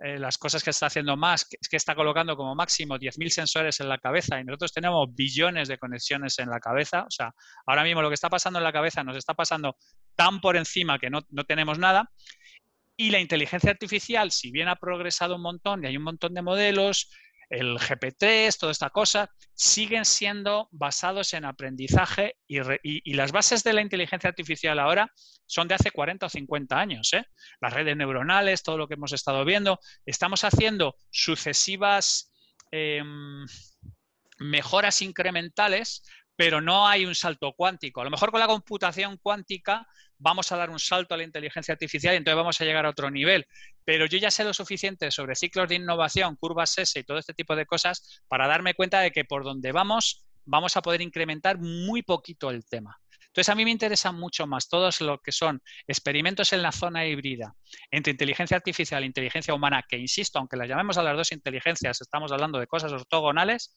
eh, 0.00 0.16
las 0.16 0.38
cosas 0.38 0.62
que 0.62 0.70
está 0.70 0.86
haciendo 0.86 1.16
más 1.16 1.48
es 1.60 1.68
que 1.68 1.76
está 1.76 1.96
colocando 1.96 2.36
como 2.36 2.54
máximo 2.54 2.96
10.000 2.96 3.30
sensores 3.30 3.80
en 3.80 3.88
la 3.88 3.98
cabeza 3.98 4.40
y 4.40 4.44
nosotros 4.44 4.72
tenemos 4.72 5.12
billones 5.12 5.66
de 5.66 5.76
conexiones 5.76 6.38
en 6.38 6.48
la 6.48 6.60
cabeza. 6.60 7.02
O 7.02 7.10
sea, 7.10 7.34
ahora 7.66 7.82
mismo 7.82 8.00
lo 8.00 8.08
que 8.08 8.14
está 8.14 8.30
pasando 8.30 8.60
en 8.60 8.64
la 8.64 8.72
cabeza 8.72 9.02
nos 9.02 9.16
está 9.16 9.34
pasando 9.34 9.76
tan 10.14 10.40
por 10.40 10.56
encima 10.56 10.98
que 10.98 11.10
no, 11.10 11.20
no 11.30 11.44
tenemos 11.44 11.78
nada. 11.78 12.10
Y 12.96 13.10
la 13.10 13.18
inteligencia 13.18 13.70
artificial, 13.70 14.30
si 14.30 14.52
bien 14.52 14.68
ha 14.68 14.76
progresado 14.76 15.36
un 15.36 15.42
montón 15.42 15.82
y 15.82 15.88
hay 15.88 15.96
un 15.96 16.04
montón 16.04 16.34
de 16.34 16.42
modelos, 16.42 17.10
el 17.50 17.78
GPT, 17.78 18.24
toda 18.58 18.72
esta 18.72 18.90
cosa, 18.90 19.30
siguen 19.54 20.04
siendo 20.04 20.68
basados 20.70 21.32
en 21.34 21.44
aprendizaje 21.44 22.36
y, 22.46 23.12
las 23.14 23.32
bases 23.32 23.64
de 23.64 23.72
la 23.72 23.80
inteligencia 23.80 24.28
artificial 24.28 24.78
ahora 24.78 25.12
son 25.46 25.66
de 25.66 25.74
hace 25.74 25.90
40 25.90 26.26
o 26.26 26.28
50 26.28 26.78
años. 26.78 27.12
¿eh? 27.14 27.24
Las 27.60 27.72
redes 27.72 27.96
neuronales, 27.96 28.62
todo 28.62 28.76
lo 28.76 28.86
que 28.86 28.94
hemos 28.94 29.12
estado 29.12 29.44
viendo, 29.44 29.80
estamos 30.04 30.44
haciendo 30.44 30.96
sucesivas 31.10 32.32
em, 32.70 33.46
mejoras 34.38 35.02
incrementales 35.02 36.02
pero 36.38 36.60
no 36.60 36.86
hay 36.86 37.04
un 37.04 37.16
salto 37.16 37.52
cuántico. 37.52 38.00
A 38.00 38.04
lo 38.04 38.10
mejor 38.10 38.30
con 38.30 38.38
la 38.38 38.46
computación 38.46 39.16
cuántica 39.16 39.88
vamos 40.18 40.50
a 40.52 40.56
dar 40.56 40.70
un 40.70 40.78
salto 40.78 41.14
a 41.14 41.16
la 41.16 41.24
inteligencia 41.24 41.72
artificial 41.72 42.14
y 42.14 42.18
entonces 42.18 42.36
vamos 42.36 42.60
a 42.60 42.64
llegar 42.64 42.86
a 42.86 42.90
otro 42.90 43.10
nivel. 43.10 43.46
Pero 43.84 44.06
yo 44.06 44.18
ya 44.18 44.30
sé 44.30 44.44
lo 44.44 44.52
suficiente 44.52 45.10
sobre 45.10 45.34
ciclos 45.34 45.68
de 45.68 45.76
innovación, 45.76 46.36
curvas 46.36 46.76
S 46.78 46.98
y 46.98 47.04
todo 47.04 47.18
este 47.18 47.34
tipo 47.34 47.56
de 47.56 47.66
cosas 47.66 48.22
para 48.28 48.46
darme 48.46 48.74
cuenta 48.74 49.00
de 49.00 49.10
que 49.10 49.24
por 49.24 49.44
donde 49.44 49.72
vamos 49.72 50.24
vamos 50.48 50.76
a 50.76 50.82
poder 50.82 51.02
incrementar 51.02 51.58
muy 51.58 52.02
poquito 52.02 52.50
el 52.50 52.64
tema. 52.64 52.98
Entonces, 53.38 53.52
a 53.52 53.54
mí 53.54 53.64
me 53.64 53.70
interesa 53.70 54.10
mucho 54.10 54.48
más 54.48 54.68
todos 54.68 55.00
lo 55.00 55.18
que 55.18 55.30
son 55.30 55.62
experimentos 55.86 56.52
en 56.52 56.60
la 56.60 56.72
zona 56.72 57.06
híbrida 57.06 57.54
entre 57.92 58.10
inteligencia 58.10 58.56
artificial 58.56 59.04
e 59.04 59.06
inteligencia 59.06 59.54
humana, 59.54 59.84
que 59.88 59.96
insisto, 59.96 60.40
aunque 60.40 60.56
las 60.56 60.68
llamemos 60.68 60.98
a 60.98 61.04
las 61.04 61.16
dos 61.16 61.30
inteligencias, 61.30 62.00
estamos 62.00 62.32
hablando 62.32 62.58
de 62.58 62.66
cosas 62.66 62.90
ortogonales, 62.90 63.76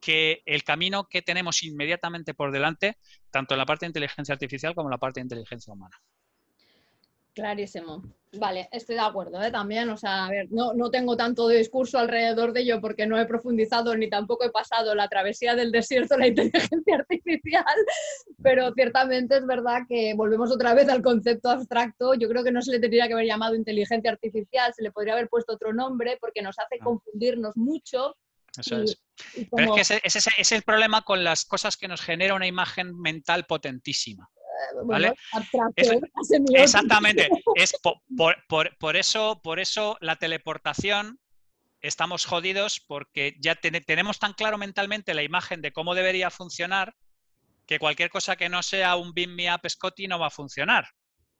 que 0.00 0.40
el 0.46 0.64
camino 0.64 1.08
que 1.10 1.20
tenemos 1.20 1.62
inmediatamente 1.62 2.32
por 2.32 2.52
delante, 2.52 2.96
tanto 3.30 3.52
en 3.52 3.58
la 3.58 3.66
parte 3.66 3.84
de 3.84 3.88
inteligencia 3.88 4.32
artificial 4.32 4.74
como 4.74 4.88
en 4.88 4.92
la 4.92 4.98
parte 4.98 5.20
de 5.20 5.24
inteligencia 5.24 5.74
humana. 5.74 6.00
Clarísimo. 7.34 8.02
Vale, 8.34 8.66
estoy 8.72 8.94
de 8.94 9.02
acuerdo 9.02 9.42
¿eh? 9.42 9.50
también. 9.50 9.90
O 9.90 9.96
sea, 9.96 10.24
a 10.24 10.30
ver, 10.30 10.46
no, 10.50 10.72
no, 10.72 10.90
tengo 10.90 11.16
tanto 11.16 11.48
discurso 11.48 11.98
alrededor 11.98 12.52
de 12.52 12.62
ello 12.62 12.80
porque 12.80 13.06
no 13.06 13.20
he 13.20 13.26
profundizado 13.26 13.94
ni 13.94 14.08
tampoco 14.08 14.44
he 14.44 14.50
pasado 14.50 14.94
la 14.94 15.08
travesía 15.08 15.54
del 15.54 15.70
desierto, 15.70 16.16
la 16.16 16.28
inteligencia 16.28 16.96
artificial, 16.98 17.64
pero 18.42 18.72
ciertamente 18.72 19.36
es 19.36 19.46
verdad 19.46 19.82
que 19.86 20.14
volvemos 20.14 20.50
otra 20.50 20.72
vez 20.72 20.88
al 20.88 21.02
concepto 21.02 21.50
abstracto. 21.50 22.14
Yo 22.14 22.28
creo 22.28 22.42
que 22.42 22.52
no 22.52 22.62
se 22.62 22.72
le 22.72 22.80
tendría 22.80 23.06
que 23.06 23.12
haber 23.12 23.26
llamado 23.26 23.54
inteligencia 23.54 24.10
artificial, 24.10 24.72
se 24.74 24.82
le 24.82 24.92
podría 24.92 25.12
haber 25.12 25.28
puesto 25.28 25.52
otro 25.52 25.74
nombre 25.74 26.16
porque 26.18 26.40
nos 26.40 26.58
hace 26.58 26.76
ah. 26.80 26.84
confundirnos 26.84 27.54
mucho. 27.56 28.16
Eso 28.56 28.82
es. 28.82 29.02
Pero 29.54 29.76
es 29.76 29.88
que 29.88 30.00
ese 30.04 30.30
es 30.38 30.52
el 30.52 30.62
problema 30.62 31.02
con 31.02 31.22
las 31.22 31.44
cosas 31.44 31.76
que 31.76 31.88
nos 31.88 32.00
genera 32.00 32.34
una 32.34 32.46
imagen 32.46 32.98
mental 32.98 33.44
potentísima 33.44 34.30
exactamente. 36.54 37.28
Es 37.56 37.74
por, 38.78 38.96
eso, 38.96 39.40
por 39.42 39.60
eso 39.60 39.96
la 40.00 40.16
teleportación 40.16 41.18
estamos 41.80 42.24
jodidos 42.24 42.80
porque 42.80 43.36
ya 43.40 43.54
tenemos 43.56 44.18
tan 44.18 44.34
claro 44.34 44.58
mentalmente 44.58 45.14
la 45.14 45.22
imagen 45.22 45.60
de 45.62 45.72
cómo 45.72 45.94
debería 45.94 46.30
funcionar 46.30 46.94
que 47.66 47.78
cualquier 47.78 48.10
cosa 48.10 48.36
que 48.36 48.48
no 48.48 48.62
sea 48.62 48.96
un 48.96 49.12
beam 49.14 49.34
me 49.34 49.52
up 49.52 49.68
Scotty 49.68 50.06
no 50.06 50.18
va 50.18 50.28
a 50.28 50.30
funcionar. 50.30 50.88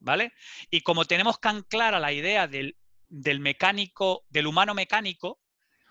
¿Vale? 0.01 0.33
Y 0.69 0.81
como 0.81 1.05
tenemos 1.05 1.41
tan 1.41 1.63
clara 1.63 2.01
la 2.01 2.13
idea 2.13 2.49
del, 2.49 2.77
mecánico, 3.09 4.25
del 4.31 4.49
humano 4.49 4.75
mecánico, 4.75 5.39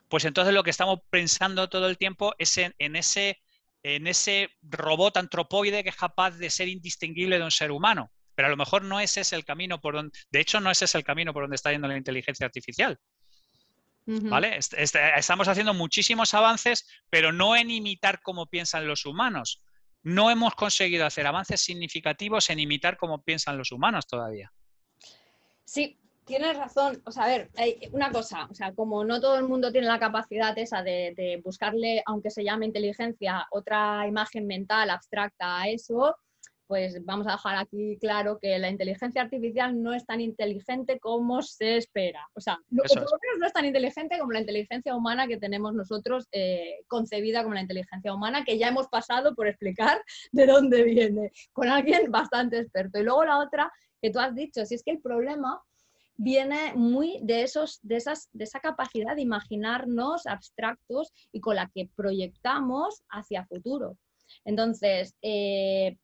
pues 0.09 0.25
entonces 0.25 0.53
lo 0.53 0.63
que 0.63 0.69
estamos 0.69 0.99
pensando 1.09 1.69
todo 1.69 1.87
el 1.87 1.97
tiempo 1.97 2.33
es 2.37 2.57
en 2.57 2.95
ese 2.97 3.41
en 3.83 4.07
ese 4.07 4.49
robot 4.61 5.17
antropoide 5.17 5.83
que 5.83 5.89
es 5.89 5.95
capaz 5.95 6.31
de 6.31 6.49
ser 6.49 6.67
indistinguible 6.67 7.37
de 7.37 7.43
un 7.43 7.51
ser 7.51 7.71
humano. 7.71 8.11
Pero 8.35 8.47
a 8.47 8.51
lo 8.51 8.57
mejor 8.57 8.83
no 8.83 8.99
ese 8.99 9.21
es 9.21 9.33
el 9.33 9.45
camino 9.45 9.81
por 9.81 9.95
donde, 9.95 10.17
de 10.31 10.39
hecho, 10.39 10.59
no 10.59 10.71
ese 10.71 10.85
es 10.85 10.95
el 10.95 11.03
camino 11.03 11.33
por 11.33 11.43
donde 11.43 11.55
está 11.55 11.71
yendo 11.71 11.87
la 11.87 11.97
inteligencia 11.97 12.45
artificial. 12.45 12.99
¿Vale? 14.03 14.57
estamos 14.57 15.47
haciendo 15.47 15.73
muchísimos 15.73 16.33
avances, 16.33 16.87
pero 17.09 17.31
no 17.31 17.55
en 17.55 17.69
imitar 17.69 18.21
cómo 18.21 18.47
piensan 18.47 18.87
los 18.87 19.05
humanos. 19.05 19.61
No 20.03 20.31
hemos 20.31 20.55
conseguido 20.55 21.05
hacer 21.05 21.27
avances 21.27 21.61
significativos 21.61 22.49
en 22.49 22.59
imitar 22.59 22.97
cómo 22.97 23.23
piensan 23.23 23.57
los 23.57 23.71
humanos 23.71 24.07
todavía. 24.07 24.51
Sí, 25.63 26.00
tienes 26.31 26.57
razón. 26.57 27.01
O 27.05 27.11
sea, 27.11 27.25
a 27.25 27.27
ver, 27.27 27.49
hay 27.57 27.89
una 27.91 28.09
cosa, 28.09 28.47
o 28.49 28.53
sea, 28.53 28.73
como 28.73 29.03
no 29.03 29.19
todo 29.19 29.35
el 29.35 29.47
mundo 29.49 29.69
tiene 29.69 29.87
la 29.87 29.99
capacidad 29.99 30.57
esa 30.57 30.81
de, 30.81 31.13
de 31.17 31.41
buscarle, 31.43 32.01
aunque 32.05 32.29
se 32.29 32.45
llame 32.45 32.65
inteligencia, 32.65 33.45
otra 33.51 34.07
imagen 34.07 34.47
mental 34.47 34.89
abstracta 34.89 35.59
a 35.59 35.67
eso, 35.67 36.15
pues 36.67 37.03
vamos 37.03 37.27
a 37.27 37.31
dejar 37.31 37.57
aquí 37.57 37.97
claro 37.99 38.39
que 38.39 38.57
la 38.57 38.69
inteligencia 38.69 39.21
artificial 39.21 39.83
no 39.83 39.93
es 39.93 40.05
tan 40.05 40.21
inteligente 40.21 41.01
como 41.01 41.41
se 41.41 41.75
espera. 41.75 42.25
O 42.33 42.39
sea, 42.39 42.57
no, 42.69 42.81
no 43.37 43.45
es 43.45 43.51
tan 43.51 43.65
inteligente 43.65 44.17
como 44.17 44.31
la 44.31 44.39
inteligencia 44.39 44.95
humana 44.95 45.27
que 45.27 45.35
tenemos 45.35 45.73
nosotros 45.73 46.29
eh, 46.31 46.77
concebida 46.87 47.43
como 47.43 47.55
la 47.55 47.61
inteligencia 47.63 48.13
humana, 48.13 48.45
que 48.45 48.57
ya 48.57 48.69
hemos 48.69 48.87
pasado 48.87 49.35
por 49.35 49.47
explicar 49.47 50.01
de 50.31 50.45
dónde 50.45 50.83
viene, 50.83 51.33
con 51.51 51.67
alguien 51.67 52.09
bastante 52.09 52.59
experto. 52.59 52.99
Y 52.99 53.03
luego 53.03 53.25
la 53.25 53.39
otra 53.39 53.69
que 54.01 54.11
tú 54.11 54.19
has 54.19 54.33
dicho, 54.33 54.65
si 54.65 54.75
es 54.75 54.83
que 54.83 54.91
el 54.91 55.01
problema 55.01 55.61
viene 56.21 56.73
muy 56.75 57.19
de, 57.23 57.41
esos, 57.41 57.79
de, 57.81 57.97
esas, 57.97 58.29
de 58.31 58.43
esa 58.43 58.59
capacidad 58.59 59.15
de 59.15 59.23
imaginarnos 59.23 60.27
abstractos 60.27 61.11
y 61.31 61.39
con 61.39 61.55
la 61.55 61.69
que 61.73 61.89
proyectamos 61.95 63.01
hacia 63.09 63.45
futuro. 63.45 63.97
Entonces, 64.45 65.15
eh, 65.23 65.97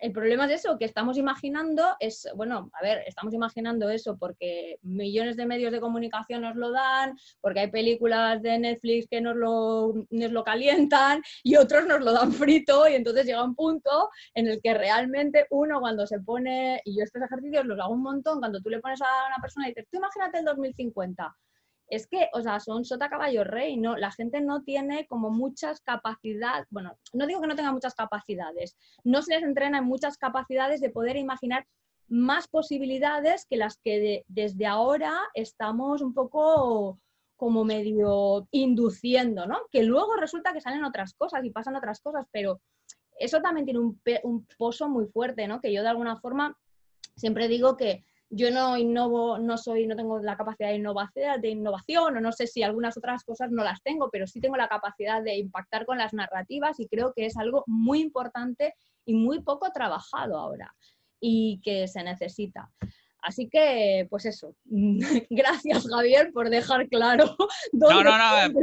el 0.00 0.12
problema 0.12 0.46
es 0.46 0.60
eso, 0.64 0.78
que 0.78 0.84
estamos 0.84 1.18
imaginando, 1.18 1.96
es, 2.00 2.28
bueno, 2.34 2.70
a 2.72 2.82
ver, 2.82 3.02
estamos 3.06 3.34
imaginando 3.34 3.90
eso 3.90 4.16
porque 4.16 4.78
millones 4.82 5.36
de 5.36 5.46
medios 5.46 5.72
de 5.72 5.80
comunicación 5.80 6.42
nos 6.42 6.56
lo 6.56 6.70
dan, 6.70 7.16
porque 7.40 7.60
hay 7.60 7.70
películas 7.70 8.42
de 8.42 8.58
Netflix 8.58 9.06
que 9.08 9.20
nos 9.20 9.36
lo, 9.36 9.94
nos 10.10 10.32
lo 10.32 10.44
calientan 10.44 11.22
y 11.42 11.56
otros 11.56 11.86
nos 11.86 12.00
lo 12.00 12.12
dan 12.12 12.32
frito 12.32 12.88
y 12.88 12.94
entonces 12.94 13.26
llega 13.26 13.42
un 13.42 13.54
punto 13.54 14.10
en 14.34 14.48
el 14.48 14.60
que 14.62 14.74
realmente 14.74 15.46
uno 15.50 15.80
cuando 15.80 16.06
se 16.06 16.20
pone, 16.20 16.80
y 16.84 16.96
yo 16.96 17.04
estos 17.04 17.22
ejercicios 17.22 17.66
los 17.66 17.78
hago 17.80 17.94
un 17.94 18.02
montón, 18.02 18.38
cuando 18.38 18.60
tú 18.60 18.70
le 18.70 18.80
pones 18.80 19.00
a 19.00 19.26
una 19.26 19.40
persona 19.40 19.66
y 19.66 19.70
dices, 19.70 19.86
tú 19.90 19.98
imagínate 19.98 20.38
el 20.38 20.44
2050, 20.44 21.36
es 21.88 22.06
que, 22.06 22.28
o 22.32 22.42
sea, 22.42 22.60
son 22.60 22.84
sota 22.84 23.08
caballo 23.08 23.44
rey, 23.44 23.76
¿no? 23.76 23.96
La 23.96 24.10
gente 24.10 24.40
no 24.40 24.62
tiene 24.62 25.06
como 25.06 25.30
muchas 25.30 25.80
capacidades, 25.80 26.66
bueno, 26.70 26.98
no 27.12 27.26
digo 27.26 27.40
que 27.40 27.46
no 27.46 27.56
tenga 27.56 27.72
muchas 27.72 27.94
capacidades, 27.94 28.76
no 29.04 29.22
se 29.22 29.34
les 29.34 29.42
entrena 29.42 29.78
en 29.78 29.84
muchas 29.84 30.18
capacidades 30.18 30.80
de 30.80 30.90
poder 30.90 31.16
imaginar 31.16 31.66
más 32.08 32.48
posibilidades 32.48 33.46
que 33.48 33.56
las 33.56 33.78
que 33.78 34.24
desde 34.28 34.66
ahora 34.66 35.14
estamos 35.34 36.00
un 36.00 36.14
poco 36.14 36.98
como 37.36 37.64
medio 37.64 38.48
induciendo, 38.50 39.46
¿no? 39.46 39.60
Que 39.70 39.82
luego 39.82 40.16
resulta 40.16 40.52
que 40.52 40.60
salen 40.60 40.84
otras 40.84 41.14
cosas 41.14 41.44
y 41.44 41.50
pasan 41.50 41.76
otras 41.76 42.00
cosas, 42.00 42.26
pero 42.32 42.60
eso 43.18 43.40
también 43.40 43.64
tiene 43.64 43.80
un, 43.80 44.00
un 44.24 44.46
pozo 44.58 44.88
muy 44.88 45.06
fuerte, 45.06 45.46
¿no? 45.46 45.60
Que 45.60 45.72
yo 45.72 45.82
de 45.82 45.88
alguna 45.88 46.16
forma 46.16 46.56
siempre 47.16 47.48
digo 47.48 47.76
que 47.76 48.04
yo 48.30 48.50
no 48.50 48.76
innovo, 48.76 49.38
no 49.38 49.56
soy, 49.56 49.86
no 49.86 49.96
tengo 49.96 50.18
la 50.18 50.36
capacidad 50.36 50.68
de 50.68 50.76
innovación, 50.76 51.40
de 51.40 51.48
innovación, 51.48 52.16
o 52.16 52.20
no 52.20 52.32
sé 52.32 52.46
si 52.46 52.62
algunas 52.62 52.96
otras 52.96 53.24
cosas 53.24 53.50
no 53.50 53.64
las 53.64 53.82
tengo, 53.82 54.10
pero 54.10 54.26
sí 54.26 54.40
tengo 54.40 54.56
la 54.56 54.68
capacidad 54.68 55.22
de 55.22 55.38
impactar 55.38 55.86
con 55.86 55.98
las 55.98 56.12
narrativas 56.12 56.78
y 56.78 56.88
creo 56.88 57.12
que 57.14 57.26
es 57.26 57.36
algo 57.36 57.64
muy 57.66 58.00
importante 58.00 58.74
y 59.04 59.14
muy 59.14 59.40
poco 59.40 59.70
trabajado 59.72 60.38
ahora 60.38 60.74
y 61.20 61.60
que 61.62 61.88
se 61.88 62.02
necesita. 62.02 62.70
Así 63.28 63.46
que, 63.52 64.06
pues 64.08 64.24
eso. 64.24 64.54
Gracias, 65.28 65.86
Javier, 65.86 66.32
por 66.32 66.48
dejar 66.48 66.88
claro. 66.88 67.36
Dónde 67.72 68.04
no, 68.04 68.16
no, 68.16 68.48
no. 68.48 68.60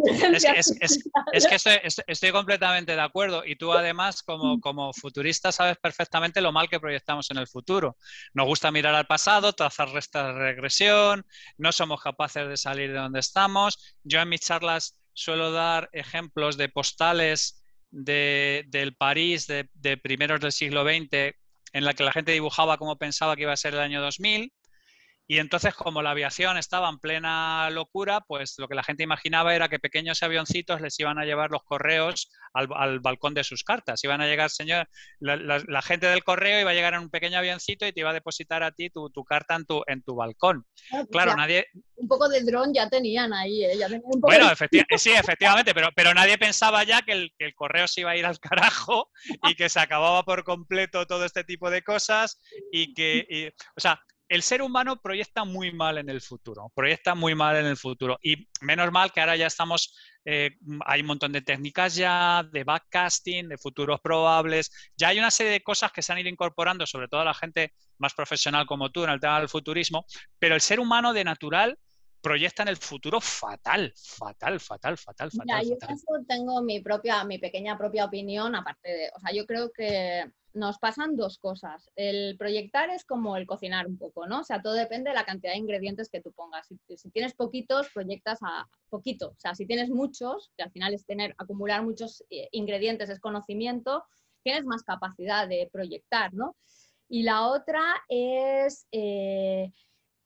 Es, 1.31 1.45
que 1.45 2.01
estoy, 2.07 2.31
completamente 2.31 2.95
de 2.95 3.01
acuerdo. 3.01 3.45
Y 3.45 3.57
tú, 3.57 3.71
además, 3.73 4.23
como, 4.23 4.59
como 4.59 4.91
futurista, 4.91 5.51
sabes 5.51 5.77
perfectamente 5.77 6.41
lo 6.41 6.51
mal 6.51 6.67
que 6.67 6.79
proyectamos 6.79 7.29
en 7.29 7.37
el 7.37 7.47
futuro. 7.47 7.95
Nos 8.33 8.47
gusta 8.47 8.71
mirar 8.71 8.95
al 8.95 9.05
pasado, 9.05 9.53
trazar 9.53 9.89
restas 9.89 10.33
de 10.33 10.39
regresión, 10.39 11.27
no 11.59 11.71
somos 11.71 12.01
capaces 12.01 12.47
de 12.47 12.57
salir 12.57 12.91
de 12.91 12.97
donde 12.97 13.19
estamos. 13.19 13.95
Yo 14.01 14.19
en 14.19 14.29
mis 14.29 14.41
charlas 14.41 14.99
suelo 15.13 15.51
dar 15.51 15.91
ejemplos 15.93 16.57
de 16.57 16.69
postales 16.69 17.63
de, 17.91 18.65
del 18.69 18.95
París 18.95 19.45
de, 19.45 19.69
de 19.75 19.97
primeros 19.97 20.39
del 20.41 20.51
siglo 20.51 20.83
XX 20.83 21.35
en 21.75 21.83
la 21.83 21.93
que 21.93 22.05
la 22.05 22.13
gente 22.13 22.31
dibujaba 22.31 22.77
cómo 22.77 22.95
pensaba 22.97 23.35
que 23.35 23.41
iba 23.41 23.51
a 23.51 23.57
ser 23.57 23.73
el 23.73 23.81
año 23.81 24.01
2000 24.01 24.53
y 25.27 25.39
entonces, 25.39 25.73
como 25.73 26.03
la 26.03 26.11
aviación 26.11 26.57
estaba 26.57 26.87
en 26.87 26.99
plena 26.99 27.67
locura, 27.71 28.21
pues 28.21 28.55
lo 28.59 28.67
que 28.67 28.75
la 28.75 28.83
gente 28.83 29.01
imaginaba 29.01 29.55
era 29.55 29.69
que 29.69 29.79
pequeños 29.79 30.21
avioncitos 30.21 30.81
les 30.81 30.99
iban 30.99 31.17
a 31.17 31.25
llevar 31.25 31.49
los 31.49 31.63
correos 31.63 32.29
al, 32.53 32.99
balcón 32.99 33.33
de 33.33 33.43
sus 33.43 33.63
cartas. 33.63 34.03
Iban 34.03 34.21
a 34.21 34.27
llegar, 34.27 34.51
señor, 34.51 34.87
la, 35.19 35.81
gente 35.81 36.05
del 36.05 36.23
correo 36.23 36.61
iba 36.61 36.69
a 36.69 36.75
llegar 36.75 36.93
en 36.93 36.99
un 36.99 37.09
pequeño 37.09 37.39
avioncito 37.39 37.87
y 37.87 37.91
te 37.91 38.01
iba 38.01 38.11
a 38.11 38.13
depositar 38.13 38.61
a 38.61 38.71
ti 38.71 38.91
tu, 38.91 39.09
carta 39.23 39.55
en 39.55 39.65
tu, 39.65 39.81
en 39.87 40.03
tu 40.03 40.15
balcón. 40.15 40.63
Ah, 40.91 40.97
pues 40.97 41.07
claro, 41.09 41.35
nadie... 41.35 41.65
Un 41.95 42.07
poco 42.07 42.29
de 42.29 42.43
dron 42.43 42.71
ya 42.71 42.87
tenían 42.87 43.33
ahí, 43.33 43.65
¿eh? 43.65 44.01
bueno, 44.19 44.47
sí, 44.97 45.11
efectivamente, 45.11 45.73
pero, 45.73 45.89
pero 45.95 46.13
nadie 46.13 46.37
pensaba 46.37 46.83
ya 46.83 47.01
que 47.01 47.13
el, 47.13 47.33
que 47.37 47.45
el 47.45 47.55
correo 47.55 47.87
se 47.87 48.01
iba 48.01 48.11
a 48.11 48.17
ir 48.17 48.27
al 48.27 48.39
carajo 48.39 49.09
y 49.49 49.55
que 49.55 49.69
se 49.69 49.79
acababa 49.79 50.21
por 50.23 50.43
completo 50.43 51.07
todo 51.07 51.25
este 51.25 51.43
tipo 51.43 51.71
de 51.71 51.81
cosas 51.81 52.39
y 52.71 52.93
que, 52.93 53.53
o 53.75 53.79
sea, 53.79 53.99
el 54.27 54.41
ser 54.41 54.61
humano 54.61 54.99
proyecta 55.01 55.43
muy 55.43 55.71
mal 55.71 55.97
en 55.97 56.09
el 56.09 56.21
futuro, 56.21 56.71
proyecta 56.73 57.13
muy 57.15 57.35
mal 57.35 57.55
en 57.57 57.65
el 57.65 57.77
futuro. 57.77 58.17
Y 58.21 58.47
menos 58.61 58.91
mal 58.91 59.11
que 59.11 59.19
ahora 59.19 59.35
ya 59.35 59.47
estamos, 59.47 59.95
eh, 60.25 60.51
hay 60.85 61.01
un 61.01 61.07
montón 61.07 61.31
de 61.31 61.41
técnicas 61.41 61.95
ya, 61.95 62.43
de 62.51 62.63
backcasting, 62.63 63.49
de 63.49 63.57
futuros 63.57 63.99
probables, 64.01 64.71
ya 64.97 65.09
hay 65.09 65.19
una 65.19 65.31
serie 65.31 65.51
de 65.51 65.61
cosas 65.63 65.91
que 65.91 66.01
se 66.01 66.11
han 66.11 66.19
ido 66.19 66.29
incorporando, 66.29 66.85
sobre 66.87 67.07
todo 67.07 67.23
la 67.23 67.33
gente 67.33 67.73
más 67.97 68.13
profesional 68.13 68.65
como 68.65 68.91
tú 68.91 69.03
en 69.03 69.11
el 69.11 69.19
tema 69.19 69.39
del 69.39 69.49
futurismo, 69.49 70.05
pero 70.39 70.55
el 70.55 70.61
ser 70.61 70.79
humano 70.79 71.13
de 71.13 71.23
natural 71.23 71.77
proyecta 72.21 72.63
en 72.63 72.69
el 72.69 72.77
futuro 72.77 73.21
fatal, 73.21 73.93
fatal, 73.95 74.59
fatal, 74.59 74.97
fatal, 74.97 75.31
fatal. 75.31 75.65
yo 75.65 75.77
tengo 76.27 76.61
mi 76.61 76.79
propia, 76.79 77.23
mi 77.23 77.37
pequeña 77.37 77.77
propia 77.77 78.05
opinión, 78.05 78.55
aparte 78.55 78.89
de, 78.89 79.11
o 79.15 79.19
sea, 79.19 79.31
yo 79.31 79.45
creo 79.45 79.71
que 79.71 80.25
nos 80.55 80.79
pasan 80.79 81.15
dos 81.15 81.37
cosas. 81.37 81.89
El 81.95 82.37
proyectar 82.37 82.89
es 82.89 83.05
como 83.05 83.35
el 83.35 83.45
cocinar 83.45 83.87
un 83.87 83.97
poco, 83.97 84.25
¿no? 84.25 84.39
O 84.39 84.43
sea, 84.43 84.61
todo 84.61 84.73
depende 84.73 85.09
de 85.09 85.15
la 85.15 85.25
cantidad 85.25 85.51
de 85.51 85.59
ingredientes 85.59 86.09
que 86.09 86.21
tú 86.21 86.31
pongas. 86.31 86.67
Si, 86.67 87.09
tienes 87.11 87.33
poquitos, 87.33 87.89
proyectas 87.93 88.39
a 88.41 88.67
poquito. 88.89 89.29
O 89.29 89.39
sea, 89.39 89.53
si 89.53 89.65
tienes 89.67 89.89
muchos, 89.89 90.51
que 90.57 90.63
al 90.63 90.71
final 90.71 90.93
es 90.93 91.05
tener, 91.05 91.35
acumular 91.37 91.83
muchos 91.83 92.23
eh, 92.29 92.47
ingredientes, 92.51 93.09
es 93.09 93.19
conocimiento, 93.19 94.05
tienes 94.43 94.65
más 94.65 94.83
capacidad 94.83 95.47
de 95.47 95.69
proyectar, 95.71 96.33
¿no? 96.33 96.55
Y 97.09 97.23
la 97.23 97.47
otra 97.47 97.83
es 98.07 98.87
eh, 98.91 99.71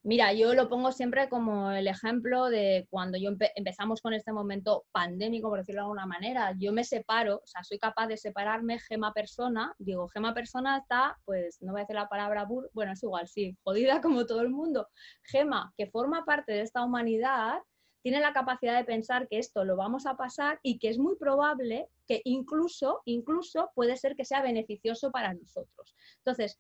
Mira, 0.04 0.32
yo 0.32 0.54
lo 0.54 0.70
pongo 0.70 0.94
siempre 0.94 1.28
como 1.28 1.72
el 1.72 1.86
ejemplo 1.86 2.46
de 2.46 2.88
cuando 2.90 3.18
yo 3.18 3.32
empezamos 3.56 4.02
con 4.02 4.14
este 4.14 4.32
momento 4.32 4.86
pandémico, 4.94 5.50
por 5.50 5.60
decirlo 5.60 5.82
de 5.82 5.84
alguna 5.84 6.06
manera. 6.06 6.56
Yo 6.58 6.72
me 6.72 6.86
separo, 6.86 7.42
o 7.44 7.46
sea, 7.46 7.66
soy 7.66 7.80
capaz 7.80 8.08
de 8.08 8.16
separarme 8.16 8.80
gema 8.80 9.14
persona. 9.14 9.76
Digo, 9.78 10.08
gema 10.08 10.34
persona 10.34 10.78
está, 10.78 11.18
pues 11.26 11.58
no 11.62 11.74
voy 11.74 11.82
a 11.82 11.84
decir 11.84 11.98
la 11.98 12.08
palabra 12.08 12.46
bur, 12.46 12.70
bueno, 12.74 12.94
es 12.94 13.04
igual, 13.04 13.28
sí, 13.28 13.58
jodida 13.64 14.00
como 14.02 14.26
todo 14.26 14.40
el 14.42 14.50
mundo. 14.50 14.88
Gema, 15.24 15.74
que 15.78 15.88
forma 15.88 16.24
parte 16.24 16.54
de 16.54 16.62
esta 16.62 16.82
humanidad, 16.82 17.60
tiene 18.02 18.22
la 18.22 18.32
capacidad 18.32 18.78
de 18.78 18.86
pensar 18.86 19.28
que 19.28 19.38
esto 19.38 19.66
lo 19.66 19.76
vamos 19.76 20.06
a 20.06 20.16
pasar 20.16 20.60
y 20.64 20.80
que 20.80 20.88
es 20.88 20.98
muy 20.98 21.18
probable 21.18 21.90
que 22.08 22.22
incluso, 22.24 23.02
incluso 23.04 23.70
puede 23.76 23.98
ser 23.98 24.16
que 24.16 24.24
sea 24.24 24.42
beneficioso 24.42 25.12
para 25.12 25.34
nosotros. 25.34 25.94
Entonces, 26.20 26.58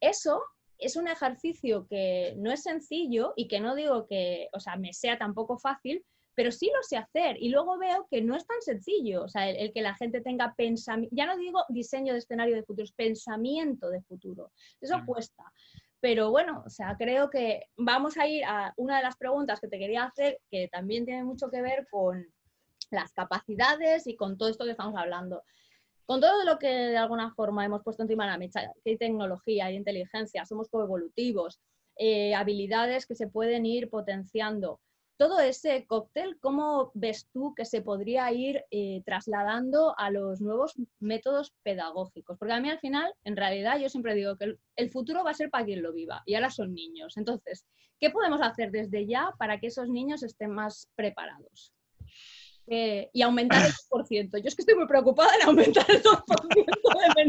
eso 0.00 0.42
es 0.78 0.96
un 0.96 1.08
ejercicio 1.08 1.86
que 1.88 2.34
no 2.38 2.52
es 2.52 2.62
sencillo 2.62 3.32
y 3.36 3.48
que 3.48 3.60
no 3.60 3.74
digo 3.74 4.06
que, 4.06 4.48
o 4.52 4.60
sea, 4.60 4.76
me 4.76 4.92
sea 4.92 5.18
tampoco 5.18 5.58
fácil, 5.58 6.04
pero 6.34 6.50
sí 6.50 6.70
lo 6.74 6.82
sé 6.82 6.96
hacer 6.96 7.36
y 7.40 7.48
luego 7.48 7.78
veo 7.78 8.06
que 8.10 8.20
no 8.20 8.36
es 8.36 8.46
tan 8.46 8.60
sencillo, 8.60 9.24
o 9.24 9.28
sea, 9.28 9.48
el, 9.48 9.72
que 9.72 9.82
la 9.82 9.94
gente 9.94 10.20
tenga 10.20 10.54
pensamiento, 10.56 11.14
ya 11.16 11.26
no 11.26 11.36
digo 11.36 11.64
diseño 11.68 12.12
de 12.12 12.18
escenario 12.18 12.56
de 12.56 12.64
futuro, 12.64 12.84
es 12.84 12.92
pensamiento 12.92 13.88
de 13.88 14.02
futuro, 14.02 14.52
eso 14.80 15.00
cuesta. 15.06 15.44
Pero 16.00 16.30
bueno, 16.30 16.62
o 16.66 16.70
sea, 16.70 16.96
creo 16.98 17.30
que 17.30 17.62
vamos 17.76 18.18
a 18.18 18.26
ir 18.26 18.44
a 18.44 18.74
una 18.76 18.98
de 18.98 19.04
las 19.04 19.16
preguntas 19.16 19.58
que 19.58 19.68
te 19.68 19.78
quería 19.78 20.04
hacer, 20.04 20.38
que 20.50 20.68
también 20.68 21.06
tiene 21.06 21.24
mucho 21.24 21.50
que 21.50 21.62
ver 21.62 21.86
con 21.90 22.26
las 22.90 23.12
capacidades 23.12 24.06
y 24.06 24.14
con 24.14 24.36
todo 24.36 24.50
esto 24.50 24.64
que 24.64 24.72
estamos 24.72 24.96
hablando 24.96 25.42
con 26.06 26.20
todo 26.20 26.44
lo 26.44 26.58
que 26.58 26.68
de 26.68 26.96
alguna 26.96 27.34
forma 27.34 27.64
hemos 27.64 27.82
puesto 27.82 28.02
encima 28.02 28.24
de 28.24 28.30
la 28.30 28.38
mesa, 28.38 28.60
que 28.82 28.90
hay 28.90 28.98
tecnología, 28.98 29.66
hay 29.66 29.76
inteligencia, 29.76 30.44
somos 30.44 30.68
coevolutivos, 30.68 31.60
eh, 31.96 32.34
habilidades 32.34 33.06
que 33.06 33.14
se 33.14 33.28
pueden 33.28 33.66
ir 33.66 33.88
potenciando. 33.88 34.80
todo 35.16 35.38
ese 35.38 35.86
cóctel, 35.86 36.40
¿cómo 36.40 36.90
ves 36.94 37.28
tú 37.32 37.54
que 37.54 37.64
se 37.64 37.82
podría 37.82 38.32
ir 38.32 38.64
eh, 38.72 39.00
trasladando 39.06 39.94
a 39.96 40.10
los 40.10 40.40
nuevos 40.40 40.74
métodos 40.98 41.52
pedagógicos? 41.62 42.36
Porque 42.36 42.52
a 42.52 42.60
mí 42.60 42.68
al 42.68 42.80
final, 42.80 43.14
en 43.22 43.36
realidad, 43.36 43.78
yo 43.78 43.88
siempre 43.88 44.16
digo 44.16 44.36
que 44.36 44.56
el, 44.74 44.90
futuro 44.90 45.22
va 45.22 45.30
a 45.30 45.34
ser 45.34 45.50
para 45.50 45.64
quien 45.66 45.82
lo 45.82 45.92
viva 45.92 46.24
y 46.26 46.34
ahora 46.34 46.50
son 46.50 46.74
niños. 46.74 47.16
Entonces, 47.16 47.64
¿qué 48.00 48.10
podemos 48.10 48.42
hacer 48.42 48.72
desde 48.72 49.06
ya 49.06 49.32
para 49.38 49.60
que 49.60 49.68
esos 49.68 49.88
niños 49.88 50.24
estén 50.24 50.50
más 50.50 50.90
preparados? 50.96 51.72
Eh, 52.66 53.10
y 53.12 53.20
aumentar 53.20 53.66
el 53.66 53.72
2%. 53.72 54.38
Yo 54.38 54.48
es 54.48 54.54
que 54.54 54.62
estoy 54.62 54.74
muy 54.74 54.86
preocupada 54.86 55.30
en 55.36 55.48
aumentar 55.48 55.84
el 55.88 56.02
2% 56.02 56.24
de 56.54 57.26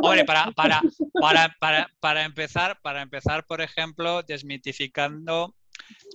Hombre, 0.00 0.24
para, 0.24 0.50
para, 0.52 0.80
para, 1.20 1.54
para, 1.60 1.90
para, 2.00 2.24
empezar, 2.24 2.80
para 2.80 3.02
empezar, 3.02 3.44
por 3.44 3.60
ejemplo, 3.60 4.22
desmitificando 4.22 5.54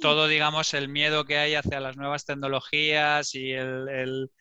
todo, 0.02 0.28
digamos, 0.28 0.74
el 0.74 0.90
miedo 0.90 1.26
que 1.26 1.38
hay 1.38 1.54
hacia 1.54 1.80
las 1.80 1.96
nuevas 1.96 2.26
tecnologías 2.26 3.36
y 3.36 3.52
el, 3.52 4.32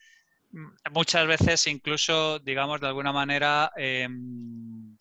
mm, 0.51 0.91
muchas 0.91 1.27
veces 1.27 1.67
incluso, 1.67 2.39
digamos, 2.39 2.81
de 2.81 2.87
alguna 2.87 3.11
manera 3.11 3.71
em, 3.75 4.97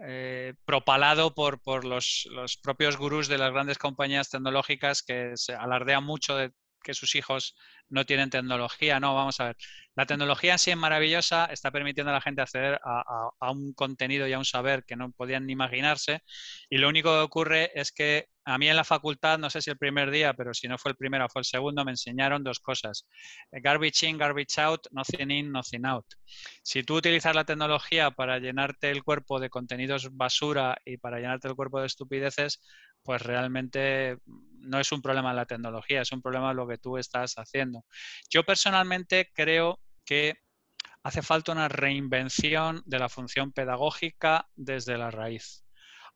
eh, 0.00 0.52
propalado 0.66 1.34
por, 1.34 1.60
por 1.62 1.86
los, 1.86 2.28
los, 2.30 2.58
propios 2.58 2.98
gurús 2.98 3.28
de 3.28 3.38
las 3.38 3.52
grandes 3.52 3.78
compañías 3.78 4.28
tecnológicas 4.28 5.02
que 5.02 5.32
se 5.36 5.54
alardean 5.54 6.04
mucho 6.04 6.36
de 6.36 6.52
que 6.82 6.94
sus 6.94 7.14
hijos 7.14 7.56
no 7.88 8.04
tienen 8.04 8.30
tecnología. 8.30 9.00
No, 9.00 9.14
vamos 9.14 9.40
a 9.40 9.46
ver. 9.46 9.56
La 9.94 10.06
tecnología 10.06 10.58
sí 10.58 10.70
es 10.70 10.76
maravillosa, 10.76 11.46
está 11.46 11.70
permitiendo 11.70 12.10
a 12.10 12.14
la 12.14 12.20
gente 12.20 12.42
acceder 12.42 12.78
a, 12.84 13.50
un 13.50 13.72
contenido 13.72 14.28
y 14.28 14.32
a 14.34 14.38
un 14.38 14.44
saber 14.44 14.84
que 14.84 14.94
no 14.96 15.10
podían 15.12 15.46
ni 15.46 15.54
imaginarse. 15.54 16.20
Y 16.68 16.78
lo 16.78 16.88
único 16.88 17.10
que 17.10 17.20
ocurre 17.20 17.70
es 17.74 17.92
que 17.92 18.26
a 18.44 18.58
mí 18.58 18.68
en 18.68 18.76
la 18.76 18.84
facultad, 18.84 19.38
no 19.38 19.50
sé 19.50 19.62
si 19.62 19.70
el 19.70 19.78
primer 19.78 20.10
día, 20.10 20.34
pero 20.34 20.52
si 20.54 20.68
no 20.68 20.78
fue 20.78 20.92
el 20.92 20.96
primero 20.96 21.28
fue 21.28 21.40
el 21.40 21.46
segundo, 21.46 21.84
me 21.84 21.92
enseñaron 21.92 22.44
dos 22.44 22.60
cosas. 22.60 23.06
Garbage 23.50 24.06
in, 24.06 24.18
garbage 24.18 24.58
out, 24.58 24.86
nothing 24.92 25.30
in, 25.30 25.50
nothing 25.50 25.86
out. 25.86 26.06
Si 26.62 26.82
tú 26.82 26.96
utilizas 26.96 27.34
la 27.34 27.44
tecnología 27.44 28.10
para 28.10 28.38
llenarte 28.38 28.90
el 28.90 29.02
cuerpo 29.02 29.40
de 29.40 29.50
contenidos 29.50 30.14
basura 30.14 30.76
y 30.84 30.98
para 30.98 31.18
llenarte 31.18 31.48
el 31.48 31.54
cuerpo 31.54 31.80
de 31.80 31.86
estupideces, 31.86 32.60
pues 33.06 33.22
realmente 33.22 34.18
no 34.26 34.80
es 34.80 34.90
un 34.90 35.00
problema 35.00 35.32
la 35.32 35.46
tecnología, 35.46 36.02
es 36.02 36.10
un 36.10 36.20
problema 36.20 36.52
lo 36.52 36.66
que 36.66 36.76
tú 36.76 36.98
estás 36.98 37.34
haciendo. 37.36 37.84
Yo 38.28 38.42
personalmente 38.42 39.30
creo 39.32 39.78
que 40.04 40.34
hace 41.04 41.22
falta 41.22 41.52
una 41.52 41.68
reinvención 41.68 42.82
de 42.84 42.98
la 42.98 43.08
función 43.08 43.52
pedagógica 43.52 44.48
desde 44.56 44.98
la 44.98 45.12
raíz. 45.12 45.64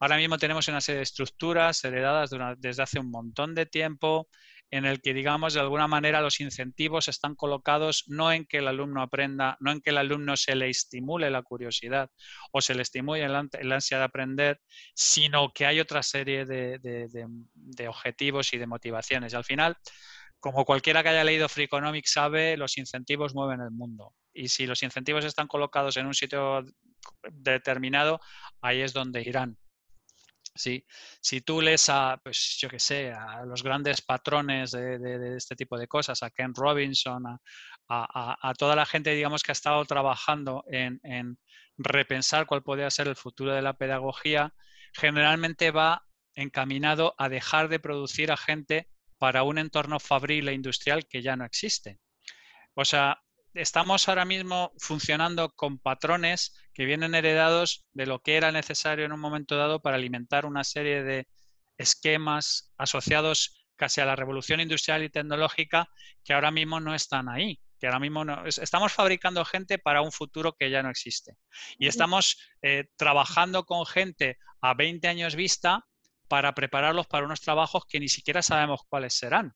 Ahora 0.00 0.16
mismo 0.16 0.36
tenemos 0.36 0.66
una 0.66 0.80
serie 0.80 0.96
de 0.96 1.04
estructuras 1.04 1.84
heredadas 1.84 2.30
desde 2.58 2.82
hace 2.82 2.98
un 2.98 3.10
montón 3.10 3.54
de 3.54 3.66
tiempo 3.66 4.28
en 4.70 4.84
el 4.84 5.00
que, 5.00 5.14
digamos, 5.14 5.54
de 5.54 5.60
alguna 5.60 5.88
manera 5.88 6.20
los 6.20 6.40
incentivos 6.40 7.08
están 7.08 7.34
colocados 7.34 8.04
no 8.06 8.32
en 8.32 8.46
que 8.46 8.58
el 8.58 8.68
alumno 8.68 9.02
aprenda, 9.02 9.56
no 9.60 9.72
en 9.72 9.80
que 9.80 9.90
el 9.90 9.98
alumno 9.98 10.36
se 10.36 10.54
le 10.54 10.68
estimule 10.68 11.30
la 11.30 11.42
curiosidad 11.42 12.10
o 12.52 12.60
se 12.60 12.74
le 12.74 12.82
estimule 12.82 13.24
el, 13.24 13.72
ansia 13.72 13.98
de 13.98 14.04
aprender, 14.04 14.60
sino 14.94 15.52
que 15.52 15.66
hay 15.66 15.80
otra 15.80 16.02
serie 16.02 16.44
de, 16.44 17.88
objetivos 17.88 18.52
y 18.52 18.58
de 18.58 18.66
motivaciones. 18.66 19.32
Y 19.32 19.36
al 19.36 19.44
final, 19.44 19.76
como 20.38 20.64
cualquiera 20.64 21.02
que 21.02 21.08
haya 21.08 21.24
leído 21.24 21.48
Free 21.48 21.64
Economics 21.64 22.12
sabe, 22.12 22.56
los 22.56 22.78
incentivos 22.78 23.34
mueven 23.34 23.60
el 23.60 23.72
mundo. 23.72 24.14
Y 24.32 24.48
si 24.48 24.66
los 24.66 24.82
incentivos 24.84 25.24
están 25.24 25.48
colocados 25.48 25.96
en 25.96 26.06
un 26.06 26.14
sitio 26.14 26.64
determinado, 27.32 28.20
ahí 28.60 28.80
es 28.82 28.92
donde 28.92 29.22
irán. 29.22 29.58
Sí, 30.54 30.84
si 31.20 31.40
tú 31.42 31.60
lees 31.60 31.88
a, 31.88 32.20
pues 32.22 32.58
yo 32.60 32.68
qué 32.68 32.80
sé, 32.80 33.12
a 33.12 33.44
los 33.44 33.62
grandes 33.62 34.02
patrones 34.02 34.72
de, 34.72 35.36
este 35.36 35.54
tipo 35.54 35.78
de 35.78 35.86
cosas, 35.86 36.22
a 36.22 36.30
Ken 36.30 36.52
Robinson, 36.54 37.24
a, 37.88 38.54
toda 38.58 38.74
la 38.76 38.84
gente, 38.84 39.14
digamos, 39.14 39.42
que 39.42 39.52
ha 39.52 39.54
estado 39.54 39.84
trabajando 39.84 40.64
en, 40.68 41.38
repensar 41.78 42.46
cuál 42.46 42.62
podría 42.62 42.90
ser 42.90 43.08
el 43.08 43.16
futuro 43.16 43.52
de 43.54 43.62
la 43.62 43.74
pedagogía, 43.74 44.52
generalmente 44.92 45.70
va 45.70 46.04
encaminado 46.34 47.14
a 47.16 47.28
dejar 47.28 47.68
de 47.68 47.80
producir 47.80 48.32
a 48.32 48.36
gente 48.36 48.88
para 49.18 49.44
un 49.44 49.58
entorno 49.58 50.00
fabril 50.00 50.48
e 50.48 50.54
industrial 50.54 51.06
que 51.06 51.22
ya 51.22 51.36
no 51.36 51.44
existe. 51.44 51.98
O 52.74 52.84
sea, 52.84 53.22
estamos 53.54 54.08
ahora 54.08 54.24
mismo 54.24 54.72
funcionando 54.78 55.50
con 55.50 55.78
patrones 55.78 56.54
que 56.72 56.84
vienen 56.84 57.14
heredados 57.14 57.84
de 57.92 58.06
lo 58.06 58.20
que 58.20 58.36
era 58.36 58.52
necesario 58.52 59.04
en 59.04 59.12
un 59.12 59.20
momento 59.20 59.56
dado 59.56 59.80
para 59.80 59.96
alimentar 59.96 60.46
una 60.46 60.64
serie 60.64 61.02
de 61.02 61.28
esquemas 61.78 62.72
asociados 62.76 63.66
casi 63.76 64.00
a 64.00 64.04
la 64.04 64.16
revolución 64.16 64.60
industrial 64.60 65.02
y 65.02 65.08
tecnológica 65.08 65.88
que 66.22 66.34
ahora 66.34 66.50
mismo 66.50 66.80
no 66.80 66.94
están 66.94 67.28
ahí. 67.28 67.58
Que 67.78 67.86
ahora 67.86 67.98
mismo 67.98 68.26
no, 68.26 68.44
estamos 68.44 68.92
fabricando 68.92 69.42
gente 69.46 69.78
para 69.78 70.02
un 70.02 70.12
futuro 70.12 70.52
que 70.52 70.70
ya 70.70 70.82
no 70.82 70.90
existe. 70.90 71.38
Y 71.78 71.86
estamos 71.86 72.36
eh, 72.60 72.88
trabajando 72.96 73.64
con 73.64 73.86
gente 73.86 74.36
a 74.60 74.74
20 74.74 75.08
años 75.08 75.34
vista 75.34 75.86
para 76.28 76.54
prepararlos 76.54 77.06
para 77.06 77.24
unos 77.24 77.40
trabajos 77.40 77.86
que 77.88 77.98
ni 77.98 78.08
siquiera 78.08 78.42
sabemos 78.42 78.82
cuáles 78.86 79.14
serán. 79.14 79.54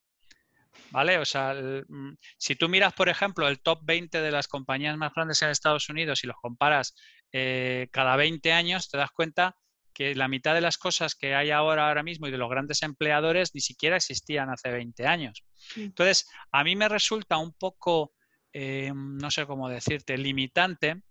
¿Vale? 0.90 1.18
O 1.18 1.24
sea, 1.24 1.54
mm, 1.54 2.16
si 2.36 2.56
tú 2.56 2.68
miras, 2.68 2.92
por 2.92 3.08
ejemplo, 3.08 3.48
el 3.48 3.60
top 3.60 3.80
20 3.82 4.20
de 4.20 4.30
las 4.30 4.48
compañías 4.48 4.96
más 4.96 5.12
grandes 5.14 5.42
en 5.42 5.50
Estados 5.50 5.88
Unidos 5.88 6.24
y 6.24 6.26
los 6.26 6.36
comparas 6.36 6.94
eh, 7.32 7.88
cada 7.90 8.16
20 8.16 8.52
años, 8.52 8.90
te 8.90 8.98
das 8.98 9.10
cuenta 9.10 9.56
que 9.92 10.14
la 10.14 10.28
mitad 10.28 10.54
de 10.54 10.60
las 10.60 10.76
cosas 10.76 11.14
que 11.14 11.34
hay 11.34 11.50
ahora, 11.50 11.88
ahora 11.88 12.02
mismo 12.02 12.26
y 12.26 12.30
de 12.30 12.38
los 12.38 12.50
grandes 12.50 12.82
empleadores 12.82 13.54
ni 13.54 13.60
siquiera 13.60 13.96
existían 13.96 14.50
hace 14.50 14.70
20 14.70 15.06
años. 15.06 15.44
Entonces, 15.76 16.28
a 16.50 16.64
mí 16.64 16.74
me 16.74 16.88
resulta 16.88 17.38
un 17.38 17.52
poco, 17.54 18.12
eh, 18.52 18.92
no 18.94 19.30
sé 19.30 19.46
cómo 19.46 19.68
decirte, 19.68 20.18
limitante 20.18 21.02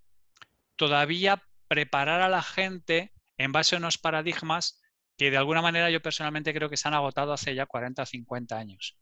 todavía 0.76 1.44
preparar 1.68 2.22
a 2.22 2.30
la 2.30 2.42
gente 2.42 3.14
en 3.38 3.52
base 3.52 3.76
a 3.76 3.80
unos 3.80 3.98
paradigmas 3.98 4.83
que 5.18 5.32
de 5.32 5.38
alguna 5.38 5.62
manera 5.62 5.90
yo 5.90 6.02
personalmente 6.02 6.54
creo 6.54 6.70
que 6.70 6.78
se 6.78 6.88
han 6.88 6.94
agotado 6.94 7.34
hace 7.34 7.54
ya 7.56 7.66
40 7.66 8.04
o 8.04 8.06
50 8.06 8.58
años. 8.58 8.98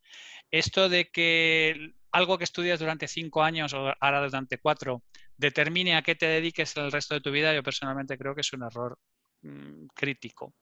Esto 0.49 0.89
de 0.89 1.09
que 1.09 1.93
algo 2.11 2.37
que 2.37 2.43
estudias 2.43 2.79
durante 2.79 3.07
cinco 3.07 3.43
años 3.43 3.73
o 3.73 3.93
ahora 3.99 4.21
durante 4.21 4.57
cuatro 4.57 5.03
determine 5.37 5.95
a 5.95 6.01
qué 6.01 6.15
te 6.15 6.27
dediques 6.27 6.75
el 6.77 6.91
resto 6.91 7.15
de 7.15 7.21
tu 7.21 7.31
vida, 7.31 7.53
yo 7.53 7.63
personalmente 7.63 8.17
creo 8.17 8.35
que 8.35 8.41
es 8.41 8.53
un 8.53 8.63
error 8.63 8.99
mm, 9.41 9.87
crítico. 9.95 10.53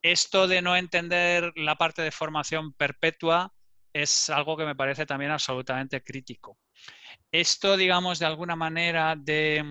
Esto 0.00 0.46
de 0.46 0.62
no 0.62 0.76
entender 0.76 1.52
la 1.56 1.76
parte 1.76 2.02
de 2.02 2.10
formación 2.10 2.74
perpetua 2.74 3.52
es 3.92 4.28
algo 4.30 4.56
que 4.56 4.64
me 4.64 4.74
parece 4.74 5.06
también 5.06 5.30
absolutamente 5.30 6.02
crítico. 6.02 6.58
Esto, 7.32 7.76
digamos, 7.76 8.18
de 8.18 8.26
alguna 8.26 8.56
manera 8.56 9.16
de 9.16 9.64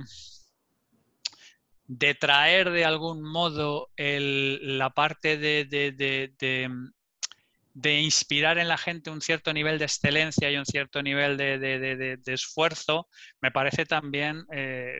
de 1.97 2.15
traer 2.15 2.71
de 2.71 2.85
algún 2.85 3.21
modo 3.21 3.91
la 3.97 4.89
parte 4.95 5.37
de, 5.37 5.69
inspirar 8.01 8.57
en 8.57 8.67
la 8.67 8.79
gente 8.79 9.11
un 9.11 9.21
cierto 9.21 9.53
nivel 9.53 9.77
de 9.77 9.85
excelencia 9.85 10.49
y 10.49 10.57
un 10.57 10.65
cierto 10.65 11.03
nivel 11.03 11.37
de, 11.37 12.19
esfuerzo, 12.25 13.07
me 13.41 13.51
parece 13.51 13.85
también 13.85 14.43
eh, 14.51 14.95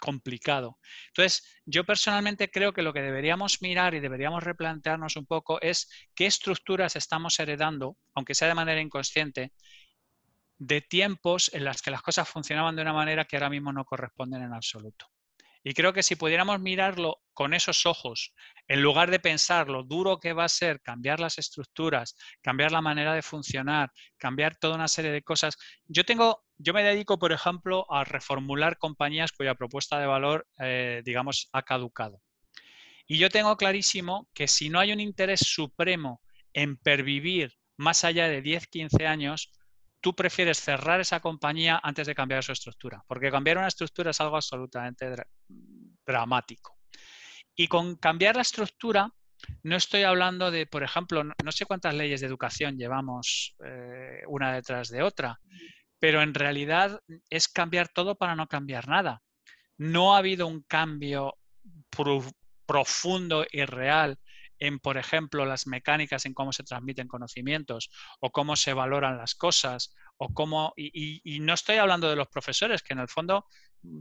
complicado. 0.00 0.78
Entonces, 1.08 1.60
yo 1.66 1.84
personalmente 1.84 2.50
creo 2.50 2.72
que 2.72 2.82
lo 2.82 2.94
que 2.94 3.02
deberíamos 3.02 3.60
mirar 3.60 3.94
y 3.94 4.00
deberíamos 4.00 4.42
replantearnos 4.42 5.16
un 5.16 5.26
poco 5.26 5.60
es 5.60 5.90
qué 6.14 6.24
estructuras 6.24 6.96
estamos 6.96 7.38
heredando, 7.40 7.98
aunque 8.14 8.34
sea 8.34 8.48
de 8.48 8.54
manera 8.54 8.80
inconsciente, 8.80 9.52
de 10.56 10.80
tiempos 10.80 11.52
en 11.52 11.64
las 11.64 11.82
que 11.82 11.90
las 11.90 12.00
cosas 12.00 12.26
funcionaban 12.26 12.74
de 12.74 12.82
una 12.82 12.94
manera 12.94 13.26
que 13.26 13.36
ahora 13.36 13.50
mismo 13.50 13.70
no 13.70 13.84
corresponden 13.84 14.42
en 14.42 14.54
absoluto. 14.54 15.12
Y 15.64 15.74
creo 15.74 15.92
que 15.92 16.02
si 16.02 16.16
pudiéramos 16.16 16.60
mirarlo 16.60 17.22
con 17.32 17.54
esos 17.54 17.86
ojos, 17.86 18.34
en 18.66 18.82
lugar 18.82 19.10
de 19.10 19.20
pensar 19.20 19.68
lo 19.68 19.84
duro 19.84 20.18
que 20.18 20.32
va 20.32 20.44
a 20.44 20.48
ser 20.48 20.80
cambiar 20.80 21.20
las 21.20 21.38
estructuras, 21.38 22.16
cambiar 22.40 22.72
la 22.72 22.80
manera 22.80 23.14
de 23.14 23.22
funcionar, 23.22 23.90
cambiar 24.16 24.56
toda 24.56 24.74
una 24.74 24.88
serie 24.88 25.12
de 25.12 25.22
cosas. 25.22 25.56
Yo 25.86 26.04
tengo, 26.04 26.44
yo 26.58 26.74
me 26.74 26.82
dedico, 26.82 27.18
por 27.18 27.32
ejemplo, 27.32 27.86
a 27.92 28.04
reformular 28.04 28.76
compañías 28.78 29.32
cuya 29.32 29.54
propuesta 29.54 29.98
de 29.98 30.06
valor, 30.06 30.46
eh, 30.58 31.02
digamos, 31.04 31.48
ha 31.52 31.62
caducado. 31.62 32.20
Y 33.06 33.18
yo 33.18 33.28
tengo 33.30 33.56
clarísimo 33.56 34.28
que 34.34 34.48
si 34.48 34.68
no 34.68 34.80
hay 34.80 34.92
un 34.92 35.00
interés 35.00 35.40
supremo 35.40 36.20
en 36.52 36.76
pervivir 36.76 37.54
más 37.76 38.04
allá 38.04 38.28
de 38.28 38.42
10, 38.42 38.66
15 38.68 39.06
años, 39.06 39.50
tú 40.02 40.14
prefieres 40.14 40.60
cerrar 40.60 41.00
esa 41.00 41.20
compañía 41.20 41.80
antes 41.82 42.06
de 42.06 42.14
cambiar 42.14 42.42
su 42.42 42.52
estructura, 42.52 43.02
porque 43.06 43.30
cambiar 43.30 43.56
una 43.56 43.68
estructura 43.68 44.10
es 44.10 44.20
algo 44.20 44.36
absolutamente 44.36 45.14
dramático. 46.04 46.76
Y 47.54 47.68
con 47.68 47.96
cambiar 47.96 48.34
la 48.34 48.42
estructura, 48.42 49.08
no 49.62 49.76
estoy 49.76 50.02
hablando 50.02 50.50
de, 50.50 50.66
por 50.66 50.82
ejemplo, 50.82 51.22
no, 51.22 51.52
sé 51.52 51.66
cuántas 51.66 51.94
leyes 51.94 52.20
de 52.20 52.26
educación 52.26 52.76
llevamos 52.76 53.54
eh, 53.64 54.22
una 54.26 54.52
detrás 54.52 54.88
de 54.88 55.02
otra, 55.02 55.38
pero 56.00 56.20
en 56.20 56.34
realidad 56.34 57.00
es 57.30 57.46
cambiar 57.48 57.88
todo 57.88 58.16
para 58.16 58.34
no 58.34 58.48
cambiar 58.48 58.88
nada. 58.88 59.22
No 59.78 60.14
ha 60.14 60.18
habido 60.18 60.48
un 60.48 60.62
cambio 60.62 61.36
profundo 62.66 63.46
y 63.52 63.64
real 63.64 64.18
en, 64.62 64.78
por 64.78 64.96
ejemplo, 64.96 65.44
las 65.44 65.66
mecánicas 65.66 66.24
en 66.24 66.34
cómo 66.34 66.52
se 66.52 66.62
transmiten 66.62 67.08
conocimientos 67.08 67.90
o 68.20 68.30
cómo 68.30 68.54
se 68.54 68.72
valoran 68.74 69.18
las 69.18 69.34
cosas 69.34 69.92
o 70.18 70.32
cómo... 70.32 70.72
Y, 70.76 71.40
no 71.40 71.52
estoy 71.52 71.78
hablando 71.78 72.08
de 72.08 72.14
los 72.14 72.28
profesores, 72.28 72.80
que 72.80 72.92
en 72.92 73.00
el 73.00 73.08
fondo 73.08 73.44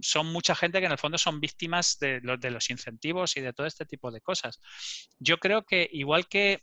son 0.03 0.27
mucha 0.27 0.53
gente 0.53 0.79
que 0.79 0.85
en 0.85 0.91
el 0.91 0.99
fondo 0.99 1.17
son 1.17 1.39
víctimas 1.39 1.97
de, 1.97 2.21
de 2.21 2.51
los 2.51 2.69
incentivos 2.69 3.35
y 3.37 3.41
de 3.41 3.53
todo 3.53 3.65
este 3.65 3.87
tipo 3.87 4.11
de 4.11 4.21
cosas. 4.21 4.59
Yo 5.17 5.39
creo 5.39 5.65
que 5.65 5.89
igual 5.91 6.27
que 6.27 6.61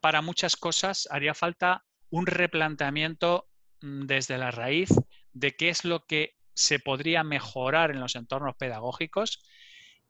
para 0.00 0.22
muchas 0.22 0.56
cosas 0.56 1.06
haría 1.10 1.34
falta 1.34 1.84
un 2.08 2.24
replanteamiento 2.24 3.50
mm, 3.82 4.06
desde 4.06 4.38
la 4.38 4.50
raíz 4.50 4.88
de 5.34 5.54
qué 5.54 5.68
es 5.68 5.84
lo 5.84 6.06
que 6.06 6.38
se 6.54 6.78
podría 6.78 7.22
mejorar 7.22 7.90
en 7.90 8.00
los 8.00 8.16
entornos 8.16 8.56
pedagógicos 8.56 9.42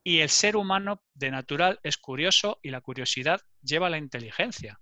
y 0.07 0.21
el 0.21 0.29
ser 0.29 0.55
humano 0.55 1.03
de 1.15 1.31
natural 1.31 1.81
es 1.83 1.97
curioso 1.97 2.61
y 2.63 2.69
la 2.69 2.79
curiosidad 2.79 3.41
lleva 3.61 3.87
a 3.87 3.89
la 3.89 3.97
inteligencia. 3.97 4.79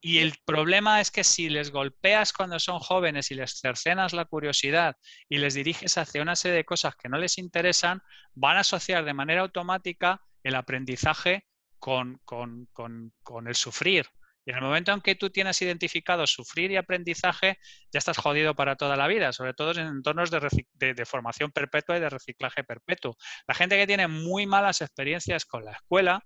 Y 0.00 0.20
el 0.20 0.32
problema 0.46 1.02
es 1.02 1.10
que 1.10 1.22
si 1.22 1.50
les 1.50 1.70
golpeas 1.70 2.32
cuando 2.32 2.58
son 2.58 2.78
jóvenes 2.78 3.30
y 3.30 3.34
les 3.34 3.58
cercenas 3.60 4.14
la 4.14 4.24
curiosidad 4.24 4.96
y 5.28 5.36
les 5.36 5.52
diriges 5.52 5.98
hacia 5.98 6.22
una 6.22 6.34
serie 6.34 6.56
de 6.56 6.64
cosas 6.64 6.96
que 6.96 7.10
no 7.10 7.18
les 7.18 7.36
interesan, 7.36 8.00
van 8.32 8.56
a 8.56 8.60
asociar 8.60 9.04
de 9.04 9.12
manera 9.12 9.42
automática 9.42 10.22
el 10.42 10.54
aprendizaje 10.54 11.44
con, 11.78 12.22
con 12.24 13.46
el 13.46 13.54
sufrir. 13.54 14.06
Y 14.46 14.50
en 14.50 14.56
el 14.56 14.62
momento 14.62 14.92
en 14.92 15.00
que 15.00 15.14
tú 15.14 15.30
tienes 15.30 15.60
identificado 15.62 16.26
sufrir 16.26 16.70
y 16.70 16.76
aprendizaje, 16.76 17.58
ya 17.92 17.98
estás 17.98 18.18
jodido 18.18 18.54
para 18.54 18.76
toda 18.76 18.96
la 18.96 19.06
vida, 19.06 19.32
sobre 19.32 19.54
todo 19.54 19.72
en 19.72 19.86
entornos 19.86 20.30
de, 20.30 21.04
formación 21.06 21.50
perpetua 21.50 21.96
y 21.96 22.00
de 22.00 22.10
reciclaje 22.10 22.62
perpetuo. 22.62 23.16
La 23.46 23.54
gente 23.54 23.76
que 23.76 23.86
tiene 23.86 24.06
muy 24.06 24.46
malas 24.46 24.82
experiencias 24.82 25.44
con 25.46 25.64
la 25.64 25.72
escuela 25.72 26.24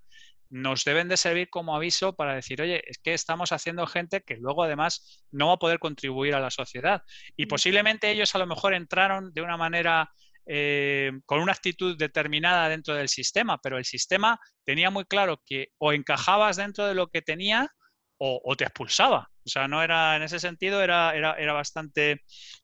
nos 0.50 0.84
deben 0.84 1.08
de 1.08 1.18
servir 1.18 1.50
como 1.50 1.76
aviso 1.76 2.16
para 2.16 2.34
decir, 2.34 2.62
oye, 2.62 2.82
es 2.86 2.98
que 2.98 3.12
estamos 3.12 3.52
haciendo 3.52 3.86
gente 3.86 4.22
que 4.22 4.36
luego 4.36 4.62
además 4.62 5.26
no 5.30 5.48
va 5.48 5.54
a 5.54 5.58
poder 5.58 5.78
contribuir 5.78 6.34
a 6.34 6.40
la 6.40 6.50
sociedad. 6.50 7.02
Y 7.36 7.46
posiblemente 7.46 8.10
ellos 8.10 8.34
a 8.34 8.38
lo 8.38 8.46
mejor 8.46 8.72
entraron 8.72 9.32
de 9.34 9.42
una 9.42 9.58
manera 9.58 10.10
eh, 10.46 11.12
con 11.26 11.40
una 11.40 11.52
actitud 11.52 11.98
determinada 11.98 12.70
dentro 12.70 12.94
del 12.94 13.10
sistema, 13.10 13.58
pero 13.58 13.76
el 13.76 13.84
sistema 13.84 14.40
tenía 14.64 14.88
muy 14.88 15.04
claro 15.04 15.42
que 15.44 15.68
o 15.76 15.92
encajabas 15.92 16.56
dentro 16.56 16.86
de 16.86 16.94
lo 16.94 17.08
que 17.08 17.20
tenía 17.20 17.70
o, 18.18 18.56
te 18.56 18.64
expulsaba. 18.64 19.30
O 19.44 19.48
sea, 19.48 19.68
no 19.68 19.82
era, 19.82 20.16
en 20.16 20.22
ese 20.22 20.40
sentido 20.40 20.82
era, 20.82 21.14
era, 21.14 21.34
era 21.34 21.52
bastante, 21.52 22.22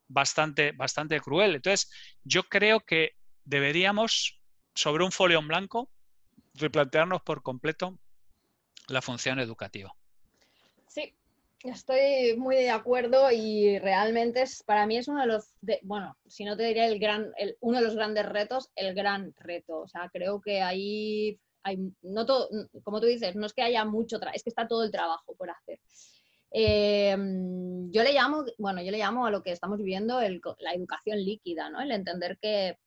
bastante, 0.09 0.73
bastante 0.73 1.21
cruel. 1.21 1.55
Entonces, 1.55 1.91
yo 2.25 2.43
creo 2.45 2.81
que 2.81 3.13
deberíamos, 3.45 4.41
sobre 4.75 5.05
un 5.05 5.13
folio 5.13 5.41
blanco, 5.43 5.91
replantearnos 6.55 7.23
por 7.23 7.43
completo 7.43 7.99
la 8.89 9.01
función 9.01 9.39
educativa. 9.39 9.95
Sí, 10.89 11.15
estoy 11.63 12.37
muy 12.37 12.57
de 12.57 12.71
acuerdo 12.71 13.31
y 13.31 13.79
realmente 13.79 14.43
es, 14.43 14.63
para 14.63 14.87
mí 14.87 14.97
es 14.97 15.09
uno 15.09 15.21
de 15.21 15.27
los, 15.27 15.57
bueno, 15.83 16.17
si 16.27 16.45
no 16.45 16.57
te 16.57 16.65
diría 16.65 16.87
el 16.87 16.99
gran, 16.99 17.33
uno 17.61 17.79
de 17.79 17.85
los 17.85 17.95
grandes 17.95 18.27
retos, 18.27 18.71
el 18.75 18.95
gran 18.95 19.33
reto. 19.39 19.81
O 19.81 19.89
sea, 19.89 20.11
creo 20.13 20.41
que 20.41 20.63
ahí 20.63 21.39
no 22.03 22.27
todo, 22.27 22.49
como 22.83 23.01
tú 23.01 23.07
dices, 23.07 23.37
no 23.37 23.47
es 23.47 23.53
que 23.53 23.63
haya 23.63 23.85
mucho, 23.85 24.19
es 24.33 24.43
que 24.43 24.51
está 24.51 24.69
todo 24.69 24.85
el 24.85 24.91
trabajo 24.91 25.35
por 25.37 25.51
hacer. 25.51 25.81
Em, 26.57 27.91
yo 27.91 28.05
le 28.05 28.13
llamo, 28.13 28.45
bueno, 28.59 28.81
yo 28.81 28.93
le 28.93 28.99
llamo 28.99 29.27
a 29.27 29.31
lo 29.31 29.43
que 29.43 29.51
estamos 29.51 29.79
viviendo 29.79 30.21
la 30.21 30.73
educación 30.73 31.19
líquida, 31.19 31.69
¿no? 31.69 31.81
El 31.81 31.91
entender 31.91 32.39
que, 32.41 32.79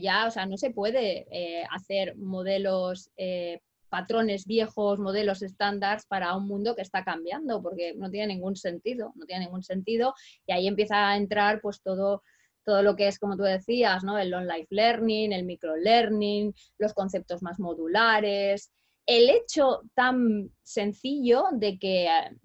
ya, 0.00 0.28
o 0.28 0.30
sea, 0.30 0.46
no 0.46 0.56
se 0.56 0.70
puede 0.70 1.26
eh, 1.30 1.64
hacer 1.70 2.16
modelos, 2.16 3.10
eh, 3.16 3.60
patrones 3.88 4.46
viejos, 4.46 5.00
modelos 5.00 5.42
estándares 5.42 6.06
para 6.06 6.36
un 6.36 6.46
mundo 6.46 6.76
que 6.76 6.82
está 6.82 7.02
cambiando, 7.02 7.60
porque 7.60 7.92
no 7.96 8.08
tiene 8.08 8.34
ningún 8.34 8.54
sentido, 8.54 9.12
no 9.16 9.26
tiene 9.26 9.46
ningún 9.46 9.64
sentido, 9.64 10.14
y 10.46 10.52
ahí 10.52 10.68
empieza 10.68 11.10
a 11.10 11.16
entrar 11.16 11.60
pues 11.60 11.82
todo 11.82 12.22
todo 12.64 12.82
lo 12.82 12.96
que 12.96 13.08
es, 13.08 13.18
como 13.18 13.36
tú 13.36 13.42
decías, 13.42 14.04
¿no? 14.04 14.18
el 14.18 14.30
long-life 14.30 14.68
learning, 14.70 15.32
el 15.32 15.44
micro-learning, 15.44 16.54
los 16.78 16.94
conceptos 16.94 17.42
más 17.42 17.58
modulares, 17.58 18.72
el 19.06 19.30
hecho 19.30 19.82
tan 19.94 20.50
sencillo 20.62 21.44
de 21.52 21.78
que 21.78 22.06
eh, 22.06 22.36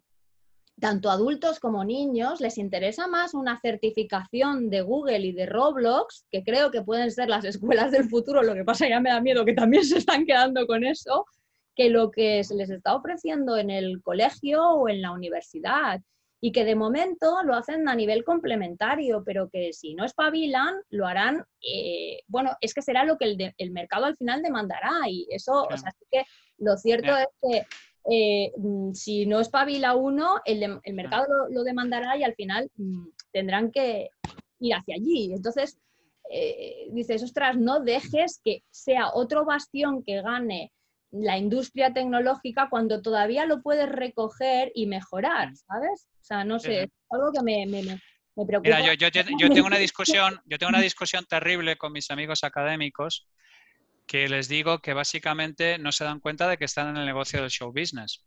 tanto 0.80 1.10
adultos 1.10 1.60
como 1.60 1.84
niños 1.84 2.40
les 2.40 2.58
interesa 2.58 3.08
más 3.08 3.34
una 3.34 3.60
certificación 3.60 4.70
de 4.70 4.82
Google 4.82 5.20
y 5.20 5.32
de 5.32 5.46
Roblox, 5.46 6.26
que 6.30 6.44
creo 6.44 6.72
que 6.72 6.82
pueden 6.82 7.12
ser 7.12 7.30
las 7.30 7.46
escuelas 7.46 7.92
del 7.92 8.10
futuro, 8.10 8.44
lo 8.44 8.54
que 8.54 8.64
pasa 8.64 8.88
ya 8.88 9.00
me 9.00 9.10
da 9.10 9.22
miedo 9.22 9.46
que 9.46 9.54
también 9.54 9.84
se 9.84 9.98
están 9.98 10.26
quedando 10.26 10.66
con 10.68 10.84
eso, 10.84 11.26
que 11.76 11.90
lo 11.90 12.10
que 12.12 12.44
se 12.44 12.56
les 12.56 12.70
está 12.70 12.96
ofreciendo 12.96 13.56
en 13.58 13.70
el 13.70 14.02
colegio 14.02 14.64
o 14.64 14.90
en 14.90 15.02
la 15.02 15.12
universidad 15.12 16.02
y 16.40 16.52
que 16.52 16.66
de 16.66 16.76
momento 16.76 17.42
lo 17.44 17.56
hacen 17.56 17.90
a 17.90 17.96
nivel 17.96 18.24
complementario, 18.24 19.24
pero 19.26 19.50
que 19.50 19.74
si 19.74 19.96
no 19.96 20.06
espabilan, 20.06 20.76
lo 20.90 21.08
harán, 21.08 21.44
eh, 21.62 22.20
bueno, 22.28 22.52
es 22.62 22.74
que 22.74 22.82
será 22.82 23.04
lo 23.06 23.18
que 23.18 23.54
el, 23.58 23.72
mercado 23.72 24.06
al 24.06 24.18
final 24.18 24.44
demandará 24.44 24.92
y 25.10 25.28
eso, 25.32 25.64
o 25.64 25.78
sea, 25.78 25.92
que 26.12 26.24
lo 26.60 26.78
cierto 26.78 27.16
es 27.18 27.28
que 27.42 27.66
eh, 28.10 28.54
mm, 28.56 28.94
si 28.94 29.26
no 29.26 29.40
espabila 29.40 29.96
uno, 29.96 30.40
el, 30.46 30.80
mercado 30.94 31.26
lo, 31.50 31.64
demandará 31.64 32.18
y 32.18 32.24
al 32.24 32.36
final 32.36 32.70
mm, 32.78 33.08
tendrán 33.32 33.72
que 33.72 34.10
ir 34.60 34.74
hacia 34.74 34.96
allí. 34.96 35.34
Entonces, 35.34 35.80
eh, 36.30 36.88
dices, 36.92 37.24
ostras, 37.24 37.58
no 37.58 37.82
dejes 37.82 38.40
que 38.44 38.64
sea 38.70 39.12
otro 39.14 39.44
bastión 39.44 40.04
que 40.04 40.22
gane 40.22 40.72
la 41.12 41.38
industria 41.38 41.94
tecnológica 41.94 42.68
cuando 42.70 43.02
todavía 43.02 43.46
lo 43.46 43.62
puedes 43.62 43.90
recoger 43.90 44.72
y 44.76 44.88
mejorar, 44.88 45.56
¿sabes? 45.56 46.08
O 46.22 46.24
sea, 46.24 46.44
no 46.44 46.60
sé, 46.60 46.84
es 46.84 46.90
algo 47.10 47.32
que 47.32 47.42
me, 47.44 47.66
preocupa. 48.46 48.78
Mira, 48.78 48.94
yo, 48.94 49.10
tengo 49.12 49.68
una 49.68 49.78
discusión, 49.78 50.40
yo 50.46 50.58
tengo 50.58 50.70
una 50.70 50.82
discusión 50.82 51.26
terrible 51.26 51.78
con 51.78 51.94
mis 51.94 52.12
amigos 52.12 52.44
académicos 52.44 53.28
que 54.06 54.28
les 54.28 54.48
digo 54.48 54.80
que 54.80 54.94
básicamente 54.94 55.78
no 55.78 55.92
se 55.92 56.04
dan 56.04 56.20
cuenta 56.20 56.48
de 56.48 56.58
que 56.58 56.66
están 56.66 56.90
en 56.90 56.98
el 56.98 57.06
negocio 57.06 57.42
del 57.42 57.50
show 57.50 57.72
business. 57.72 58.24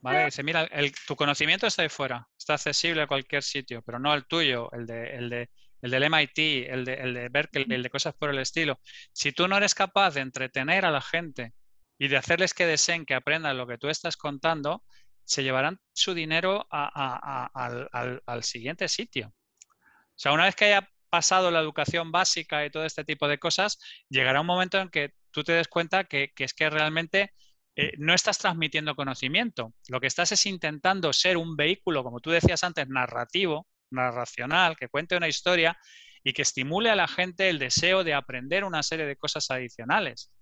¿Vale? 0.00 0.26
Dice, 0.26 0.42
mira, 0.44 0.64
el, 0.64 0.92
tu 1.06 1.16
conocimiento 1.16 1.66
está 1.66 1.82
ahí 1.82 1.88
fuera, 1.88 2.28
está 2.38 2.54
accesible 2.54 3.02
a 3.02 3.06
cualquier 3.08 3.42
sitio, 3.42 3.82
pero 3.82 3.98
no 3.98 4.14
el 4.14 4.26
tuyo, 4.26 4.70
el 4.72 4.86
de, 4.86 5.16
el 5.16 5.28
de 5.28 5.50
el 5.82 5.90
del 5.90 6.04
MIT, 6.04 6.38
el 6.68 6.84
de, 6.84 6.94
el 6.94 7.14
de 7.14 7.28
Berkeley, 7.28 7.66
el 7.70 7.82
de 7.82 7.90
cosas 7.90 8.14
por 8.14 8.30
el 8.30 8.38
estilo. 8.38 8.80
Si 9.12 9.32
tú 9.32 9.48
no 9.48 9.56
eres 9.56 9.74
capaz 9.74 10.14
de 10.14 10.20
entretener 10.20 10.84
a 10.84 10.90
la 10.90 11.00
gente 11.00 11.52
y 11.98 12.08
de 12.08 12.16
hacerles 12.16 12.54
que 12.54 12.66
deseen 12.66 13.04
que 13.04 13.14
aprendan 13.14 13.56
lo 13.56 13.66
que 13.66 13.78
tú 13.78 13.88
estás 13.88 14.16
contando, 14.16 14.84
se 15.24 15.42
llevarán 15.42 15.78
su 15.92 16.14
dinero 16.14 16.66
al, 16.70 18.42
siguiente 18.42 18.88
sitio. 18.88 19.28
O 19.28 20.20
sea, 20.20 20.32
una 20.32 20.44
vez 20.44 20.56
que 20.56 20.66
haya 20.66 20.88
pasado 21.10 21.50
la 21.50 21.60
educación 21.60 22.10
básica 22.10 22.64
y 22.64 22.70
todo 22.70 22.84
este 22.84 23.04
tipo 23.04 23.28
de 23.28 23.38
cosas, 23.38 23.78
llegará 24.08 24.40
un 24.40 24.46
momento 24.46 24.78
en 24.78 24.88
que 24.88 25.12
tú 25.30 25.44
te 25.44 25.52
des 25.52 25.68
cuenta 25.68 26.04
que, 26.04 26.32
es 26.36 26.54
que 26.54 26.70
realmente 26.70 27.34
eh, 27.76 27.92
no 27.98 28.14
estás 28.14 28.38
transmitiendo 28.38 28.96
conocimiento. 28.96 29.74
Lo 29.88 30.00
que 30.00 30.06
estás 30.06 30.32
es 30.32 30.46
intentando 30.46 31.12
ser 31.12 31.36
un 31.36 31.56
vehículo, 31.56 32.02
como 32.02 32.20
tú 32.20 32.30
decías 32.30 32.64
antes, 32.64 32.88
narrativo, 32.88 33.66
narracional, 33.90 34.76
que 34.76 34.88
cuente 34.88 35.16
una 35.16 35.28
historia 35.28 35.78
y 36.22 36.32
que 36.32 36.42
estimule 36.42 36.90
a 36.90 36.96
la 36.96 37.08
gente 37.08 37.48
el 37.48 37.58
deseo 37.58 38.04
de 38.04 38.14
aprender 38.14 38.64
una 38.64 38.82
serie 38.82 39.06
de 39.06 39.16
cosas 39.16 39.50
adicionales. 39.50 40.32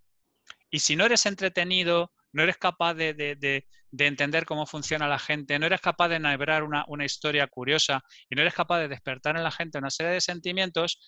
Y 0.70 0.80
si 0.80 0.96
no 0.96 1.04
eres 1.04 1.26
entretenido, 1.26 2.12
no 2.32 2.42
eres 2.42 2.56
capaz 2.58 2.94
de, 2.94 3.64
entender 3.98 4.44
cómo 4.44 4.66
funciona 4.66 5.08
la 5.08 5.18
gente, 5.18 5.58
no 5.58 5.66
eres 5.66 5.80
capaz 5.80 6.08
de 6.08 6.16
enhebrar 6.16 6.62
una, 6.64 7.04
historia 7.04 7.46
curiosa 7.46 8.02
y 8.28 8.34
no 8.34 8.42
eres 8.42 8.54
capaz 8.54 8.80
de 8.80 8.88
despertar 8.88 9.36
en 9.36 9.42
la 9.42 9.50
gente 9.50 9.78
una 9.78 9.90
serie 9.90 10.12
de 10.12 10.20
sentimientos, 10.20 11.00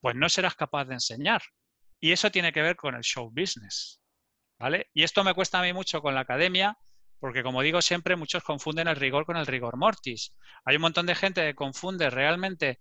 pues 0.00 0.14
no 0.14 0.28
serás 0.28 0.54
capaz 0.54 0.84
de 0.84 0.94
enseñar. 0.94 1.42
Y 1.98 2.12
eso 2.12 2.30
tiene 2.30 2.52
que 2.52 2.62
ver 2.62 2.76
con 2.76 2.94
el 2.94 3.02
show 3.02 3.30
business. 3.34 4.00
¿Vale? 4.58 4.88
Y 4.94 5.02
esto 5.02 5.22
me 5.22 5.34
cuesta 5.34 5.58
a 5.58 5.62
mí 5.62 5.72
mucho 5.72 6.00
con 6.00 6.14
la 6.14 6.20
academia, 6.20 6.78
porque 7.18 7.42
como 7.42 7.62
digo 7.62 7.82
siempre, 7.82 8.16
muchos 8.16 8.42
confunden 8.42 8.88
el 8.88 8.96
rigor 8.96 9.26
con 9.26 9.36
el 9.36 9.46
rigor 9.46 9.76
mortis. 9.76 10.34
Hay 10.64 10.76
un 10.76 10.82
montón 10.82 11.06
de 11.06 11.14
gente 11.14 11.42
que 11.42 11.54
confunde 11.54 12.10
realmente 12.10 12.80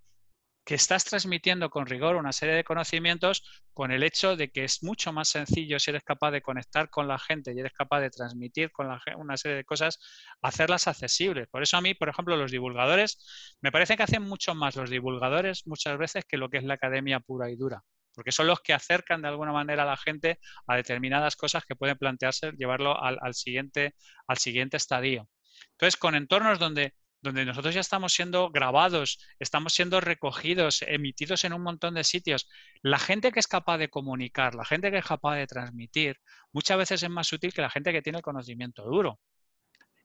que 0.65 0.75
estás 0.75 1.05
transmitiendo 1.05 1.69
con 1.69 1.85
rigor 1.85 2.15
una 2.15 2.31
serie 2.33 2.55
de 2.55 2.63
conocimientos 2.63 3.63
con 3.73 3.91
el 3.91 4.01
hecho 4.03 4.35
de 4.35 4.49
que 4.51 4.63
es 4.63 4.81
mucho 4.83 5.13
más 5.13 5.29
sencillo 5.29 5.79
si 5.79 5.91
eres 5.91 6.03
capaz 6.03 6.31
de 6.31 6.41
conectar 6.41 6.89
con 6.89 7.07
la 7.07 7.19
gente 7.19 7.53
y 7.53 7.59
eres 7.59 7.73
capaz 7.73 8.01
de 8.01 8.09
transmitir 8.09 8.71
con 8.71 8.87
la 8.87 8.99
una 9.17 9.37
serie 9.37 9.57
de 9.57 9.63
cosas, 9.63 9.99
hacerlas 10.41 10.87
accesibles. 10.87 11.47
Por 11.49 11.61
eso 11.61 11.77
a 11.77 11.81
mí, 11.81 11.93
por 11.93 12.09
ejemplo, 12.09 12.35
los 12.35 12.51
divulgadores, 12.51 13.55
me 13.61 13.71
parece 13.71 13.95
que 13.95 14.03
hacen 14.03 14.23
mucho 14.23 14.55
más 14.55 14.75
los 14.75 14.89
divulgadores 14.89 15.67
muchas 15.67 15.97
veces 15.99 16.25
que 16.25 16.37
lo 16.37 16.49
que 16.49 16.57
es 16.57 16.63
la 16.63 16.75
academia 16.75 17.19
pura 17.19 17.51
y 17.51 17.55
dura, 17.55 17.83
porque 18.15 18.31
son 18.31 18.47
los 18.47 18.61
que 18.61 18.73
acercan 18.73 19.21
de 19.21 19.27
alguna 19.27 19.51
manera 19.51 19.83
a 19.83 19.85
la 19.85 19.97
gente 19.97 20.39
a 20.67 20.75
determinadas 20.75 21.35
cosas 21.35 21.65
que 21.65 21.75
pueden 21.75 21.97
plantearse 21.97 22.51
llevarlo 22.53 23.01
al, 23.01 23.19
al 23.21 23.33
siguiente, 23.33 23.95
al 24.27 24.37
siguiente 24.37 24.77
estadio. 24.77 25.29
Entonces, 25.71 25.97
con 25.97 26.15
entornos 26.15 26.59
donde 26.59 26.93
donde 27.25 27.43
nosotros 27.43 27.73
ya 27.73 27.81
estamos 27.81 28.13
siendo 28.13 28.49
grabados, 28.51 29.19
estamos 29.39 29.73
siendo 29.73 29.99
recogidos, 29.99 30.81
emitidos 30.83 31.43
en 31.43 31.53
un 31.53 31.63
montón 31.63 31.95
de 31.95 32.03
sitios. 32.03 32.47
La 32.81 32.99
gente 32.99 33.31
que 33.31 33.39
es 33.39 33.47
capaz 33.47 33.77
de 33.77 33.89
comunicar, 33.89 34.55
la 34.55 34.63
gente 34.63 34.91
que 34.91 34.99
es 34.99 35.05
capaz 35.05 35.35
de 35.35 35.47
transmitir, 35.47 36.17
muchas 36.53 36.77
veces 36.77 37.03
es 37.03 37.09
más 37.09 37.31
útil 37.33 37.53
que 37.53 37.61
la 37.61 37.69
gente 37.69 37.91
que 37.91 38.01
tiene 38.01 38.19
el 38.19 38.23
conocimiento 38.23 38.83
duro. 38.83 39.19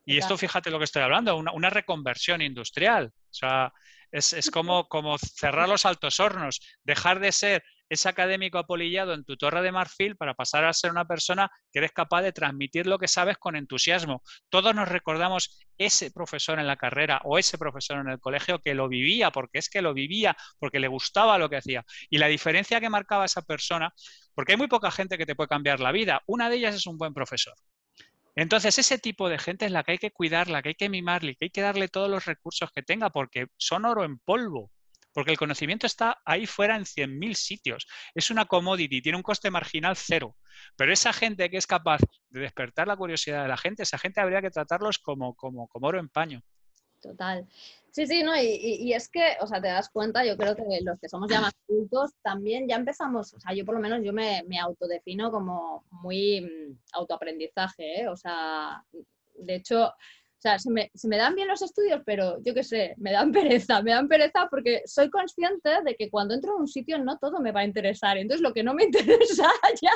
Y 0.06 0.16
esto, 0.16 0.36
fíjate 0.36 0.70
lo 0.70 0.78
que 0.78 0.84
estoy 0.84 1.02
hablando, 1.02 1.36
una, 1.36 1.70
reconversión 1.70 2.40
industrial. 2.40 3.12
O 3.14 3.32
sea, 3.32 3.72
es, 4.10 4.32
es 4.32 4.50
como, 4.50 4.88
como 4.88 5.18
cerrar 5.18 5.68
los 5.68 5.84
altos 5.84 6.18
hornos, 6.18 6.60
dejar 6.82 7.20
de 7.20 7.30
ser 7.30 7.62
ese 7.90 8.08
académico 8.08 8.56
apolillado 8.56 9.12
en 9.12 9.24
tu 9.24 9.36
torre 9.36 9.62
de 9.62 9.72
marfil 9.72 10.16
para 10.16 10.34
pasar 10.34 10.64
a 10.64 10.72
ser 10.72 10.92
una 10.92 11.04
persona 11.04 11.50
que 11.72 11.80
eres 11.80 11.90
capaz 11.90 12.22
de 12.22 12.32
transmitir 12.32 12.86
lo 12.86 12.98
que 12.98 13.08
sabes 13.08 13.36
con 13.36 13.56
entusiasmo. 13.56 14.22
Todos 14.48 14.74
nos 14.74 14.88
recordamos 14.88 15.66
ese 15.76 16.12
profesor 16.12 16.60
en 16.60 16.68
la 16.68 16.76
carrera 16.76 17.20
o 17.24 17.36
ese 17.36 17.58
profesor 17.58 17.98
en 17.98 18.08
el 18.08 18.20
colegio 18.20 18.60
que 18.60 18.74
lo 18.74 18.88
vivía, 18.88 19.32
porque 19.32 19.58
es 19.58 19.68
que 19.68 19.82
lo 19.82 19.92
vivía, 19.92 20.36
porque 20.58 20.78
le 20.78 20.86
gustaba 20.86 21.36
lo 21.36 21.50
que 21.50 21.56
hacía. 21.56 21.84
Y 22.08 22.18
la 22.18 22.28
diferencia 22.28 22.80
que 22.80 22.88
marcaba 22.88 23.24
esa 23.24 23.42
persona, 23.42 23.92
porque 24.34 24.52
hay 24.52 24.58
muy 24.58 24.68
poca 24.68 24.92
gente 24.92 25.18
que 25.18 25.26
te 25.26 25.34
puede 25.34 25.48
cambiar 25.48 25.80
la 25.80 25.90
vida, 25.90 26.22
una 26.26 26.48
de 26.48 26.56
ellas 26.56 26.76
es 26.76 26.86
un 26.86 26.96
buen 26.96 27.12
profesor. 27.12 27.54
Entonces, 28.36 28.78
ese 28.78 28.98
tipo 28.98 29.28
de 29.28 29.38
gente 29.38 29.66
es 29.66 29.72
la 29.72 29.82
que 29.82 29.92
hay 29.92 29.98
que 29.98 30.12
cuidar, 30.12 30.48
la 30.48 30.62
que 30.62 30.70
hay 30.70 30.74
que 30.76 30.88
mimarle, 30.88 31.34
que 31.34 31.46
hay 31.46 31.50
que 31.50 31.60
darle 31.60 31.88
todos 31.88 32.08
los 32.08 32.24
recursos 32.24 32.70
que 32.72 32.82
tenga, 32.82 33.10
porque 33.10 33.48
son 33.56 33.84
oro 33.84 34.04
en 34.04 34.18
polvo 34.18 34.70
porque 35.12 35.32
el 35.32 35.38
conocimiento 35.38 35.86
está 35.86 36.18
ahí 36.24 36.46
fuera 36.46 36.76
en 36.76 36.84
100.000 36.84 37.34
sitios. 37.34 37.86
Es 38.14 38.30
una 38.30 38.46
commodity, 38.46 39.02
tiene 39.02 39.16
un 39.16 39.22
coste 39.22 39.50
marginal 39.50 39.96
cero. 39.96 40.36
Pero 40.76 40.92
esa 40.92 41.12
gente 41.12 41.50
que 41.50 41.56
es 41.56 41.66
capaz 41.66 42.00
de 42.28 42.40
despertar 42.40 42.86
la 42.86 42.96
curiosidad 42.96 43.42
de 43.42 43.48
la 43.48 43.56
gente, 43.56 43.82
esa 43.82 43.98
gente 43.98 44.20
habría 44.20 44.42
que 44.42 44.50
tratarlos 44.50 44.98
como, 44.98 45.34
como, 45.34 45.68
como 45.68 45.86
oro 45.86 45.98
en 45.98 46.08
paño. 46.08 46.42
Total. 47.00 47.46
Sí, 47.90 48.06
sí, 48.06 48.22
no, 48.22 48.36
y, 48.36 48.92
es 48.92 49.08
que, 49.08 49.36
o 49.40 49.46
sea, 49.46 49.60
te 49.60 49.66
das 49.66 49.88
cuenta, 49.88 50.24
yo 50.24 50.36
creo 50.36 50.54
que 50.54 50.62
los 50.82 51.00
que 51.00 51.08
somos 51.08 51.28
ya 51.28 51.40
más 51.40 51.52
adultos 51.68 52.12
también 52.22 52.68
ya 52.68 52.76
empezamos, 52.76 53.34
o 53.34 53.40
sea, 53.40 53.52
yo 53.52 53.64
por 53.64 53.74
lo 53.74 53.80
menos 53.80 54.00
yo 54.04 54.12
me, 54.12 54.44
me 54.46 54.60
autodefino 54.60 55.32
como 55.32 55.84
muy 55.90 56.40
mm, 56.42 56.78
autoaprendizaje, 56.92 58.02
¿eh? 58.02 58.08
o 58.08 58.16
sea, 58.16 58.84
de 59.34 59.54
hecho, 59.56 59.92
o 60.40 60.42
sea, 60.42 60.58
se 60.58 60.70
me, 60.70 60.90
dan 61.18 61.34
bien 61.34 61.48
los 61.48 61.60
estudios, 61.60 62.00
pero 62.06 62.38
yo 62.42 62.54
qué 62.54 62.64
sé, 62.64 62.94
me 62.96 63.12
dan 63.12 63.30
pereza, 63.30 63.82
me 63.82 63.90
dan 63.90 64.08
pereza 64.08 64.48
porque 64.50 64.80
soy 64.86 65.10
consciente 65.10 65.68
de 65.84 65.94
que 65.96 66.08
cuando 66.08 66.32
entro 66.32 66.54
en 66.54 66.62
un 66.62 66.66
sitio 66.66 66.98
no 66.98 67.18
todo 67.18 67.40
me 67.40 67.52
va 67.52 67.60
a 67.60 67.64
interesar. 67.64 68.16
Entonces, 68.16 68.40
lo 68.40 68.54
que 68.54 68.62
no 68.62 68.72
me 68.72 68.84
interesa 68.84 69.50
ya, 69.82 69.92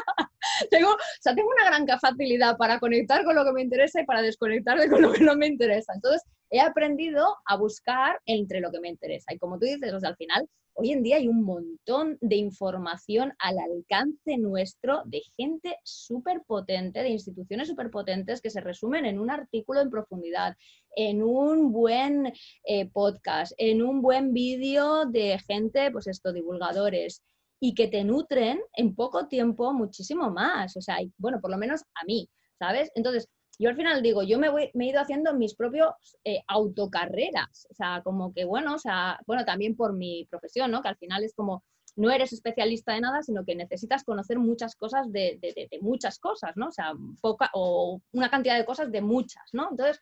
tengo, 0.70 0.90
o 0.90 0.99
sea, 1.22 1.34
tengo 1.34 1.49
una 1.49 1.64
gran 1.64 1.99
facilidad 1.99 2.59
para 2.59 2.78
conectar 2.78 3.24
con 3.24 3.36
lo 3.36 3.42
que 3.42 3.53
me 3.53 3.62
interesa 3.62 4.03
y 4.03 4.05
para 4.05 4.20
desconectar 4.20 4.76
con 4.90 5.01
lo 5.01 5.14
que 5.14 5.24
no 5.24 5.34
me 5.34 5.47
interesa. 5.47 5.95
Entonces, 5.95 6.22
he 6.51 6.61
aprendido 6.61 7.38
a 7.47 7.57
buscar 7.57 8.20
entre 8.26 8.61
lo 8.61 8.70
que 8.70 8.80
me 8.80 8.90
interesa. 8.90 9.32
Y 9.32 9.38
como 9.38 9.59
tú 9.59 9.64
dices, 9.64 9.95
o 9.95 10.01
sea, 10.01 10.11
al 10.11 10.16
final 10.16 10.47
Hoy 10.76 10.90
en 10.90 11.04
día 11.04 11.16
hay 11.18 11.28
un 11.28 11.44
montón 11.44 12.18
de 12.20 12.34
información 12.34 13.32
al 13.38 13.58
alcance 13.58 14.36
nuestro 14.38 15.02
de 15.04 15.22
gente 15.36 15.76
súper 15.84 16.42
potente, 16.44 17.00
de 17.00 17.10
instituciones 17.10 17.68
súper 17.68 17.92
potentes 17.92 18.40
que 18.40 18.50
se 18.50 18.60
resumen 18.60 19.06
en 19.06 19.20
un 19.20 19.30
artículo 19.30 19.80
en 19.80 19.90
profundidad, 19.90 20.56
en 20.96 21.22
un 21.22 21.70
buen 21.70 22.32
eh, 22.64 22.90
podcast, 22.90 23.52
en 23.56 23.82
un 23.82 24.02
buen 24.02 24.32
vídeo 24.32 25.04
de 25.06 25.38
gente, 25.46 25.92
pues 25.92 26.08
esto, 26.08 26.32
divulgadores, 26.32 27.22
y 27.60 27.74
que 27.74 27.86
te 27.86 28.02
nutren 28.02 28.60
en 28.72 28.96
poco 28.96 29.28
tiempo 29.28 29.72
muchísimo 29.72 30.32
más. 30.32 30.76
O 30.76 30.80
sea, 30.80 30.98
bueno, 31.18 31.40
por 31.40 31.52
lo 31.52 31.56
menos 31.56 31.82
a 31.94 32.04
mí, 32.04 32.28
¿sabes? 32.58 32.90
Entonces, 32.96 33.28
yo 33.59 33.70
al 33.70 33.76
final 33.76 34.02
digo, 34.02 34.22
yo 34.22 34.38
me, 34.38 34.48
voy, 34.48 34.70
me 34.74 34.86
he 34.86 34.88
ido 34.88 35.00
haciendo 35.00 35.34
mis 35.34 35.55
propios 35.55 35.92
eh, 36.24 36.42
autocarreras, 36.48 37.66
o 37.70 37.74
sea, 37.74 38.02
como 38.02 38.32
que 38.32 38.44
bueno, 38.44 38.74
o 38.74 38.78
sea, 38.78 39.18
bueno, 39.26 39.44
también 39.44 39.76
por 39.76 39.92
mi 39.92 40.26
profesión, 40.30 40.70
¿no? 40.70 40.82
Que 40.82 40.88
al 40.88 40.96
final 40.96 41.24
es 41.24 41.34
como, 41.34 41.64
no 41.96 42.11
eres 42.11 42.32
especialista 42.32 42.94
de 42.94 43.00
nada, 43.00 43.22
sino 43.22 43.44
que 43.44 43.55
necesitas 43.55 44.05
conocer 44.05 44.38
muchas 44.38 44.74
cosas 44.74 45.11
de, 45.12 45.38
muchas 45.80 46.18
cosas, 46.18 46.52
¿no? 46.57 46.68
O 46.68 46.72
sea, 46.72 46.92
poca, 47.20 47.50
o 47.55 48.00
una 48.12 48.30
cantidad 48.30 48.59
de 48.59 48.64
cosas 48.64 48.90
de 48.90 49.00
muchas, 49.00 49.44
¿no? 49.52 49.68
Entonces, 49.70 50.00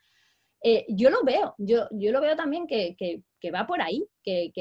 eh, 0.64 0.86
yo 0.88 1.10
lo 1.10 1.22
veo, 1.24 1.54
yo, 1.58 1.88
yo 1.90 2.12
lo 2.12 2.20
veo 2.20 2.36
también 2.36 2.66
que, 2.66 2.96
que 3.42 3.50
va 3.50 3.66
por 3.66 3.82
ahí, 3.82 4.06
que, 4.22 4.52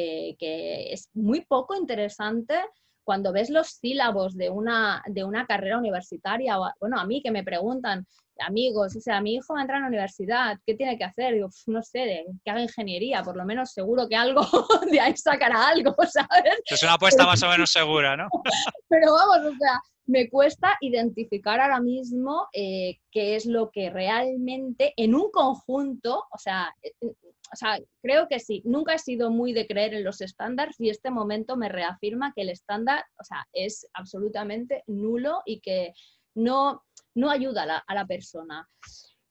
es 0.92 1.10
muy 1.14 1.42
poco 1.46 1.76
interesante 1.76 2.56
cuando 3.04 3.32
ves 3.32 3.50
los 3.50 3.68
sílabos 3.68 4.36
de 4.36 4.50
una, 4.50 5.04
de 5.08 5.24
una 5.24 5.46
carrera 5.46 5.78
universitaria, 5.78 6.58
bueno, 6.80 7.00
a 7.00 7.06
mí 7.06 7.22
que 7.22 7.32
me 7.32 7.44
preguntan, 7.44 8.08
amigos, 8.46 8.96
o 8.96 9.00
sea, 9.00 9.22
mi 9.22 9.36
hijo 9.36 9.54
va 9.54 9.60
a 9.60 9.64
entrar 9.64 9.78
a 9.78 9.82
la 9.82 9.88
universidad, 9.88 10.58
¿qué 10.66 10.76
tiene 10.76 10.98
que 10.98 11.04
hacer? 11.04 11.34
Digo, 11.34 11.50
no 11.68 11.82
sé, 11.84 12.26
que 12.44 12.52
haga 12.52 12.62
ingeniería, 12.62 13.24
por 13.24 13.36
lo 13.36 13.46
menos 13.46 13.72
seguro 13.72 14.08
que 14.08 14.16
algo 14.16 14.42
de 14.92 15.00
ahí 15.00 15.16
sacará 15.16 15.70
algo, 15.70 15.96
¿sabes? 16.12 16.62
Es 16.66 16.84
una 16.84 16.94
apuesta 16.94 17.26
más 17.26 17.42
o 17.44 17.50
menos 17.50 17.72
segura, 17.72 18.18
¿no? 18.18 18.28
Pero 18.90 19.14
vamos, 19.14 19.54
o 19.54 19.58
sea, 19.58 19.80
me 20.06 20.30
cuesta 20.30 20.78
identificar 20.82 21.60
ahora 21.60 21.80
mismo 21.80 22.48
eh, 22.54 22.98
qué 23.12 23.36
es 23.36 23.46
lo 23.46 23.72
que 23.72 23.90
realmente 23.90 24.94
en 24.98 25.16
un 25.16 25.32
conjunto, 25.32 26.26
o 26.32 26.38
sea, 26.38 26.74
eh, 26.84 26.92
o 27.02 27.56
sea, 27.56 27.80
creo 28.02 28.28
que 28.30 28.40
sí, 28.40 28.62
nunca 28.66 28.94
he 28.94 29.00
sido 29.00 29.30
muy 29.30 29.52
de 29.52 29.68
creer 29.68 29.94
en 29.94 30.06
los 30.06 30.22
estándares 30.22 30.80
y 30.80 30.90
este 30.90 31.12
momento 31.12 31.58
me 31.58 31.68
reafirma 31.68 32.32
que 32.34 32.44
el 32.44 32.50
estándar, 32.50 33.04
o 33.20 33.24
sea, 33.24 33.46
es 33.52 33.88
absolutamente 33.94 34.84
nulo 34.88 35.42
y 35.46 35.60
que 35.60 35.94
no, 36.34 36.84
no 37.16 37.30
ayuda 37.30 37.84
a 37.86 37.94
la, 37.94 38.06
persona. 38.06 38.68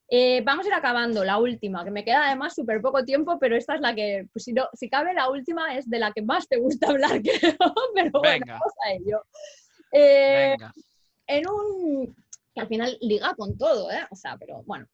Eh, 0.09 0.43
vamos 0.45 0.65
a 0.65 0.69
ir 0.69 0.75
acabando, 0.75 1.25
la 1.25 1.39
última, 1.39 1.85
que 1.85 1.91
me 1.91 2.05
queda 2.05 2.27
además 2.27 2.55
súper 2.55 2.81
poco 2.81 3.05
tiempo, 3.05 3.39
pero 3.39 3.57
esta 3.57 3.75
es 3.77 3.81
la 3.81 3.95
que, 3.95 4.27
pues 4.33 4.45
si, 4.45 4.53
no, 4.53 4.69
si 4.73 4.89
cabe, 4.89 5.15
la 5.15 5.31
última 5.31 5.77
es 5.77 5.89
de 5.89 5.99
la 5.99 6.13
que 6.13 6.23
más 6.23 6.49
te 6.49 6.59
gusta 6.59 6.89
hablar, 6.89 7.21
creo, 7.23 7.57
pero 7.95 8.11
bueno, 8.21 8.45
vamos 8.47 8.73
a 8.85 8.93
ello. 8.93 9.23
Eh, 9.93 10.57
en 11.27 11.49
un, 11.49 12.17
que 12.55 12.61
al 12.61 12.69
final 12.69 12.99
liga 13.01 13.35
con 13.35 13.57
todo, 13.57 13.91
¿eh? 13.91 14.07
O 14.11 14.17
sea, 14.17 14.37
pero 14.37 14.63
bueno, 14.65 14.87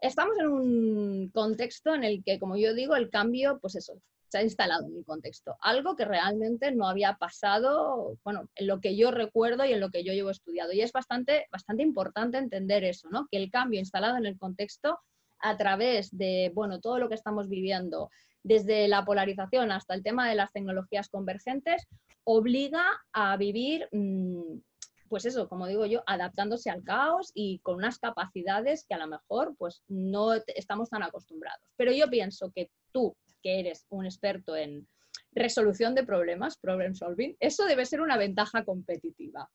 estamos 0.00 0.38
en 0.38 0.46
un 0.46 1.30
contexto 1.30 1.94
en 1.94 2.04
el 2.04 2.24
que, 2.24 2.38
como 2.38 2.56
yo 2.56 2.74
digo, 2.74 2.96
el 2.96 3.10
cambio, 3.10 3.58
pues 3.60 3.76
eso, 3.76 3.94
se 4.32 4.38
ha 4.38 4.42
instalado 4.42 4.86
en 4.86 4.96
el 4.96 5.04
contexto. 5.04 5.56
Algo 5.60 5.94
que 5.94 6.06
realmente 6.06 6.72
no 6.72 6.88
había 6.88 7.16
pasado, 7.16 8.16
bueno, 8.24 8.48
en 8.54 8.66
lo 8.66 8.80
que 8.80 8.96
yo 8.96 9.10
recuerdo 9.10 9.66
y 9.66 9.74
en 9.74 9.80
lo 9.80 9.90
que 9.90 10.04
yo 10.04 10.14
llevo 10.14 10.30
estudiado. 10.30 10.72
Y 10.72 10.80
es 10.80 10.90
bastante, 10.90 11.48
bastante 11.52 11.82
importante 11.82 12.38
entender 12.38 12.82
eso, 12.82 13.10
¿no? 13.10 13.28
Que 13.30 13.36
el 13.36 13.50
cambio 13.50 13.78
instalado 13.78 14.16
en 14.16 14.24
el 14.24 14.38
contexto 14.38 14.98
a 15.38 15.58
través 15.58 16.16
de, 16.16 16.50
bueno, 16.54 16.80
todo 16.80 16.98
lo 16.98 17.10
que 17.10 17.14
estamos 17.14 17.50
viviendo, 17.50 18.08
desde 18.42 18.88
la 18.88 19.04
polarización 19.04 19.70
hasta 19.70 19.92
el 19.92 20.02
tema 20.02 20.26
de 20.26 20.36
las 20.36 20.50
tecnologías 20.50 21.10
convergentes, 21.10 21.86
obliga 22.24 22.86
a 23.12 23.36
vivir, 23.36 23.86
mm, 23.92 24.60
pues 25.10 25.26
eso, 25.26 25.46
como 25.46 25.66
digo 25.66 25.84
yo, 25.84 26.02
adaptándose 26.06 26.70
al 26.70 26.84
caos 26.84 27.32
y 27.34 27.58
con 27.58 27.76
unas 27.76 27.98
capacidades 27.98 28.86
que 28.88 28.94
a 28.94 28.98
lo 28.98 29.08
mejor 29.08 29.54
pues 29.58 29.82
no 29.88 30.32
estamos 30.32 30.88
tan 30.88 31.02
acostumbrados. 31.02 31.68
Pero 31.76 31.92
yo 31.92 32.08
pienso 32.08 32.50
que 32.50 32.70
tú, 32.92 33.14
que 33.42 33.60
eres 33.60 33.86
un 33.90 34.06
experto 34.06 34.56
en 34.56 34.88
resolución 35.34 35.94
de 35.94 36.04
problemas, 36.04 36.58
problem 36.58 36.94
solving, 36.94 37.36
eso 37.40 37.64
debe 37.64 37.86
ser 37.86 38.00
una 38.00 38.16
ventaja 38.16 38.64
competitiva. 38.64 39.50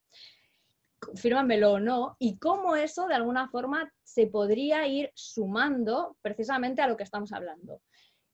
Confírmamelo 1.00 1.74
o 1.74 1.80
no, 1.80 2.16
y 2.20 2.38
cómo 2.38 2.76
eso 2.76 3.08
de 3.08 3.14
alguna 3.14 3.50
forma 3.50 3.92
se 4.04 4.28
podría 4.28 4.88
ir 4.88 5.12
sumando 5.14 6.18
precisamente 6.22 6.82
a 6.82 6.88
lo 6.88 6.98
que 6.98 7.04
estamos 7.04 7.32
hablando. 7.32 7.82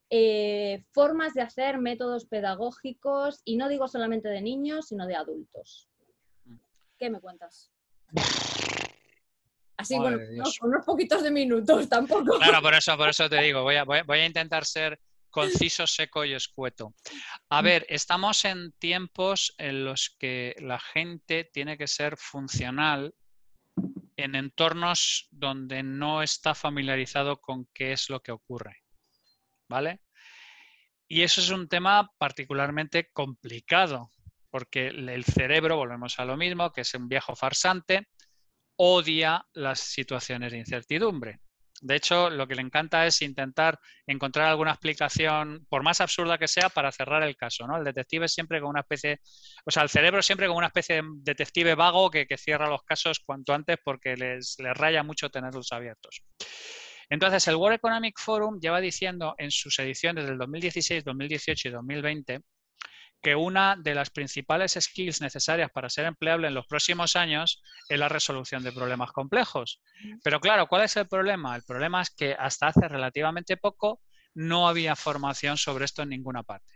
Eh, 0.09 0.85
formas 0.91 1.33
de 1.33 1.41
hacer 1.41 1.79
métodos 1.79 2.25
pedagógicos, 2.25 3.41
y 3.43 3.57
no 3.57 3.67
digo 3.67 3.87
solamente 3.87 4.29
de 4.29 4.41
niños, 4.41 4.87
sino 4.87 5.05
de 5.05 5.15
adultos. 5.15 5.89
¿Qué 6.97 7.09
me 7.09 7.19
cuentas? 7.19 7.71
Así, 9.75 9.97
bueno, 9.97 10.17
unos 10.61 10.85
poquitos 10.85 11.23
de 11.23 11.31
minutos 11.31 11.89
tampoco. 11.89 12.37
Claro, 12.37 12.61
por 12.61 12.73
eso, 12.73 12.95
por 12.95 13.09
eso 13.09 13.27
te 13.27 13.41
digo, 13.41 13.63
voy 13.63 13.75
a, 13.75 13.83
voy 13.83 14.19
a 14.19 14.25
intentar 14.25 14.63
ser 14.63 14.97
conciso, 15.33 15.87
seco 15.87 16.23
y 16.23 16.33
escueto. 16.33 16.93
A 17.49 17.61
mm. 17.61 17.65
ver, 17.65 17.85
estamos 17.89 18.45
en 18.45 18.71
tiempos 18.73 19.53
en 19.57 19.83
los 19.83 20.15
que 20.19 20.55
la 20.59 20.79
gente 20.79 21.49
tiene 21.51 21.77
que 21.77 21.87
ser 21.87 22.15
funcional 22.15 23.13
en 24.15 24.35
entornos 24.35 25.27
donde 25.31 25.81
no 25.81 26.21
está 26.21 26.53
familiarizado 26.53 27.41
con 27.41 27.65
qué 27.73 27.91
es 27.93 28.09
lo 28.09 28.21
que 28.21 28.31
ocurre. 28.31 28.83
¿Vale? 29.67 30.01
Y 31.07 31.23
eso 31.23 31.41
es 31.41 31.49
un 31.49 31.67
tema 31.67 32.11
particularmente 32.17 33.09
complicado, 33.11 34.11
porque 34.51 34.87
el 34.87 35.23
cerebro, 35.25 35.77
volvemos 35.77 36.19
a 36.19 36.25
lo 36.25 36.37
mismo, 36.37 36.71
que 36.71 36.81
es 36.81 36.93
un 36.93 37.07
viejo 37.09 37.35
farsante, 37.35 38.07
odia 38.75 39.45
las 39.53 39.79
situaciones 39.79 40.51
de 40.51 40.59
incertidumbre. 40.59 41.39
De 41.81 41.95
hecho, 41.95 42.29
lo 42.29 42.47
que 42.47 42.55
le 42.55 42.61
encanta 42.61 43.05
es 43.05 43.21
intentar 43.21 43.79
encontrar 44.07 44.47
alguna 44.47 44.71
explicación, 44.71 45.65
por 45.69 45.83
más 45.83 45.99
absurda 46.01 46.37
que 46.37 46.47
sea, 46.47 46.69
para 46.69 46.91
cerrar 46.91 47.23
el 47.23 47.35
caso. 47.35 47.67
¿no? 47.67 47.77
El 47.77 47.83
detective 47.83 48.27
siempre 48.27 48.61
con 48.61 48.69
una 48.69 48.81
especie, 48.81 49.19
o 49.65 49.71
sea, 49.71 49.83
el 49.83 49.89
cerebro 49.89 50.21
siempre 50.21 50.47
como 50.47 50.59
una 50.59 50.67
especie 50.67 50.95
de 50.97 51.03
detective 51.03 51.75
vago 51.75 52.09
que, 52.09 52.25
cierra 52.37 52.69
los 52.69 52.83
casos 52.83 53.19
cuanto 53.19 53.53
antes 53.53 53.77
porque 53.83 54.15
les, 54.15 54.55
les 54.59 54.73
raya 54.75 55.03
mucho 55.03 55.29
tenerlos 55.29 55.71
abiertos. 55.71 56.23
Entonces, 57.09 57.47
el 57.47 57.55
World 57.55 57.75
Economic 57.75 58.19
Forum 58.19 58.59
lleva 58.59 58.79
diciendo 58.79 59.35
en 59.37 59.51
sus 59.51 59.77
ediciones 59.79 60.25
del 60.25 60.37
2016, 60.37 61.03
2018 61.03 61.67
y 61.67 61.71
2020 61.71 62.39
que 63.23 63.35
una 63.35 63.77
de 63.77 63.95
las 63.95 64.09
principales 64.09 64.77
skills 64.79 65.21
necesarias 65.21 65.71
para 65.71 65.89
ser 65.89 66.05
empleable 66.05 66.49
en 66.49 66.53
los 66.53 66.67
próximos 66.67 67.15
años 67.15 67.63
es 67.87 67.97
la 67.97 68.09
resolución 68.09 68.63
de 68.63 68.73
problemas 68.73 69.13
complejos. 69.13 69.81
Pero 70.23 70.41
claro, 70.41 70.67
¿cuál 70.67 70.83
es 70.83 70.97
el 70.97 71.07
problema? 71.07 71.55
El 71.55 71.63
problema 71.63 72.01
es 72.01 72.09
que 72.09 72.35
hasta 72.37 72.67
hace 72.67 72.87
relativamente 72.87 73.55
poco 73.55 74.01
no 74.35 74.67
había 74.67 74.97
formación 74.97 75.57
sobre 75.57 75.85
esto 75.85 76.01
en 76.01 76.09
ninguna 76.09 76.43
parte. 76.43 76.73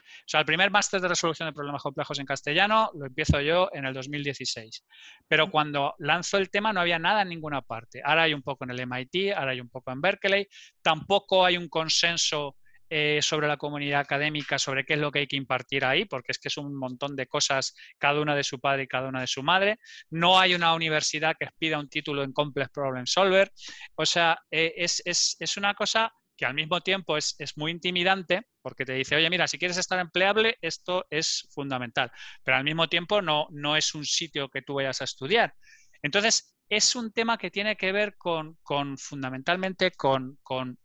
O 0.00 0.28
sea, 0.30 0.40
el 0.40 0.46
primer 0.46 0.70
máster 0.70 1.00
de 1.00 1.08
resolución 1.08 1.48
de 1.48 1.52
problemas 1.52 1.82
complejos 1.82 2.18
en 2.18 2.26
castellano 2.26 2.90
lo 2.94 3.06
empiezo 3.06 3.40
yo 3.40 3.68
en 3.72 3.84
el 3.84 3.92
2016. 3.92 4.84
Pero 5.28 5.50
cuando 5.50 5.94
lanzo 5.98 6.38
el 6.38 6.50
tema 6.50 6.72
no 6.72 6.80
había 6.80 6.98
nada 6.98 7.22
en 7.22 7.28
ninguna 7.28 7.60
parte. 7.60 8.00
Ahora 8.04 8.22
hay 8.22 8.34
un 8.34 8.42
poco 8.42 8.64
en 8.64 8.70
el 8.70 8.80
MIT, 8.80 9.34
ahora 9.36 9.52
hay 9.52 9.60
un 9.60 9.68
poco 9.68 9.92
en 9.92 10.00
Berkeley. 10.00 10.48
Tampoco 10.82 11.44
hay 11.44 11.58
un 11.58 11.68
consenso 11.68 12.56
eh, 12.92 13.20
sobre 13.22 13.46
la 13.46 13.56
comunidad 13.56 14.00
académica, 14.00 14.58
sobre 14.58 14.84
qué 14.84 14.94
es 14.94 14.98
lo 14.98 15.12
que 15.12 15.20
hay 15.20 15.26
que 15.28 15.36
impartir 15.36 15.84
ahí, 15.84 16.06
porque 16.06 16.32
es 16.32 16.38
que 16.40 16.48
es 16.48 16.56
un 16.56 16.74
montón 16.74 17.14
de 17.14 17.28
cosas, 17.28 17.74
cada 17.98 18.20
una 18.20 18.34
de 18.34 18.42
su 18.42 18.58
padre 18.58 18.82
y 18.82 18.88
cada 18.88 19.08
una 19.08 19.20
de 19.20 19.28
su 19.28 19.44
madre. 19.44 19.78
No 20.10 20.40
hay 20.40 20.54
una 20.54 20.74
universidad 20.74 21.36
que 21.38 21.48
pida 21.56 21.78
un 21.78 21.88
título 21.88 22.24
en 22.24 22.32
Complex 22.32 22.70
Problem 22.70 23.06
Solver. 23.06 23.52
O 23.94 24.04
sea, 24.04 24.36
eh, 24.50 24.74
es, 24.76 25.02
es, 25.04 25.56
una 25.56 25.74
cosa 25.74 26.12
que 26.36 26.44
al 26.44 26.54
mismo 26.54 26.80
tiempo 26.80 27.16
es, 27.16 27.36
es, 27.38 27.56
muy 27.56 27.70
intimidante 27.70 28.42
porque 28.60 28.84
te 28.84 28.94
dice, 28.94 29.14
oye, 29.14 29.30
mira, 29.30 29.46
si 29.46 29.56
quieres 29.56 29.76
estar 29.76 30.00
empleable, 30.00 30.58
esto 30.60 31.06
es 31.10 31.48
fundamental, 31.52 32.10
pero 32.42 32.56
al 32.56 32.64
mismo 32.64 32.88
tiempo 32.88 33.22
no, 33.22 33.46
no 33.50 33.76
es 33.76 33.94
un 33.94 34.04
sitio 34.04 34.48
que 34.48 34.62
tú 34.62 34.74
vayas 34.74 35.00
a 35.00 35.04
estudiar. 35.04 35.54
Entonces, 36.02 36.56
es 36.68 36.94
un 36.94 37.12
tema 37.12 37.36
que 37.36 37.50
tiene 37.50 37.76
que 37.76 37.92
ver 37.92 38.16
con, 38.16 38.56
con 38.62 38.96
fundamentalmente 38.96 39.90
con, 39.90 40.38
con 40.42 40.78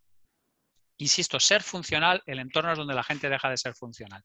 insisto, 0.98 1.40
ser 1.40 1.62
funcional 1.62 2.22
en 2.26 2.38
entornos 2.38 2.78
donde 2.78 2.94
la 2.94 3.04
gente 3.04 3.28
deja 3.28 3.50
de 3.50 3.56
ser 3.56 3.74
funcional. 3.74 4.22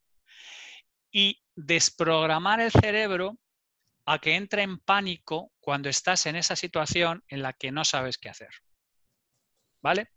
Y 1.12 1.42
desprogramar 1.56 2.62
el 2.62 2.72
cerebro 2.72 3.38
a 4.06 4.20
que 4.20 4.36
entre 4.36 4.64
en 4.64 4.80
pánico 4.80 5.52
cuando 5.60 5.90
estás 5.90 6.26
en 6.26 6.36
esa 6.36 6.56
situación 6.56 7.24
en 7.28 7.42
la 7.42 7.54
que 7.54 7.72
no 7.72 7.84
sabes 7.84 8.18
qué 8.18 8.30
hacer. 8.30 8.50
¿Vale? 9.82 10.08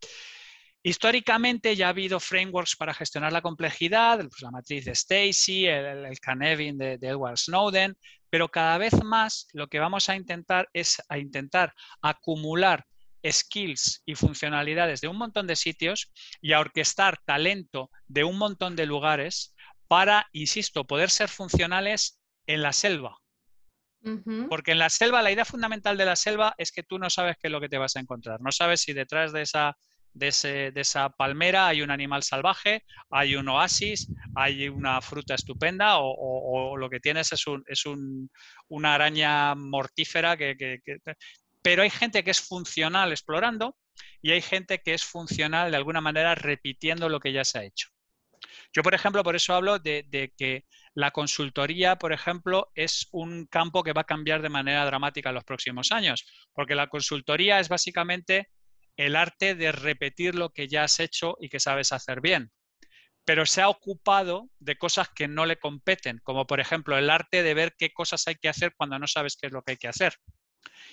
Históricamente 0.82 1.74
ya 1.76 1.86
ha 1.86 1.90
habido 1.90 2.20
frameworks 2.20 2.76
para 2.76 2.92
gestionar 2.92 3.32
la 3.32 3.40
complejidad, 3.40 4.18
pues 4.18 4.42
la 4.42 4.50
matriz 4.50 4.84
de 4.84 4.92
Stacy, 4.92 5.66
el, 5.66 6.04
el 6.04 6.20
Canevin 6.20 6.76
de, 6.76 6.98
de, 6.98 7.08
Edward 7.08 7.38
Snowden, 7.38 7.96
pero 8.28 8.50
cada 8.50 8.76
vez 8.76 8.92
más 9.02 9.48
lo 9.54 9.68
que 9.68 9.78
vamos 9.78 10.10
a 10.10 10.16
intentar 10.16 10.68
es 10.74 11.02
a 11.08 11.16
intentar 11.16 11.74
acumular 12.02 12.84
skills 13.30 14.02
y 14.04 14.14
funcionalidades 14.14 15.00
de 15.00 15.08
un 15.08 15.16
montón 15.16 15.46
de 15.46 15.56
sitios 15.56 16.12
y 16.40 16.52
a 16.52 16.60
orquestar 16.60 17.18
talento 17.24 17.90
de 18.06 18.24
un 18.24 18.38
montón 18.38 18.76
de 18.76 18.86
lugares 18.86 19.54
para, 19.88 20.28
insisto, 20.32 20.86
poder 20.86 21.10
ser 21.10 21.28
funcionales 21.28 22.20
en 22.46 22.62
la 22.62 22.72
selva. 22.72 23.18
Porque 24.50 24.72
en 24.72 24.78
la 24.78 24.90
selva, 24.90 25.22
la 25.22 25.32
idea 25.32 25.46
fundamental 25.46 25.96
de 25.96 26.04
la 26.04 26.14
selva 26.14 26.54
es 26.58 26.72
que 26.72 26.82
tú 26.82 26.98
no 26.98 27.08
sabes 27.08 27.36
qué 27.40 27.48
es 27.48 27.52
lo 27.52 27.60
que 27.60 27.70
te 27.70 27.78
vas 27.78 27.96
a 27.96 28.00
encontrar. 28.00 28.38
No 28.42 28.52
sabes 28.52 28.82
si 28.82 28.92
detrás 28.92 29.32
de 29.32 29.40
esa, 29.40 29.78
de, 30.12 30.72
esa 30.74 31.08
palmera 31.08 31.68
hay 31.68 31.80
un 31.80 31.90
animal 31.90 32.22
salvaje, 32.22 32.84
hay 33.10 33.34
un 33.36 33.48
oasis, 33.48 34.12
hay 34.34 34.68
una 34.68 35.00
fruta 35.00 35.34
estupenda 35.34 35.96
o, 35.98 36.76
lo 36.76 36.90
que 36.90 37.00
tienes 37.00 37.32
es, 37.32 37.46
un, 37.46 37.64
es 37.66 37.84
una 38.68 38.94
araña 38.94 39.54
mortífera 39.54 40.36
que, 40.36 40.54
pero 41.64 41.82
hay 41.82 41.88
gente 41.88 42.22
que 42.22 42.30
es 42.30 42.42
funcional 42.42 43.10
explorando 43.10 43.74
y 44.20 44.32
hay 44.32 44.42
gente 44.42 44.82
que 44.82 44.92
es 44.92 45.02
funcional 45.02 45.70
de 45.70 45.78
alguna 45.78 46.02
manera 46.02 46.34
repitiendo 46.34 47.08
lo 47.08 47.20
que 47.20 47.32
ya 47.32 47.42
se 47.42 47.58
ha 47.58 47.64
hecho. 47.64 47.88
Yo, 48.74 48.82
por 48.82 48.92
ejemplo, 48.92 49.22
por 49.22 49.34
eso 49.34 49.54
hablo 49.54 49.78
de, 49.78 50.34
que 50.36 50.66
la 50.92 51.10
consultoría, 51.10 51.96
por 51.96 52.12
ejemplo, 52.12 52.70
es 52.74 53.08
un 53.12 53.46
campo 53.46 53.82
que 53.82 53.94
va 53.94 54.02
a 54.02 54.06
cambiar 54.06 54.42
de 54.42 54.50
manera 54.50 54.84
dramática 54.84 55.30
en 55.30 55.36
los 55.36 55.44
próximos 55.44 55.90
años, 55.90 56.26
porque 56.52 56.74
la 56.74 56.88
consultoría 56.88 57.58
es 57.60 57.70
básicamente 57.70 58.50
el 58.98 59.16
arte 59.16 59.54
de 59.54 59.72
repetir 59.72 60.34
lo 60.34 60.50
que 60.50 60.68
ya 60.68 60.84
has 60.84 61.00
hecho 61.00 61.38
y 61.40 61.48
que 61.48 61.60
sabes 61.60 61.92
hacer 61.92 62.20
bien. 62.20 62.52
Pero 63.24 63.46
se 63.46 63.62
ha 63.62 63.70
ocupado 63.70 64.50
de 64.58 64.76
cosas 64.76 65.08
que 65.08 65.28
no 65.28 65.46
le 65.46 65.58
competen, 65.58 66.20
como 66.24 66.46
por 66.46 66.60
ejemplo 66.60 66.98
el 66.98 67.08
arte 67.08 67.42
de 67.42 67.54
ver 67.54 67.74
qué 67.78 67.90
cosas 67.90 68.28
hay 68.28 68.34
que 68.34 68.50
hacer 68.50 68.74
cuando 68.76 68.98
no 68.98 69.06
sabes 69.06 69.38
qué 69.40 69.46
es 69.46 69.52
lo 69.54 69.62
que 69.62 69.72
hay 69.72 69.78
que 69.78 69.88
hacer. 69.88 70.18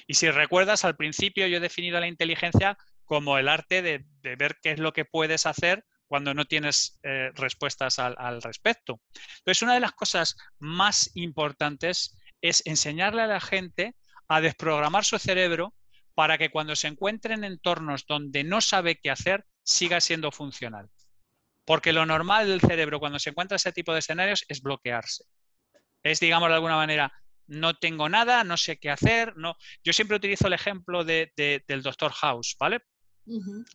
Y 0.08 0.16
si 0.16 0.30
recuerdas, 0.30 0.86
al 0.86 0.96
principio 0.96 1.48
yo 1.48 1.58
he 1.58 1.62
definido 1.62 2.00
la 2.00 2.08
inteligencia 2.08 2.78
como 3.06 3.38
el 3.38 3.50
arte 3.50 3.82
de, 3.82 4.06
ver 4.22 4.58
qué 4.62 4.72
es 4.72 4.80
lo 4.80 4.94
que 4.94 5.06
puedes 5.06 5.46
hacer 5.46 5.84
cuando 6.08 6.34
no 6.34 6.46
tienes 6.46 7.00
eh, 7.04 7.32
respuestas 7.36 8.00
al, 8.00 8.42
respecto. 8.42 9.02
Entonces, 9.40 9.62
una 9.62 9.74
de 9.74 9.80
las 9.80 9.94
cosas 9.94 10.38
más 10.60 11.12
importantes 11.16 12.18
es 12.42 12.66
enseñarle 12.66 13.22
a 13.22 13.28
la 13.28 13.40
gente 13.40 13.96
a 14.28 14.42
desprogramar 14.42 15.06
su 15.06 15.20
cerebro 15.20 15.74
para 16.16 16.38
que 16.38 16.52
cuando 16.52 16.76
se 16.76 16.88
encuentre 16.88 17.34
en 17.34 17.44
entornos 17.44 18.06
donde 18.06 18.44
no 18.44 18.62
sabe 18.62 18.96
qué 18.96 19.10
hacer, 19.10 19.46
siga 19.64 20.02
siendo 20.02 20.32
funcional. 20.32 20.90
Porque 21.66 21.94
lo 21.94 22.06
normal 22.06 22.48
del 22.48 22.62
cerebro 22.62 23.00
cuando 23.00 23.20
se 23.20 23.30
encuentra 23.30 23.56
ese 23.56 23.72
tipo 23.72 23.94
de 23.94 24.00
escenarios 24.00 24.46
es 24.48 24.62
bloquearse. 24.62 25.26
Es, 26.04 26.20
digamos, 26.20 26.50
de 26.50 26.56
alguna 26.56 26.76
manera, 26.76 27.12
no 27.52 27.74
tengo 27.74 28.08
nada, 28.08 28.44
no 28.44 28.56
sé 28.56 28.80
qué 28.80 28.90
hacer. 28.90 29.36
No. 29.36 29.58
Yo 29.84 29.92
siempre 29.92 30.18
utilizo 30.18 30.48
el 30.48 30.54
ejemplo 30.54 31.04
del 31.04 31.82
Doctor 31.84 32.12
House, 32.14 32.56
¿vale? 32.58 32.80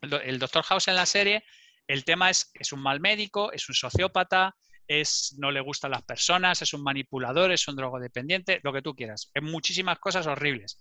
el, 0.00 0.38
Doctor 0.38 0.64
House 0.64 0.88
en 0.88 0.96
la 0.96 1.06
serie, 1.06 1.44
el 1.86 2.04
tema 2.04 2.30
es, 2.30 2.50
es 2.54 2.72
un 2.72 2.80
mal 2.80 3.00
médico, 3.00 3.52
es 3.52 3.68
un 3.68 3.74
sociópata, 3.74 4.56
es, 4.88 5.36
no 5.38 5.50
le 5.50 5.60
gustan 5.60 5.90
las 5.90 6.02
personas, 6.02 6.62
es 6.62 6.72
un 6.72 6.82
manipulador, 6.82 7.52
es 7.52 7.68
un 7.68 7.76
drogodependiente, 7.76 8.60
lo 8.62 8.72
que 8.72 8.82
tú 8.82 8.94
quieras. 8.94 9.30
Es 9.34 9.42
muchísimas 9.42 9.98
cosas 9.98 10.26
horribles. 10.26 10.80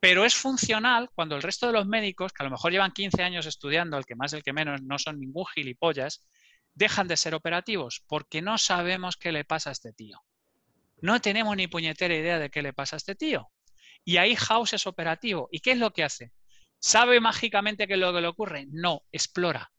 Pero 0.00 0.24
es 0.24 0.34
funcional 0.34 1.10
cuando 1.14 1.36
el 1.36 1.42
resto 1.42 1.66
de 1.66 1.74
los 1.74 1.86
médicos, 1.86 2.32
que 2.32 2.42
a 2.42 2.44
lo 2.44 2.50
mejor 2.50 2.72
llevan 2.72 2.92
15 2.92 3.22
años 3.22 3.46
estudiando, 3.46 3.98
el 3.98 4.06
que 4.06 4.16
más, 4.16 4.32
el 4.32 4.42
que 4.42 4.52
menos, 4.52 4.82
no 4.82 4.98
son 4.98 5.20
ningún 5.20 5.46
gilipollas, 5.46 6.26
dejan 6.74 7.06
de 7.06 7.16
ser 7.16 7.34
operativos 7.34 8.02
porque 8.06 8.42
no 8.42 8.58
sabemos 8.58 9.16
qué 9.16 9.30
le 9.30 9.44
pasa 9.44 9.70
a 9.70 9.72
este 9.72 9.92
tío. 9.92 10.22
No 11.04 11.20
tenemos 11.20 11.54
ni 11.54 11.66
puñetera 11.66 12.14
idea 12.14 12.38
de 12.38 12.48
qué 12.48 12.62
le 12.62 12.72
pasa 12.72 12.96
a 12.96 13.02
este 13.02 13.14
tío. 13.14 13.50
Y 14.06 14.16
ahí 14.16 14.34
House 14.36 14.72
es 14.72 14.86
operativo. 14.86 15.50
¿Y 15.52 15.60
qué 15.60 15.72
es 15.72 15.78
lo 15.78 15.92
que 15.92 16.02
hace? 16.02 16.32
¿Sabe 16.78 17.20
mágicamente 17.20 17.86
qué 17.86 17.92
es 17.92 17.98
lo 17.98 18.10
que 18.14 18.22
le 18.22 18.26
ocurre? 18.26 18.68
No, 18.70 19.02
explora. 19.12 19.70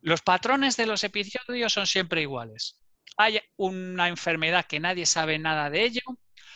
Los 0.00 0.22
patrones 0.22 0.78
de 0.78 0.86
los 0.86 1.04
episodios 1.04 1.74
son 1.74 1.86
siempre 1.86 2.22
iguales. 2.22 2.80
Hay 3.18 3.42
una 3.56 4.08
enfermedad 4.08 4.64
que 4.64 4.80
nadie 4.80 5.04
sabe 5.04 5.38
nada 5.38 5.68
de 5.68 5.84
ello. 5.84 6.00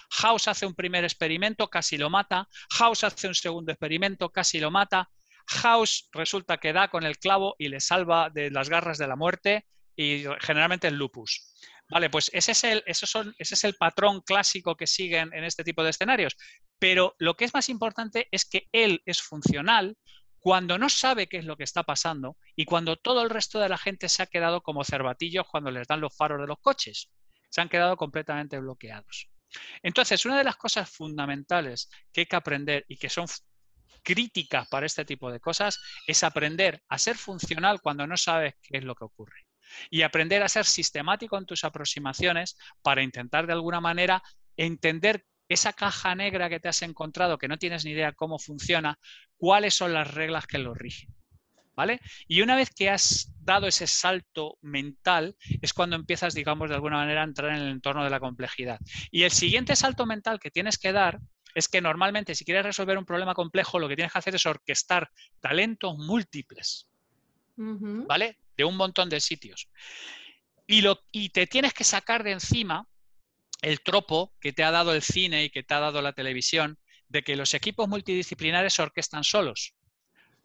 House 0.08 0.48
hace 0.48 0.64
un 0.64 0.74
primer 0.74 1.04
experimento, 1.04 1.68
casi 1.68 1.98
lo 1.98 2.08
mata. 2.08 2.48
House 2.70 3.04
hace 3.04 3.28
un 3.28 3.34
segundo 3.34 3.72
experimento, 3.72 4.32
casi 4.32 4.58
lo 4.58 4.70
mata. 4.70 5.10
House 5.48 6.08
resulta 6.12 6.56
que 6.56 6.72
da 6.72 6.88
con 6.88 7.04
el 7.04 7.18
clavo 7.18 7.56
y 7.58 7.68
le 7.68 7.80
salva 7.80 8.30
de 8.30 8.50
las 8.50 8.70
garras 8.70 8.96
de 8.96 9.06
la 9.06 9.16
muerte 9.16 9.66
y 9.96 10.24
generalmente 10.40 10.88
el 10.88 10.96
lupus. 10.96 11.54
Vale, 11.90 12.08
pues 12.08 12.30
ese 12.32 12.52
es 12.52 12.64
el, 12.64 12.82
son, 12.94 13.34
ese 13.38 13.54
es 13.54 13.64
el 13.64 13.74
patrón 13.74 14.22
clásico 14.22 14.76
que 14.76 14.86
siguen 14.86 15.32
en 15.34 15.44
este 15.44 15.64
tipo 15.64 15.82
de 15.84 15.90
escenarios. 15.90 16.36
Pero 16.78 17.14
lo 17.18 17.34
que 17.34 17.44
es 17.44 17.54
más 17.54 17.68
importante 17.68 18.26
es 18.30 18.44
que 18.44 18.68
él 18.72 19.02
es 19.04 19.20
funcional 19.20 19.96
cuando 20.38 20.78
no 20.78 20.88
sabe 20.88 21.26
qué 21.26 21.38
es 21.38 21.44
lo 21.44 21.56
que 21.56 21.64
está 21.64 21.82
pasando 21.82 22.36
y 22.56 22.64
cuando 22.64 22.96
todo 22.96 23.22
el 23.22 23.30
resto 23.30 23.60
de 23.60 23.68
la 23.68 23.78
gente 23.78 24.08
se 24.08 24.22
ha 24.22 24.26
quedado 24.26 24.62
como 24.62 24.84
cervatillos 24.84 25.46
cuando 25.50 25.70
les 25.70 25.86
dan 25.86 26.00
los 26.00 26.16
faros 26.16 26.40
de 26.40 26.46
los 26.46 26.58
coches. 26.60 27.10
Se 27.50 27.60
han 27.60 27.68
quedado 27.68 27.96
completamente 27.96 28.58
bloqueados. 28.58 29.28
Entonces, 29.82 30.24
una 30.26 30.38
de 30.38 30.44
las 30.44 30.56
cosas 30.56 30.90
fundamentales 30.90 31.88
que 32.12 32.22
hay 32.22 32.26
que 32.26 32.36
aprender 32.36 32.84
y 32.88 32.96
que 32.96 33.08
son 33.08 33.26
críticas 34.02 34.68
para 34.68 34.86
este 34.86 35.04
tipo 35.04 35.30
de 35.30 35.40
cosas 35.40 35.80
es 36.06 36.24
aprender 36.24 36.82
a 36.88 36.98
ser 36.98 37.16
funcional 37.16 37.80
cuando 37.80 38.06
no 38.06 38.16
sabes 38.16 38.54
qué 38.62 38.78
es 38.78 38.84
lo 38.84 38.94
que 38.94 39.04
ocurre 39.04 39.43
y 39.90 40.02
aprender 40.02 40.42
a 40.42 40.48
ser 40.48 40.64
sistemático 40.64 41.38
en 41.38 41.46
tus 41.46 41.64
aproximaciones 41.64 42.56
para 42.82 43.02
intentar 43.02 43.46
de 43.46 43.52
alguna 43.52 43.80
manera 43.80 44.22
entender 44.56 45.24
esa 45.48 45.72
caja 45.72 46.14
negra 46.14 46.48
que 46.48 46.60
te 46.60 46.68
has 46.68 46.82
encontrado, 46.82 47.38
que 47.38 47.48
no 47.48 47.58
tienes 47.58 47.84
ni 47.84 47.92
idea 47.92 48.12
cómo 48.12 48.38
funciona, 48.38 48.98
cuáles 49.36 49.74
son 49.74 49.92
las 49.92 50.12
reglas 50.12 50.46
que 50.46 50.58
lo 50.58 50.74
rigen. 50.74 51.14
¿Vale? 51.76 52.00
Y 52.28 52.40
una 52.40 52.54
vez 52.54 52.70
que 52.70 52.88
has 52.88 53.32
dado 53.40 53.66
ese 53.66 53.88
salto 53.88 54.58
mental, 54.62 55.34
es 55.60 55.72
cuando 55.72 55.96
empiezas, 55.96 56.32
digamos, 56.32 56.68
de 56.68 56.76
alguna 56.76 56.98
manera 56.98 57.22
a 57.22 57.24
entrar 57.24 57.50
en 57.50 57.62
el 57.62 57.68
entorno 57.68 58.04
de 58.04 58.10
la 58.10 58.20
complejidad. 58.20 58.78
Y 59.10 59.24
el 59.24 59.32
siguiente 59.32 59.74
salto 59.74 60.06
mental 60.06 60.38
que 60.38 60.52
tienes 60.52 60.78
que 60.78 60.92
dar 60.92 61.18
es 61.52 61.68
que 61.68 61.80
normalmente 61.80 62.36
si 62.36 62.44
quieres 62.44 62.64
resolver 62.64 62.96
un 62.96 63.04
problema 63.04 63.34
complejo, 63.34 63.80
lo 63.80 63.88
que 63.88 63.96
tienes 63.96 64.12
que 64.12 64.18
hacer 64.20 64.36
es 64.36 64.46
orquestar 64.46 65.10
talentos 65.40 65.96
múltiples. 65.98 66.88
¿Vale? 67.56 68.38
de 68.56 68.64
un 68.64 68.76
montón 68.76 69.08
de 69.08 69.20
sitios. 69.20 69.68
Y, 70.66 70.80
lo, 70.80 71.02
te 71.32 71.46
tienes 71.46 71.74
que 71.74 71.84
sacar 71.84 72.24
de 72.24 72.32
encima 72.32 72.88
el 73.62 73.80
tropo 73.80 74.34
que 74.40 74.52
te 74.52 74.64
ha 74.64 74.70
dado 74.70 74.94
el 74.94 75.02
cine 75.02 75.44
y 75.44 75.50
que 75.50 75.62
te 75.62 75.74
ha 75.74 75.80
dado 75.80 76.02
la 76.02 76.12
televisión 76.12 76.78
de 77.08 77.22
que 77.22 77.36
los 77.36 77.54
equipos 77.54 77.88
multidisciplinares 77.88 78.78
orquestan 78.78 79.24
solos. 79.24 79.74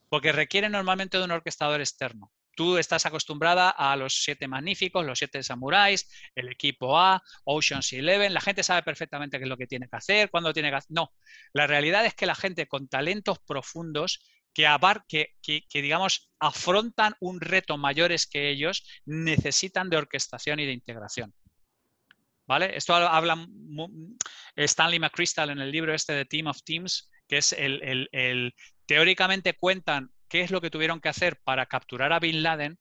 porque 0.10 0.31
requieren 0.31 0.72
normalmente 0.72 1.19
de 1.19 1.23
un 1.23 1.30
orquestador 1.31 1.81
externo. 1.81 2.31
Tú 2.56 2.80
estás 2.80 3.06
acostumbrada 3.06 3.69
a 3.69 3.95
los 3.95 4.23
siete 4.23 4.48
magníficos, 4.48 5.06
los 5.06 5.19
siete 5.19 5.44
samuráis, 5.44 6.10
el 6.34 6.49
equipo 6.49 6.98
A, 6.99 7.22
Ocean's 7.44 7.94
Eleven. 7.94 8.34
La 8.34 8.41
gente 8.41 8.64
sabe 8.64 8.81
perfectamente 8.81 9.38
qué 9.38 9.44
es 9.44 9.49
lo 9.49 9.56
que 9.56 9.68
tiene 9.68 9.88
que 9.88 9.95
hacer, 9.95 10.31
cuándo 10.31 10.52
tiene 10.52 10.72
que 10.72 10.77
hacer. 10.77 10.91
No, 10.91 11.14
la 11.53 11.68
realidad 11.68 12.06
es 12.07 12.15
que 12.15 12.26
la 12.26 12.34
gente 12.34 12.68
con 12.68 12.88
talentos 12.88 13.38
profundos 13.40 14.19
que, 14.53 14.67
que, 15.41 15.61
que, 15.69 15.81
digamos, 15.81 16.31
afrontan 16.39 17.15
un 17.19 17.39
reto 17.39 17.77
mayores 17.77 18.27
que 18.27 18.49
ellos, 18.49 18.84
necesitan 19.05 19.89
de 19.89 19.97
orquestación 19.97 20.59
y 20.59 20.65
de 20.65 20.73
integración. 20.73 21.34
¿Vale? 22.47 22.76
Esto 22.76 22.95
habla 22.95 23.47
Stanley 24.55 24.99
McChrystal 24.99 25.51
en 25.51 25.59
el 25.59 25.71
libro 25.71 25.93
este 25.93 26.13
de 26.13 26.26
Team 26.26 26.47
of 26.47 26.63
Teams, 26.63 27.11
que 27.27 27.38
es 27.38 27.53
el, 27.53 28.09
el 28.11 28.55
teóricamente 28.88 29.53
cuentan 29.53 30.11
qué 30.27 30.41
es 30.41 30.49
lo 30.49 30.59
que 30.59 30.71
tuvieron 30.71 30.99
que 30.99 31.09
hacer 31.09 31.39
para 31.43 31.67
capturar 31.67 32.11
a 32.11 32.19
Bin 32.19 32.41
Laden, 32.41 32.80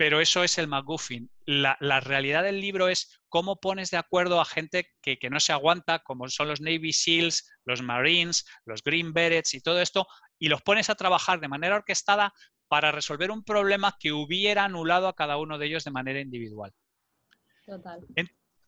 pero 0.00 0.22
eso 0.22 0.42
es 0.42 0.56
el 0.56 0.66
McGuffin. 0.66 1.30
La, 1.44 1.76
realidad 2.00 2.42
del 2.42 2.58
libro 2.58 2.88
es 2.88 3.20
cómo 3.28 3.60
pones 3.60 3.90
de 3.90 3.98
acuerdo 3.98 4.40
a 4.40 4.46
gente 4.46 4.88
que, 5.02 5.18
no 5.30 5.40
se 5.40 5.52
aguanta, 5.52 5.98
como 5.98 6.26
son 6.30 6.48
los 6.48 6.62
Navy 6.62 6.94
SEALs, 6.94 7.46
los 7.66 7.82
Marines, 7.82 8.46
los 8.64 8.82
Green 8.82 9.12
Berets 9.12 9.52
y 9.52 9.60
todo 9.60 9.78
esto, 9.78 10.06
y 10.40 10.48
los 10.48 10.62
pones 10.62 10.90
a 10.90 10.96
trabajar 10.96 11.38
de 11.38 11.46
manera 11.46 11.76
orquestada 11.76 12.34
para 12.66 12.90
resolver 12.90 13.30
un 13.30 13.44
problema 13.44 13.96
que 14.00 14.12
hubiera 14.12 14.64
anulado 14.64 15.06
a 15.06 15.14
cada 15.14 15.36
uno 15.36 15.58
de 15.58 15.66
ellos 15.66 15.84
de 15.84 15.90
manera 15.92 16.20
individual. 16.20 16.72
Total. 17.66 18.00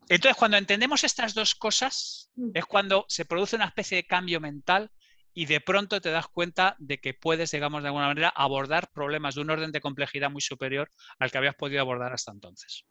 Entonces, 0.08 0.36
cuando 0.36 0.56
entendemos 0.56 1.02
estas 1.02 1.34
dos 1.34 1.54
cosas, 1.54 2.30
es 2.54 2.64
cuando 2.66 3.06
se 3.08 3.24
produce 3.24 3.56
una 3.56 3.66
especie 3.66 3.96
de 3.96 4.06
cambio 4.06 4.40
mental 4.40 4.90
y 5.34 5.46
de 5.46 5.60
pronto 5.60 6.00
te 6.00 6.10
das 6.10 6.28
cuenta 6.28 6.76
de 6.78 6.98
que 6.98 7.14
puedes, 7.14 7.50
digamos, 7.50 7.82
de 7.82 7.88
alguna 7.88 8.08
manera 8.08 8.28
abordar 8.28 8.90
problemas 8.92 9.34
de 9.34 9.40
un 9.40 9.50
orden 9.50 9.72
de 9.72 9.80
complejidad 9.80 10.30
muy 10.30 10.42
superior 10.42 10.90
al 11.18 11.30
que 11.30 11.38
habías 11.38 11.54
podido 11.54 11.80
abordar 11.80 12.12
hasta 12.12 12.32
entonces. 12.32 12.84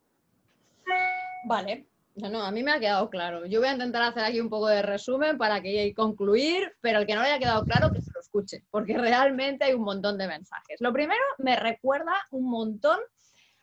Vale, 1.45 1.85
no, 2.15 2.43
a 2.43 2.51
mí 2.51 2.63
me 2.63 2.71
ha 2.71 2.79
quedado 2.79 3.09
claro. 3.09 3.45
Yo 3.45 3.59
voy 3.59 3.69
a 3.69 3.73
intentar 3.73 4.03
hacer 4.03 4.23
aquí 4.23 4.39
un 4.39 4.49
poco 4.49 4.67
de 4.67 4.81
resumen 4.81 5.37
para 5.37 5.61
que 5.61 5.93
concluir, 5.95 6.73
pero 6.81 6.99
el 6.99 7.07
que 7.07 7.15
no 7.15 7.21
le 7.21 7.27
haya 7.27 7.39
quedado 7.39 7.65
claro 7.65 7.91
que 7.91 8.01
se 8.01 8.11
lo 8.13 8.20
escuche, 8.31 8.63
porque 8.71 8.97
realmente 8.97 9.65
hay 9.65 9.73
un 9.73 9.83
montón 9.83 10.17
de 10.17 10.27
mensajes. 10.27 10.79
Lo 10.79 10.93
primero, 10.93 11.21
me 11.37 11.57
recuerda 11.57 12.13
un 12.31 12.49
montón 12.49 12.99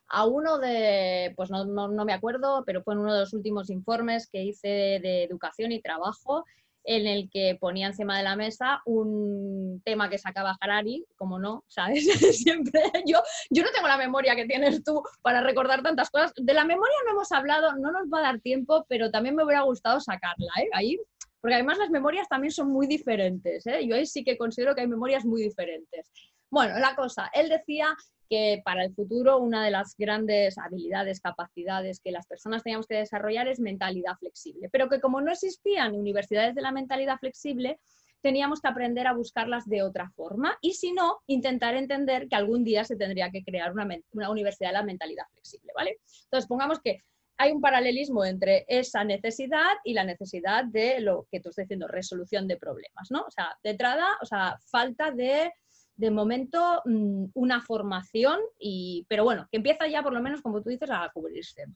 a 0.09 0.27
uno 0.27 0.59
de, 0.59 1.33
pues 1.37 1.51
no, 1.51 1.65
no 1.65 2.05
me 2.05 2.13
acuerdo, 2.13 2.65
pero 2.67 2.83
fue 2.83 2.95
en 2.95 3.01
uno 3.01 3.15
de 3.15 3.21
los 3.21 3.33
últimos 3.33 3.71
informes 3.71 4.29
que 4.31 4.43
hice 4.43 4.69
de 4.69 5.25
educación 5.25 5.73
y 5.73 5.81
trabajo 5.81 6.45
en 6.85 7.07
el 7.07 7.29
que 7.31 7.57
ponía 7.61 7.89
encima 7.89 8.17
de 8.17 8.25
la 8.25 8.35
mesa 8.35 8.81
un 8.87 9.83
tema 9.85 10.09
que 10.09 10.17
sacaba 10.17 10.57
Harari, 10.59 11.05
como 11.17 11.39
no, 11.39 11.65
¿sabes? 11.69 12.07
Siempre 12.39 12.81
yo, 13.07 13.19
yo 13.51 13.63
no 13.63 13.71
tengo 13.75 13.89
la 13.89 13.99
memoria 13.99 14.35
que 14.35 14.47
tienes 14.47 14.83
tú 14.83 15.03
para 15.21 15.43
recordar 15.43 15.83
tantas 15.83 16.09
cosas. 16.11 16.33
De 16.37 16.55
la 16.55 16.65
memoria 16.65 16.97
no 17.05 17.13
hemos 17.13 17.31
hablado, 17.33 17.75
no 17.77 17.93
nos 17.93 18.09
va 18.09 18.21
a 18.21 18.23
dar 18.23 18.41
tiempo, 18.41 18.87
pero 18.89 19.11
también 19.11 19.35
me 19.35 19.45
hubiera 19.45 19.63
gustado 19.63 20.01
sacarla, 20.01 20.51
¿eh? 20.63 20.69
Ahí, 20.73 20.99
porque 21.49 21.55
además 21.55 21.79
las 21.79 21.89
memorias 21.89 22.29
también 22.29 22.53
son 22.53 22.69
muy 22.69 22.87
diferentes, 22.87 23.67
¿eh? 23.67 23.87
Yo 23.89 23.97
ahí 23.97 24.05
sí 24.05 24.23
que 24.23 24.37
considero 24.37 24.75
que 24.75 24.83
hay 24.83 24.87
memorias 24.87 25.25
muy 25.25 25.41
diferentes. 25.41 26.13
Bueno, 26.51 26.79
la 26.79 26.95
cosa, 26.95 27.31
él 27.33 27.49
decía 27.49 27.97
que 28.29 28.61
para 28.63 28.85
el 28.85 28.95
futuro 28.95 29.39
una 29.39 29.65
de 29.65 29.71
las 29.71 29.95
grandes 29.97 30.59
habilidades, 30.59 31.23
capacidades 31.23 32.01
que 32.01 32.13
las 32.13 32.27
personas 32.27 32.63
teníamos 32.63 32.87
que 32.87 32.97
desarrollar 32.97 33.49
es 33.49 33.61
mentalidad 33.61 34.19
flexible, 34.19 34.69
pero 34.71 34.91
que 34.91 35.01
como 35.01 35.23
no 35.23 35.33
existían 35.33 35.95
universidades 35.95 36.55
de 36.55 36.61
la 36.61 36.71
mentalidad 36.71 37.17
flexible, 37.17 37.81
teníamos 38.21 38.61
que 38.61 38.69
aprender 38.69 39.07
a 39.07 39.15
buscarlas 39.15 39.67
de 39.67 39.83
otra 39.83 40.11
forma 40.11 40.59
y 40.61 40.75
si 40.75 40.93
no, 40.93 41.21
intentar 41.29 41.75
entender 41.77 42.29
que 42.29 42.37
algún 42.37 42.63
día 42.63 42.85
se 42.85 42.97
tendría 42.97 43.31
que 43.31 43.43
crear 43.43 43.73
una, 43.73 43.89
una 44.13 44.29
universidad 44.31 44.69
de 44.69 44.75
la 44.75 44.83
mentalidad 44.83 45.25
flexible, 45.33 45.73
¿vale? 45.75 45.97
Entonces, 46.25 46.47
pongamos 46.47 46.79
que 46.85 47.05
hay 47.39 47.53
un 47.53 47.61
paralelismo 47.61 48.25
entre 48.25 48.65
esa 48.69 49.05
necesidad 49.05 49.77
y 49.85 49.95
la 49.95 50.05
necesidad 50.05 50.65
de 50.65 51.01
lo 51.01 51.27
que 51.31 51.41
tú 51.41 51.51
estás 51.51 51.65
diciendo, 51.65 51.89
resolución 51.89 52.47
de 52.49 52.57
problemas, 52.57 53.11
¿no? 53.11 53.23
O 53.23 53.31
sea, 53.31 53.57
de 53.63 53.71
entrada, 53.71 54.07
o 54.21 54.27
sea, 54.27 54.59
falta 54.71 55.11
de 55.11 55.53
de 55.99 56.13
momento 56.13 56.81
mm, 56.85 57.27
una 57.35 57.61
formación, 57.61 58.39
y, 58.59 59.05
pero 59.09 59.25
bueno, 59.25 59.49
que 59.51 59.57
empieza 59.57 59.89
ya 59.89 60.03
por 60.03 60.13
lo 60.13 60.23
menos, 60.23 60.41
como 60.41 60.63
tú 60.63 60.71
dices, 60.71 60.89
a 60.91 61.11
cubrirse. 61.13 61.67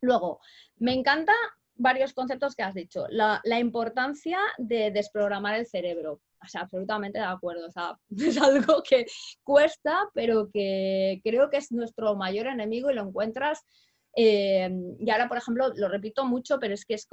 Luego, 0.00 0.40
me 0.76 0.94
encanta 0.94 1.32
varios 1.74 2.14
conceptos 2.14 2.54
que 2.54 2.62
has 2.62 2.74
dicho. 2.74 3.06
La, 3.10 3.40
importancia 3.58 4.38
de 4.56 4.92
desprogramar 4.92 5.56
el 5.56 5.66
cerebro. 5.66 6.20
O 6.42 6.48
sea, 6.48 6.60
absolutamente 6.62 7.18
de 7.18 7.24
acuerdo. 7.24 7.66
O 7.66 7.72
sea, 7.72 7.98
es 8.16 8.40
algo 8.40 8.82
que 8.88 9.06
cuesta, 9.42 10.08
pero 10.14 10.48
que 10.52 11.20
creo 11.24 11.50
que 11.50 11.56
es 11.56 11.72
nuestro 11.72 12.14
mayor 12.14 12.46
enemigo 12.46 12.90
y 12.90 12.94
lo 12.94 13.02
encuentras 13.02 13.64
eh, 14.16 14.70
y 14.98 15.10
ahora, 15.10 15.28
por 15.28 15.36
ejemplo, 15.36 15.72
lo 15.76 15.88
repito 15.88 16.24
mucho, 16.24 16.58
pero 16.58 16.74
es 16.74 16.84
que 16.84 16.94
es, 16.94 17.06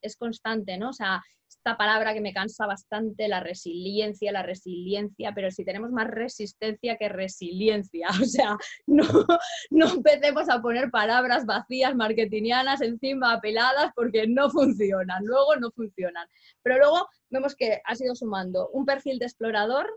es 0.00 0.16
constante, 0.16 0.78
¿no? 0.78 0.90
O 0.90 0.92
sea, 0.92 1.20
esta 1.48 1.76
palabra 1.76 2.14
que 2.14 2.20
me 2.20 2.32
cansa 2.32 2.66
bastante, 2.66 3.26
la 3.28 3.40
resiliencia, 3.40 4.32
la 4.32 4.42
resiliencia, 4.42 5.32
pero 5.34 5.50
si 5.50 5.64
tenemos 5.64 5.90
más 5.90 6.08
resistencia 6.08 6.96
que 6.96 7.08
resiliencia, 7.08 8.08
o 8.22 8.24
sea, 8.24 8.56
no, 8.86 9.04
no 9.70 9.88
empecemos 9.88 10.48
a 10.48 10.60
poner 10.60 10.90
palabras 10.90 11.46
vacías, 11.46 11.94
marketingianas, 11.94 12.82
encima 12.82 13.32
apeladas, 13.32 13.92
porque 13.94 14.26
no 14.26 14.50
funcionan, 14.50 15.24
luego 15.24 15.56
no 15.56 15.70
funcionan. 15.72 16.28
Pero 16.62 16.78
luego 16.78 17.08
vemos 17.30 17.54
que 17.56 17.80
ha 17.84 17.94
sido 17.94 18.14
sumando 18.14 18.68
un 18.70 18.84
perfil 18.84 19.18
de 19.18 19.26
explorador, 19.26 19.88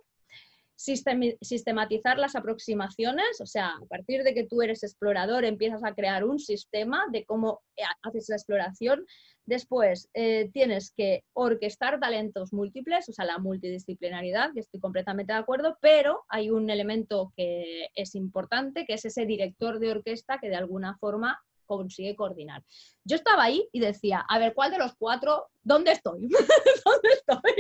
sistematizar 0.78 2.20
las 2.20 2.36
aproximaciones, 2.36 3.42
o 3.42 3.48
sea, 3.48 3.70
a 3.70 3.86
partir 3.88 4.24
de 4.24 4.36
que 4.36 4.46
tú 4.46 4.62
eres 4.62 4.84
explorador 4.84 5.44
empiezas 5.44 5.84
a 5.84 5.96
crear 5.96 6.24
un 6.24 6.38
sistema 6.38 7.06
de 7.12 7.26
cómo 7.26 7.62
eh, 7.76 7.82
haces 8.04 8.30
la 8.30 8.36
exploración. 8.36 9.06
Después 9.46 10.10
eh, 10.14 10.52
tienes 10.54 10.94
que 10.96 11.24
orquestar 11.34 12.00
talentos 12.00 12.54
múltiples, 12.54 13.10
o 13.10 13.14
sea, 13.14 13.26
la 13.26 13.40
multidisciplinaridad, 13.40 14.54
que 14.54 14.60
estoy 14.60 14.80
completamente 14.80 15.34
de 15.34 15.40
acuerdo, 15.40 15.78
pero 15.82 16.24
hay 16.30 16.52
un 16.52 16.70
elemento 16.70 17.34
que 17.36 17.88
es 17.96 18.14
importante, 18.14 18.86
que 18.86 18.94
es 18.94 19.06
ese 19.06 19.26
director 19.26 19.80
de 19.80 19.92
orquesta 19.92 20.38
que 20.40 20.50
de 20.50 20.58
alguna 20.58 20.98
forma 21.00 21.42
consigue 21.68 22.16
coordinar. 22.16 22.64
Yo 23.04 23.16
estaba 23.16 23.44
ahí 23.44 23.68
y 23.72 23.80
decía, 23.80 24.26
a 24.28 24.40
ver, 24.40 24.54
¿cuál 24.54 24.72
de 24.72 24.80
los 24.80 24.96
cuatro? 24.96 25.48
¿Dónde 25.62 25.92
estoy? 25.92 26.22
¿Dónde 26.86 27.10
estoy? 27.10 27.54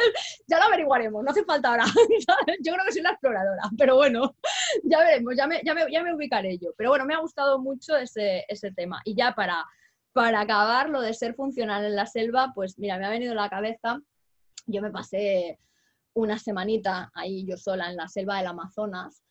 Ya 0.46 0.58
lo 0.58 0.64
averiguaremos, 0.64 1.22
no 1.22 1.30
hace 1.30 1.44
falta 1.44 1.70
ahora. 1.70 1.84
Yo 2.60 2.72
creo 2.72 2.84
que 2.84 2.92
soy 2.92 3.00
una 3.00 3.10
exploradora, 3.10 3.62
pero 3.78 3.96
bueno, 3.96 4.36
ya 4.84 4.98
veremos, 5.00 5.36
ya 5.36 5.46
me, 5.46 5.60
ya 5.64 6.02
me, 6.02 6.14
ubicaré 6.14 6.58
yo. 6.58 6.70
Pero 6.76 6.90
bueno, 6.90 7.04
me 7.04 7.14
ha 7.14 7.18
gustado 7.18 7.58
mucho 7.58 7.96
ese, 7.96 8.44
ese 8.48 8.72
tema. 8.72 9.00
Y 9.04 9.14
ya 9.14 9.34
para, 9.34 9.64
para 10.12 10.40
acabar 10.40 10.90
lo 10.90 11.00
de 11.00 11.14
ser 11.14 11.34
funcional 11.34 11.84
en 11.84 11.96
la 11.96 12.06
selva, 12.06 12.52
pues 12.54 12.78
mira, 12.78 12.98
me 12.98 13.06
ha 13.06 13.10
venido 13.10 13.32
a 13.32 13.36
la 13.36 13.48
cabeza, 13.48 14.00
yo 14.66 14.82
me 14.82 14.90
pasé 14.90 15.58
una 16.14 16.38
semanita 16.38 17.10
ahí 17.14 17.46
yo 17.46 17.56
sola 17.56 17.90
en 17.90 17.96
la 17.96 18.08
selva 18.08 18.38
del 18.38 18.48
Amazonas 18.48 19.22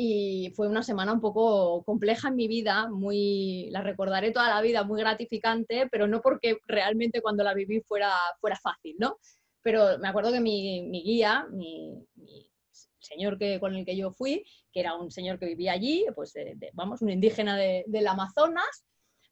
y 0.00 0.52
fue 0.54 0.68
una 0.68 0.84
semana 0.84 1.12
un 1.12 1.20
poco 1.20 1.82
compleja 1.82 2.28
en 2.28 2.36
mi 2.36 2.46
vida, 2.46 2.88
muy, 2.88 3.68
la 3.70 3.82
recordaré 3.82 4.30
toda 4.30 4.48
la 4.48 4.62
vida, 4.62 4.84
muy 4.84 5.00
gratificante, 5.00 5.88
pero 5.90 6.06
no 6.06 6.20
porque 6.20 6.58
realmente 6.66 7.20
cuando 7.20 7.42
la 7.42 7.52
viví 7.52 7.80
fuera, 7.80 8.12
fuera 8.40 8.56
fácil, 8.56 8.94
¿no? 9.00 9.18
Pero 9.68 9.98
me 9.98 10.08
acuerdo 10.08 10.32
que 10.32 10.40
mi, 10.40 10.80
mi 10.80 11.02
guía, 11.02 11.46
mi, 11.50 12.02
señor 12.98 13.36
que, 13.36 13.60
con 13.60 13.74
el 13.74 13.84
que 13.84 13.98
yo 13.98 14.10
fui, 14.10 14.42
que 14.72 14.80
era 14.80 14.94
un 14.94 15.10
señor 15.10 15.38
que 15.38 15.44
vivía 15.44 15.72
allí, 15.72 16.06
pues 16.14 16.32
vamos, 16.72 17.02
un 17.02 17.10
indígena 17.10 17.54
de, 17.54 17.84
del 17.86 18.06
Amazonas, 18.06 18.86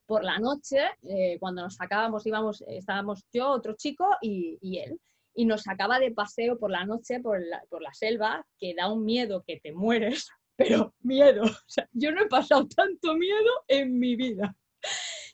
por 0.05 0.23
la 0.23 0.39
noche, 0.39 0.91
eh, 1.05 1.39
cuando 1.41 1.63
nos 1.63 1.77
sacábamos, 1.77 2.27
íbamos, 2.27 2.63
estábamos 2.69 3.25
yo, 3.33 3.49
otro 3.49 3.77
chico 3.77 4.11
y, 4.21 4.59
él 4.79 5.01
y 5.33 5.47
nos 5.47 5.63
sacaba 5.63 5.99
de 5.99 6.11
paseo 6.11 6.59
por 6.59 6.71
la 6.71 6.85
noche 6.85 7.21
por 7.21 7.41
la, 7.43 7.63
por 7.71 7.81
la, 7.81 7.95
selva, 7.95 8.47
que 8.59 8.75
da 8.75 8.93
un 8.93 9.07
miedo 9.07 9.43
que 9.43 9.59
te 9.59 9.73
mueres, 9.73 10.29
pero 10.57 10.93
miedo. 11.01 11.45
Yo 11.93 12.13
no 12.13 12.21
he 12.21 12.29
pasado 12.29 12.69
tanto 12.69 13.15
miedo 13.15 13.65
en 13.69 13.99
mi 13.99 14.17
vida. 14.17 14.55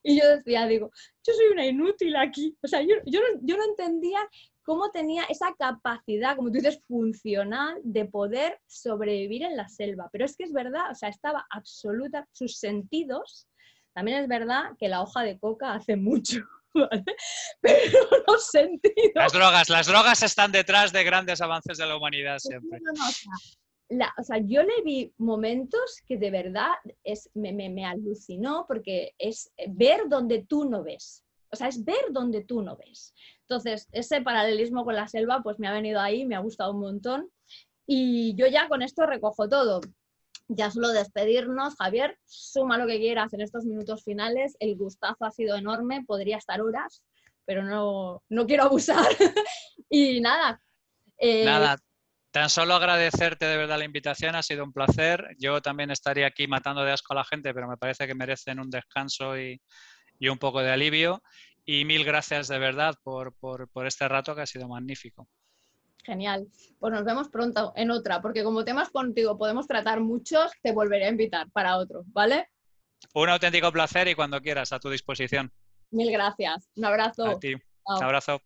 Y 0.04 0.20
yo 0.20 0.28
decía, 0.28 0.66
digo, 0.66 0.90
yo 1.24 1.32
soy 1.32 1.46
una 1.52 1.66
inútil 1.66 2.16
aquí. 2.16 2.56
O 2.62 2.66
sea, 2.66 2.82
yo, 2.82 2.96
yo, 3.06 3.20
no, 3.20 3.40
yo 3.42 3.56
no 3.56 3.64
entendía 3.64 4.18
cómo 4.64 4.90
tenía 4.90 5.24
esa 5.24 5.54
capacidad, 5.58 6.36
como 6.36 6.48
tú 6.48 6.54
dices, 6.54 6.80
funcional 6.86 7.80
de 7.82 8.04
poder 8.06 8.60
sobrevivir 8.66 9.44
en 9.44 9.56
la 9.56 9.68
selva. 9.68 10.08
Pero 10.12 10.24
es 10.24 10.36
que 10.36 10.44
es 10.44 10.52
verdad, 10.52 10.90
o 10.90 10.94
sea, 10.94 11.08
estaba 11.08 11.46
absoluta, 11.50 12.26
sus 12.32 12.58
sentidos, 12.58 13.48
también 13.94 14.18
es 14.18 14.28
verdad 14.28 14.70
que 14.78 14.88
la 14.88 15.02
hoja 15.02 15.22
de 15.22 15.38
coca 15.38 15.74
hace 15.74 15.96
mucho. 15.96 16.40
¿Vale? 16.74 17.04
Pero 17.60 17.98
los 18.26 18.46
sentidos. 18.46 19.12
Las 19.14 19.32
drogas, 19.32 19.68
las 19.68 19.86
drogas 19.86 20.22
están 20.22 20.52
detrás 20.52 20.90
de 20.90 21.04
grandes 21.04 21.42
avances 21.42 21.76
de 21.76 21.84
la 21.84 21.96
humanidad 21.96 22.38
siempre 22.38 22.78
o 22.78 23.10
sea, 23.10 23.32
yo 24.44 24.62
le 24.62 24.82
vi 24.84 25.12
momentos 25.18 26.02
que 26.06 26.16
de 26.16 26.30
verdad 26.30 26.72
es, 27.04 27.30
me, 27.34 27.52
me, 27.52 27.84
alucinó 27.84 28.64
porque 28.66 29.14
es 29.18 29.52
ver 29.68 30.08
donde 30.08 30.44
tú 30.44 30.64
no 30.64 30.82
ves. 30.82 31.24
O 31.50 31.56
sea, 31.56 31.68
es 31.68 31.84
ver 31.84 32.10
donde 32.10 32.44
tú 32.44 32.62
no 32.62 32.76
ves. 32.76 33.14
Entonces, 33.42 33.88
ese 33.92 34.22
paralelismo 34.22 34.84
con 34.84 34.94
la 34.94 35.08
selva, 35.08 35.42
pues 35.42 35.58
me 35.58 35.68
ha 35.68 35.72
venido 35.72 36.00
ahí, 36.00 36.24
me 36.24 36.34
ha 36.34 36.40
gustado 36.40 36.72
un 36.72 36.80
montón. 36.80 37.30
Y 37.86 38.34
yo 38.36 38.46
ya 38.46 38.68
con 38.68 38.82
esto 38.82 39.04
recojo 39.04 39.48
todo. 39.48 39.80
Ya 40.48 40.70
solo 40.70 40.88
despedirnos, 40.88 41.76
Javier, 41.76 42.18
suma 42.24 42.78
lo 42.78 42.86
que 42.86 42.98
quieras 42.98 43.32
en 43.34 43.42
estos 43.42 43.64
minutos 43.64 44.02
finales. 44.04 44.56
El 44.60 44.76
gustazo 44.76 45.24
ha 45.24 45.30
sido 45.30 45.56
enorme, 45.56 46.04
podría 46.06 46.38
estar 46.38 46.60
horas, 46.60 47.02
pero 47.44 47.62
no, 47.62 48.22
no 48.28 48.46
quiero 48.46 48.64
abusar. 48.64 49.06
y 49.90 50.20
nada. 50.20 50.62
Eh, 51.18 51.44
nada, 51.44 51.78
tan 52.32 52.50
solo 52.50 52.74
agradecerte 52.74 53.44
de 53.44 53.56
verdad 53.56 53.78
la 53.78 53.84
invitación, 53.84 54.34
ha 54.34 54.42
sido 54.42 54.64
un 54.64 54.72
placer. 54.72 55.36
Yo 55.38 55.60
también 55.60 55.90
estaría 55.90 56.26
aquí 56.26 56.48
matando 56.48 56.82
de 56.82 56.90
asco 56.90 57.12
a 57.12 57.16
la 57.16 57.24
gente, 57.24 57.54
pero 57.54 57.68
me 57.68 57.76
parece 57.76 58.06
que 58.06 58.14
merecen 58.14 58.58
un 58.58 58.70
descanso 58.70 59.38
y, 59.38 59.60
y 60.18 60.28
un 60.28 60.38
poco 60.38 60.60
de 60.60 60.72
alivio. 60.72 61.22
Y 61.64 61.84
mil 61.84 62.04
gracias 62.04 62.48
de 62.48 62.58
verdad 62.58 62.94
por, 63.04 63.36
por, 63.36 63.68
por 63.68 63.86
este 63.86 64.08
rato 64.08 64.34
que 64.34 64.40
ha 64.40 64.46
sido 64.46 64.66
magnífico. 64.66 65.28
Genial. 66.04 66.48
Pues 66.80 66.92
nos 66.92 67.04
vemos 67.04 67.28
pronto 67.28 67.72
en 67.76 67.90
otra, 67.90 68.20
porque 68.20 68.42
como 68.42 68.64
temas 68.64 68.90
contigo 68.90 69.38
podemos 69.38 69.68
tratar 69.68 70.00
muchos, 70.00 70.50
te 70.62 70.72
volveré 70.72 71.06
a 71.06 71.10
invitar 71.10 71.48
para 71.52 71.76
otro, 71.76 72.02
¿vale? 72.06 72.48
Un 73.14 73.28
auténtico 73.28 73.70
placer 73.70 74.08
y 74.08 74.14
cuando 74.14 74.40
quieras, 74.40 74.72
a 74.72 74.80
tu 74.80 74.88
disposición. 74.88 75.52
Mil 75.90 76.10
gracias. 76.10 76.70
Un 76.76 76.86
abrazo. 76.86 77.26
A 77.26 77.38
ti. 77.38 77.54
Un 77.84 78.02
abrazo. 78.02 78.40